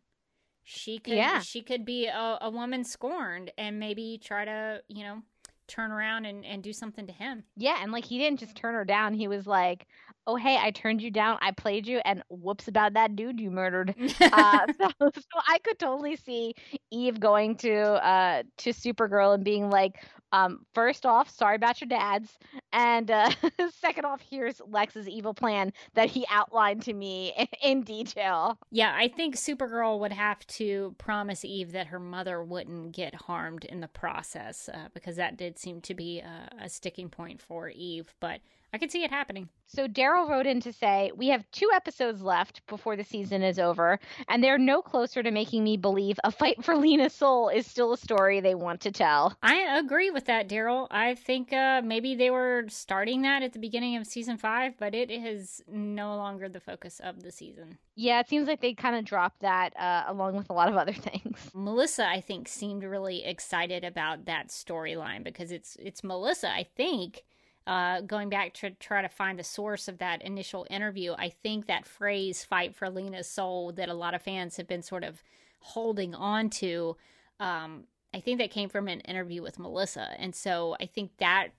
She 0.63 0.99
could, 0.99 1.13
Yeah. 1.13 1.39
she 1.39 1.61
could 1.61 1.85
be 1.85 2.07
a, 2.07 2.37
a 2.41 2.49
woman 2.49 2.83
scorned, 2.83 3.51
and 3.57 3.79
maybe 3.79 4.19
try 4.21 4.43
to, 4.45 4.81
you 4.89 5.03
know, 5.03 5.21
turn 5.67 5.91
around 5.91 6.25
and, 6.25 6.43
and 6.45 6.61
do 6.63 6.73
something 6.73 7.07
to 7.07 7.13
him. 7.13 7.43
Yeah, 7.55 7.77
and 7.81 7.91
like 7.91 8.05
he 8.05 8.17
didn't 8.17 8.39
just 8.39 8.55
turn 8.55 8.73
her 8.73 8.83
down. 8.85 9.13
He 9.13 9.27
was 9.27 9.47
like, 9.47 9.85
"Oh 10.27 10.35
hey, 10.35 10.57
I 10.61 10.71
turned 10.71 11.01
you 11.01 11.09
down. 11.09 11.37
I 11.41 11.51
played 11.51 11.87
you, 11.87 11.99
and 12.05 12.21
whoops 12.29 12.67
about 12.67 12.93
that 12.93 13.15
dude 13.15 13.39
you 13.39 13.49
murdered." 13.49 13.95
uh, 14.21 14.67
so, 14.79 14.89
so 14.99 15.39
I 15.47 15.57
could 15.63 15.79
totally 15.79 16.15
see 16.15 16.53
Eve 16.91 17.19
going 17.19 17.55
to 17.57 17.73
uh 17.75 18.43
to 18.57 18.69
Supergirl 18.71 19.33
and 19.33 19.43
being 19.43 19.69
like, 19.69 20.05
um, 20.31 20.65
first 20.73 21.05
off, 21.05 21.29
sorry 21.29 21.55
about 21.55 21.79
your 21.79 21.87
dads, 21.87 22.37
and 22.73 23.09
uh, 23.09 23.31
second 23.71 24.05
off, 24.05 24.21
here's 24.29 24.61
Lex's 24.67 25.07
evil 25.07 25.33
plan 25.33 25.71
that 25.93 26.09
he 26.09 26.25
outlined 26.29 26.81
to 26.83 26.93
me 26.93 27.33
in 27.63 27.81
detail. 27.81 28.57
Yeah, 28.71 28.93
I 28.95 29.07
think 29.07 29.35
Supergirl 29.35 29.99
would 29.99 30.11
have 30.11 30.45
to 30.47 30.95
promise 30.97 31.45
Eve 31.45 31.71
that 31.71 31.87
her 31.87 31.99
mother 31.99 32.43
wouldn't 32.43 32.91
get 32.91 33.15
harmed 33.15 33.63
in 33.65 33.79
the 33.79 33.87
process, 33.87 34.69
uh, 34.73 34.89
because 34.93 35.15
that 35.15 35.37
did 35.37 35.57
seem 35.57 35.81
to 35.81 35.93
be 35.93 36.19
a, 36.19 36.49
a 36.63 36.69
sticking 36.69 37.09
point 37.09 37.41
for 37.41 37.69
Eve. 37.69 38.13
But 38.19 38.41
I 38.73 38.77
can 38.77 38.89
see 38.89 39.03
it 39.03 39.11
happening. 39.11 39.49
So 39.67 39.87
Daryl 39.87 40.29
wrote 40.29 40.45
in 40.45 40.59
to 40.61 40.73
say, 40.73 41.11
We 41.15 41.27
have 41.27 41.49
two 41.51 41.69
episodes 41.73 42.21
left 42.21 42.65
before 42.67 42.95
the 42.95 43.03
season 43.03 43.41
is 43.41 43.59
over, 43.59 43.99
and 44.27 44.43
they're 44.43 44.57
no 44.57 44.81
closer 44.81 45.23
to 45.23 45.31
making 45.31 45.63
me 45.63 45.77
believe 45.77 46.19
a 46.23 46.31
fight 46.31 46.63
for 46.63 46.75
Lena's 46.75 47.13
soul 47.13 47.49
is 47.49 47.65
still 47.65 47.93
a 47.93 47.97
story 47.97 48.39
they 48.39 48.55
want 48.55 48.81
to 48.81 48.91
tell. 48.91 49.37
I 49.41 49.79
agree 49.79 50.11
with 50.11 50.25
that, 50.25 50.49
Daryl. 50.49 50.87
I 50.91 51.15
think 51.15 51.53
uh, 51.53 51.81
maybe 51.83 52.15
they 52.15 52.29
were 52.29 52.65
starting 52.69 53.21
that 53.23 53.41
at 53.43 53.53
the 53.53 53.59
beginning 53.59 53.95
of 53.95 54.05
season 54.05 54.37
five, 54.37 54.73
but 54.77 54.93
it 54.93 55.11
is 55.11 55.63
no 55.67 56.15
longer 56.15 56.49
the 56.49 56.59
focus 56.59 56.99
of 57.03 57.23
the 57.23 57.31
season. 57.31 57.77
Yeah, 57.95 58.19
it 58.19 58.29
seems 58.29 58.47
like 58.47 58.61
they 58.61 58.73
kind 58.73 58.95
of 58.95 59.05
dropped 59.05 59.41
that 59.41 59.75
uh, 59.77 60.03
along 60.07 60.35
with 60.35 60.49
a 60.49 60.53
lot 60.53 60.69
of 60.69 60.75
other 60.77 60.93
things. 60.93 61.49
Melissa, 61.53 62.07
I 62.07 62.21
think, 62.21 62.47
seemed 62.47 62.83
really 62.83 63.25
excited 63.25 63.83
about 63.83 64.25
that 64.25 64.49
storyline 64.49 65.23
because 65.23 65.51
it's 65.51 65.77
it's 65.77 66.03
Melissa, 66.03 66.49
I 66.49 66.67
think. 66.75 67.23
Uh, 67.67 67.99
going 67.99 68.29
back 68.29 68.53
to 68.53 68.69
try 68.71 69.01
to 69.01 69.09
find 69.09 69.37
the 69.37 69.43
source 69.43 69.89
of 69.89 69.97
that 69.97 70.21
initial 70.21 70.65
interview, 70.69 71.13
I 71.17 71.27
think 71.27 71.67
that 71.67 71.85
phrase 71.85 72.45
"fight 72.45 72.73
for 72.73 72.89
Lena's 72.89 73.27
soul" 73.27 73.73
that 73.73 73.89
a 73.89 73.93
lot 73.93 74.13
of 74.13 74.21
fans 74.21 74.55
have 74.55 74.67
been 74.67 74.81
sort 74.81 75.03
of 75.03 75.21
holding 75.59 76.15
on 76.15 76.49
to. 76.49 76.95
Um, 77.41 77.83
I 78.13 78.21
think 78.21 78.39
that 78.39 78.51
came 78.51 78.69
from 78.69 78.87
an 78.87 79.01
interview 79.01 79.41
with 79.41 79.59
Melissa, 79.59 80.15
and 80.17 80.33
so 80.33 80.77
I 80.79 80.85
think 80.85 81.11
that 81.17 81.49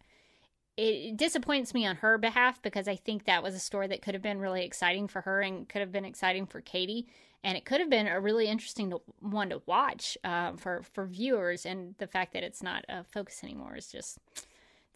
it 0.79 1.17
disappoints 1.17 1.75
me 1.75 1.85
on 1.85 1.97
her 1.97 2.17
behalf 2.17 2.63
because 2.63 2.89
I 2.89 2.97
think 2.97 3.25
that 3.25 3.43
was 3.43 3.55
a 3.55 3.59
story 3.59 3.89
that 3.89 4.01
could 4.01 4.15
have 4.15 4.23
been 4.23 4.39
really 4.39 4.65
exciting 4.65 5.09
for 5.09 5.21
her 5.23 5.43
and 5.43 5.69
could 5.69 5.81
have 5.81 5.93
been 5.93 6.07
exciting 6.07 6.47
for 6.47 6.63
Katie, 6.63 7.07
and 7.45 7.59
it 7.59 7.67
could 7.67 7.81
have 7.81 7.91
been 7.91 8.09
a 8.09 8.19
really 8.19 8.47
interesting 8.47 8.95
one 9.21 9.51
to 9.51 9.61
watch 9.67 10.17
uh, 10.25 10.53
for 10.53 10.83
for 10.95 11.05
viewers. 11.05 11.67
And 11.67 11.97
the 11.99 12.07
fact 12.07 12.33
that 12.33 12.45
it's 12.45 12.63
not 12.63 12.87
a 12.89 13.05
focus 13.05 13.45
anymore 13.45 13.77
is 13.77 13.93
just 13.93 14.19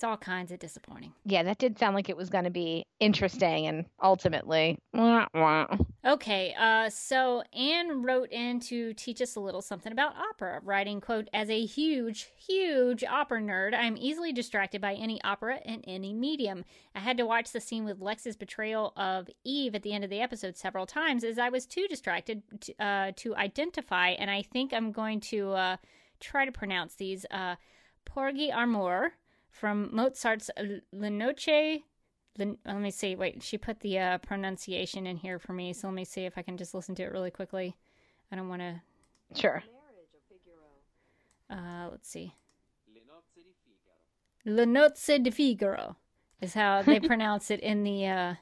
it's 0.02 0.08
all 0.08 0.16
kinds 0.16 0.50
of 0.50 0.58
disappointing. 0.58 1.12
Yeah, 1.24 1.44
that 1.44 1.58
did 1.58 1.78
sound 1.78 1.94
like 1.94 2.08
it 2.08 2.16
was 2.16 2.28
going 2.28 2.42
to 2.42 2.50
be 2.50 2.84
interesting, 2.98 3.68
and 3.68 3.84
ultimately, 4.02 4.76
wah, 4.92 5.28
wah. 5.32 5.68
Okay, 6.04 6.56
uh, 6.58 6.90
so 6.90 7.44
Anne 7.52 8.02
wrote 8.02 8.32
in 8.32 8.58
to 8.62 8.94
teach 8.94 9.22
us 9.22 9.36
a 9.36 9.40
little 9.40 9.62
something 9.62 9.92
about 9.92 10.16
opera, 10.16 10.60
writing, 10.64 11.00
quote, 11.00 11.28
as 11.32 11.48
a 11.48 11.64
huge, 11.64 12.32
huge 12.36 13.04
opera 13.04 13.40
nerd, 13.40 13.78
I'm 13.78 13.96
easily 13.96 14.32
distracted 14.32 14.80
by 14.80 14.94
any 14.94 15.22
opera 15.22 15.60
in 15.64 15.82
any 15.84 16.12
medium. 16.12 16.64
I 16.96 16.98
had 16.98 17.16
to 17.18 17.26
watch 17.26 17.52
the 17.52 17.60
scene 17.60 17.84
with 17.84 18.00
Lex's 18.00 18.36
betrayal 18.36 18.92
of 18.96 19.30
Eve 19.44 19.76
at 19.76 19.84
the 19.84 19.92
end 19.92 20.02
of 20.02 20.10
the 20.10 20.20
episode 20.20 20.56
several 20.56 20.84
times 20.84 21.22
as 21.22 21.38
I 21.38 21.48
was 21.48 21.64
too 21.64 21.86
distracted 21.86 22.42
to, 22.62 22.84
uh, 22.84 23.12
to 23.18 23.36
identify, 23.36 24.08
and 24.08 24.32
I 24.32 24.42
think 24.42 24.72
I'm 24.72 24.90
going 24.90 25.20
to 25.20 25.52
uh, 25.52 25.76
try 26.18 26.44
to 26.44 26.50
pronounce 26.50 26.96
these. 26.96 27.24
Uh, 27.30 27.54
Porgi 28.04 28.52
Amor 28.52 29.12
from 29.52 29.90
Mozart's 29.92 30.50
La 30.92 31.08
Noche 31.08 31.82
let 32.38 32.78
me 32.78 32.90
see. 32.90 33.14
Wait, 33.14 33.42
she 33.42 33.58
put 33.58 33.80
the 33.80 33.98
uh, 33.98 34.18
pronunciation 34.18 35.06
in 35.06 35.16
here 35.16 35.38
for 35.38 35.52
me, 35.52 35.72
so 35.72 35.88
let 35.88 35.94
me 35.94 36.04
see 36.04 36.24
if 36.24 36.38
I 36.38 36.42
can 36.42 36.56
just 36.56 36.74
listen 36.74 36.94
to 36.96 37.02
it 37.02 37.12
really 37.12 37.30
quickly. 37.30 37.76
I 38.30 38.36
don't 38.36 38.48
want 38.48 38.62
to. 38.62 38.80
sure. 39.34 39.62
Uh, 41.50 41.88
let's 41.90 42.08
see. 42.08 42.34
Le 44.44 44.64
Nozze 44.64 45.22
di 45.22 45.30
Figaro 45.30 45.96
is 46.40 46.54
how 46.54 46.82
they 46.82 46.98
pronounce 47.08 47.50
it 47.50 47.60
in 47.60 47.84
the 47.84 48.06
uh, 48.06 48.34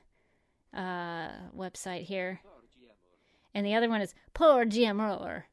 uh, 0.75 1.31
website 1.55 2.05
here, 2.05 2.41
and 3.55 3.67
the 3.67 3.75
other 3.75 3.89
one 3.89 4.01
is 4.01 4.15
Porgi 4.35 4.87
Amor. 4.87 5.47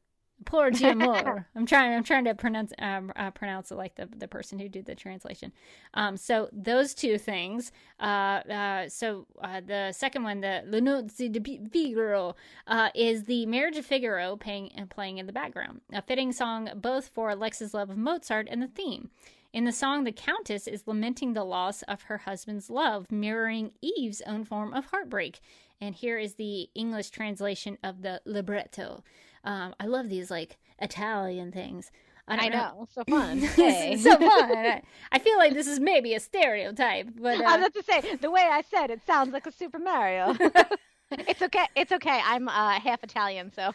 Amor. 0.52 1.46
I'm 1.56 1.66
trying. 1.66 1.94
I'm 1.94 2.04
trying 2.04 2.24
to 2.24 2.34
pronounce 2.34 2.72
um, 2.78 3.12
uh, 3.16 3.30
pronounce 3.30 3.70
it 3.70 3.76
like 3.76 3.94
the 3.96 4.06
the 4.06 4.28
person 4.28 4.58
who 4.58 4.68
did 4.68 4.86
the 4.86 4.94
translation. 4.94 5.52
Um, 5.94 6.16
so 6.16 6.48
those 6.52 6.94
two 6.94 7.18
things. 7.18 7.72
Uh, 8.00 8.40
uh, 8.50 8.88
so 8.88 9.26
uh, 9.42 9.60
the 9.64 9.92
second 9.92 10.22
one, 10.22 10.40
the 10.40 10.62
Le 10.66 10.80
Nozze 10.80 11.30
di 11.30 11.60
Figaro, 11.70 12.36
uh, 12.66 12.90
is 12.94 13.24
the 13.24 13.46
Marriage 13.46 13.76
of 13.76 13.86
Figaro 13.86 14.36
playing 14.36 14.70
playing 14.90 15.18
in 15.18 15.26
the 15.26 15.32
background. 15.32 15.80
A 15.92 16.02
fitting 16.02 16.32
song 16.32 16.70
both 16.76 17.08
for 17.08 17.30
Alexa's 17.30 17.74
love 17.74 17.90
of 17.90 17.96
Mozart 17.96 18.48
and 18.50 18.62
the 18.62 18.68
theme. 18.68 19.10
In 19.50 19.64
the 19.64 19.72
song, 19.72 20.04
the 20.04 20.12
Countess 20.12 20.66
is 20.66 20.86
lamenting 20.86 21.32
the 21.32 21.44
loss 21.44 21.82
of 21.82 22.02
her 22.02 22.18
husband's 22.18 22.68
love, 22.68 23.10
mirroring 23.10 23.72
Eve's 23.80 24.20
own 24.26 24.44
form 24.44 24.74
of 24.74 24.86
heartbreak. 24.86 25.40
And 25.80 25.94
here 25.94 26.18
is 26.18 26.34
the 26.34 26.68
English 26.74 27.10
translation 27.10 27.78
of 27.82 28.02
the 28.02 28.20
libretto. 28.26 29.04
Um, 29.44 29.74
I 29.80 29.86
love 29.86 30.08
these 30.08 30.30
like 30.30 30.58
Italian 30.80 31.52
things. 31.52 31.90
I, 32.28 32.46
I 32.46 32.48
know, 32.48 32.86
so 32.92 33.04
fun. 33.08 33.38
Hey. 33.38 33.96
so 33.96 34.16
fun. 34.16 34.20
I, 34.28 34.82
I 35.12 35.18
feel 35.18 35.38
like 35.38 35.54
this 35.54 35.66
is 35.66 35.80
maybe 35.80 36.14
a 36.14 36.20
stereotype, 36.20 37.08
but 37.20 37.40
I 37.40 37.54
uh, 37.54 37.58
was 37.58 37.66
about 37.68 37.74
to 37.74 37.82
say 37.82 38.16
the 38.16 38.30
way 38.30 38.46
I 38.50 38.62
said 38.62 38.90
it 38.90 39.00
sounds 39.06 39.32
like 39.32 39.46
a 39.46 39.52
Super 39.52 39.78
Mario. 39.78 40.36
it's 41.10 41.40
okay. 41.40 41.66
It's 41.74 41.90
okay. 41.90 42.20
I'm 42.22 42.48
uh, 42.48 42.78
half 42.80 43.02
Italian, 43.02 43.50
so 43.52 43.72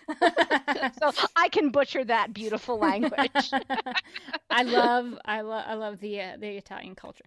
so 0.99 1.11
I 1.35 1.49
can 1.49 1.69
butcher 1.69 2.03
that 2.05 2.33
beautiful 2.33 2.77
language. 2.77 3.51
I 4.51 4.63
love, 4.63 5.17
I 5.25 5.41
love, 5.41 5.63
I 5.67 5.73
love 5.73 5.99
the 5.99 6.21
uh, 6.21 6.37
the 6.37 6.49
Italian 6.49 6.93
culture. 6.93 7.25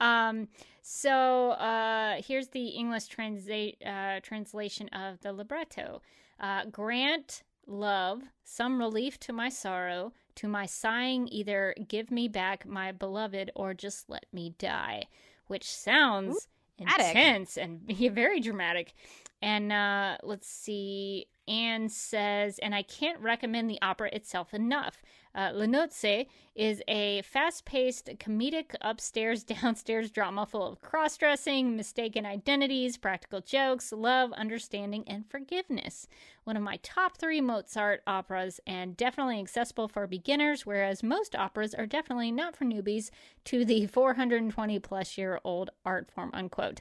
Um, 0.00 0.48
so 0.82 1.50
uh, 1.52 2.20
here's 2.24 2.48
the 2.48 2.68
English 2.68 3.06
translate 3.06 3.82
uh, 3.84 4.20
translation 4.20 4.88
of 4.90 5.20
the 5.20 5.32
libretto. 5.32 6.02
Uh, 6.38 6.66
grant 6.66 7.42
love 7.66 8.22
some 8.44 8.78
relief 8.78 9.18
to 9.20 9.32
my 9.32 9.48
sorrow, 9.48 10.12
to 10.36 10.48
my 10.48 10.66
sighing. 10.66 11.28
Either 11.28 11.74
give 11.88 12.10
me 12.10 12.28
back 12.28 12.66
my 12.66 12.92
beloved, 12.92 13.50
or 13.54 13.74
just 13.74 14.08
let 14.08 14.26
me 14.32 14.54
die. 14.58 15.04
Which 15.46 15.70
sounds 15.70 16.48
Ooh, 16.78 16.84
intense 16.84 17.56
and 17.56 17.82
very 18.12 18.40
dramatic. 18.40 18.94
And 19.42 19.72
uh, 19.72 20.16
let's 20.22 20.48
see. 20.48 21.26
Anne 21.48 21.88
says, 21.88 22.58
and 22.58 22.74
I 22.74 22.82
can't 22.82 23.20
recommend 23.20 23.70
the 23.70 23.80
opera 23.80 24.10
itself 24.12 24.52
enough. 24.52 25.00
Uh, 25.36 25.50
Le 25.54 25.66
Nozze 25.66 26.26
is 26.54 26.82
a 26.88 27.20
fast 27.20 27.66
paced, 27.66 28.06
comedic, 28.18 28.74
upstairs, 28.80 29.44
downstairs 29.44 30.10
drama 30.10 30.46
full 30.46 30.66
of 30.66 30.80
cross 30.80 31.18
dressing, 31.18 31.76
mistaken 31.76 32.24
identities, 32.24 32.96
practical 32.96 33.42
jokes, 33.42 33.92
love, 33.92 34.32
understanding, 34.32 35.04
and 35.06 35.28
forgiveness. 35.28 36.08
One 36.44 36.56
of 36.56 36.62
my 36.62 36.78
top 36.82 37.18
three 37.18 37.42
Mozart 37.42 38.00
operas, 38.06 38.60
and 38.66 38.96
definitely 38.96 39.38
accessible 39.38 39.88
for 39.88 40.06
beginners, 40.06 40.64
whereas 40.64 41.02
most 41.02 41.36
operas 41.36 41.74
are 41.74 41.86
definitely 41.86 42.32
not 42.32 42.56
for 42.56 42.64
newbies 42.64 43.10
to 43.44 43.66
the 43.66 43.86
420 43.86 44.78
plus 44.78 45.18
year 45.18 45.38
old 45.44 45.68
art 45.84 46.10
form, 46.10 46.30
unquote 46.32 46.80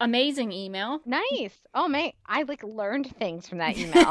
amazing 0.00 0.52
email. 0.52 1.00
Nice. 1.04 1.60
Oh 1.74 1.86
man, 1.86 2.12
I 2.26 2.42
like 2.42 2.62
learned 2.62 3.14
things 3.16 3.46
from 3.46 3.58
that 3.58 3.76
email. 3.78 4.10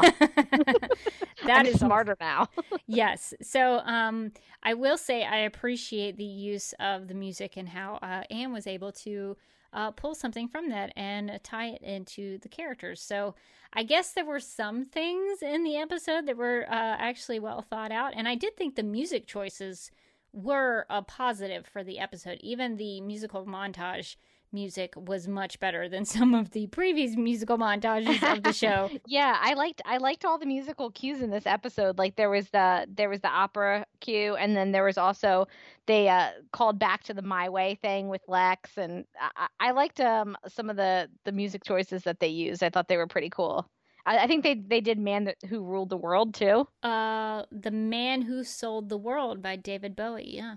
that 1.44 1.66
is 1.66 1.80
smarter 1.80 2.16
now. 2.20 2.48
yes. 2.86 3.34
So 3.42 3.78
um, 3.80 4.32
I 4.62 4.74
will 4.74 4.96
say 4.96 5.24
I 5.24 5.38
appreciate 5.38 6.16
the 6.16 6.24
use 6.24 6.72
of 6.80 7.08
the 7.08 7.14
music 7.14 7.56
and 7.56 7.68
how 7.68 7.98
uh, 8.02 8.22
Anne 8.30 8.52
was 8.52 8.66
able 8.66 8.92
to 8.92 9.36
uh, 9.72 9.90
pull 9.90 10.14
something 10.14 10.48
from 10.48 10.68
that 10.70 10.92
and 10.96 11.38
tie 11.42 11.68
it 11.68 11.82
into 11.82 12.38
the 12.38 12.48
characters. 12.48 13.00
So 13.02 13.34
I 13.72 13.82
guess 13.84 14.12
there 14.12 14.24
were 14.24 14.40
some 14.40 14.86
things 14.86 15.42
in 15.42 15.62
the 15.62 15.76
episode 15.76 16.26
that 16.26 16.36
were 16.36 16.66
uh, 16.68 16.96
actually 16.98 17.38
well 17.38 17.62
thought 17.62 17.92
out, 17.92 18.12
and 18.16 18.26
I 18.26 18.34
did 18.34 18.56
think 18.56 18.74
the 18.74 18.82
music 18.82 19.26
choices 19.26 19.90
were 20.32 20.86
a 20.90 21.02
positive 21.02 21.66
for 21.66 21.84
the 21.84 21.98
episode. 21.98 22.38
Even 22.40 22.76
the 22.76 23.00
musical 23.00 23.44
montage 23.46 24.16
music 24.52 24.92
was 24.96 25.28
much 25.28 25.58
better 25.60 25.88
than 25.88 26.04
some 26.16 26.34
of 26.34 26.50
the 26.50 26.66
previous 26.68 27.16
musical 27.16 27.58
montages 27.58 28.22
of 28.30 28.42
the 28.42 28.52
show. 28.52 28.90
yeah, 29.06 29.38
I 29.40 29.54
liked 29.54 29.82
I 29.84 29.98
liked 29.98 30.24
all 30.24 30.38
the 30.38 30.46
musical 30.46 30.90
cues 30.90 31.22
in 31.22 31.30
this 31.30 31.46
episode. 31.46 31.98
Like 31.98 32.16
there 32.16 32.30
was 32.30 32.50
the 32.50 32.86
there 32.92 33.08
was 33.08 33.20
the 33.20 33.28
opera 33.28 33.86
cue 34.00 34.36
and 34.36 34.56
then 34.56 34.72
there 34.72 34.84
was 34.84 34.98
also 34.98 35.46
they 35.86 36.08
uh, 36.08 36.30
called 36.52 36.78
back 36.78 37.02
to 37.04 37.14
the 37.14 37.22
My 37.22 37.48
Way 37.48 37.76
thing 37.82 38.08
with 38.08 38.22
Lex 38.28 38.76
and 38.76 39.04
I, 39.18 39.48
I 39.58 39.70
liked 39.72 40.00
um, 40.00 40.36
some 40.48 40.70
of 40.70 40.76
the 40.76 41.08
the 41.24 41.32
music 41.32 41.64
choices 41.64 42.02
that 42.04 42.20
they 42.20 42.28
used. 42.28 42.62
I 42.62 42.70
thought 42.70 42.88
they 42.88 42.96
were 42.96 43.06
pretty 43.06 43.30
cool. 43.30 43.68
I, 44.06 44.18
I 44.18 44.26
think 44.26 44.42
they 44.42 44.54
they 44.54 44.80
did 44.80 44.98
Man 44.98 45.32
Who 45.48 45.62
Ruled 45.64 45.90
the 45.90 45.96
World 45.96 46.34
too. 46.34 46.66
Uh, 46.82 47.44
The 47.50 47.70
Man 47.70 48.22
Who 48.22 48.44
Sold 48.44 48.88
the 48.88 48.98
World 48.98 49.42
by 49.42 49.56
David 49.56 49.96
Bowie. 49.96 50.36
Yeah. 50.36 50.56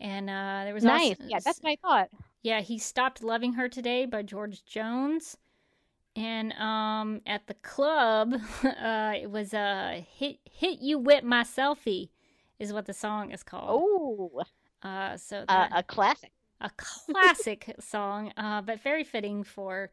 And 0.00 0.30
uh, 0.30 0.62
there 0.64 0.72
was 0.72 0.82
nice. 0.82 1.10
Also, 1.10 1.24
yeah, 1.28 1.40
that's 1.44 1.62
my 1.62 1.76
thought. 1.82 2.08
Yeah, 2.42 2.60
he 2.60 2.78
stopped 2.78 3.22
loving 3.22 3.54
her 3.54 3.68
today 3.68 4.06
by 4.06 4.22
George 4.22 4.64
Jones. 4.64 5.36
And 6.16 6.52
um, 6.54 7.20
at 7.26 7.46
the 7.46 7.54
club, 7.54 8.34
uh, 8.64 9.12
it 9.14 9.30
was 9.30 9.54
a 9.54 9.58
uh, 9.58 10.00
hit 10.16 10.38
hit 10.44 10.80
you 10.80 10.98
with 10.98 11.22
my 11.22 11.42
selfie, 11.42 12.08
is 12.58 12.72
what 12.72 12.86
the 12.86 12.92
song 12.92 13.30
is 13.30 13.42
called. 13.42 13.80
Oh, 13.82 14.42
uh, 14.82 15.16
so 15.16 15.44
that, 15.46 15.72
uh, 15.72 15.78
a 15.78 15.82
classic, 15.82 16.32
a 16.60 16.70
classic 16.76 17.76
song, 17.78 18.32
uh, 18.36 18.60
but 18.62 18.82
very 18.82 19.04
fitting 19.04 19.44
for 19.44 19.90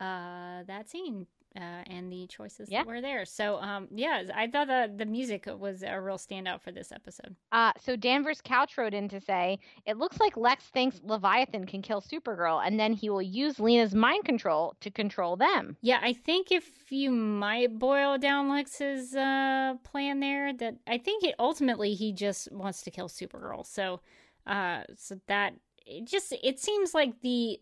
uh, 0.00 0.62
that 0.66 0.88
scene 0.88 1.26
uh, 1.58 1.82
and 1.86 2.10
the 2.12 2.26
choices 2.28 2.68
yeah. 2.70 2.80
that 2.80 2.86
were 2.86 3.00
there. 3.00 3.24
So, 3.24 3.58
um, 3.58 3.88
yeah, 3.94 4.22
I 4.34 4.46
thought 4.46 4.68
the, 4.68 4.92
the 4.96 5.06
music 5.06 5.46
was 5.46 5.82
a 5.82 6.00
real 6.00 6.16
standout 6.16 6.62
for 6.62 6.70
this 6.70 6.92
episode. 6.92 7.34
Uh, 7.52 7.72
so 7.80 7.96
Danvers 7.96 8.40
Couch 8.42 8.78
wrote 8.78 8.94
in 8.94 9.08
to 9.08 9.20
say, 9.20 9.58
it 9.86 9.96
looks 9.96 10.20
like 10.20 10.36
Lex 10.36 10.64
thinks 10.64 11.00
Leviathan 11.02 11.66
can 11.66 11.82
kill 11.82 12.00
Supergirl, 12.00 12.64
and 12.64 12.78
then 12.78 12.92
he 12.92 13.10
will 13.10 13.22
use 13.22 13.58
Lena's 13.58 13.94
mind 13.94 14.24
control 14.24 14.74
to 14.80 14.90
control 14.90 15.36
them. 15.36 15.76
Yeah, 15.82 15.98
I 16.02 16.12
think 16.12 16.52
if 16.52 16.90
you 16.90 17.10
might 17.10 17.78
boil 17.78 18.18
down 18.18 18.48
Lex's 18.48 19.14
uh, 19.14 19.74
plan 19.84 20.20
there, 20.20 20.52
that 20.54 20.76
I 20.86 20.98
think 20.98 21.24
it, 21.24 21.34
ultimately 21.38 21.94
he 21.94 22.12
just 22.12 22.50
wants 22.52 22.82
to 22.82 22.90
kill 22.90 23.08
Supergirl. 23.08 23.66
So, 23.66 24.00
uh, 24.46 24.82
so 24.96 25.18
that 25.26 25.54
it 25.84 26.06
just 26.06 26.34
it 26.42 26.58
seems 26.58 26.94
like 26.94 27.20
the 27.22 27.60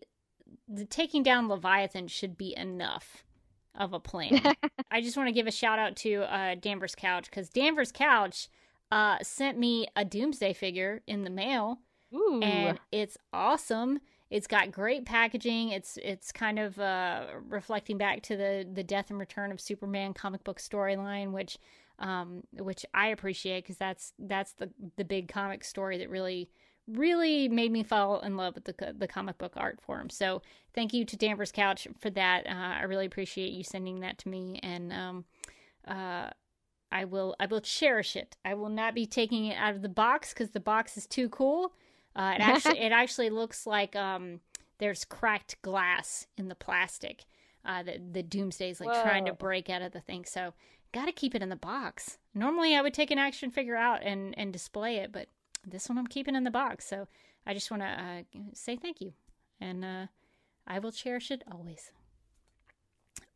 the 0.67 0.85
taking 0.85 1.23
down 1.23 1.47
Leviathan 1.47 2.07
should 2.07 2.37
be 2.37 2.55
enough 2.55 3.23
of 3.77 3.93
a 3.93 3.99
plan. 3.99 4.41
I 4.91 5.01
just 5.01 5.17
want 5.17 5.27
to 5.27 5.33
give 5.33 5.47
a 5.47 5.51
shout 5.51 5.79
out 5.79 5.95
to 5.97 6.23
uh, 6.23 6.55
Danvers 6.55 6.95
Couch 6.95 7.29
because 7.29 7.49
Danvers 7.49 7.91
Couch 7.91 8.49
uh, 8.91 9.17
sent 9.21 9.57
me 9.57 9.87
a 9.95 10.03
Doomsday 10.03 10.53
figure 10.53 11.01
in 11.07 11.23
the 11.23 11.29
mail, 11.29 11.79
Ooh. 12.13 12.41
and 12.41 12.79
it's 12.91 13.17
awesome. 13.31 13.99
It's 14.29 14.47
got 14.47 14.71
great 14.71 15.05
packaging. 15.05 15.69
It's 15.69 15.97
it's 16.03 16.31
kind 16.31 16.59
of 16.59 16.77
uh, 16.79 17.25
reflecting 17.47 17.97
back 17.97 18.23
to 18.23 18.35
the 18.35 18.67
the 18.71 18.83
death 18.83 19.09
and 19.09 19.19
return 19.19 19.51
of 19.51 19.61
Superman 19.61 20.13
comic 20.13 20.43
book 20.43 20.59
storyline, 20.59 21.31
which 21.31 21.57
um, 21.99 22.43
which 22.53 22.85
I 22.93 23.07
appreciate 23.07 23.63
because 23.63 23.77
that's 23.77 24.13
that's 24.19 24.53
the 24.53 24.69
the 24.97 25.05
big 25.05 25.29
comic 25.29 25.63
story 25.63 25.97
that 25.99 26.09
really 26.09 26.49
really 26.87 27.47
made 27.49 27.71
me 27.71 27.83
fall 27.83 28.21
in 28.21 28.37
love 28.37 28.55
with 28.55 28.65
the 28.65 28.95
the 28.97 29.07
comic 29.07 29.37
book 29.37 29.53
art 29.57 29.79
form. 29.81 30.09
So 30.09 30.41
thank 30.73 30.93
you 30.93 31.05
to 31.05 31.17
Danvers 31.17 31.51
Couch 31.51 31.87
for 31.99 32.09
that. 32.11 32.47
Uh, 32.47 32.79
I 32.79 32.83
really 32.83 33.05
appreciate 33.05 33.51
you 33.51 33.63
sending 33.63 33.99
that 34.01 34.17
to 34.19 34.29
me, 34.29 34.59
and 34.63 34.93
um, 34.93 35.25
uh, 35.87 36.29
I 36.91 37.05
will 37.05 37.35
I 37.39 37.45
will 37.45 37.61
cherish 37.61 38.15
it. 38.15 38.37
I 38.45 38.53
will 38.53 38.69
not 38.69 38.95
be 38.95 39.05
taking 39.05 39.45
it 39.45 39.57
out 39.57 39.75
of 39.75 39.81
the 39.81 39.89
box 39.89 40.33
because 40.33 40.51
the 40.51 40.59
box 40.59 40.97
is 40.97 41.05
too 41.05 41.29
cool. 41.29 41.73
Uh, 42.15 42.33
it 42.35 42.41
actually 42.41 42.79
it 42.79 42.91
actually 42.91 43.29
looks 43.29 43.67
like 43.67 43.95
um, 43.95 44.39
there's 44.77 45.05
cracked 45.05 45.61
glass 45.61 46.27
in 46.37 46.47
the 46.47 46.55
plastic. 46.55 47.25
Uh, 47.65 47.83
the 47.83 47.99
the 48.11 48.23
Doomsday 48.23 48.69
is 48.69 48.79
like 48.79 48.93
Whoa. 48.95 49.03
trying 49.03 49.25
to 49.25 49.33
break 49.33 49.69
out 49.69 49.81
of 49.81 49.91
the 49.91 49.99
thing. 49.99 50.23
So 50.25 50.53
got 50.93 51.05
to 51.05 51.11
keep 51.11 51.35
it 51.35 51.41
in 51.41 51.49
the 51.49 51.55
box. 51.57 52.17
Normally, 52.33 52.75
I 52.75 52.81
would 52.81 52.93
take 52.93 53.11
an 53.11 53.19
action 53.19 53.51
figure 53.51 53.75
out 53.75 54.03
and 54.03 54.37
and 54.37 54.53
display 54.53 54.97
it, 54.97 55.11
but 55.11 55.27
this 55.69 55.89
one 55.89 55.97
I'm 55.97 56.07
keeping 56.07 56.35
in 56.35 56.43
the 56.43 56.51
box. 56.51 56.87
So 56.87 57.07
I 57.45 57.53
just 57.53 57.69
want 57.69 57.83
to 57.83 57.87
uh, 57.87 58.21
say 58.53 58.75
thank 58.75 59.01
you. 59.01 59.13
And 59.59 59.83
uh, 59.83 60.05
I 60.65 60.79
will 60.79 60.91
cherish 60.91 61.31
it 61.31 61.43
always. 61.51 61.91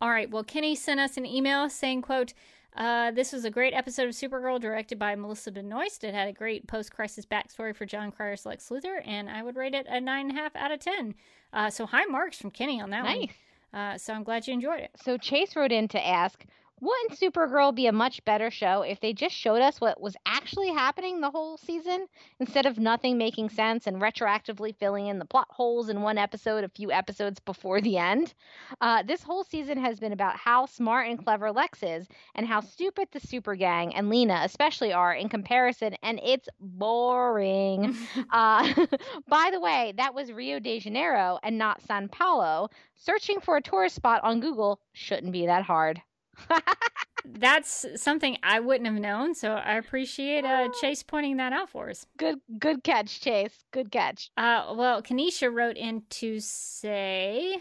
All 0.00 0.10
right. 0.10 0.30
Well, 0.30 0.44
Kenny 0.44 0.74
sent 0.74 1.00
us 1.00 1.16
an 1.16 1.26
email 1.26 1.68
saying, 1.70 2.02
quote, 2.02 2.32
uh, 2.76 3.10
this 3.10 3.32
was 3.32 3.44
a 3.44 3.50
great 3.50 3.74
episode 3.74 4.08
of 4.08 4.14
Supergirl 4.14 4.60
directed 4.60 4.98
by 4.98 5.14
Melissa 5.14 5.52
Benoist. 5.52 6.04
It 6.04 6.14
had 6.14 6.28
a 6.28 6.32
great 6.32 6.66
post-crisis 6.66 7.26
backstory 7.26 7.76
for 7.76 7.84
Jon 7.84 8.10
Cryer's 8.10 8.46
Lex 8.46 8.68
Luthor, 8.70 9.06
and 9.06 9.28
I 9.28 9.42
would 9.42 9.56
rate 9.56 9.74
it 9.74 9.86
a 9.88 10.00
nine 10.00 10.30
and 10.30 10.38
a 10.38 10.40
half 10.40 10.56
out 10.56 10.72
of 10.72 10.80
ten. 10.80 11.14
Uh, 11.52 11.68
so 11.68 11.84
high 11.84 12.06
marks 12.06 12.38
from 12.38 12.50
Kenny 12.50 12.80
on 12.80 12.90
that 12.90 13.04
nice. 13.04 13.28
one. 13.72 13.80
Uh, 13.80 13.98
so 13.98 14.14
I'm 14.14 14.24
glad 14.24 14.46
you 14.46 14.54
enjoyed 14.54 14.80
it. 14.80 14.90
So 15.02 15.18
Chase 15.18 15.54
wrote 15.54 15.72
in 15.72 15.86
to 15.88 16.06
ask, 16.06 16.44
wouldn't 16.82 17.16
Supergirl 17.18 17.72
be 17.72 17.86
a 17.86 17.92
much 17.92 18.24
better 18.24 18.50
show 18.50 18.82
if 18.82 18.98
they 18.98 19.12
just 19.12 19.36
showed 19.36 19.62
us 19.62 19.80
what 19.80 20.00
was 20.00 20.16
actually 20.26 20.70
happening 20.70 21.20
the 21.20 21.30
whole 21.30 21.56
season 21.56 22.08
instead 22.40 22.66
of 22.66 22.76
nothing 22.76 23.16
making 23.16 23.50
sense 23.50 23.86
and 23.86 24.02
retroactively 24.02 24.74
filling 24.74 25.06
in 25.06 25.20
the 25.20 25.24
plot 25.24 25.46
holes 25.48 25.88
in 25.88 26.02
one 26.02 26.18
episode 26.18 26.64
a 26.64 26.68
few 26.68 26.90
episodes 26.90 27.38
before 27.38 27.80
the 27.80 27.98
end? 27.98 28.34
Uh, 28.80 29.00
this 29.04 29.22
whole 29.22 29.44
season 29.44 29.78
has 29.78 30.00
been 30.00 30.12
about 30.12 30.36
how 30.36 30.66
smart 30.66 31.06
and 31.06 31.24
clever 31.24 31.52
Lex 31.52 31.84
is 31.84 32.08
and 32.34 32.48
how 32.48 32.60
stupid 32.60 33.06
the 33.12 33.20
Super 33.20 33.54
Gang 33.54 33.94
and 33.94 34.08
Lena 34.08 34.40
especially 34.42 34.92
are 34.92 35.14
in 35.14 35.28
comparison, 35.28 35.94
and 36.02 36.18
it's 36.24 36.48
boring. 36.58 37.96
uh, 38.32 38.86
by 39.28 39.50
the 39.52 39.60
way, 39.60 39.94
that 39.98 40.14
was 40.14 40.32
Rio 40.32 40.58
de 40.58 40.80
Janeiro 40.80 41.38
and 41.44 41.56
not 41.56 41.80
San 41.82 42.08
Paulo. 42.08 42.70
Searching 42.96 43.38
for 43.38 43.56
a 43.56 43.62
tourist 43.62 43.94
spot 43.94 44.24
on 44.24 44.40
Google 44.40 44.80
shouldn't 44.92 45.32
be 45.32 45.46
that 45.46 45.62
hard. 45.62 46.02
That's 47.24 47.86
something 47.96 48.36
I 48.42 48.60
wouldn't 48.60 48.86
have 48.86 49.00
known, 49.00 49.34
so 49.34 49.52
I 49.52 49.74
appreciate 49.74 50.44
uh, 50.44 50.68
Chase 50.80 51.02
pointing 51.02 51.36
that 51.36 51.52
out 51.52 51.70
for 51.70 51.88
us. 51.88 52.04
Good, 52.16 52.40
good 52.58 52.82
catch, 52.82 53.20
Chase. 53.20 53.64
Good 53.70 53.92
catch. 53.92 54.30
Uh, 54.36 54.74
well, 54.76 55.02
Kanisha 55.02 55.52
wrote 55.52 55.76
in 55.76 56.02
to 56.10 56.40
say, 56.40 57.58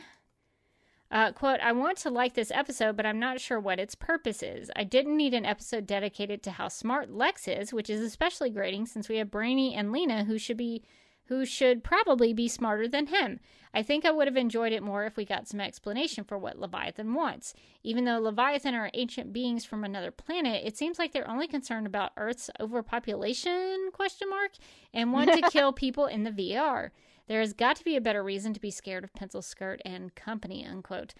uh, 1.11 1.31
"quote 1.33 1.59
I 1.59 1.73
want 1.73 1.99
to 1.99 2.09
like 2.09 2.33
this 2.33 2.51
episode, 2.51 2.97
but 2.97 3.05
I'm 3.05 3.19
not 3.19 3.39
sure 3.39 3.59
what 3.59 3.79
its 3.79 3.93
purpose 3.93 4.41
is. 4.41 4.71
I 4.75 4.83
didn't 4.83 5.17
need 5.17 5.35
an 5.35 5.45
episode 5.45 5.85
dedicated 5.85 6.41
to 6.43 6.51
how 6.51 6.67
smart 6.67 7.11
Lex 7.11 7.47
is, 7.47 7.71
which 7.71 7.89
is 7.89 8.01
especially 8.01 8.49
grating 8.49 8.87
since 8.87 9.09
we 9.09 9.17
have 9.17 9.29
Brainy 9.29 9.75
and 9.75 9.91
Lena, 9.91 10.23
who 10.23 10.37
should 10.37 10.57
be." 10.57 10.83
Who 11.31 11.45
should 11.45 11.81
probably 11.81 12.33
be 12.33 12.49
smarter 12.49 12.89
than 12.89 13.07
him. 13.07 13.39
I 13.73 13.83
think 13.83 14.03
I 14.03 14.11
would 14.11 14.27
have 14.27 14.35
enjoyed 14.35 14.73
it 14.73 14.83
more 14.83 15.05
if 15.05 15.15
we 15.15 15.23
got 15.23 15.47
some 15.47 15.61
explanation 15.61 16.25
for 16.25 16.37
what 16.37 16.59
Leviathan 16.59 17.13
wants. 17.13 17.53
Even 17.83 18.03
though 18.03 18.19
Leviathan 18.19 18.75
are 18.75 18.91
ancient 18.93 19.31
beings 19.31 19.63
from 19.63 19.85
another 19.85 20.11
planet, 20.11 20.61
it 20.65 20.75
seems 20.75 20.99
like 20.99 21.13
they're 21.13 21.31
only 21.31 21.47
concerned 21.47 21.87
about 21.87 22.11
Earth's 22.17 22.49
overpopulation 22.59 23.91
question 23.93 24.29
mark 24.29 24.51
and 24.93 25.13
want 25.13 25.31
to 25.31 25.49
kill 25.51 25.71
people 25.71 26.05
in 26.05 26.25
the 26.25 26.31
VR. 26.31 26.89
There 27.29 27.39
has 27.39 27.53
got 27.53 27.77
to 27.77 27.85
be 27.85 27.95
a 27.95 28.01
better 28.01 28.21
reason 28.21 28.53
to 28.53 28.59
be 28.59 28.69
scared 28.69 29.05
of 29.05 29.13
Pencil 29.13 29.41
Skirt 29.41 29.81
and 29.85 30.13
company, 30.13 30.65
unquote. 30.65 31.13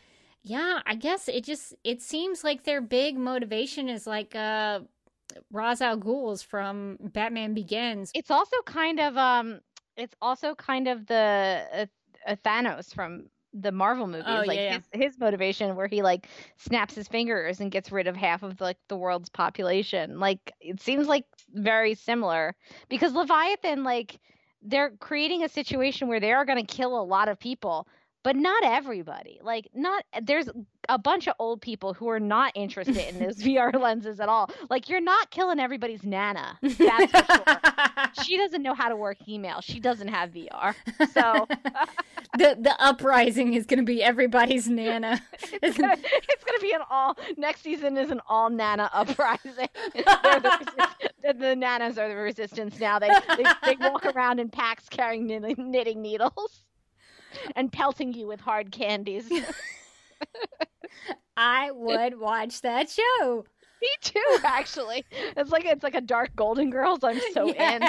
Yeah, 0.43 0.81
I 0.85 0.95
guess 0.95 1.29
it 1.29 1.45
just 1.45 1.73
it 1.85 2.01
seems 2.01 2.43
like 2.43 2.65
their 2.65 2.81
big 2.81 3.17
motivation 3.17 3.88
is 3.88 4.05
like 4.05 4.35
uh 4.35 4.81
Ra's 5.51 5.81
al 5.81 5.95
Ghul's 5.97 6.41
from 6.41 6.97
Batman 6.99 7.53
Begins. 7.53 8.11
It's 8.13 8.31
also 8.31 8.57
kind 8.65 8.99
of 8.99 9.15
um 9.15 9.61
it's 10.01 10.15
also 10.21 10.55
kind 10.55 10.87
of 10.87 11.07
the 11.07 11.67
uh, 11.73 11.85
uh, 12.31 12.35
Thanos 12.45 12.93
from 12.93 13.27
the 13.53 13.71
Marvel 13.71 14.07
movies, 14.07 14.35
Oh, 14.35 14.45
like 14.45 14.63
yeah, 14.63 14.67
his, 14.67 14.87
his 14.93 15.19
motivation 15.19 15.75
where 15.75 15.87
he 15.87 16.01
like 16.01 16.27
snaps 16.57 16.95
his 16.95 17.07
fingers 17.07 17.59
and 17.59 17.71
gets 17.71 17.91
rid 17.91 18.07
of 18.07 18.15
half 18.15 18.43
of 18.43 18.59
like 18.61 18.77
the 18.89 18.97
world's 18.97 19.29
population. 19.29 20.19
Like 20.19 20.51
it 20.59 20.81
seems 20.81 21.07
like 21.07 21.25
very 21.53 21.95
similar 21.95 22.55
because 22.89 23.13
Leviathan 23.13 23.83
like 23.83 24.19
they're 24.61 24.91
creating 24.99 25.43
a 25.43 25.49
situation 25.49 26.07
where 26.07 26.19
they 26.19 26.33
are 26.33 26.45
going 26.45 26.65
to 26.65 26.75
kill 26.75 26.99
a 26.99 27.03
lot 27.03 27.29
of 27.29 27.39
people, 27.39 27.87
but 28.23 28.35
not 28.35 28.63
everybody. 28.63 29.39
Like 29.43 29.69
not 29.73 30.03
there's 30.21 30.49
a 30.89 30.97
bunch 30.97 31.27
of 31.27 31.35
old 31.39 31.61
people 31.61 31.93
who 31.93 32.09
are 32.09 32.19
not 32.19 32.51
interested 32.55 32.97
in 32.97 33.19
those 33.19 33.37
VR 33.43 33.79
lenses 33.79 34.19
at 34.19 34.29
all. 34.29 34.49
Like 34.69 34.89
you're 34.89 35.01
not 35.01 35.31
killing 35.31 35.59
everybody's 35.59 36.03
nana. 36.03 36.57
That's 36.61 37.11
for 37.11 37.23
sure 37.33 37.45
she 38.23 38.37
doesn't 38.37 38.61
know 38.61 38.73
how 38.73 38.89
to 38.89 38.95
work 38.95 39.17
email. 39.27 39.61
She 39.61 39.79
doesn't 39.79 40.07
have 40.07 40.31
VR. 40.31 40.75
So 41.11 41.45
the 42.37 42.57
the 42.59 42.75
uprising 42.79 43.53
is 43.53 43.65
going 43.65 43.79
to 43.79 43.85
be 43.85 44.01
everybody's 44.01 44.69
nana. 44.69 45.21
it's 45.61 45.77
gonna, 45.77 45.97
be 46.61 46.71
an 46.71 46.81
all 46.89 47.17
next 47.37 47.61
season 47.61 47.97
is 47.97 48.11
an 48.11 48.21
all 48.29 48.49
nana 48.49 48.89
uprising. 48.93 49.67
The, 49.93 50.67
the, 51.23 51.33
the 51.33 51.55
nanas 51.55 51.97
are 51.97 52.07
the 52.07 52.15
resistance 52.15 52.79
now. 52.79 52.99
They, 52.99 53.09
they 53.35 53.43
they 53.65 53.75
walk 53.75 54.05
around 54.05 54.39
in 54.39 54.49
packs 54.49 54.87
carrying 54.89 55.27
knitting, 55.27 55.55
knitting 55.71 56.01
needles 56.01 56.63
and 57.55 57.71
pelting 57.71 58.13
you 58.13 58.27
with 58.27 58.39
hard 58.39 58.71
candies. 58.71 59.29
Me 60.22 61.15
I 61.38 61.72
would 61.72 62.19
watch 62.19 62.61
that 62.61 62.89
show. 62.89 63.45
Me 63.81 63.89
too, 64.02 64.38
actually. 64.43 65.06
It's 65.35 65.52
like 65.52 65.65
it's 65.65 65.84
like 65.84 65.95
a 65.95 66.02
dark 66.02 66.35
Golden 66.35 66.69
Girls. 66.69 66.99
I'm 67.03 67.19
so 67.34 67.49
in. 67.53 67.84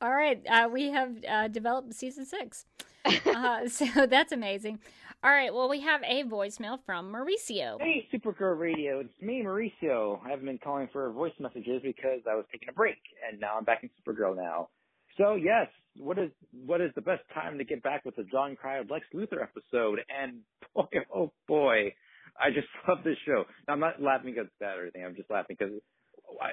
All 0.00 0.12
right, 0.14 0.40
uh, 0.48 0.68
we 0.72 0.90
have 0.90 1.12
uh, 1.28 1.48
developed 1.48 1.94
season 1.94 2.24
six, 2.24 2.64
uh, 3.26 3.68
so 3.68 4.06
that's 4.06 4.32
amazing. 4.32 4.80
All 5.22 5.30
right, 5.30 5.52
well, 5.52 5.68
we 5.68 5.80
have 5.82 6.02
a 6.02 6.24
voicemail 6.24 6.78
from 6.86 7.12
Mauricio. 7.12 7.78
Hey, 7.78 8.08
Supergirl 8.12 8.58
Radio. 8.58 9.00
It's 9.00 9.12
me, 9.20 9.42
Mauricio. 9.44 10.18
I 10.24 10.30
haven't 10.30 10.46
been 10.46 10.58
calling 10.58 10.88
for 10.92 11.10
voice 11.10 11.34
messages 11.38 11.82
because 11.82 12.20
I 12.30 12.34
was 12.34 12.46
taking 12.50 12.70
a 12.70 12.72
break, 12.72 12.96
and 13.28 13.38
now 13.38 13.58
I'm 13.58 13.64
back 13.64 13.82
in 13.82 13.90
Supergirl 14.00 14.34
now. 14.34 14.70
So 15.18 15.34
yes, 15.34 15.68
what 15.96 16.18
is 16.18 16.30
what 16.64 16.80
is 16.80 16.90
the 16.94 17.00
best 17.00 17.22
time 17.34 17.58
to 17.58 17.64
get 17.64 17.82
back 17.82 18.04
with 18.04 18.16
the 18.16 18.24
Jon 18.24 18.56
Cryer 18.56 18.84
Lex 18.88 19.06
Luthor 19.14 19.42
episode? 19.42 20.00
And 20.08 20.40
boy, 20.74 20.86
oh 21.14 21.32
boy, 21.48 21.94
I 22.38 22.50
just 22.50 22.68
love 22.88 22.98
this 23.04 23.16
show. 23.26 23.44
Now, 23.66 23.74
I'm 23.74 23.80
not 23.80 24.02
laughing 24.02 24.32
because 24.32 24.46
it's 24.46 24.60
bad 24.60 24.78
or 24.78 24.82
anything. 24.82 25.04
I'm 25.04 25.16
just 25.16 25.30
laughing 25.30 25.56
because 25.58 25.74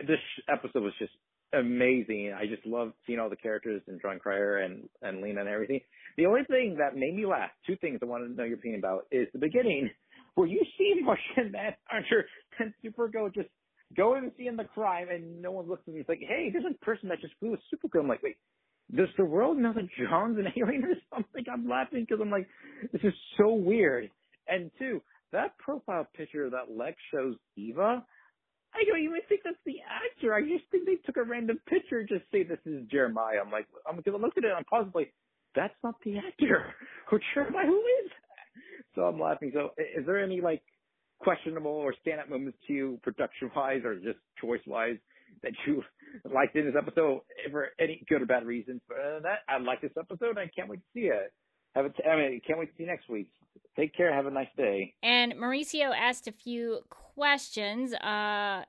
this 0.07 0.19
episode 0.49 0.83
was 0.83 0.93
just 0.99 1.13
amazing. 1.53 2.33
I 2.37 2.45
just 2.45 2.65
love 2.65 2.93
seeing 3.05 3.19
all 3.19 3.29
the 3.29 3.35
characters 3.35 3.81
and 3.87 4.01
Jon 4.01 4.19
Cryer 4.19 4.57
and 4.59 4.89
and 5.01 5.21
Lena 5.21 5.41
and 5.41 5.49
everything. 5.49 5.81
The 6.17 6.25
only 6.25 6.43
thing 6.43 6.77
that 6.79 6.95
made 6.95 7.15
me 7.15 7.25
laugh, 7.25 7.51
two 7.65 7.75
things 7.77 7.99
I 8.01 8.05
wanted 8.05 8.29
to 8.29 8.33
know 8.33 8.43
your 8.43 8.57
opinion 8.57 8.79
about, 8.79 9.05
is 9.11 9.27
the 9.33 9.39
beginning 9.39 9.89
where 10.35 10.47
you 10.47 10.61
see 10.77 10.95
Martian 11.01 11.51
Manhunter 11.51 12.25
and 12.59 12.73
Supergirl 12.83 13.33
just 13.33 13.49
going 13.95 14.23
and 14.23 14.31
seeing 14.37 14.57
the 14.57 14.65
crime 14.65 15.07
and 15.09 15.41
no 15.41 15.51
one 15.51 15.67
looks 15.67 15.83
at 15.87 15.93
them. 15.93 16.01
It's 16.01 16.09
like, 16.09 16.19
hey, 16.27 16.49
there's 16.51 16.65
a 16.65 16.85
person 16.85 17.09
that 17.09 17.21
just 17.21 17.33
flew 17.39 17.53
a 17.53 17.57
Supergirl. 17.73 18.01
I'm 18.01 18.07
like, 18.09 18.23
wait, 18.23 18.35
does 18.95 19.09
the 19.17 19.25
world 19.25 19.57
know 19.57 19.73
that 19.73 19.87
J'onn's 19.99 20.37
an 20.37 20.47
alien 20.57 20.85
or 20.85 20.95
something? 21.13 21.45
I'm 21.51 21.67
laughing 21.67 22.05
because 22.07 22.21
I'm 22.21 22.31
like, 22.31 22.47
this 22.91 23.01
is 23.03 23.13
so 23.37 23.53
weird. 23.53 24.09
And 24.47 24.71
two, 24.79 25.01
that 25.31 25.57
profile 25.57 26.07
picture 26.15 26.49
that 26.49 26.75
Lex 26.75 26.97
shows 27.11 27.35
Eva, 27.57 28.05
I 28.73 28.83
don't 28.85 29.01
even 29.01 29.19
think 29.27 29.41
that's 29.43 29.57
the 29.65 29.77
actor. 29.81 30.33
I 30.33 30.41
just 30.41 30.69
think 30.71 30.85
they 30.85 30.95
took 31.05 31.17
a 31.17 31.23
random 31.23 31.59
picture 31.67 32.03
just 32.03 32.23
say 32.31 32.43
this 32.43 32.59
is 32.65 32.87
Jeremiah. 32.89 33.39
I'm 33.43 33.51
like, 33.51 33.67
I'm 33.89 33.97
because 33.97 34.13
I 34.15 34.21
looked 34.21 34.37
at 34.37 34.43
it 34.43 34.47
and 34.47 34.57
I'm 34.57 34.65
possibly 34.65 35.11
that's 35.55 35.73
not 35.83 35.95
the 36.03 36.17
actor. 36.17 36.73
Or 37.11 37.21
Jeremiah, 37.33 37.65
who 37.65 37.79
is? 38.03 38.11
So 38.93 39.03
I'm 39.03 39.19
laughing. 39.19 39.51
So 39.53 39.69
is 39.77 40.05
there 40.05 40.21
any 40.21 40.41
like 40.41 40.61
questionable 41.19 41.71
or 41.71 41.95
stand 42.01 42.19
up 42.19 42.29
moments 42.29 42.57
to 42.67 42.73
you 42.73 42.99
production 43.01 43.49
wise 43.55 43.81
or 43.85 43.95
just 43.95 44.19
choice 44.41 44.59
wise 44.67 44.97
that 45.43 45.53
you 45.65 45.83
liked 46.33 46.55
in 46.55 46.65
this 46.65 46.75
episode 46.77 47.21
for 47.51 47.69
any 47.79 48.03
good 48.07 48.21
or 48.21 48.25
bad 48.25 48.45
reasons? 48.45 48.81
But 48.87 48.97
other 48.99 49.13
than 49.15 49.23
that, 49.23 49.39
I 49.47 49.57
like 49.59 49.81
this 49.81 49.91
episode. 49.97 50.37
I 50.37 50.49
can't 50.55 50.69
wait 50.69 50.77
to 50.77 50.85
see 50.93 51.07
it. 51.07 51.33
Have 51.75 51.85
it. 51.85 51.93
I 52.09 52.15
mean, 52.15 52.41
can't 52.45 52.59
wait 52.59 52.71
to 52.71 52.77
see 52.77 52.83
you 52.83 52.89
next 52.89 53.09
week. 53.09 53.29
Take 53.77 53.95
care. 53.95 54.13
Have 54.13 54.25
a 54.25 54.31
nice 54.31 54.47
day. 54.57 54.93
And 55.03 55.33
Mauricio 55.33 55.95
asked 55.95 56.27
a 56.27 56.31
few 56.31 56.79
questions. 56.89 57.93
Uh, 57.93 58.63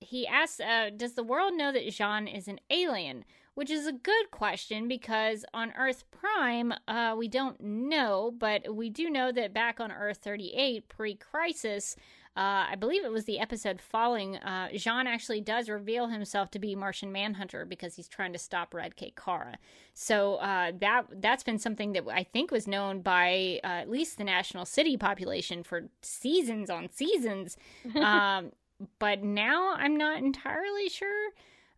he 0.00 0.26
asked, 0.26 0.60
uh, 0.60 0.90
Does 0.90 1.14
the 1.14 1.22
world 1.22 1.54
know 1.54 1.72
that 1.72 1.86
J'onn 1.86 2.34
is 2.34 2.48
an 2.48 2.60
alien? 2.70 3.24
Which 3.54 3.70
is 3.70 3.86
a 3.86 3.92
good 3.92 4.30
question 4.30 4.88
because 4.88 5.44
on 5.52 5.72
Earth 5.76 6.04
Prime, 6.10 6.72
uh, 6.88 7.14
we 7.18 7.28
don't 7.28 7.60
know, 7.60 8.32
but 8.38 8.74
we 8.74 8.88
do 8.88 9.10
know 9.10 9.32
that 9.32 9.52
back 9.52 9.80
on 9.80 9.92
Earth 9.92 10.18
38, 10.18 10.88
pre 10.88 11.14
crisis, 11.16 11.96
uh, 12.36 12.70
I 12.70 12.76
believe 12.76 13.04
it 13.04 13.10
was 13.10 13.24
the 13.24 13.40
episode 13.40 13.80
following, 13.80 14.36
uh, 14.36 14.68
J'onn 14.72 15.06
actually 15.06 15.40
does 15.40 15.68
reveal 15.68 16.06
himself 16.06 16.50
to 16.52 16.60
be 16.60 16.76
Martian 16.76 17.10
Manhunter 17.10 17.64
because 17.64 17.96
he's 17.96 18.06
trying 18.06 18.32
to 18.32 18.38
stop 18.38 18.72
Red 18.72 18.94
K. 18.94 19.12
Kara. 19.16 19.58
So 19.94 20.36
uh, 20.36 20.70
that 20.80 21.06
that's 21.16 21.42
been 21.42 21.58
something 21.58 21.92
that 21.92 22.04
I 22.08 22.22
think 22.22 22.52
was 22.52 22.68
known 22.68 23.02
by 23.02 23.58
uh, 23.64 23.66
at 23.66 23.90
least 23.90 24.16
the 24.16 24.24
national 24.24 24.64
city 24.64 24.96
population 24.96 25.64
for 25.64 25.88
seasons 26.02 26.70
on 26.70 26.88
seasons. 26.92 27.56
um, 27.96 28.52
but 29.00 29.24
now 29.24 29.74
I'm 29.74 29.96
not 29.96 30.18
entirely 30.18 30.88
sure. 30.88 31.30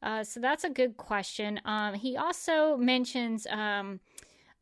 Uh, 0.03 0.23
so 0.23 0.39
that's 0.39 0.65
a 0.65 0.70
good 0.70 0.97
question. 0.97 1.61
Um, 1.65 1.95
he 1.95 2.16
also 2.16 2.77
mentions 2.77 3.47
um, 3.47 4.01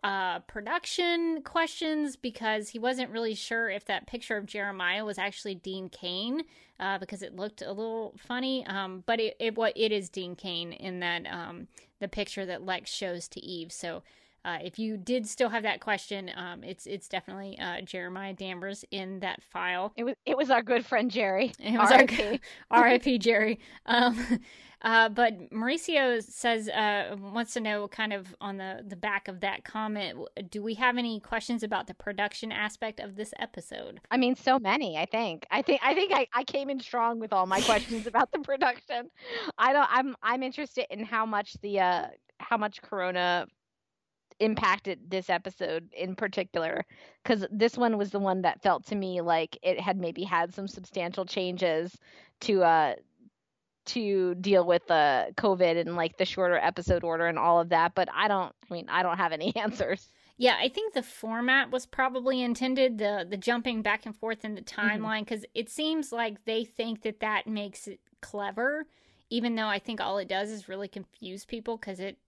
uh, 0.03 0.41
production 0.41 1.43
questions 1.43 2.17
because 2.17 2.71
he 2.71 2.79
wasn't 2.79 3.11
really 3.11 3.35
sure 3.35 3.69
if 3.69 3.85
that 3.87 4.07
picture 4.07 4.37
of 4.37 4.47
Jeremiah 4.47 5.05
was 5.05 5.19
actually 5.19 5.55
Dean 5.55 5.89
Cain 5.89 6.43
uh, 6.79 6.99
because 6.99 7.23
it 7.23 7.37
looked 7.37 7.63
a 7.63 7.73
little 7.73 8.15
funny. 8.17 8.67
Um, 8.67 9.03
but 9.07 9.21
it, 9.21 9.37
it 9.39 9.57
what 9.57 9.73
it 9.77 9.93
is 9.93 10.09
Dean 10.09 10.37
Cain 10.37 10.73
in 10.73 11.01
that 11.01 11.27
um, 11.27 11.69
the 12.01 12.09
picture 12.09 12.47
that 12.47 12.65
Lex 12.65 12.91
shows 12.91 13.29
to 13.29 13.41
Eve. 13.41 13.73
So. 13.73 14.03
Uh, 14.45 14.59
if 14.63 14.79
you 14.79 14.97
did 14.97 15.27
still 15.27 15.51
have 15.51 15.63
that 15.65 15.81
question, 15.81 16.31
um, 16.35 16.65
it's 16.65 16.87
it's 16.87 17.09
definitely 17.09 17.59
uh, 17.59 17.83
Jeremiah 17.83 18.33
Danvers 18.33 18.85
in 18.91 19.21
that 19.21 19.43
file. 19.43 19.93
It 19.97 20.05
was 20.05 20.15
it 20.25 20.37
was 20.37 20.51
our 20.51 20.63
good 20.63 20.85
friend 20.87 21.11
Jerry. 21.11 21.53
It 21.61 21.79
was 21.79 21.91
our 21.91 21.99
R.I.P.. 21.99 22.41
R.I.P. 22.71 23.19
Jerry. 23.19 23.61
Um, 23.87 24.41
uh, 24.83 25.11
but 25.11 25.51
Mauricio 25.51 26.23
says 26.23 26.69
uh, 26.71 27.17
wants 27.21 27.53
to 27.53 27.61
know 27.61 27.87
kind 27.89 28.15
of 28.15 28.35
on 28.41 28.57
the 28.57 28.83
the 28.87 28.97
back 28.97 29.29
of 29.29 29.41
that 29.41 29.65
comment. 29.65 30.19
Do 30.51 30.63
we 30.63 30.75
have 30.75 30.97
any 30.97 31.21
questions 31.21 31.63
about 31.63 31.87
the 31.87 31.95
production 31.95 32.51
aspect 32.51 32.99
of 32.99 33.17
this 33.17 33.35
episode? 33.39 34.01
I 34.11 34.17
mean, 34.17 34.37
so 34.37 34.59
many. 34.59 34.97
I 34.97 35.05
think. 35.05 35.47
I 35.51 35.61
think. 35.61 35.81
I 35.85 35.95
think 35.95 36.13
I, 36.13 36.27
I 36.35 36.45
came 36.45 36.71
in 36.71 36.81
strong 36.81 37.21
with 37.21 37.33
all 37.33 37.47
my 37.47 37.61
questions 37.61 38.07
about 38.07 38.33
the 38.33 38.39
production. 38.39 39.11
I 39.59 39.75
don't. 39.75 39.89
I'm 39.91 40.17
I'm 40.23 40.43
interested 40.43 40.87
in 40.91 41.05
how 41.05 41.27
much 41.27 41.57
the 41.61 41.81
uh 41.81 42.07
how 42.39 42.57
much 42.57 42.81
Corona 42.81 43.47
impacted 44.41 44.99
this 45.11 45.31
episode 45.31 45.89
in 45.95 46.17
particular 46.17 46.85
because 47.23 47.47
this 47.51 47.77
one 47.77 47.99
was 47.99 48.11
the 48.11 48.19
one 48.19 48.43
that 48.43 48.63
felt 48.63 48.87
to 48.87 48.97
me 48.97 49.21
like 49.21 49.59
it 49.63 49.81
had 49.81 49.99
maybe 49.99 50.25
had 50.25 50.55
some 50.55 50.67
substantial 50.69 51.27
changes 51.27 51.97
to 52.41 52.63
uh 52.63 52.95
to 53.87 54.35
deal 54.37 54.65
with 54.67 54.87
the 54.89 55.33
covid 55.37 55.79
and 55.81 55.97
like 55.97 56.17
the 56.19 56.25
shorter 56.25 56.57
episode 56.57 57.05
order 57.05 57.27
and 57.27 57.39
all 57.39 57.61
of 57.61 57.71
that 57.71 57.95
but 57.95 58.09
i 58.15 58.29
don't 58.29 58.55
i 58.71 58.75
mean 58.75 58.87
i 58.89 59.03
don't 59.03 59.19
have 59.19 59.33
any 59.33 59.55
answers 59.57 60.09
Yeah, 60.39 60.57
I 60.59 60.69
think 60.71 60.95
the 60.95 61.03
format 61.03 61.71
was 61.71 61.85
probably 61.87 62.43
intended 62.43 62.99
the 62.99 63.27
the 63.29 63.37
jumping 63.37 63.83
back 63.83 64.07
and 64.07 64.17
forth 64.17 64.45
in 64.45 64.55
the 64.55 64.63
Mm-hmm. 64.83 65.09
timeline 65.09 65.21
because 65.21 65.45
it 65.55 65.69
seems 65.69 66.13
like 66.13 66.45
they 66.45 66.65
think 66.65 67.03
that 67.03 67.21
that 67.21 67.47
makes 67.47 67.87
it 67.87 68.01
clever, 68.23 68.87
even 69.29 69.55
though 69.55 69.67
I 69.67 69.79
think 69.79 70.01
all 70.01 70.19
it 70.19 70.29
does 70.29 70.51
is 70.51 70.69
really 70.69 70.89
confuse 70.89 71.45
people 71.45 71.77
because 71.77 72.01
it 72.01 72.19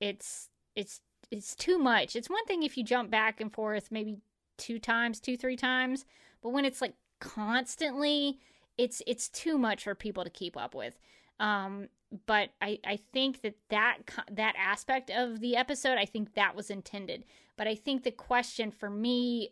it's 0.00 0.50
it's 0.76 1.00
it's 1.30 1.54
too 1.54 1.78
much. 1.78 2.16
It's 2.16 2.30
one 2.30 2.44
thing 2.46 2.62
if 2.62 2.76
you 2.76 2.84
jump 2.84 3.10
back 3.10 3.40
and 3.40 3.52
forth 3.52 3.90
maybe 3.90 4.18
two 4.56 4.78
times, 4.78 5.20
two 5.20 5.36
three 5.36 5.56
times, 5.56 6.04
but 6.42 6.50
when 6.50 6.64
it's 6.64 6.80
like 6.80 6.94
constantly, 7.20 8.38
it's 8.78 9.02
it's 9.06 9.28
too 9.28 9.58
much 9.58 9.84
for 9.84 9.94
people 9.94 10.24
to 10.24 10.30
keep 10.30 10.56
up 10.56 10.74
with. 10.74 10.98
Um, 11.40 11.88
but 12.26 12.50
I, 12.60 12.78
I 12.84 12.96
think 13.12 13.42
that, 13.42 13.56
that 13.70 13.98
that 14.30 14.54
aspect 14.58 15.10
of 15.10 15.40
the 15.40 15.56
episode, 15.56 15.98
I 15.98 16.04
think 16.04 16.34
that 16.34 16.54
was 16.54 16.70
intended. 16.70 17.24
But 17.56 17.66
I 17.66 17.74
think 17.74 18.02
the 18.02 18.10
question 18.10 18.70
for 18.70 18.88
me, 18.88 19.50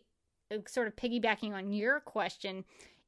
uh, 0.51 0.57
sort 0.67 0.87
of 0.87 0.95
piggybacking 0.95 1.53
on 1.53 1.71
your 1.71 1.99
question, 1.99 2.63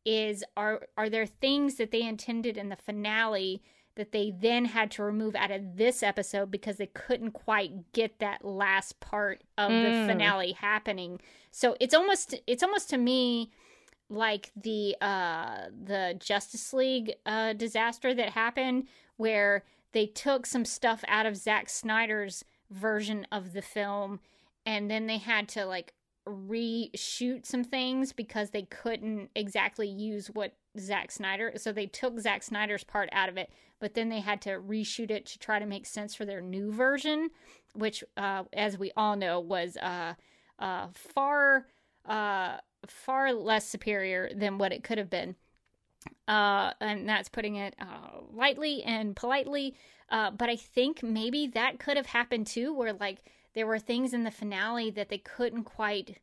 is 0.06 0.44
are 0.56 0.88
are 0.98 1.10
there 1.10 1.26
things 1.26 1.76
that 1.76 1.92
they 1.92 2.02
intended 2.02 2.58
in 2.58 2.70
the 2.70 2.76
finale 2.76 3.64
that 3.98 4.12
they 4.12 4.32
then 4.32 4.66
had 4.66 4.90
to 4.92 5.04
remove 5.04 5.36
out 5.36 5.52
of 5.52 5.76
this 5.76 6.02
episode 6.02 6.50
because 6.50 6.78
they 6.78 6.88
couldn't 6.88 7.32
quite 7.32 7.92
get 7.92 8.20
that 8.20 8.46
last 8.46 9.00
part 9.00 9.44
of 9.58 9.70
mm. 9.70 9.84
the 9.84 10.12
finale 10.12 10.54
happening. 10.54 11.20
So 11.52 11.76
it's 11.80 11.94
almost 11.94 12.36
it's 12.48 12.64
almost 12.64 12.90
to 12.92 12.98
me 12.98 13.52
like 14.10 14.52
the 14.56 14.96
uh 15.02 15.66
the 15.84 16.16
Justice 16.20 16.72
League 16.72 17.14
uh 17.26 17.54
disaster 17.54 18.14
that 18.14 18.30
happened 18.30 18.88
where 19.18 19.66
they 19.92 20.06
took 20.06 20.46
some 20.46 20.64
stuff 20.64 21.04
out 21.08 21.26
of 21.26 21.36
Zack 21.36 21.68
Snyder's 21.70 22.46
version 22.70 23.28
of 23.32 23.54
the 23.54 23.62
film 23.62 24.20
and 24.66 24.90
then 24.90 25.08
they 25.08 25.18
had 25.18 25.48
to 25.50 25.66
like 25.66 25.94
reshoot 26.28 27.46
some 27.46 27.64
things 27.64 28.12
because 28.12 28.50
they 28.50 28.64
couldn't 28.64 29.30
exactly 29.36 29.88
use 29.88 30.28
what 30.28 30.54
Zack 30.80 31.12
Snyder. 31.12 31.54
So 31.58 31.72
they 31.72 31.86
took 31.86 32.20
Zack 32.20 32.44
Snyder's 32.44 32.84
part 32.84 33.10
out 33.12 33.30
of 33.30 33.38
it, 33.38 33.52
but 33.80 33.94
then 33.94 34.10
they 34.10 34.20
had 34.20 34.42
to 34.42 34.60
reshoot 34.60 35.12
it 35.12 35.26
to 35.28 35.40
try 35.40 35.60
to 35.60 35.66
make 35.66 35.86
sense 35.86 36.16
for 36.16 36.26
their 36.26 36.42
new 36.42 36.72
version, 36.72 37.30
which, 37.74 38.04
uh, 38.16 38.44
as 38.54 38.78
we 38.78 38.92
all 38.98 39.16
know, 39.16 39.40
was 39.40 39.78
uh, 39.78 40.14
uh, 40.60 40.88
far 40.94 41.68
uh, 42.06 42.58
far 42.86 43.34
less 43.34 43.68
superior 43.68 44.30
than 44.34 44.58
what 44.58 44.72
it 44.72 44.84
could 44.84 44.98
have 44.98 45.10
been. 45.10 45.36
Uh, 46.28 46.72
and 46.80 47.08
that's 47.08 47.28
putting 47.28 47.56
it 47.56 47.76
uh, 47.82 48.22
lightly 48.32 48.82
and 48.84 49.16
politely. 49.16 49.76
but 50.10 50.50
I 50.50 50.56
think 50.56 51.04
maybe 51.04 51.48
that 51.48 51.80
could 51.80 51.98
have 51.98 52.06
happened 52.08 52.48
too, 52.48 52.74
where 52.74 52.94
like 52.94 53.24
there 53.54 53.68
were 53.68 53.80
things 53.80 54.14
in 54.14 54.24
the 54.24 54.32
finale 54.32 54.90
that 54.92 55.10
they 55.10 55.18
couldn't 55.18 55.64
quite 55.64 56.18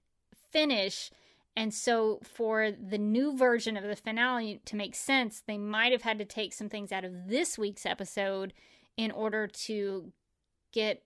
finish. 0.51 1.11
And 1.57 1.73
so, 1.73 2.19
for 2.25 2.73
the 2.73 2.99
new 2.99 3.37
version 3.37 3.77
of 3.77 3.85
the 3.85 3.95
finale 3.95 4.61
to 4.65 4.77
make 4.77 4.95
sense, 4.95 5.43
they 5.47 5.59
might 5.59 5.93
have 5.93 6.03
had 6.03 6.19
to 6.19 6.25
take 6.25 6.53
some 6.53 6.69
things 6.69 6.91
out 6.91 7.05
of 7.05 7.29
this 7.29 7.57
week's 7.57 7.87
episode 7.87 8.53
in 8.97 9.11
order 9.13 9.47
to 9.47 10.13
get 10.73 11.03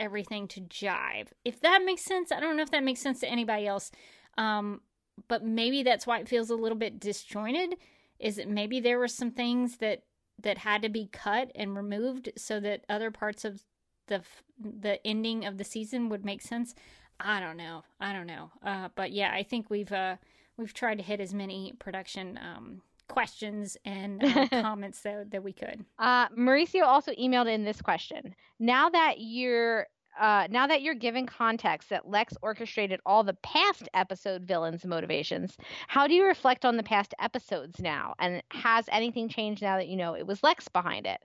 everything 0.00 0.48
to 0.48 0.60
jive. 0.60 1.28
If 1.44 1.60
that 1.60 1.82
makes 1.84 2.02
sense, 2.02 2.32
I 2.32 2.40
don't 2.40 2.56
know 2.56 2.62
if 2.62 2.70
that 2.72 2.84
makes 2.84 3.00
sense 3.00 3.20
to 3.20 3.28
anybody 3.28 3.66
else. 3.66 3.92
Um, 4.36 4.80
but 5.28 5.44
maybe 5.44 5.82
that's 5.82 6.06
why 6.06 6.18
it 6.18 6.28
feels 6.28 6.50
a 6.50 6.56
little 6.56 6.78
bit 6.78 7.00
disjointed. 7.00 7.76
Is 8.18 8.36
that 8.36 8.48
maybe 8.48 8.80
there 8.80 8.98
were 8.98 9.08
some 9.08 9.30
things 9.30 9.78
that 9.78 10.02
that 10.42 10.58
had 10.58 10.82
to 10.82 10.88
be 10.88 11.08
cut 11.12 11.50
and 11.54 11.76
removed 11.76 12.30
so 12.36 12.60
that 12.60 12.84
other 12.88 13.10
parts 13.10 13.44
of 13.44 13.62
the 14.08 14.22
the 14.58 15.04
ending 15.06 15.44
of 15.44 15.58
the 15.58 15.64
season 15.64 16.08
would 16.08 16.24
make 16.24 16.42
sense. 16.42 16.74
I 17.20 17.40
don't 17.40 17.56
know. 17.56 17.82
I 18.00 18.12
don't 18.12 18.26
know. 18.26 18.50
Uh, 18.64 18.88
but 18.94 19.12
yeah, 19.12 19.32
I 19.32 19.42
think 19.42 19.70
we've 19.70 19.92
uh, 19.92 20.16
we've 20.56 20.74
tried 20.74 20.98
to 20.98 21.04
hit 21.04 21.20
as 21.20 21.32
many 21.32 21.72
production 21.78 22.38
um, 22.42 22.82
questions 23.08 23.76
and 23.84 24.22
uh, 24.22 24.48
comments 24.50 25.00
that, 25.02 25.30
that 25.30 25.42
we 25.42 25.52
could. 25.52 25.84
Uh, 25.98 26.28
Mauricio 26.30 26.82
also 26.82 27.12
emailed 27.12 27.52
in 27.52 27.64
this 27.64 27.80
question. 27.80 28.34
Now 28.58 28.88
that 28.90 29.16
you're 29.18 29.86
uh, 30.18 30.46
now 30.50 30.66
that 30.66 30.82
you're 30.82 30.94
given 30.94 31.26
context 31.26 31.90
that 31.90 32.08
Lex 32.08 32.34
orchestrated 32.42 33.00
all 33.04 33.22
the 33.22 33.34
past 33.34 33.88
episode 33.92 34.44
villains' 34.44 34.84
motivations, 34.84 35.56
how 35.88 36.06
do 36.06 36.14
you 36.14 36.24
reflect 36.24 36.64
on 36.64 36.76
the 36.76 36.82
past 36.82 37.14
episodes 37.20 37.80
now? 37.80 38.14
And 38.18 38.42
has 38.50 38.86
anything 38.90 39.28
changed 39.28 39.62
now 39.62 39.76
that 39.76 39.88
you 39.88 39.96
know 39.96 40.14
it 40.14 40.26
was 40.26 40.42
Lex 40.42 40.68
behind 40.68 41.06
it? 41.06 41.20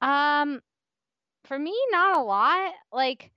Um, 0.00 0.60
for 1.44 1.58
me, 1.58 1.74
not 1.90 2.16
a 2.16 2.22
lot. 2.22 2.72
Like, 2.92 3.30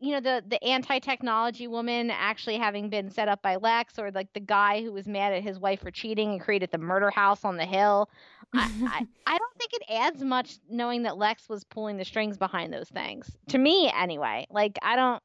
you 0.00 0.12
know, 0.12 0.20
the 0.20 0.44
the 0.46 0.62
anti 0.62 0.98
technology 0.98 1.66
woman 1.66 2.10
actually 2.10 2.56
having 2.56 2.88
been 2.88 3.10
set 3.10 3.28
up 3.28 3.42
by 3.42 3.56
Lex, 3.56 3.98
or 3.98 4.10
like 4.10 4.32
the 4.32 4.40
guy 4.40 4.82
who 4.82 4.92
was 4.92 5.06
mad 5.06 5.32
at 5.32 5.42
his 5.42 5.58
wife 5.58 5.80
for 5.80 5.90
cheating 5.90 6.32
and 6.32 6.40
created 6.40 6.70
the 6.70 6.78
murder 6.78 7.10
house 7.10 7.44
on 7.44 7.56
the 7.56 7.64
hill. 7.64 8.08
I, 8.52 8.70
I, 8.86 9.06
I 9.26 9.38
don't 9.38 9.58
think 9.58 9.72
it 9.72 9.82
adds 9.90 10.22
much 10.22 10.58
knowing 10.68 11.02
that 11.04 11.16
Lex 11.16 11.48
was 11.48 11.64
pulling 11.64 11.96
the 11.96 12.04
strings 12.04 12.36
behind 12.36 12.72
those 12.72 12.88
things. 12.88 13.36
To 13.48 13.58
me, 13.58 13.90
anyway. 13.96 14.46
Like, 14.50 14.78
I 14.82 14.96
don't. 14.96 15.22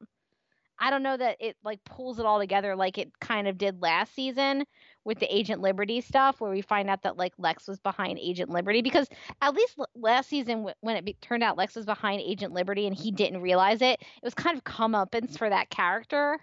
I 0.82 0.88
don't 0.88 1.02
know 1.02 1.16
that 1.16 1.36
it 1.40 1.56
like 1.62 1.84
pulls 1.84 2.18
it 2.18 2.24
all 2.24 2.38
together 2.38 2.74
like 2.74 2.96
it 2.96 3.12
kind 3.20 3.46
of 3.46 3.58
did 3.58 3.82
last 3.82 4.14
season 4.14 4.64
with 5.04 5.18
the 5.18 5.34
Agent 5.34 5.60
Liberty 5.60 6.00
stuff, 6.00 6.40
where 6.40 6.50
we 6.50 6.60
find 6.60 6.90
out 6.90 7.02
that 7.02 7.16
like 7.16 7.32
Lex 7.38 7.66
was 7.66 7.78
behind 7.80 8.18
Agent 8.18 8.50
Liberty. 8.50 8.82
Because 8.82 9.08
at 9.40 9.54
least 9.54 9.78
last 9.94 10.28
season, 10.28 10.66
when 10.80 10.96
it 10.96 11.04
be- 11.04 11.16
turned 11.20 11.42
out 11.42 11.56
Lex 11.56 11.74
was 11.76 11.86
behind 11.86 12.20
Agent 12.20 12.52
Liberty 12.52 12.86
and 12.86 12.96
he 12.96 13.10
didn't 13.10 13.40
realize 13.40 13.82
it, 13.82 14.00
it 14.00 14.24
was 14.24 14.34
kind 14.34 14.56
of 14.56 14.64
comeuppance 14.64 15.38
for 15.38 15.48
that 15.48 15.70
character, 15.70 16.38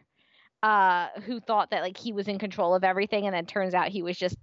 uh, 0.63 1.07
who 1.25 1.39
thought 1.39 1.71
that 1.71 1.83
like 1.83 1.97
he 1.97 2.13
was 2.13 2.27
in 2.27 2.39
control 2.39 2.73
of 2.75 2.83
everything, 2.83 3.25
and 3.25 3.35
then 3.35 3.45
turns 3.45 3.73
out 3.73 3.89
he 3.89 4.03
was 4.03 4.17
just 4.17 4.37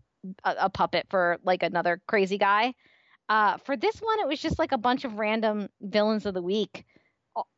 a, 0.44 0.54
a 0.60 0.70
puppet 0.70 1.06
for 1.10 1.38
like 1.44 1.62
another 1.62 2.00
crazy 2.06 2.38
guy. 2.38 2.74
Uh, 3.28 3.56
for 3.58 3.76
this 3.76 3.96
one, 4.00 4.20
it 4.20 4.28
was 4.28 4.40
just 4.40 4.58
like 4.58 4.72
a 4.72 4.78
bunch 4.78 5.04
of 5.04 5.18
random 5.18 5.68
villains 5.80 6.26
of 6.26 6.34
the 6.34 6.42
week 6.42 6.84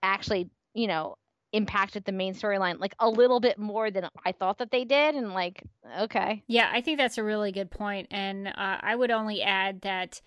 actually, 0.03 0.49
you 0.75 0.87
know, 0.87 1.17
impacted 1.57 2.05
the 2.05 2.13
main 2.13 2.35
storyline 2.35 2.79
like 2.79 2.95
a 2.99 3.09
little 3.09 3.41
bit 3.41 3.59
more 3.59 3.91
than 3.91 4.09
I 4.25 4.33
thought 4.33 4.59
that 4.59 4.71
they 4.71 4.85
did. 4.85 5.15
And 5.15 5.33
like, 5.33 5.63
okay. 6.01 6.43
Yeah, 6.47 6.71
I 6.73 6.83
think 6.83 6.99
that's 6.99 7.17
a 7.17 7.25
really 7.25 7.51
good 7.51 7.71
point. 7.71 8.09
And 8.11 8.49
uh, 8.49 8.53
I 8.81 8.95
would 8.95 9.11
only 9.11 9.43
add 9.43 9.81
that 9.81 10.21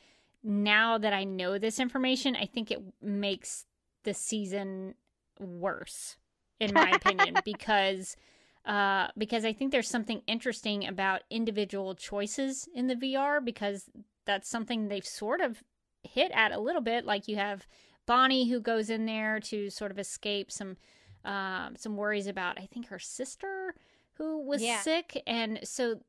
now 0.43 0.97
that 0.97 1.13
I 1.13 1.25
know 1.25 1.59
this 1.59 1.79
information, 1.79 2.35
I 2.35 2.45
think 2.45 2.71
it 2.71 2.79
makes 2.99 3.65
the 4.03 4.13
season 4.13 4.95
worse, 5.39 6.17
in 6.59 6.73
my 6.73 6.89
opinion, 6.89 7.35
because. 7.45 8.17
Uh, 8.65 9.07
because 9.17 9.45
I 9.45 9.53
think 9.53 9.71
there's 9.71 9.87
something 9.87 10.21
interesting 10.27 10.85
about 10.85 11.21
individual 11.31 11.95
choices 11.95 12.67
in 12.75 12.85
the 12.85 12.93
VR 12.93 13.43
because 13.43 13.89
that's 14.25 14.49
something 14.49 14.89
they've 14.89 15.03
sort 15.03 15.39
of 15.41 15.63
hit 16.03 16.31
at 16.35 16.51
a 16.51 16.59
little 16.59 16.81
bit. 16.81 17.05
Like 17.05 17.27
you 17.27 17.37
have 17.37 17.65
Bonnie 18.05 18.49
who 18.49 18.59
goes 18.59 18.89
in 18.89 19.05
there 19.05 19.39
to 19.39 19.69
sort 19.69 19.91
of 19.91 19.97
escape 19.97 20.51
some 20.51 20.75
um, 21.25 21.75
some 21.77 21.95
worries 21.95 22.27
about 22.27 22.59
I 22.59 22.65
think 22.65 22.87
her 22.87 22.99
sister 22.99 23.73
who 24.13 24.41
was 24.41 24.61
yeah. 24.61 24.81
sick, 24.81 25.21
and 25.25 25.59
so 25.63 25.99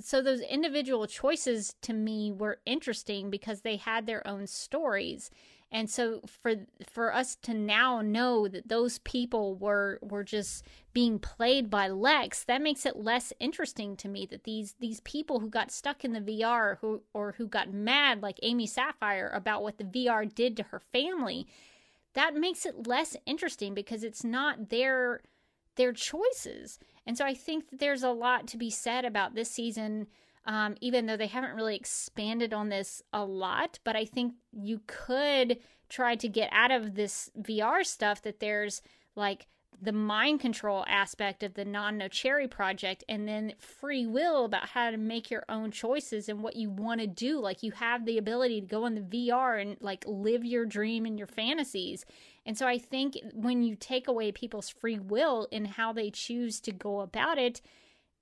so 0.00 0.20
those 0.20 0.40
individual 0.40 1.06
choices 1.06 1.74
to 1.82 1.92
me 1.92 2.32
were 2.32 2.60
interesting 2.66 3.30
because 3.30 3.62
they 3.62 3.76
had 3.76 4.06
their 4.06 4.26
own 4.26 4.46
stories 4.46 5.30
and 5.72 5.88
so 5.88 6.20
for 6.26 6.54
for 6.88 7.14
us 7.14 7.36
to 7.36 7.54
now 7.54 8.00
know 8.02 8.48
that 8.48 8.68
those 8.68 8.98
people 8.98 9.54
were 9.54 9.98
were 10.02 10.24
just 10.24 10.64
being 10.92 11.18
played 11.18 11.70
by 11.70 11.88
Lex 11.88 12.44
that 12.44 12.62
makes 12.62 12.84
it 12.84 12.96
less 12.96 13.32
interesting 13.38 13.96
to 13.96 14.08
me 14.08 14.26
that 14.26 14.44
these 14.44 14.74
these 14.80 15.00
people 15.00 15.38
who 15.40 15.48
got 15.48 15.70
stuck 15.70 16.04
in 16.04 16.12
the 16.12 16.20
VR 16.20 16.78
who 16.80 17.02
or 17.14 17.32
who 17.38 17.46
got 17.46 17.72
mad 17.72 18.20
like 18.22 18.38
Amy 18.42 18.66
Sapphire 18.66 19.30
about 19.32 19.62
what 19.62 19.78
the 19.78 19.84
VR 19.84 20.32
did 20.32 20.56
to 20.56 20.64
her 20.64 20.80
family 20.92 21.46
that 22.14 22.34
makes 22.34 22.66
it 22.66 22.86
less 22.86 23.16
interesting 23.26 23.74
because 23.74 24.02
it's 24.02 24.24
not 24.24 24.70
their 24.70 25.20
their 25.76 25.92
choices. 25.92 26.78
And 27.06 27.16
so 27.16 27.24
I 27.24 27.34
think 27.34 27.70
that 27.70 27.78
there's 27.78 28.02
a 28.02 28.10
lot 28.10 28.46
to 28.48 28.58
be 28.58 28.70
said 28.70 29.04
about 29.04 29.34
this 29.34 29.50
season, 29.50 30.08
um, 30.44 30.76
even 30.80 31.06
though 31.06 31.16
they 31.16 31.26
haven't 31.26 31.54
really 31.54 31.76
expanded 31.76 32.52
on 32.52 32.68
this 32.68 33.02
a 33.12 33.24
lot. 33.24 33.78
But 33.84 33.96
I 33.96 34.04
think 34.04 34.34
you 34.52 34.80
could 34.86 35.58
try 35.88 36.16
to 36.16 36.28
get 36.28 36.50
out 36.52 36.70
of 36.70 36.94
this 36.94 37.30
VR 37.40 37.84
stuff 37.84 38.22
that 38.22 38.40
there's 38.40 38.82
like 39.16 39.46
the 39.82 39.92
mind 39.92 40.40
control 40.40 40.84
aspect 40.88 41.42
of 41.42 41.54
the 41.54 41.64
Non 41.64 41.98
Nocturna 41.98 42.50
project 42.50 43.02
and 43.08 43.26
then 43.26 43.54
free 43.58 44.06
will 44.06 44.44
about 44.44 44.68
how 44.68 44.90
to 44.90 44.96
make 44.96 45.30
your 45.30 45.44
own 45.48 45.70
choices 45.70 46.28
and 46.28 46.42
what 46.42 46.56
you 46.56 46.68
want 46.68 47.00
to 47.00 47.06
do. 47.06 47.40
Like 47.40 47.62
you 47.62 47.72
have 47.72 48.04
the 48.04 48.18
ability 48.18 48.60
to 48.60 48.66
go 48.66 48.84
in 48.86 48.94
the 48.94 49.00
VR 49.00 49.60
and 49.60 49.76
like 49.80 50.04
live 50.06 50.44
your 50.44 50.66
dream 50.66 51.06
and 51.06 51.18
your 51.18 51.26
fantasies. 51.26 52.04
And 52.44 52.58
so 52.58 52.66
I 52.66 52.78
think 52.78 53.16
when 53.32 53.62
you 53.62 53.74
take 53.74 54.06
away 54.06 54.32
people's 54.32 54.68
free 54.68 54.98
will 54.98 55.48
in 55.50 55.64
how 55.64 55.92
they 55.92 56.10
choose 56.10 56.60
to 56.62 56.72
go 56.72 57.00
about 57.00 57.38
it 57.38 57.60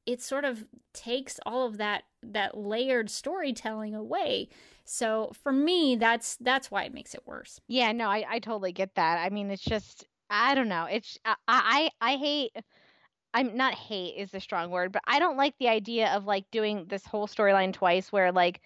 it 0.08 0.22
sort 0.22 0.46
of 0.46 0.64
takes 0.94 1.38
all 1.44 1.66
of 1.66 1.76
that 1.76 2.04
that 2.22 2.56
layered 2.56 3.10
storytelling 3.10 3.94
away. 3.94 4.48
So 4.84 5.32
for 5.42 5.52
me 5.52 5.96
that's 5.96 6.36
that's 6.36 6.70
why 6.70 6.84
it 6.84 6.94
makes 6.94 7.14
it 7.14 7.26
worse. 7.26 7.60
Yeah 7.68 7.92
no 7.92 8.08
i, 8.08 8.24
I 8.26 8.38
totally 8.38 8.72
get 8.72 8.94
that. 8.94 9.18
I 9.18 9.28
mean 9.28 9.50
it's 9.50 9.62
just 9.62 10.06
I 10.30 10.54
don't 10.54 10.68
know. 10.68 10.86
It's 10.90 11.18
I 11.24 11.34
I, 11.46 11.90
I 12.00 12.16
hate. 12.16 12.52
I'm 13.34 13.56
not 13.56 13.74
hate 13.74 14.16
is 14.16 14.30
the 14.30 14.40
strong 14.40 14.70
word, 14.70 14.90
but 14.92 15.02
I 15.06 15.18
don't 15.18 15.36
like 15.36 15.54
the 15.58 15.68
idea 15.68 16.08
of 16.08 16.24
like 16.24 16.44
doing 16.50 16.86
this 16.88 17.04
whole 17.04 17.26
storyline 17.26 17.72
twice 17.72 18.10
where 18.10 18.32
like 18.32 18.60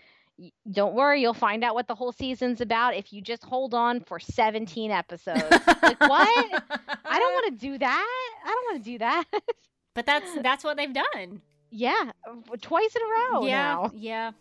don't 0.71 0.95
worry, 0.95 1.21
you'll 1.21 1.35
find 1.35 1.63
out 1.63 1.75
what 1.75 1.87
the 1.87 1.95
whole 1.95 2.13
season's 2.13 2.61
about 2.61 2.97
if 2.97 3.13
you 3.13 3.21
just 3.21 3.45
hold 3.45 3.75
on 3.75 4.01
for 4.01 4.19
17 4.19 4.91
episodes. 4.91 5.43
like 5.43 6.01
what? 6.01 6.63
I 7.05 7.19
don't 7.19 7.33
want 7.35 7.61
to 7.61 7.67
do 7.67 7.79
that. 7.79 8.31
I 8.45 8.49
don't 8.49 8.73
want 8.73 8.85
to 8.85 8.91
do 8.91 8.99
that. 8.99 9.25
but 9.95 10.07
that's 10.07 10.31
that's 10.43 10.65
what 10.65 10.77
they've 10.77 10.93
done. 10.93 11.43
Yeah, 11.71 12.13
twice 12.61 12.95
in 12.95 13.03
a 13.03 13.35
row. 13.35 13.47
Yeah, 13.47 13.63
now. 13.63 13.91
yeah. 13.95 14.33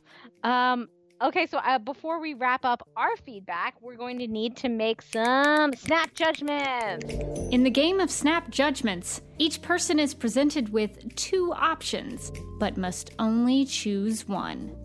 Um. 0.43 0.89
Okay, 1.23 1.45
so 1.45 1.59
uh, 1.59 1.77
before 1.77 2.19
we 2.19 2.33
wrap 2.33 2.65
up 2.65 2.81
our 2.97 3.15
feedback, 3.15 3.75
we're 3.79 3.95
going 3.95 4.17
to 4.17 4.25
need 4.25 4.57
to 4.57 4.69
make 4.69 5.03
some 5.03 5.71
snap 5.75 6.15
judgments. 6.15 7.13
In 7.51 7.61
the 7.61 7.69
game 7.69 7.99
of 7.99 8.09
snap 8.09 8.49
judgments, 8.49 9.21
each 9.37 9.61
person 9.61 9.99
is 9.99 10.15
presented 10.15 10.73
with 10.73 11.15
two 11.15 11.53
options, 11.53 12.31
but 12.59 12.75
must 12.75 13.11
only 13.19 13.65
choose 13.65 14.27
one. 14.27 14.75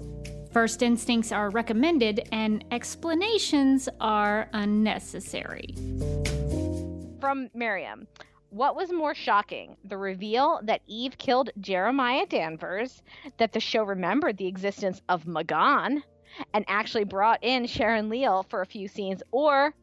First 0.52 0.82
instincts 0.82 1.32
are 1.32 1.48
recommended, 1.48 2.28
and 2.32 2.66
explanations 2.70 3.88
are 3.98 4.50
unnecessary. 4.52 5.74
From 7.18 7.48
Miriam. 7.54 8.06
What 8.50 8.76
was 8.76 8.92
more 8.92 9.14
shocking, 9.14 9.78
the 9.84 9.96
reveal 9.96 10.60
that 10.64 10.82
Eve 10.86 11.16
killed 11.16 11.48
Jeremiah 11.60 12.26
Danvers, 12.26 13.02
that 13.38 13.54
the 13.54 13.60
show 13.60 13.84
remembered 13.84 14.36
the 14.36 14.46
existence 14.46 15.00
of 15.08 15.24
M'gann, 15.24 16.02
and 16.52 16.64
actually 16.68 17.04
brought 17.04 17.42
in 17.42 17.66
Sharon 17.66 18.08
Leal 18.08 18.44
for 18.48 18.60
a 18.60 18.66
few 18.66 18.88
scenes, 18.88 19.22
or 19.30 19.74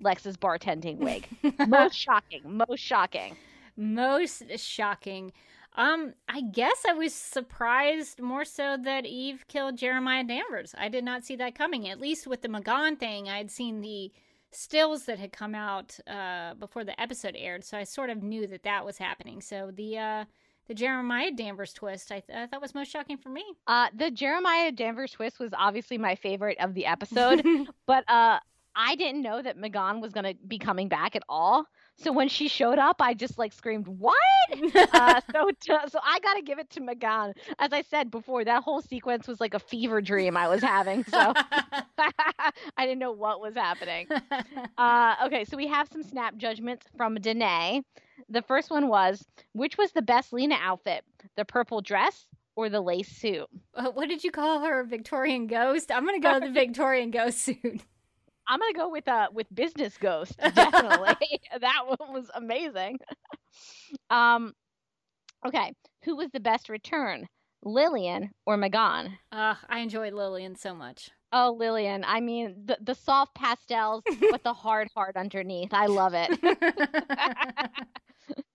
Lex's 0.00 0.36
bartending 0.36 0.98
wig? 0.98 1.28
most 1.68 1.94
shocking, 1.94 2.42
most 2.44 2.80
shocking. 2.80 3.36
Most 3.76 4.42
shocking. 4.58 5.32
Um, 5.74 6.12
I 6.28 6.42
guess 6.42 6.84
I 6.86 6.92
was 6.92 7.14
surprised 7.14 8.20
more 8.20 8.44
so 8.44 8.76
that 8.84 9.06
Eve 9.06 9.44
killed 9.48 9.78
Jeremiah 9.78 10.24
Danvers. 10.24 10.74
I 10.76 10.88
did 10.88 11.04
not 11.04 11.24
see 11.24 11.36
that 11.36 11.54
coming. 11.54 11.88
At 11.88 12.00
least 12.00 12.26
with 12.26 12.42
the 12.42 12.48
M'gann 12.48 12.98
thing, 12.98 13.28
I 13.28 13.38
had 13.38 13.50
seen 13.50 13.80
the 13.80 14.12
stills 14.50 15.06
that 15.06 15.18
had 15.18 15.32
come 15.32 15.54
out 15.54 15.98
uh, 16.06 16.54
before 16.54 16.84
the 16.84 17.00
episode 17.00 17.34
aired, 17.38 17.64
so 17.64 17.78
I 17.78 17.84
sort 17.84 18.10
of 18.10 18.22
knew 18.22 18.46
that 18.48 18.64
that 18.64 18.84
was 18.84 18.98
happening. 18.98 19.40
So 19.40 19.70
the 19.74 19.98
uh, 19.98 20.24
the 20.68 20.74
Jeremiah 20.74 21.30
Danvers 21.30 21.72
twist, 21.72 22.12
I, 22.12 22.20
th- 22.20 22.38
I 22.38 22.46
thought 22.46 22.62
was 22.62 22.74
most 22.74 22.90
shocking 22.90 23.18
for 23.18 23.28
me. 23.28 23.44
Uh, 23.66 23.88
the 23.94 24.10
Jeremiah 24.10 24.72
Danvers 24.72 25.12
twist 25.12 25.38
was 25.38 25.50
obviously 25.56 25.98
my 25.98 26.14
favorite 26.14 26.58
of 26.60 26.74
the 26.74 26.86
episode, 26.86 27.44
but 27.86 28.08
uh, 28.08 28.38
I 28.74 28.96
didn't 28.96 29.22
know 29.22 29.42
that 29.42 29.58
M'gann 29.58 30.00
was 30.00 30.12
gonna 30.12 30.34
be 30.46 30.58
coming 30.58 30.88
back 30.88 31.14
at 31.16 31.22
all. 31.28 31.66
So 31.96 32.10
when 32.10 32.28
she 32.28 32.48
showed 32.48 32.78
up, 32.78 32.96
I 33.00 33.14
just 33.14 33.38
like 33.38 33.52
screamed, 33.52 33.86
"What?" 33.86 34.16
uh, 34.94 35.20
so 35.32 35.50
t- 35.60 35.88
so 35.88 35.98
I 36.02 36.18
got 36.20 36.34
to 36.34 36.42
give 36.42 36.58
it 36.58 36.70
to 36.70 36.80
M'gann. 36.80 37.34
As 37.58 37.72
I 37.72 37.82
said 37.82 38.10
before, 38.10 38.44
that 38.44 38.62
whole 38.62 38.80
sequence 38.80 39.28
was 39.28 39.40
like 39.40 39.54
a 39.54 39.58
fever 39.58 40.00
dream 40.00 40.36
I 40.36 40.48
was 40.48 40.62
having. 40.62 41.04
So 41.04 41.32
I 41.98 42.52
didn't 42.78 42.98
know 42.98 43.12
what 43.12 43.40
was 43.40 43.54
happening. 43.54 44.06
Uh, 44.78 45.14
okay, 45.26 45.44
so 45.44 45.56
we 45.56 45.66
have 45.66 45.88
some 45.92 46.02
snap 46.02 46.36
judgments 46.36 46.86
from 46.96 47.16
Danae. 47.16 47.82
The 48.28 48.42
first 48.42 48.70
one 48.70 48.88
was, 48.88 49.24
which 49.52 49.76
was 49.78 49.92
the 49.92 50.02
best 50.02 50.32
Lena 50.32 50.56
outfit, 50.60 51.04
the 51.36 51.44
purple 51.44 51.80
dress 51.80 52.26
or 52.56 52.68
the 52.68 52.80
lace 52.80 53.08
suit? 53.08 53.46
Uh, 53.74 53.90
what 53.90 54.08
did 54.08 54.24
you 54.24 54.30
call 54.30 54.60
her, 54.60 54.84
Victorian 54.84 55.46
ghost? 55.46 55.90
I'm 55.92 56.04
gonna 56.04 56.20
go 56.20 56.34
with 56.34 56.44
the 56.44 56.50
Victorian 56.60 57.10
ghost 57.10 57.38
suit. 57.38 57.82
I'm 58.48 58.58
gonna 58.58 58.72
go 58.74 58.88
with 58.88 59.06
uh 59.08 59.28
with 59.32 59.46
Business 59.54 59.96
Ghost. 59.98 60.36
Definitely, 60.54 61.40
that 61.60 61.82
one 61.86 62.12
was 62.12 62.30
amazing. 62.34 62.98
um, 64.10 64.52
okay, 65.46 65.72
who 66.04 66.16
was 66.16 66.30
the 66.32 66.40
best 66.40 66.68
return, 66.68 67.28
Lillian 67.64 68.30
or 68.46 68.56
M'gann? 68.56 69.12
Uh, 69.30 69.54
I 69.68 69.78
enjoyed 69.80 70.12
Lillian 70.12 70.56
so 70.56 70.74
much. 70.74 71.10
Oh, 71.34 71.56
Lillian! 71.58 72.04
I 72.06 72.20
mean, 72.20 72.56
the 72.66 72.76
the 72.80 72.94
soft 72.94 73.34
pastels, 73.34 74.02
but 74.30 74.42
the 74.42 74.52
hard 74.52 74.88
heart 74.94 75.16
underneath. 75.16 75.72
I 75.72 75.86
love 75.86 76.12
it. 76.14 76.30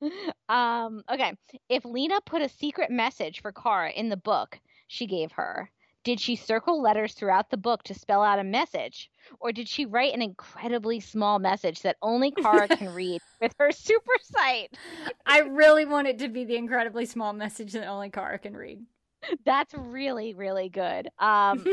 um, 0.49 1.03
okay, 1.11 1.33
if 1.69 1.85
Lena 1.85 2.19
put 2.25 2.41
a 2.41 2.49
secret 2.49 2.91
message 2.91 3.41
for 3.41 3.51
Kara 3.51 3.91
in 3.91 4.09
the 4.09 4.17
book 4.17 4.59
she 4.87 5.05
gave 5.07 5.31
her, 5.33 5.69
did 6.03 6.21
she 6.21 6.37
circle 6.37 6.81
letters 6.81 7.13
throughout 7.13 7.49
the 7.49 7.57
book 7.57 7.83
to 7.83 7.93
spell 7.93 8.23
out 8.23 8.39
a 8.39 8.43
message? 8.43 9.11
Or 9.41 9.51
did 9.51 9.67
she 9.67 9.85
write 9.85 10.13
an 10.13 10.21
incredibly 10.21 11.01
small 11.01 11.37
message 11.37 11.81
that 11.81 11.97
only 12.01 12.31
Kara 12.31 12.67
can 12.77 12.93
read 12.93 13.19
with 13.41 13.53
her 13.59 13.71
super 13.71 14.13
sight? 14.21 14.77
I 15.25 15.39
really 15.39 15.85
want 15.85 16.07
it 16.07 16.19
to 16.19 16.29
be 16.29 16.45
the 16.45 16.55
incredibly 16.55 17.05
small 17.05 17.33
message 17.33 17.73
that 17.73 17.87
only 17.87 18.09
Kara 18.09 18.39
can 18.39 18.55
read. 18.55 18.79
That's 19.45 19.73
really, 19.73 20.33
really 20.33 20.69
good. 20.69 21.09
Um, 21.19 21.65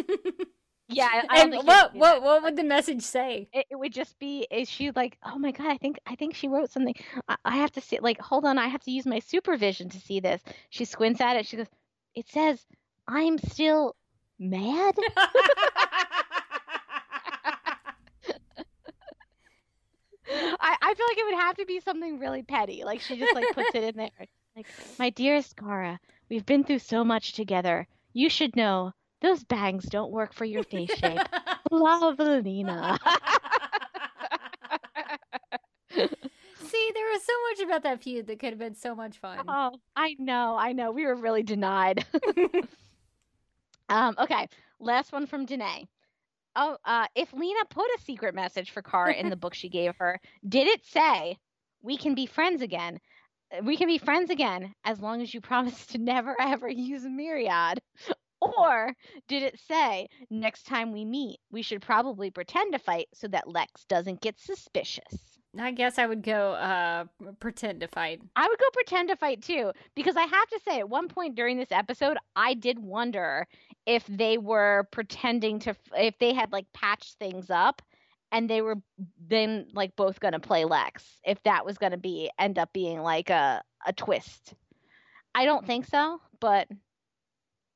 yeah, 0.89 1.09
I- 1.11 1.27
I 1.29 1.37
don't 1.37 1.45
and 1.45 1.53
think 1.53 1.67
what 1.67 1.95
what 1.95 2.15
that. 2.15 2.23
what 2.23 2.43
would 2.43 2.57
the 2.57 2.65
message 2.65 3.03
say? 3.03 3.49
It, 3.53 3.67
it 3.71 3.77
would 3.77 3.93
just 3.93 4.19
be 4.19 4.47
is 4.51 4.69
she 4.69 4.91
like 4.91 5.17
oh 5.25 5.39
my 5.39 5.51
god 5.51 5.69
i 5.69 5.79
think 5.79 5.99
i 6.07 6.15
think 6.15 6.35
she 6.35 6.49
wrote 6.49 6.71
something 6.71 6.95
I, 7.29 7.37
I 7.45 7.57
have 7.57 7.73
to 7.73 7.81
see 7.81 7.99
like 8.01 8.21
hold 8.21 8.45
on 8.45 8.59
i 8.59 8.67
have 8.69 8.83
to 8.83 8.91
use 8.91 9.07
my 9.07 9.19
supervision 9.19 9.89
to 9.91 9.99
see 10.01 10.21
this 10.21 10.43
she 10.71 10.85
squints 10.85 11.21
at 11.21 11.37
it 11.37 11.47
she 11.47 11.57
goes 11.57 11.67
it 12.15 12.29
says 12.29 12.65
i'm 13.09 13.39
still 13.39 13.97
mad 14.39 14.95
I, 20.27 20.77
I 20.83 20.95
feel 20.95 21.07
like 21.07 21.19
it 21.19 21.25
would 21.27 21.41
have 21.41 21.57
to 21.57 21.67
be 21.67 21.81
something 21.81 22.19
really 22.19 22.43
petty. 22.43 22.83
Like 22.85 23.01
she 23.01 23.19
just 23.19 23.35
like 23.35 23.47
puts 23.55 23.75
it 23.75 23.85
in 23.85 23.97
there. 23.97 24.11
Like, 24.57 24.67
my 24.99 25.11
dearest 25.11 25.57
Kara, 25.57 25.99
we've 26.31 26.47
been 26.47 26.65
through 26.65 26.79
so 26.79 27.05
much 27.05 27.33
together. 27.35 27.87
You 28.13 28.29
should 28.29 28.57
know 28.57 28.93
those 29.25 29.43
bangs 29.45 29.85
don't 29.87 30.13
work 30.13 30.35
for 30.35 30.45
your 30.45 30.63
face 30.63 30.95
shape. 30.99 31.19
Love 31.71 32.19
Lena. 32.19 32.99
See, 35.95 36.91
there 36.95 37.07
was 37.13 37.23
so 37.25 37.33
much 37.51 37.61
about 37.65 37.83
that 37.85 38.03
feud 38.03 38.27
that 38.27 38.39
could 38.39 38.51
have 38.51 38.59
been 38.59 38.75
so 38.75 38.95
much 38.95 39.19
fun. 39.19 39.39
oh, 39.49 39.73
I 39.97 40.17
know, 40.19 40.57
I 40.57 40.73
know. 40.73 40.91
We 40.93 41.07
were 41.07 41.15
really 41.15 41.43
denied. 41.43 42.05
um, 43.89 44.15
okay, 44.19 44.49
last 44.81 45.13
one 45.13 45.27
from 45.27 45.47
Danae. 45.47 45.87
Oh, 46.57 46.77
uh, 46.85 47.07
if 47.15 47.33
Lena 47.33 47.61
put 47.71 47.87
a 47.97 48.03
secret 48.03 48.35
message 48.35 48.71
for 48.73 48.83
Kara 48.83 49.15
in 49.15 49.29
the 49.31 49.37
book 49.37 49.55
she 49.55 49.69
gave 49.69 49.95
her, 49.97 50.21
did 50.49 50.67
it 50.69 50.85
say, 50.85 51.37
"We 51.83 51.97
can 51.97 52.15
be 52.15 52.27
friends 52.27 52.61
again"? 52.63 52.99
Uh, 53.57 53.63
We 53.63 53.77
can 53.77 53.89
be 53.89 53.99
friends 53.99 54.31
again 54.31 54.73
as 54.85 55.01
long 55.01 55.23
as 55.23 55.33
you 55.33 55.41
promise 55.41 55.87
to 55.89 55.99
never 55.99 56.37
ever 56.41 56.69
use 56.69 57.05
Myriad. 57.05 57.81
Or 58.41 58.95
did 59.29 59.43
it 59.43 59.59
say, 59.59 60.09
next 60.31 60.67
time 60.67 60.93
we 60.93 61.05
meet, 61.05 61.41
we 61.51 61.63
should 61.63 61.83
probably 61.83 62.31
pretend 62.31 62.73
to 62.73 62.79
fight 62.79 63.09
so 63.15 63.29
that 63.29 63.49
Lex 63.49 63.85
doesn't 63.87 64.21
get 64.21 64.39
suspicious? 64.39 65.39
I 65.59 65.71
guess 65.71 65.99
I 65.99 66.07
would 66.07 66.23
go 66.23 66.53
uh 66.53 67.05
pretend 67.39 67.81
to 67.81 67.89
fight. 67.89 68.21
I 68.35 68.49
would 68.49 68.59
go 68.59 68.67
pretend 68.73 69.09
to 69.11 69.17
fight 69.17 69.41
too, 69.41 69.73
because 69.95 70.17
I 70.17 70.25
have 70.25 70.49
to 70.49 70.61
say, 70.67 70.81
at 70.81 70.89
one 70.89 71.09
point 71.09 71.37
during 71.37 71.59
this 71.59 71.71
episode, 71.71 72.17
I 72.35 72.55
did 72.55 72.79
wonder 72.79 73.47
if 73.87 74.05
they 74.09 74.37
were 74.37 74.89
pretending 74.91 75.61
to, 75.61 75.77
if 75.97 76.19
they 76.19 76.35
had 76.35 76.51
like 76.53 76.67
patched 76.73 77.19
things 77.21 77.51
up, 77.51 77.83
and 78.33 78.51
they 78.51 78.63
were 78.63 78.79
then 79.29 79.69
like 79.73 79.95
both 79.95 80.19
gonna 80.19 80.41
play 80.41 80.65
Lex, 80.65 81.05
if 81.25 81.41
that 81.45 81.65
was 81.65 81.79
gonna 81.79 81.99
be 81.99 82.31
end 82.37 82.59
up 82.59 82.73
being 82.73 83.01
like 83.01 83.31
a 83.31 83.63
a 83.87 83.93
twist. 83.93 84.55
I 85.37 85.45
don't 85.45 85.67
think 85.67 85.87
so, 85.87 86.21
but 86.41 86.67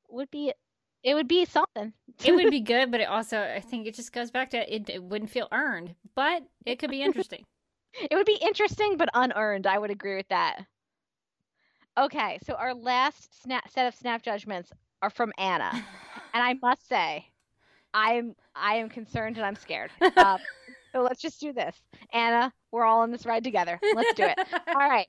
would 0.09 0.29
be 0.31 0.53
it 1.03 1.13
would 1.13 1.27
be 1.27 1.45
something. 1.45 1.93
It 2.23 2.33
would 2.33 2.51
be 2.51 2.59
good, 2.73 2.91
but 2.91 3.01
it 3.01 3.07
also 3.07 3.41
I 3.41 3.61
think 3.61 3.87
it 3.87 3.95
just 3.95 4.13
goes 4.13 4.31
back 4.31 4.49
to 4.51 4.75
it, 4.75 4.89
it 4.89 5.03
wouldn't 5.03 5.31
feel 5.31 5.47
earned, 5.51 5.95
but 6.15 6.43
it 6.65 6.79
could 6.79 6.89
be 6.91 7.01
interesting. 7.03 7.45
It 7.93 8.15
would 8.15 8.25
be 8.25 8.39
interesting 8.41 8.97
but 8.97 9.09
unearned. 9.13 9.65
I 9.65 9.77
would 9.77 9.91
agree 9.91 10.15
with 10.15 10.27
that. 10.29 10.65
Okay, 11.97 12.39
so 12.45 12.53
our 12.53 12.73
last 12.73 13.41
snap, 13.41 13.69
set 13.69 13.87
of 13.87 13.95
snap 13.95 14.21
judgments 14.21 14.71
are 15.01 15.09
from 15.09 15.33
Anna, 15.37 15.71
and 16.33 16.43
I 16.43 16.55
must 16.61 16.87
say, 16.87 17.25
I'm 17.93 18.35
I 18.55 18.75
am 18.75 18.89
concerned 18.89 19.37
and 19.37 19.45
I'm 19.45 19.55
scared. 19.55 19.91
Um, 20.15 20.37
so 20.93 21.01
let's 21.01 21.21
just 21.21 21.39
do 21.39 21.51
this, 21.53 21.75
Anna. 22.13 22.53
We're 22.71 22.85
all 22.85 23.01
on 23.01 23.11
this 23.11 23.25
ride 23.25 23.43
together. 23.43 23.79
Let's 23.95 24.13
do 24.13 24.23
it. 24.23 24.37
All 24.67 24.75
right. 24.75 25.07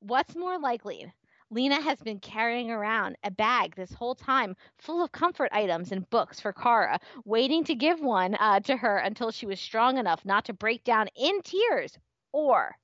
What's 0.00 0.36
more 0.36 0.58
likely? 0.58 1.12
Lena 1.52 1.82
has 1.82 2.00
been 2.00 2.18
carrying 2.18 2.70
around 2.70 3.14
a 3.24 3.30
bag 3.30 3.76
this 3.76 3.92
whole 3.92 4.14
time 4.14 4.56
full 4.78 5.04
of 5.04 5.12
comfort 5.12 5.50
items 5.52 5.92
and 5.92 6.08
books 6.08 6.40
for 6.40 6.50
Kara, 6.50 6.98
waiting 7.26 7.62
to 7.64 7.74
give 7.74 8.00
one 8.00 8.34
uh, 8.36 8.60
to 8.60 8.74
her 8.74 8.96
until 8.96 9.30
she 9.30 9.44
was 9.44 9.60
strong 9.60 9.98
enough 9.98 10.24
not 10.24 10.46
to 10.46 10.54
break 10.54 10.82
down 10.82 11.08
in 11.14 11.42
tears. 11.42 11.98
Or 12.32 12.74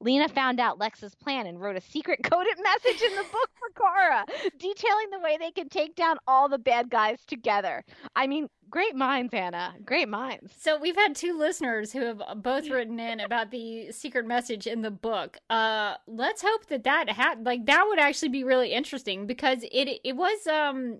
Lena 0.00 0.28
found 0.28 0.60
out 0.60 0.78
Lex's 0.78 1.14
plan 1.14 1.46
and 1.46 1.60
wrote 1.60 1.76
a 1.76 1.80
secret 1.80 2.20
coded 2.24 2.56
message 2.62 3.02
in 3.02 3.16
the 3.16 3.24
book 3.32 3.50
for 3.58 3.68
Kara, 3.80 4.24
detailing 4.58 5.10
the 5.10 5.20
way 5.20 5.36
they 5.38 5.50
can 5.50 5.68
take 5.68 5.94
down 5.94 6.16
all 6.26 6.48
the 6.48 6.58
bad 6.58 6.90
guys 6.90 7.24
together. 7.26 7.84
I 8.14 8.26
mean, 8.26 8.48
great 8.70 8.94
minds, 8.94 9.34
Anna. 9.34 9.74
Great 9.84 10.08
minds. 10.08 10.52
So 10.58 10.78
we've 10.78 10.96
had 10.96 11.14
two 11.14 11.38
listeners 11.38 11.92
who 11.92 12.00
have 12.00 12.22
both 12.36 12.68
written 12.68 12.98
in 12.98 13.20
about 13.20 13.50
the 13.50 13.92
secret 13.92 14.26
message 14.26 14.66
in 14.66 14.82
the 14.82 14.90
book. 14.90 15.38
Uh, 15.50 15.94
let's 16.06 16.42
hope 16.42 16.66
that 16.66 16.84
that 16.84 17.10
had 17.10 17.44
like 17.44 17.66
that 17.66 17.84
would 17.88 17.98
actually 17.98 18.28
be 18.28 18.44
really 18.44 18.72
interesting 18.72 19.26
because 19.26 19.64
it 19.72 20.00
it 20.04 20.16
was 20.16 20.46
um 20.46 20.98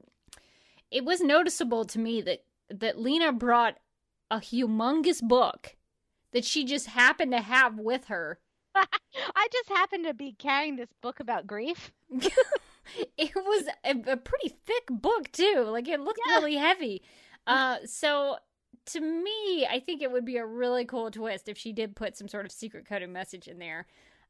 it 0.90 1.05
was 1.05 1.20
noticeable 1.20 1.85
to 1.85 1.98
me 1.98 2.20
that 2.23 2.44
that 2.70 2.98
Lena 2.98 3.32
brought 3.32 3.77
a 4.31 4.39
humongous 4.39 5.23
book 5.23 5.77
that 6.32 6.44
she 6.44 6.65
just 6.65 6.89
happened 6.89 7.32
to 7.32 7.40
have 7.40 7.78
with 7.78 8.07
her. 8.07 8.39
I 9.35 9.48
just 9.53 9.69
happened 9.69 10.05
to 10.07 10.15
be 10.15 10.32
carrying 10.32 10.77
this 10.77 10.90
book 11.03 11.20
about 11.20 11.47
grief. 11.47 11.93
it 12.11 13.32
was 13.35 13.65
a, 13.85 14.12
a 14.12 14.16
pretty 14.16 14.48
thick 14.65 14.85
book 14.90 15.31
too. 15.32 15.66
Like 15.69 15.89
it 15.89 16.01
looked 16.01 16.20
Yeah. 16.27 16.35
really 16.36 16.57
heavy. 16.57 17.03
Uh, 17.47 17.78
so 17.85 18.36
to 18.86 19.01
me, 19.01 19.66
I 19.66 19.81
think 19.85 20.03
it 20.03 20.12
would 20.12 20.24
be 20.24 20.36
a 20.36 20.47
really 20.47 20.85
cool 20.85 21.11
twist 21.11 21.48
if 21.48 21.59
she 21.59 21.73
did 21.73 21.97
put 21.97 22.16
some 22.16 22.28
sort 22.28 22.47
of 22.47 22.53
secret 22.53 22.86
coded 22.86 23.11
message 23.11 23.48
in 23.48 23.59
there. 23.59 23.86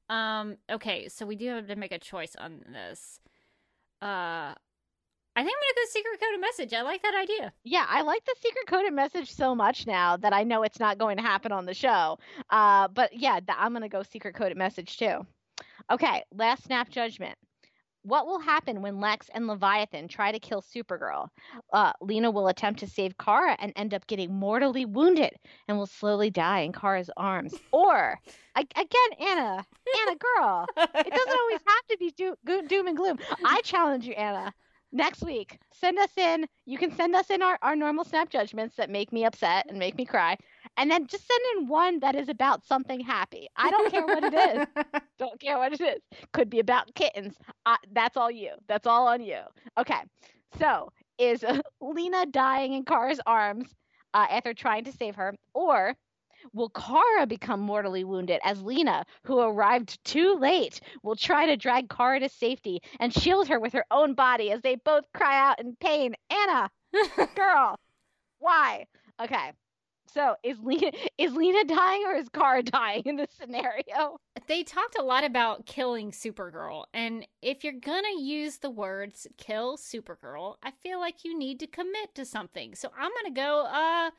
Um, 0.09 0.57
okay, 0.71 1.09
so 1.09 1.27
we 1.27 1.37
do 1.37 1.49
have 1.49 1.67
to 1.67 1.77
make 1.77 1.93
a 1.93 1.99
choice 1.99 2.37
on 2.39 2.63
this. 2.73 3.21
Uh, 4.01 4.55
I 5.37 5.43
think 5.45 5.53
I'm 5.55 5.61
gonna 5.61 5.87
go 5.87 5.91
secret 5.91 6.21
coded 6.21 6.41
message. 6.41 6.73
I 6.73 6.83
like 6.83 7.03
that 7.03 7.15
idea. 7.15 7.53
Yeah, 7.63 7.85
I 7.89 8.01
like 8.03 8.25
the 8.25 8.35
secret 8.41 8.67
coded 8.67 8.95
message 8.95 9.31
so 9.31 9.55
much 9.55 9.87
now 9.87 10.17
that 10.17 10.33
I 10.33 10.45
know 10.45 10.63
it's 10.63 10.81
not 10.81 10.97
going 10.97 11.19
to 11.19 11.23
happen 11.23 11.53
on 11.53 11.67
the 11.67 11.75
show. 11.75 12.19
Uh, 12.49 12.89
but 12.89 13.13
yeah, 13.13 13.35
th- 13.41 13.59
I'm 13.59 13.75
gonna 13.75 13.91
go 13.91 14.03
secret 14.03 14.35
coded 14.35 14.57
message 14.57 14.97
too. 14.97 15.27
Okay, 15.91 16.23
last 16.33 16.65
snap 16.65 16.89
judgment. 16.89 17.37
What 18.03 18.27
will 18.27 18.39
happen 18.39 18.83
when 18.83 19.01
Lex 19.01 19.29
and 19.35 19.47
Leviathan 19.49 20.07
try 20.09 20.31
to 20.33 20.39
kill 20.39 20.63
Supergirl? 20.63 21.29
Uh, 21.73 21.93
Lena 22.01 22.31
will 22.31 22.47
attempt 22.49 22.79
to 22.81 22.87
save 22.87 23.19
Kara 23.19 23.57
and 23.59 23.73
end 23.75 23.93
up 23.95 24.07
getting 24.07 24.33
mortally 24.33 24.85
wounded 24.85 25.33
and 25.67 25.77
will 25.77 25.87
slowly 25.87 26.31
die 26.31 26.61
in 26.61 26.73
Kara's 26.73 27.11
arms. 27.17 27.53
Or, 27.73 28.19
I, 28.55 28.61
again, 28.61 29.29
Anna, 29.29 29.67
Anna 30.07 30.17
girl, 30.17 30.67
it 30.77 31.11
doesn't 31.13 31.41
always 31.41 31.61
have 31.67 31.87
to 31.91 31.97
be 31.99 32.13
do- 32.17 32.63
doom 32.69 32.87
and 32.87 32.97
gloom. 32.97 33.19
I 33.45 33.61
challenge 33.63 34.07
you, 34.07 34.13
Anna. 34.15 34.55
Next 34.93 35.23
week, 35.23 35.59
send 35.73 35.99
us 35.99 36.17
in. 36.17 36.47
You 36.65 36.79
can 36.79 36.91
send 36.93 37.15
us 37.15 37.31
in 37.31 37.43
our, 37.43 37.59
our 37.63 37.77
normal 37.77 38.05
snap 38.05 38.31
judgments 38.31 38.77
that 38.77 38.89
make 38.89 39.13
me 39.13 39.25
upset 39.25 39.67
and 39.69 39.79
make 39.79 39.97
me 39.97 40.05
cry. 40.05 40.37
And 40.77 40.91
then 40.91 41.07
just 41.07 41.27
send 41.27 41.41
in 41.57 41.69
one 41.69 42.01
that 42.01 42.15
is 42.15 42.29
about 42.29 42.65
something 42.65 43.01
happy. 43.01 43.49
I 43.57 43.71
don't 43.71 43.91
care 43.91 44.07
what 44.07 44.25
it 44.25 44.35
is. 44.35 44.85
don't 45.19 45.41
care 45.41 45.59
what 45.59 45.73
it 45.73 45.81
is. 45.81 46.01
Could 46.33 46.49
be 46.51 46.61
about 46.61 46.95
kittens. 46.95 47.37
Uh, 47.67 47.77
that's 47.93 48.17
all 48.17 48.31
you. 48.31 48.53
That's 48.69 48.87
all 48.87 49.09
on 49.09 49.23
you. 49.23 49.41
Okay. 49.79 50.01
So 50.59 50.93
is 51.19 51.45
uh, 51.45 51.61
Lena 51.81 52.27
dying 52.27 52.73
in 52.73 52.85
Kara's 52.85 53.21
arms 53.27 53.75
uh, 54.15 54.27
after 54.31 54.55
trying 54.55 54.85
to 54.85 54.93
save 54.93 55.17
her, 55.17 55.35
or 55.55 55.95
will 56.53 56.71
Kara 56.71 57.27
become 57.27 57.61
mortally 57.61 58.05
wounded 58.05 58.41
as 58.45 58.63
Lena, 58.63 59.05
who 59.25 59.39
arrived 59.39 60.03
too 60.05 60.35
late, 60.35 60.81
will 61.03 61.17
try 61.17 61.47
to 61.47 61.57
drag 61.57 61.89
Kara 61.89 62.21
to 62.21 62.29
safety 62.29 62.81
and 63.01 63.13
shield 63.13 63.49
her 63.49 63.61
with 63.61 63.73
her 63.73 63.87
own 63.91 64.15
body 64.15 64.51
as 64.51 64.61
they 64.63 64.77
both 64.77 65.05
cry 65.13 65.39
out 65.39 65.61
in 65.61 65.77
pain? 65.77 66.15
Anna, 66.31 66.71
girl, 67.35 67.79
why? 68.39 68.87
Okay. 69.21 69.53
So 70.13 70.35
is 70.43 70.59
Lena 70.61 70.93
is 71.19 71.35
Lena 71.35 71.65
dying 71.65 72.05
or 72.07 72.15
is 72.15 72.29
Kara 72.31 72.63
dying 72.63 73.03
in 73.05 73.17
this 73.17 73.31
scenario? 73.39 74.19
They 74.47 74.63
talked 74.63 74.97
a 74.99 75.03
lot 75.03 75.25
about 75.25 75.67
killing 75.67 76.11
Supergirl, 76.11 76.85
and 76.95 77.27
if 77.43 77.65
you're 77.65 77.75
gonna 77.75 78.19
use 78.19 78.59
the 78.59 78.71
words 78.71 79.27
"kill 79.37 79.77
Supergirl," 79.77 80.57
I 80.63 80.71
feel 80.83 81.01
like 81.01 81.25
you 81.25 81.37
need 81.37 81.61
to 81.61 81.67
commit 81.67 82.15
to 82.15 82.25
something. 82.25 82.75
So 82.75 82.91
I'm 82.99 83.11
gonna 83.23 83.35
go, 83.35 83.67
uh, 83.67 84.11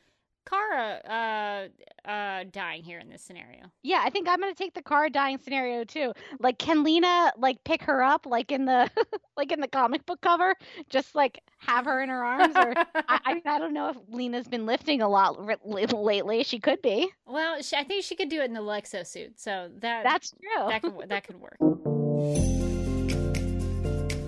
Kara, 0.48 1.70
uh, 2.06 2.08
uh, 2.10 2.44
dying 2.52 2.84
here 2.84 3.00
in 3.00 3.10
this 3.10 3.22
scenario. 3.22 3.64
Yeah, 3.84 4.02
I 4.04 4.10
think 4.10 4.30
I'm 4.30 4.40
gonna 4.40 4.54
take 4.54 4.74
the 4.74 4.82
Kara 4.82 5.10
dying 5.10 5.38
scenario 5.38 5.84
too. 5.84 6.14
Like, 6.40 6.58
can 6.58 6.84
Lena 6.84 7.32
like 7.38 7.64
pick 7.64 7.82
her 7.84 8.02
up 8.02 8.26
like 8.26 8.52
in 8.52 8.66
the 8.66 8.90
like 9.38 9.52
in 9.52 9.60
the 9.60 9.68
comic 9.68 10.06
book 10.06 10.22
cover? 10.22 10.56
Just 10.90 11.16
like 11.16 11.42
have 11.60 11.86
her 11.86 12.02
in 12.02 12.10
her 12.10 12.24
arms, 12.24 12.56
or 12.56 12.74
I, 12.96 13.20
I, 13.26 13.42
I 13.46 13.60
don't 13.60 13.74
know 13.74 13.90
if 13.90 13.98
Lena's 14.10 14.48
been 14.48 14.66
lifting 14.66 15.02
a 15.02 15.10
lot 15.10 15.38
r- 15.38 15.58
lately. 15.64 16.44
She 16.44 16.60
could 16.60 16.82
be. 16.82 17.10
Well, 17.26 17.62
she, 17.62 17.76
I 17.76 17.84
think 17.84 18.04
she 18.04 18.16
could 18.16 18.30
do 18.30 18.42
it 18.42 18.46
in 18.46 18.54
the 18.54 18.62
Lexo 18.62 19.06
suit, 19.06 19.40
so 19.40 19.70
that 19.80 20.04
that's 20.04 20.32
true. 20.32 20.68
That 20.68 20.82
could 20.82 21.10
that 21.10 21.28
could 21.28 21.42
work. 21.42 21.58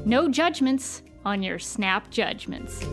No 0.05 0.27
judgments 0.27 1.03
on 1.23 1.43
your 1.43 1.59
snap 1.59 2.09
judgments. 2.09 2.83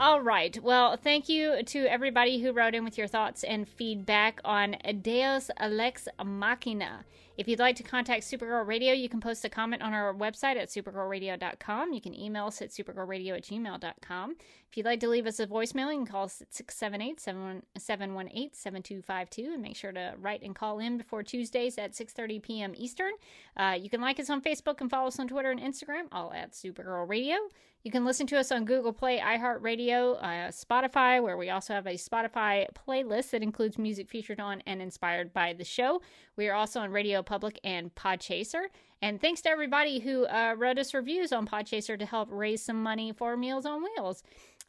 All 0.00 0.20
right. 0.20 0.58
Well, 0.60 0.96
thank 0.96 1.28
you 1.28 1.62
to 1.62 1.86
everybody 1.86 2.42
who 2.42 2.52
wrote 2.52 2.74
in 2.74 2.84
with 2.84 2.98
your 2.98 3.06
thoughts 3.06 3.44
and 3.44 3.68
feedback 3.68 4.40
on 4.44 4.76
Deus 5.02 5.50
Ex 5.56 6.08
Machina. 6.22 7.04
If 7.36 7.48
you'd 7.48 7.58
like 7.58 7.76
to 7.76 7.82
contact 7.82 8.24
Supergirl 8.24 8.66
Radio, 8.66 8.92
you 8.92 9.08
can 9.08 9.20
post 9.20 9.44
a 9.44 9.48
comment 9.48 9.82
on 9.82 9.92
our 9.92 10.12
website 10.12 10.56
at 10.56 10.68
supergirlradio.com. 10.68 11.92
You 11.92 12.00
can 12.00 12.14
email 12.14 12.46
us 12.46 12.60
at 12.60 12.70
supergirlradio 12.70 13.36
at 13.36 13.44
gmail.com. 13.44 14.36
If 14.68 14.76
you'd 14.76 14.86
like 14.86 15.00
to 15.00 15.08
leave 15.08 15.26
us 15.26 15.40
a 15.40 15.46
voicemail, 15.46 15.90
you 15.90 15.98
can 15.98 16.06
call 16.06 16.24
us 16.24 16.42
at 16.42 16.52
678 16.52 17.20
718 17.20 18.50
7252 18.52 19.52
and 19.52 19.62
make 19.62 19.76
sure 19.76 19.92
to 19.92 20.14
write 20.18 20.42
and 20.42 20.54
call 20.54 20.80
in 20.80 20.98
before 20.98 21.22
Tuesdays 21.22 21.78
at 21.78 21.92
6.30 21.92 22.42
p.m. 22.42 22.72
Eastern. 22.76 23.12
Uh, 23.56 23.76
you 23.80 23.88
can 23.88 24.00
like 24.00 24.20
us 24.20 24.30
on 24.30 24.42
Facebook 24.42 24.80
and 24.80 24.90
follow 24.90 25.08
us 25.08 25.18
on 25.18 25.28
Twitter 25.28 25.50
and 25.50 25.60
Instagram, 25.60 26.06
all 26.12 26.32
at 26.32 26.52
Supergirl 26.52 27.08
Radio. 27.08 27.36
You 27.84 27.90
can 27.90 28.06
listen 28.06 28.26
to 28.28 28.38
us 28.38 28.50
on 28.50 28.64
Google 28.64 28.94
Play, 28.94 29.18
iHeartRadio, 29.18 30.16
uh, 30.16 30.48
Spotify, 30.48 31.22
where 31.22 31.36
we 31.36 31.50
also 31.50 31.74
have 31.74 31.86
a 31.86 31.98
Spotify 31.98 32.66
playlist 32.72 33.28
that 33.30 33.42
includes 33.42 33.76
music 33.76 34.08
featured 34.08 34.40
on 34.40 34.62
and 34.66 34.80
inspired 34.80 35.34
by 35.34 35.52
the 35.52 35.64
show. 35.64 36.00
We 36.34 36.48
are 36.48 36.54
also 36.54 36.80
on 36.80 36.90
Radio 36.92 37.22
Public 37.22 37.60
and 37.62 37.94
Podchaser. 37.94 38.68
And 39.02 39.20
thanks 39.20 39.42
to 39.42 39.50
everybody 39.50 39.98
who 39.98 40.24
uh, 40.24 40.54
wrote 40.56 40.78
us 40.78 40.94
reviews 40.94 41.30
on 41.30 41.46
Podchaser 41.46 41.98
to 41.98 42.06
help 42.06 42.30
raise 42.32 42.62
some 42.62 42.82
money 42.82 43.12
for 43.12 43.36
Meals 43.36 43.66
on 43.66 43.82
Wheels. 43.82 44.22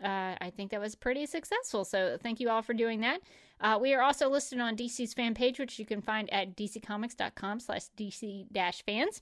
Uh, 0.04 0.36
I 0.42 0.52
think 0.54 0.72
that 0.72 0.82
was 0.82 0.94
pretty 0.94 1.26
successful. 1.26 1.86
So 1.86 2.18
thank 2.22 2.42
you 2.42 2.50
all 2.50 2.62
for 2.62 2.74
doing 2.74 3.00
that. 3.00 3.22
Uh, 3.62 3.78
we 3.82 3.94
are 3.94 4.02
also 4.02 4.28
listed 4.28 4.60
on 4.60 4.76
DC's 4.76 5.14
fan 5.14 5.34
page, 5.36 5.58
which 5.58 5.80
you 5.80 5.86
can 5.86 6.02
find 6.02 6.30
at 6.34 6.58
dccomics.com 6.58 7.62
slash 7.62 7.84
dc-fans. 7.98 9.22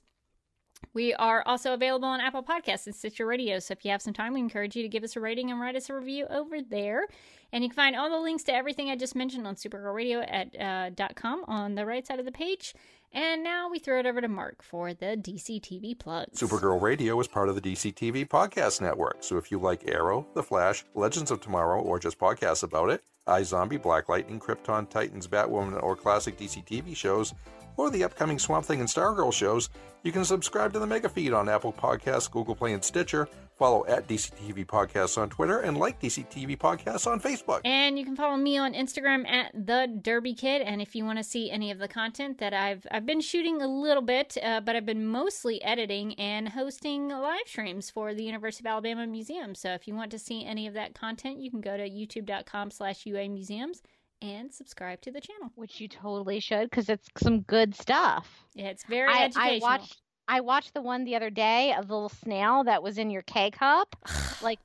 We 0.92 1.14
are 1.14 1.42
also 1.46 1.74
available 1.74 2.08
on 2.08 2.20
Apple 2.20 2.42
Podcasts 2.42 2.86
and 2.86 2.94
Stitcher 2.94 3.26
Radio. 3.26 3.58
So 3.58 3.72
if 3.72 3.84
you 3.84 3.90
have 3.90 4.02
some 4.02 4.12
time, 4.12 4.34
we 4.34 4.40
encourage 4.40 4.76
you 4.76 4.82
to 4.82 4.88
give 4.88 5.02
us 5.02 5.16
a 5.16 5.20
rating 5.20 5.50
and 5.50 5.60
write 5.60 5.76
us 5.76 5.90
a 5.90 5.94
review 5.94 6.26
over 6.30 6.60
there. 6.60 7.06
And 7.52 7.62
you 7.62 7.70
can 7.70 7.76
find 7.76 7.96
all 7.96 8.10
the 8.10 8.18
links 8.18 8.42
to 8.44 8.54
everything 8.54 8.90
I 8.90 8.96
just 8.96 9.14
mentioned 9.14 9.46
on 9.46 9.54
supergirlradio 9.54 10.26
at 10.28 10.60
uh, 11.00 11.08
.com 11.14 11.44
on 11.46 11.74
the 11.74 11.86
right 11.86 12.06
side 12.06 12.18
of 12.18 12.24
the 12.24 12.32
page. 12.32 12.74
And 13.12 13.44
now 13.44 13.70
we 13.70 13.78
throw 13.78 14.00
it 14.00 14.06
over 14.06 14.20
to 14.20 14.26
Mark 14.26 14.62
for 14.62 14.92
the 14.92 15.16
DC 15.16 15.60
TV 15.60 15.96
plugs. 15.96 16.40
Supergirl 16.40 16.80
Radio 16.80 17.18
is 17.20 17.28
part 17.28 17.48
of 17.48 17.54
the 17.54 17.60
DC 17.60 17.94
TV 17.94 18.28
podcast 18.28 18.80
network. 18.80 19.18
So 19.20 19.36
if 19.36 19.52
you 19.52 19.60
like 19.60 19.88
Arrow, 19.88 20.26
The 20.34 20.42
Flash, 20.42 20.84
Legends 20.94 21.30
of 21.30 21.40
Tomorrow, 21.40 21.80
or 21.80 22.00
just 22.00 22.18
podcasts 22.18 22.64
about 22.64 22.90
it, 22.90 23.04
iZombie, 23.28 23.80
Black 23.80 24.08
Lightning, 24.08 24.40
Krypton, 24.40 24.90
Titans, 24.90 25.28
Batwoman, 25.28 25.80
or 25.80 25.94
classic 25.94 26.36
DC 26.36 26.66
TV 26.66 26.96
shows, 26.96 27.32
or 27.76 27.90
the 27.90 28.04
upcoming 28.04 28.38
Swamp 28.38 28.66
Thing 28.66 28.80
and 28.80 28.88
Stargirl 28.88 29.32
shows, 29.32 29.70
you 30.02 30.12
can 30.12 30.24
subscribe 30.24 30.72
to 30.74 30.78
the 30.78 30.86
Mega 30.86 31.08
Feed 31.08 31.32
on 31.32 31.48
Apple 31.48 31.72
Podcasts, 31.72 32.30
Google 32.30 32.54
Play, 32.54 32.74
and 32.74 32.84
Stitcher. 32.84 33.26
Follow 33.56 33.86
at 33.86 34.08
DCTV 34.08 34.66
Podcasts 34.66 35.16
on 35.16 35.30
Twitter 35.30 35.60
and 35.60 35.78
like 35.78 36.00
DCTV 36.00 36.58
Podcasts 36.58 37.06
on 37.06 37.20
Facebook. 37.20 37.60
And 37.64 37.98
you 37.98 38.04
can 38.04 38.16
follow 38.16 38.36
me 38.36 38.58
on 38.58 38.74
Instagram 38.74 39.26
at 39.28 39.52
the 39.54 39.88
Derby 40.02 40.34
Kid. 40.34 40.60
And 40.60 40.82
if 40.82 40.94
you 40.96 41.04
want 41.04 41.18
to 41.18 41.24
see 41.24 41.50
any 41.50 41.70
of 41.70 41.78
the 41.78 41.88
content 41.88 42.38
that 42.38 42.52
I've 42.52 42.86
I've 42.90 43.06
been 43.06 43.20
shooting 43.20 43.62
a 43.62 43.68
little 43.68 44.02
bit, 44.02 44.36
uh, 44.42 44.60
but 44.60 44.74
I've 44.74 44.84
been 44.84 45.06
mostly 45.06 45.62
editing 45.62 46.14
and 46.14 46.48
hosting 46.48 47.08
live 47.08 47.46
streams 47.46 47.90
for 47.90 48.12
the 48.12 48.24
University 48.24 48.62
of 48.62 48.72
Alabama 48.72 49.06
Museum. 49.06 49.54
So 49.54 49.72
if 49.72 49.86
you 49.86 49.94
want 49.94 50.10
to 50.10 50.18
see 50.18 50.44
any 50.44 50.66
of 50.66 50.74
that 50.74 50.94
content, 50.94 51.38
you 51.38 51.50
can 51.50 51.60
go 51.60 51.76
to 51.76 51.88
youtube.com/slash 51.88 53.06
UA 53.06 53.28
Museums 53.28 53.82
and 54.22 54.52
subscribe 54.52 55.00
to 55.02 55.10
the 55.10 55.20
channel. 55.20 55.50
Which 55.54 55.80
you 55.80 55.88
totally 55.88 56.40
should 56.40 56.70
because 56.70 56.88
it's 56.88 57.08
some 57.18 57.40
good 57.40 57.74
stuff. 57.74 58.44
Yeah, 58.54 58.68
it's 58.68 58.84
very 58.84 59.12
I, 59.12 59.24
educational. 59.24 59.66
I 59.66 59.76
watched 59.76 60.02
I 60.26 60.40
watched 60.40 60.74
the 60.74 60.82
one 60.82 61.04
the 61.04 61.16
other 61.16 61.30
day 61.30 61.74
of 61.74 61.88
the 61.88 61.94
little 61.94 62.08
snail 62.08 62.64
that 62.64 62.82
was 62.82 62.98
in 62.98 63.10
your 63.10 63.22
K 63.22 63.50
cup, 63.50 63.94
like 64.42 64.60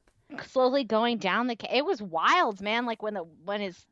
slowly 0.46 0.84
going 0.84 1.18
down 1.18 1.48
the. 1.48 1.56
K- 1.56 1.78
it 1.78 1.86
was 1.86 2.02
wild, 2.02 2.62
man. 2.62 2.86
Like 2.86 3.04
when 3.04 3.14
the 3.14 3.26
when 3.46 3.62
his 3.62 3.86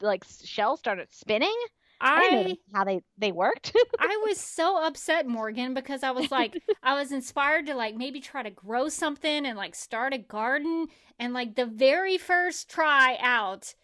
like 0.00 0.24
shell 0.44 0.76
started 0.76 1.08
spinning. 1.10 1.56
I, 2.00 2.56
I 2.72 2.76
how 2.76 2.84
they 2.84 3.00
they 3.16 3.32
worked. 3.32 3.74
I 3.98 4.22
was 4.24 4.38
so 4.38 4.80
upset, 4.80 5.26
Morgan, 5.26 5.74
because 5.74 6.04
I 6.04 6.12
was 6.12 6.30
like, 6.30 6.62
I 6.82 6.94
was 6.94 7.10
inspired 7.10 7.66
to 7.66 7.74
like 7.74 7.96
maybe 7.96 8.20
try 8.20 8.44
to 8.44 8.50
grow 8.50 8.88
something 8.88 9.44
and 9.44 9.56
like 9.56 9.74
start 9.74 10.14
a 10.14 10.18
garden, 10.18 10.86
and 11.18 11.34
like 11.34 11.56
the 11.56 11.66
very 11.66 12.16
first 12.16 12.70
try 12.70 13.16
out 13.20 13.74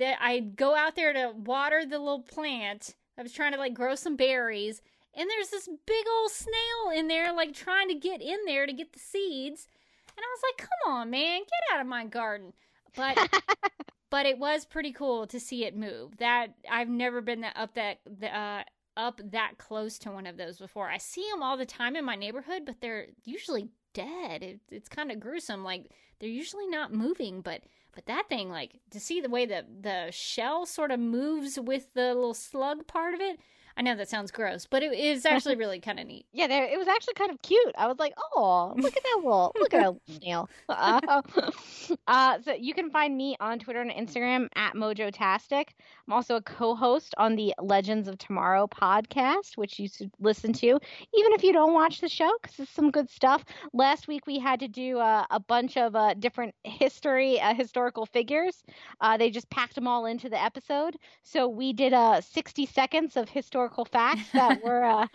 that 0.00 0.16
I 0.20 0.40
go 0.40 0.74
out 0.74 0.96
there 0.96 1.12
to 1.12 1.32
water 1.36 1.84
the 1.84 1.98
little 1.98 2.22
plant. 2.22 2.96
I 3.18 3.22
was 3.22 3.32
trying 3.32 3.52
to 3.52 3.58
like 3.58 3.74
grow 3.74 3.94
some 3.94 4.16
berries, 4.16 4.80
and 5.14 5.28
there's 5.28 5.50
this 5.50 5.68
big 5.86 6.06
old 6.10 6.30
snail 6.30 6.98
in 6.98 7.06
there, 7.06 7.32
like 7.32 7.54
trying 7.54 7.88
to 7.88 7.94
get 7.94 8.20
in 8.20 8.38
there 8.46 8.66
to 8.66 8.72
get 8.72 8.92
the 8.92 8.98
seeds. 8.98 9.68
And 10.08 10.24
I 10.24 10.28
was 10.34 10.42
like, 10.42 10.68
come 10.68 10.92
on, 10.92 11.10
man, 11.10 11.40
get 11.40 11.74
out 11.74 11.80
of 11.80 11.86
my 11.86 12.06
garden. 12.06 12.52
But 12.96 13.42
but 14.10 14.26
it 14.26 14.38
was 14.38 14.64
pretty 14.64 14.92
cool 14.92 15.26
to 15.28 15.38
see 15.38 15.64
it 15.64 15.76
move. 15.76 16.16
That 16.16 16.54
I've 16.68 16.88
never 16.88 17.20
been 17.20 17.42
that 17.42 17.56
up 17.56 17.74
that 17.74 17.98
uh, 18.22 18.62
up 18.96 19.20
that 19.32 19.58
close 19.58 19.98
to 20.00 20.10
one 20.10 20.26
of 20.26 20.38
those 20.38 20.58
before. 20.58 20.88
I 20.88 20.98
see 20.98 21.28
them 21.30 21.42
all 21.42 21.56
the 21.56 21.66
time 21.66 21.94
in 21.94 22.04
my 22.04 22.16
neighborhood, 22.16 22.62
but 22.64 22.80
they're 22.80 23.08
usually 23.24 23.68
dead. 23.92 24.42
It, 24.42 24.60
it's 24.70 24.88
kind 24.88 25.12
of 25.12 25.20
gruesome. 25.20 25.62
Like 25.62 25.90
they're 26.18 26.28
usually 26.30 26.68
not 26.68 26.92
moving, 26.92 27.42
but 27.42 27.62
but 27.94 28.06
that 28.06 28.28
thing, 28.28 28.50
like 28.50 28.80
to 28.90 29.00
see 29.00 29.20
the 29.20 29.28
way 29.28 29.46
the 29.46 29.64
the 29.80 30.10
shell 30.10 30.66
sort 30.66 30.90
of 30.90 31.00
moves 31.00 31.58
with 31.58 31.92
the 31.94 32.14
little 32.14 32.34
slug 32.34 32.86
part 32.86 33.14
of 33.14 33.20
it. 33.20 33.40
I 33.76 33.82
know 33.82 33.94
that 33.96 34.08
sounds 34.10 34.30
gross, 34.30 34.66
but 34.66 34.82
it 34.82 34.92
is 34.92 35.24
actually 35.24 35.56
really 35.56 35.80
kind 35.80 35.98
of 35.98 36.06
neat. 36.06 36.26
Yeah, 36.32 36.48
there 36.48 36.64
it 36.64 36.78
was 36.78 36.88
actually 36.88 37.14
kind 37.14 37.30
of 37.30 37.40
cute. 37.42 37.74
I 37.78 37.86
was 37.86 37.98
like, 37.98 38.12
oh, 38.34 38.74
look 38.76 38.96
at 38.96 39.02
that 39.02 39.20
wall. 39.24 39.52
look 39.58 39.72
at 39.72 39.80
that 39.80 40.18
snail. 40.20 40.48
Uh, 40.68 41.22
uh, 42.06 42.38
so 42.42 42.52
you 42.52 42.74
can 42.74 42.90
find 42.90 43.16
me 43.16 43.36
on 43.40 43.58
Twitter 43.58 43.80
and 43.80 43.90
Instagram 43.90 44.48
at 44.54 44.74
Mojotastic. 44.74 45.68
I'm 46.10 46.14
also 46.16 46.36
a 46.36 46.42
co-host 46.42 47.14
on 47.18 47.36
the 47.36 47.54
Legends 47.60 48.08
of 48.08 48.18
Tomorrow 48.18 48.66
podcast, 48.66 49.56
which 49.56 49.78
you 49.78 49.88
should 49.88 50.10
listen 50.18 50.52
to, 50.54 50.66
even 50.66 51.32
if 51.32 51.44
you 51.44 51.52
don't 51.52 51.72
watch 51.72 52.00
the 52.00 52.08
show, 52.08 52.30
because 52.42 52.58
it's 52.58 52.70
some 52.72 52.90
good 52.90 53.08
stuff. 53.08 53.44
Last 53.72 54.08
week 54.08 54.26
we 54.26 54.38
had 54.40 54.60
to 54.60 54.68
do 54.68 54.98
uh, 54.98 55.26
a 55.30 55.38
bunch 55.38 55.76
of 55.76 55.94
uh, 55.94 56.14
different 56.14 56.54
history, 56.64 57.40
uh, 57.40 57.54
historical 57.54 58.06
figures. 58.06 58.64
Uh, 59.00 59.16
they 59.18 59.30
just 59.30 59.50
packed 59.50 59.76
them 59.76 59.86
all 59.86 60.06
into 60.06 60.28
the 60.28 60.42
episode, 60.42 60.96
so 61.22 61.48
we 61.48 61.72
did 61.72 61.92
uh, 61.92 62.20
60 62.20 62.66
seconds 62.66 63.16
of 63.16 63.28
historical 63.28 63.84
facts 63.84 64.32
that 64.34 64.56
were 64.62 64.82
uh, 64.84 65.06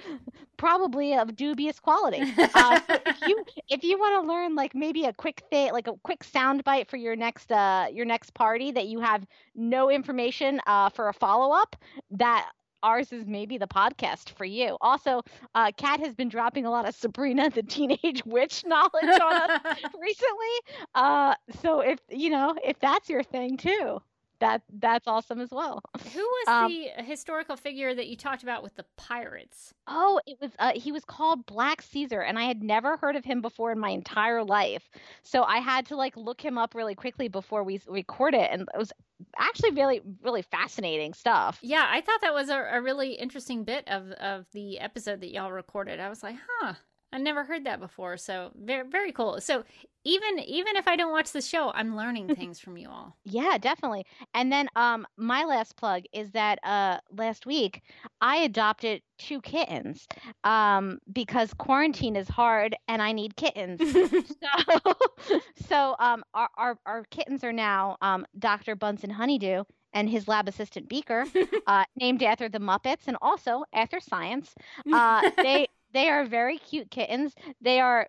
probably 0.66 1.14
of 1.14 1.36
dubious 1.36 1.80
quality. 1.80 2.22
Uh, 2.40 2.80
so 2.88 2.98
if 3.06 3.22
you 3.28 3.46
if 3.70 3.84
you 3.84 4.00
want 4.00 4.20
to 4.20 4.28
learn 4.28 4.56
like 4.56 4.74
maybe 4.74 5.06
a 5.06 5.14
quick 5.14 5.44
thing, 5.52 5.72
like 5.72 5.86
a 5.86 5.94
quick 6.02 6.24
sound 6.24 6.64
bite 6.64 6.90
for 6.90 6.98
your 6.98 7.16
next 7.16 7.52
uh 7.52 7.86
your 7.94 8.06
next 8.06 8.34
party 8.34 8.72
that 8.72 8.88
you 8.88 9.00
have 9.00 9.24
no 9.54 9.92
information 9.92 10.60
uh 10.66 10.90
for 10.90 11.08
a 11.10 11.14
follow 11.14 11.54
up, 11.56 11.76
that 12.10 12.50
ours 12.82 13.12
is 13.12 13.28
maybe 13.28 13.60
the 13.60 13.68
podcast 13.68 14.30
for 14.32 14.46
you. 14.46 14.76
Also, 14.82 15.22
uh, 15.54 15.72
Kat 15.78 16.00
has 16.00 16.16
been 16.16 16.30
dropping 16.30 16.66
a 16.66 16.72
lot 16.72 16.88
of 16.88 16.96
Sabrina 16.96 17.50
the 17.52 17.64
Teenage 17.64 18.24
Witch 18.26 18.64
knowledge 18.68 19.20
on 19.22 19.34
us 19.52 19.62
recently. 20.02 20.56
Uh, 20.96 21.36
so 21.62 21.82
if 21.82 22.00
you 22.10 22.32
know 22.32 22.56
if 22.64 22.80
that's 22.80 23.08
your 23.08 23.22
thing 23.22 23.58
too, 23.58 24.02
that 24.46 24.62
that's 24.80 25.08
awesome 25.08 25.40
as 25.40 25.52
well. 25.52 25.82
Who 26.14 26.20
was 26.20 26.48
Um, 26.48 26.72
the 26.72 27.04
historical 27.04 27.56
figure 27.56 27.94
that 27.96 28.08
you 28.08 28.16
talked 28.16 28.44
about 28.44 28.64
with 28.64 28.76
the 28.76 28.86
pirates? 28.98 29.74
Oh, 29.88 30.20
it 30.26 30.38
was 30.42 30.52
uh, 30.60 30.74
he 30.76 30.92
was 30.92 31.04
called 31.06 31.46
Black 31.46 31.82
Caesar, 31.82 32.22
and 32.22 32.38
I 32.38 32.44
had 32.44 32.64
never 32.64 32.98
heard 32.98 33.16
of 33.16 33.26
him 33.26 33.42
before 33.42 33.72
in 33.72 33.80
my 33.80 33.90
entire 33.90 34.44
life. 34.44 34.90
So 35.24 35.44
I 35.44 35.58
had 35.58 35.86
to 35.88 35.96
like 35.96 36.16
look 36.16 36.42
him 36.42 36.58
up 36.58 36.76
really 36.76 36.96
quickly 36.96 37.28
before 37.28 37.64
we 37.64 37.82
record 37.88 38.34
it, 38.34 38.50
and 38.52 38.62
it 38.74 38.78
was 38.78 38.92
actually 39.38 39.72
really 39.72 40.02
really 40.22 40.42
fascinating 40.42 41.14
stuff. 41.14 41.60
Yeah, 41.62 41.88
I 41.90 42.02
thought 42.02 42.22
that 42.22 42.34
was 42.34 42.50
a, 42.50 42.68
a 42.72 42.82
really 42.82 43.14
interesting 43.14 43.64
bit 43.64 43.88
of 43.88 44.12
of 44.14 44.46
the 44.54 44.80
episode 44.80 45.22
that 45.22 45.32
y'all 45.32 45.52
recorded. 45.52 46.00
I 46.00 46.10
was 46.10 46.22
like, 46.24 46.36
huh, 46.60 46.74
I 47.14 47.18
never 47.18 47.44
heard 47.44 47.66
that 47.66 47.80
before. 47.80 48.18
So 48.18 48.52
very 48.56 48.88
very 48.88 49.12
cool. 49.12 49.40
So 49.42 49.64
even 50.06 50.40
even 50.40 50.76
if 50.78 50.88
I 50.88 50.96
don't 50.96 51.12
watch 51.12 51.32
the 51.32 51.42
show, 51.42 51.72
I'm 51.74 51.96
learning 51.98 52.30
things 52.36 52.60
from 52.60 52.78
you 52.78 52.90
all. 52.90 53.18
Yeah, 53.26 53.58
definitely. 53.58 54.06
And 54.34 54.52
then 54.52 54.70
um 54.76 55.06
my 55.18 55.44
last 55.44 55.76
plug 55.76 56.04
is 56.14 56.32
that 56.32 56.60
uh 56.64 57.00
last 57.12 57.46
week 57.46 57.82
I 58.22 58.38
adopted 58.38 59.02
two 59.18 59.42
kittens 59.42 60.08
um 60.44 61.00
because 61.12 61.54
quarantine 61.56 62.16
is 62.16 62.30
hard 62.30 62.76
and 62.88 63.02
I 63.02 63.12
need 63.12 63.36
kittens. 63.36 63.82
so 64.02 64.94
so 65.68 65.96
um 66.00 66.24
our, 66.34 66.50
our 66.58 66.80
our 66.86 67.04
kittens 67.06 67.44
are 67.44 67.54
now 67.54 67.98
um 68.02 68.26
Dr. 68.38 68.76
Bunsen 68.76 69.10
Honeydew 69.10 69.64
and 69.94 70.10
his 70.10 70.28
lab 70.28 70.48
assistant 70.48 70.88
Beaker 70.88 71.26
uh 71.68 71.86
named 71.96 72.22
after 72.24 72.48
the 72.48 72.60
Muppets 72.60 73.08
and 73.08 73.18
also 73.22 73.64
after 73.74 74.00
science. 74.00 74.54
Uh 74.92 75.24
they 75.42 75.68
they 75.94 76.10
are 76.10 76.26
very 76.26 76.58
cute 76.58 76.92
kittens. 76.92 77.34
They 77.62 77.80
are 77.80 78.08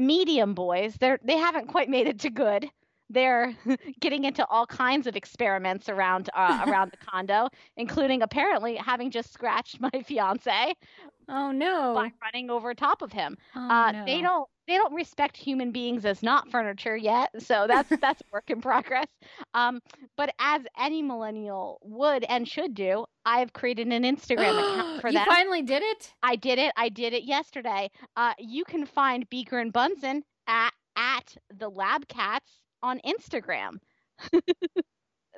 medium 0.00 0.54
boys. 0.54 0.96
They're 0.98 1.18
they 1.22 1.36
haven't 1.36 1.68
quite 1.68 1.88
made 1.88 2.06
it 2.06 2.18
to 2.20 2.30
good. 2.30 2.68
They're 3.08 3.54
getting 4.00 4.24
into 4.24 4.46
all 4.46 4.66
kinds 4.66 5.06
of 5.06 5.16
experiments 5.16 5.88
around 5.88 6.30
uh, 6.34 6.64
around 6.68 6.92
the 6.92 6.96
condo, 6.96 7.48
including 7.76 8.22
apparently 8.22 8.76
having 8.76 9.10
just 9.10 9.32
scratched 9.32 9.80
my 9.80 9.90
fiance 10.04 10.74
oh 11.30 11.52
no. 11.52 11.94
by 11.94 12.12
running 12.22 12.50
over 12.50 12.74
top 12.74 13.02
of 13.02 13.12
him. 13.12 13.36
Oh, 13.54 13.60
uh, 13.60 13.92
no. 13.92 14.04
They 14.04 14.20
don't 14.20 14.48
they 14.66 14.76
don't 14.76 14.94
respect 14.94 15.36
human 15.36 15.72
beings 15.72 16.04
as 16.04 16.22
not 16.22 16.50
furniture 16.50 16.96
yet, 16.96 17.30
so 17.38 17.66
that's 17.66 17.88
that's 18.00 18.20
a 18.20 18.24
work 18.32 18.50
in 18.50 18.60
progress. 18.60 19.06
Um, 19.54 19.80
but 20.16 20.34
as 20.38 20.62
any 20.78 21.02
millennial 21.02 21.78
would 21.82 22.24
and 22.24 22.46
should 22.46 22.74
do, 22.74 23.04
I've 23.24 23.52
created 23.52 23.88
an 23.88 24.02
Instagram 24.04 24.58
account 24.58 25.00
for 25.00 25.12
that. 25.12 25.26
you 25.26 25.32
finally 25.32 25.62
did 25.62 25.82
it. 25.82 26.12
I 26.22 26.36
did 26.36 26.58
it. 26.58 26.72
I 26.76 26.88
did 26.88 27.12
it 27.12 27.24
yesterday. 27.24 27.90
Uh, 28.16 28.34
you 28.38 28.64
can 28.64 28.86
find 28.86 29.28
Beaker 29.30 29.58
and 29.58 29.72
Bunsen 29.72 30.22
at 30.46 30.72
at 30.96 31.36
the 31.56 31.68
Lab 31.68 32.06
Cats 32.08 32.60
on 32.82 33.00
Instagram. 33.06 33.78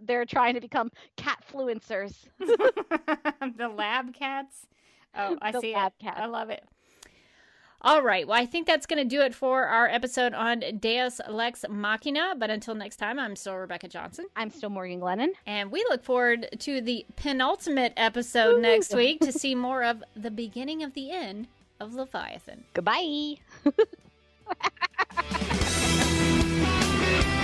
They're 0.03 0.27
trying 0.27 0.55
to 0.55 0.61
become 0.61 0.91
cat 1.17 1.45
fluencers. 1.53 2.15
the 2.39 3.69
lab 3.69 4.13
cats. 4.15 4.67
Oh, 5.17 5.39
I 5.41 5.53
see 5.61 5.75
it. 5.75 5.93
Cat. 6.01 6.17
I 6.17 6.27
love 6.27 6.51
it. 6.51 6.65
All 7.85 8.01
right. 8.01 8.29
Well, 8.29 8.41
I 8.41 8.47
think 8.47 8.69
that's 8.69 8.87
going 8.87 9.03
to 9.03 9.09
do 9.09 9.23
it 9.23 9.35
for 9.35 9.67
our 9.67 9.89
episode 9.89 10.35
on 10.35 10.63
Deus 10.79 11.21
Lex 11.29 11.65
Machina. 11.69 12.35
But 12.39 12.49
until 12.49 12.77
next 12.77 12.97
time, 12.97 13.19
I'm 13.19 13.35
still 13.35 13.57
Rebecca 13.57 13.89
Johnson. 13.89 14.27
I'm 14.37 14.51
still 14.51 14.71
Morgan 14.71 15.01
Glennon. 15.01 15.31
And 15.47 15.73
we 15.73 15.85
look 15.89 16.05
forward 16.05 16.47
to 16.61 16.81
the 16.81 17.05
penultimate 17.17 17.93
episode 17.97 18.59
Ooh. 18.59 18.63
next 18.63 18.95
week 18.95 19.19
to 19.21 19.33
see 19.33 19.55
more 19.57 19.83
of 19.83 20.05
the 20.15 20.31
beginning 20.31 20.85
of 20.85 20.95
the 20.95 21.11
end 21.11 21.49
of 21.81 21.95
Leviathan. 21.95 22.63
Goodbye. 22.73 23.39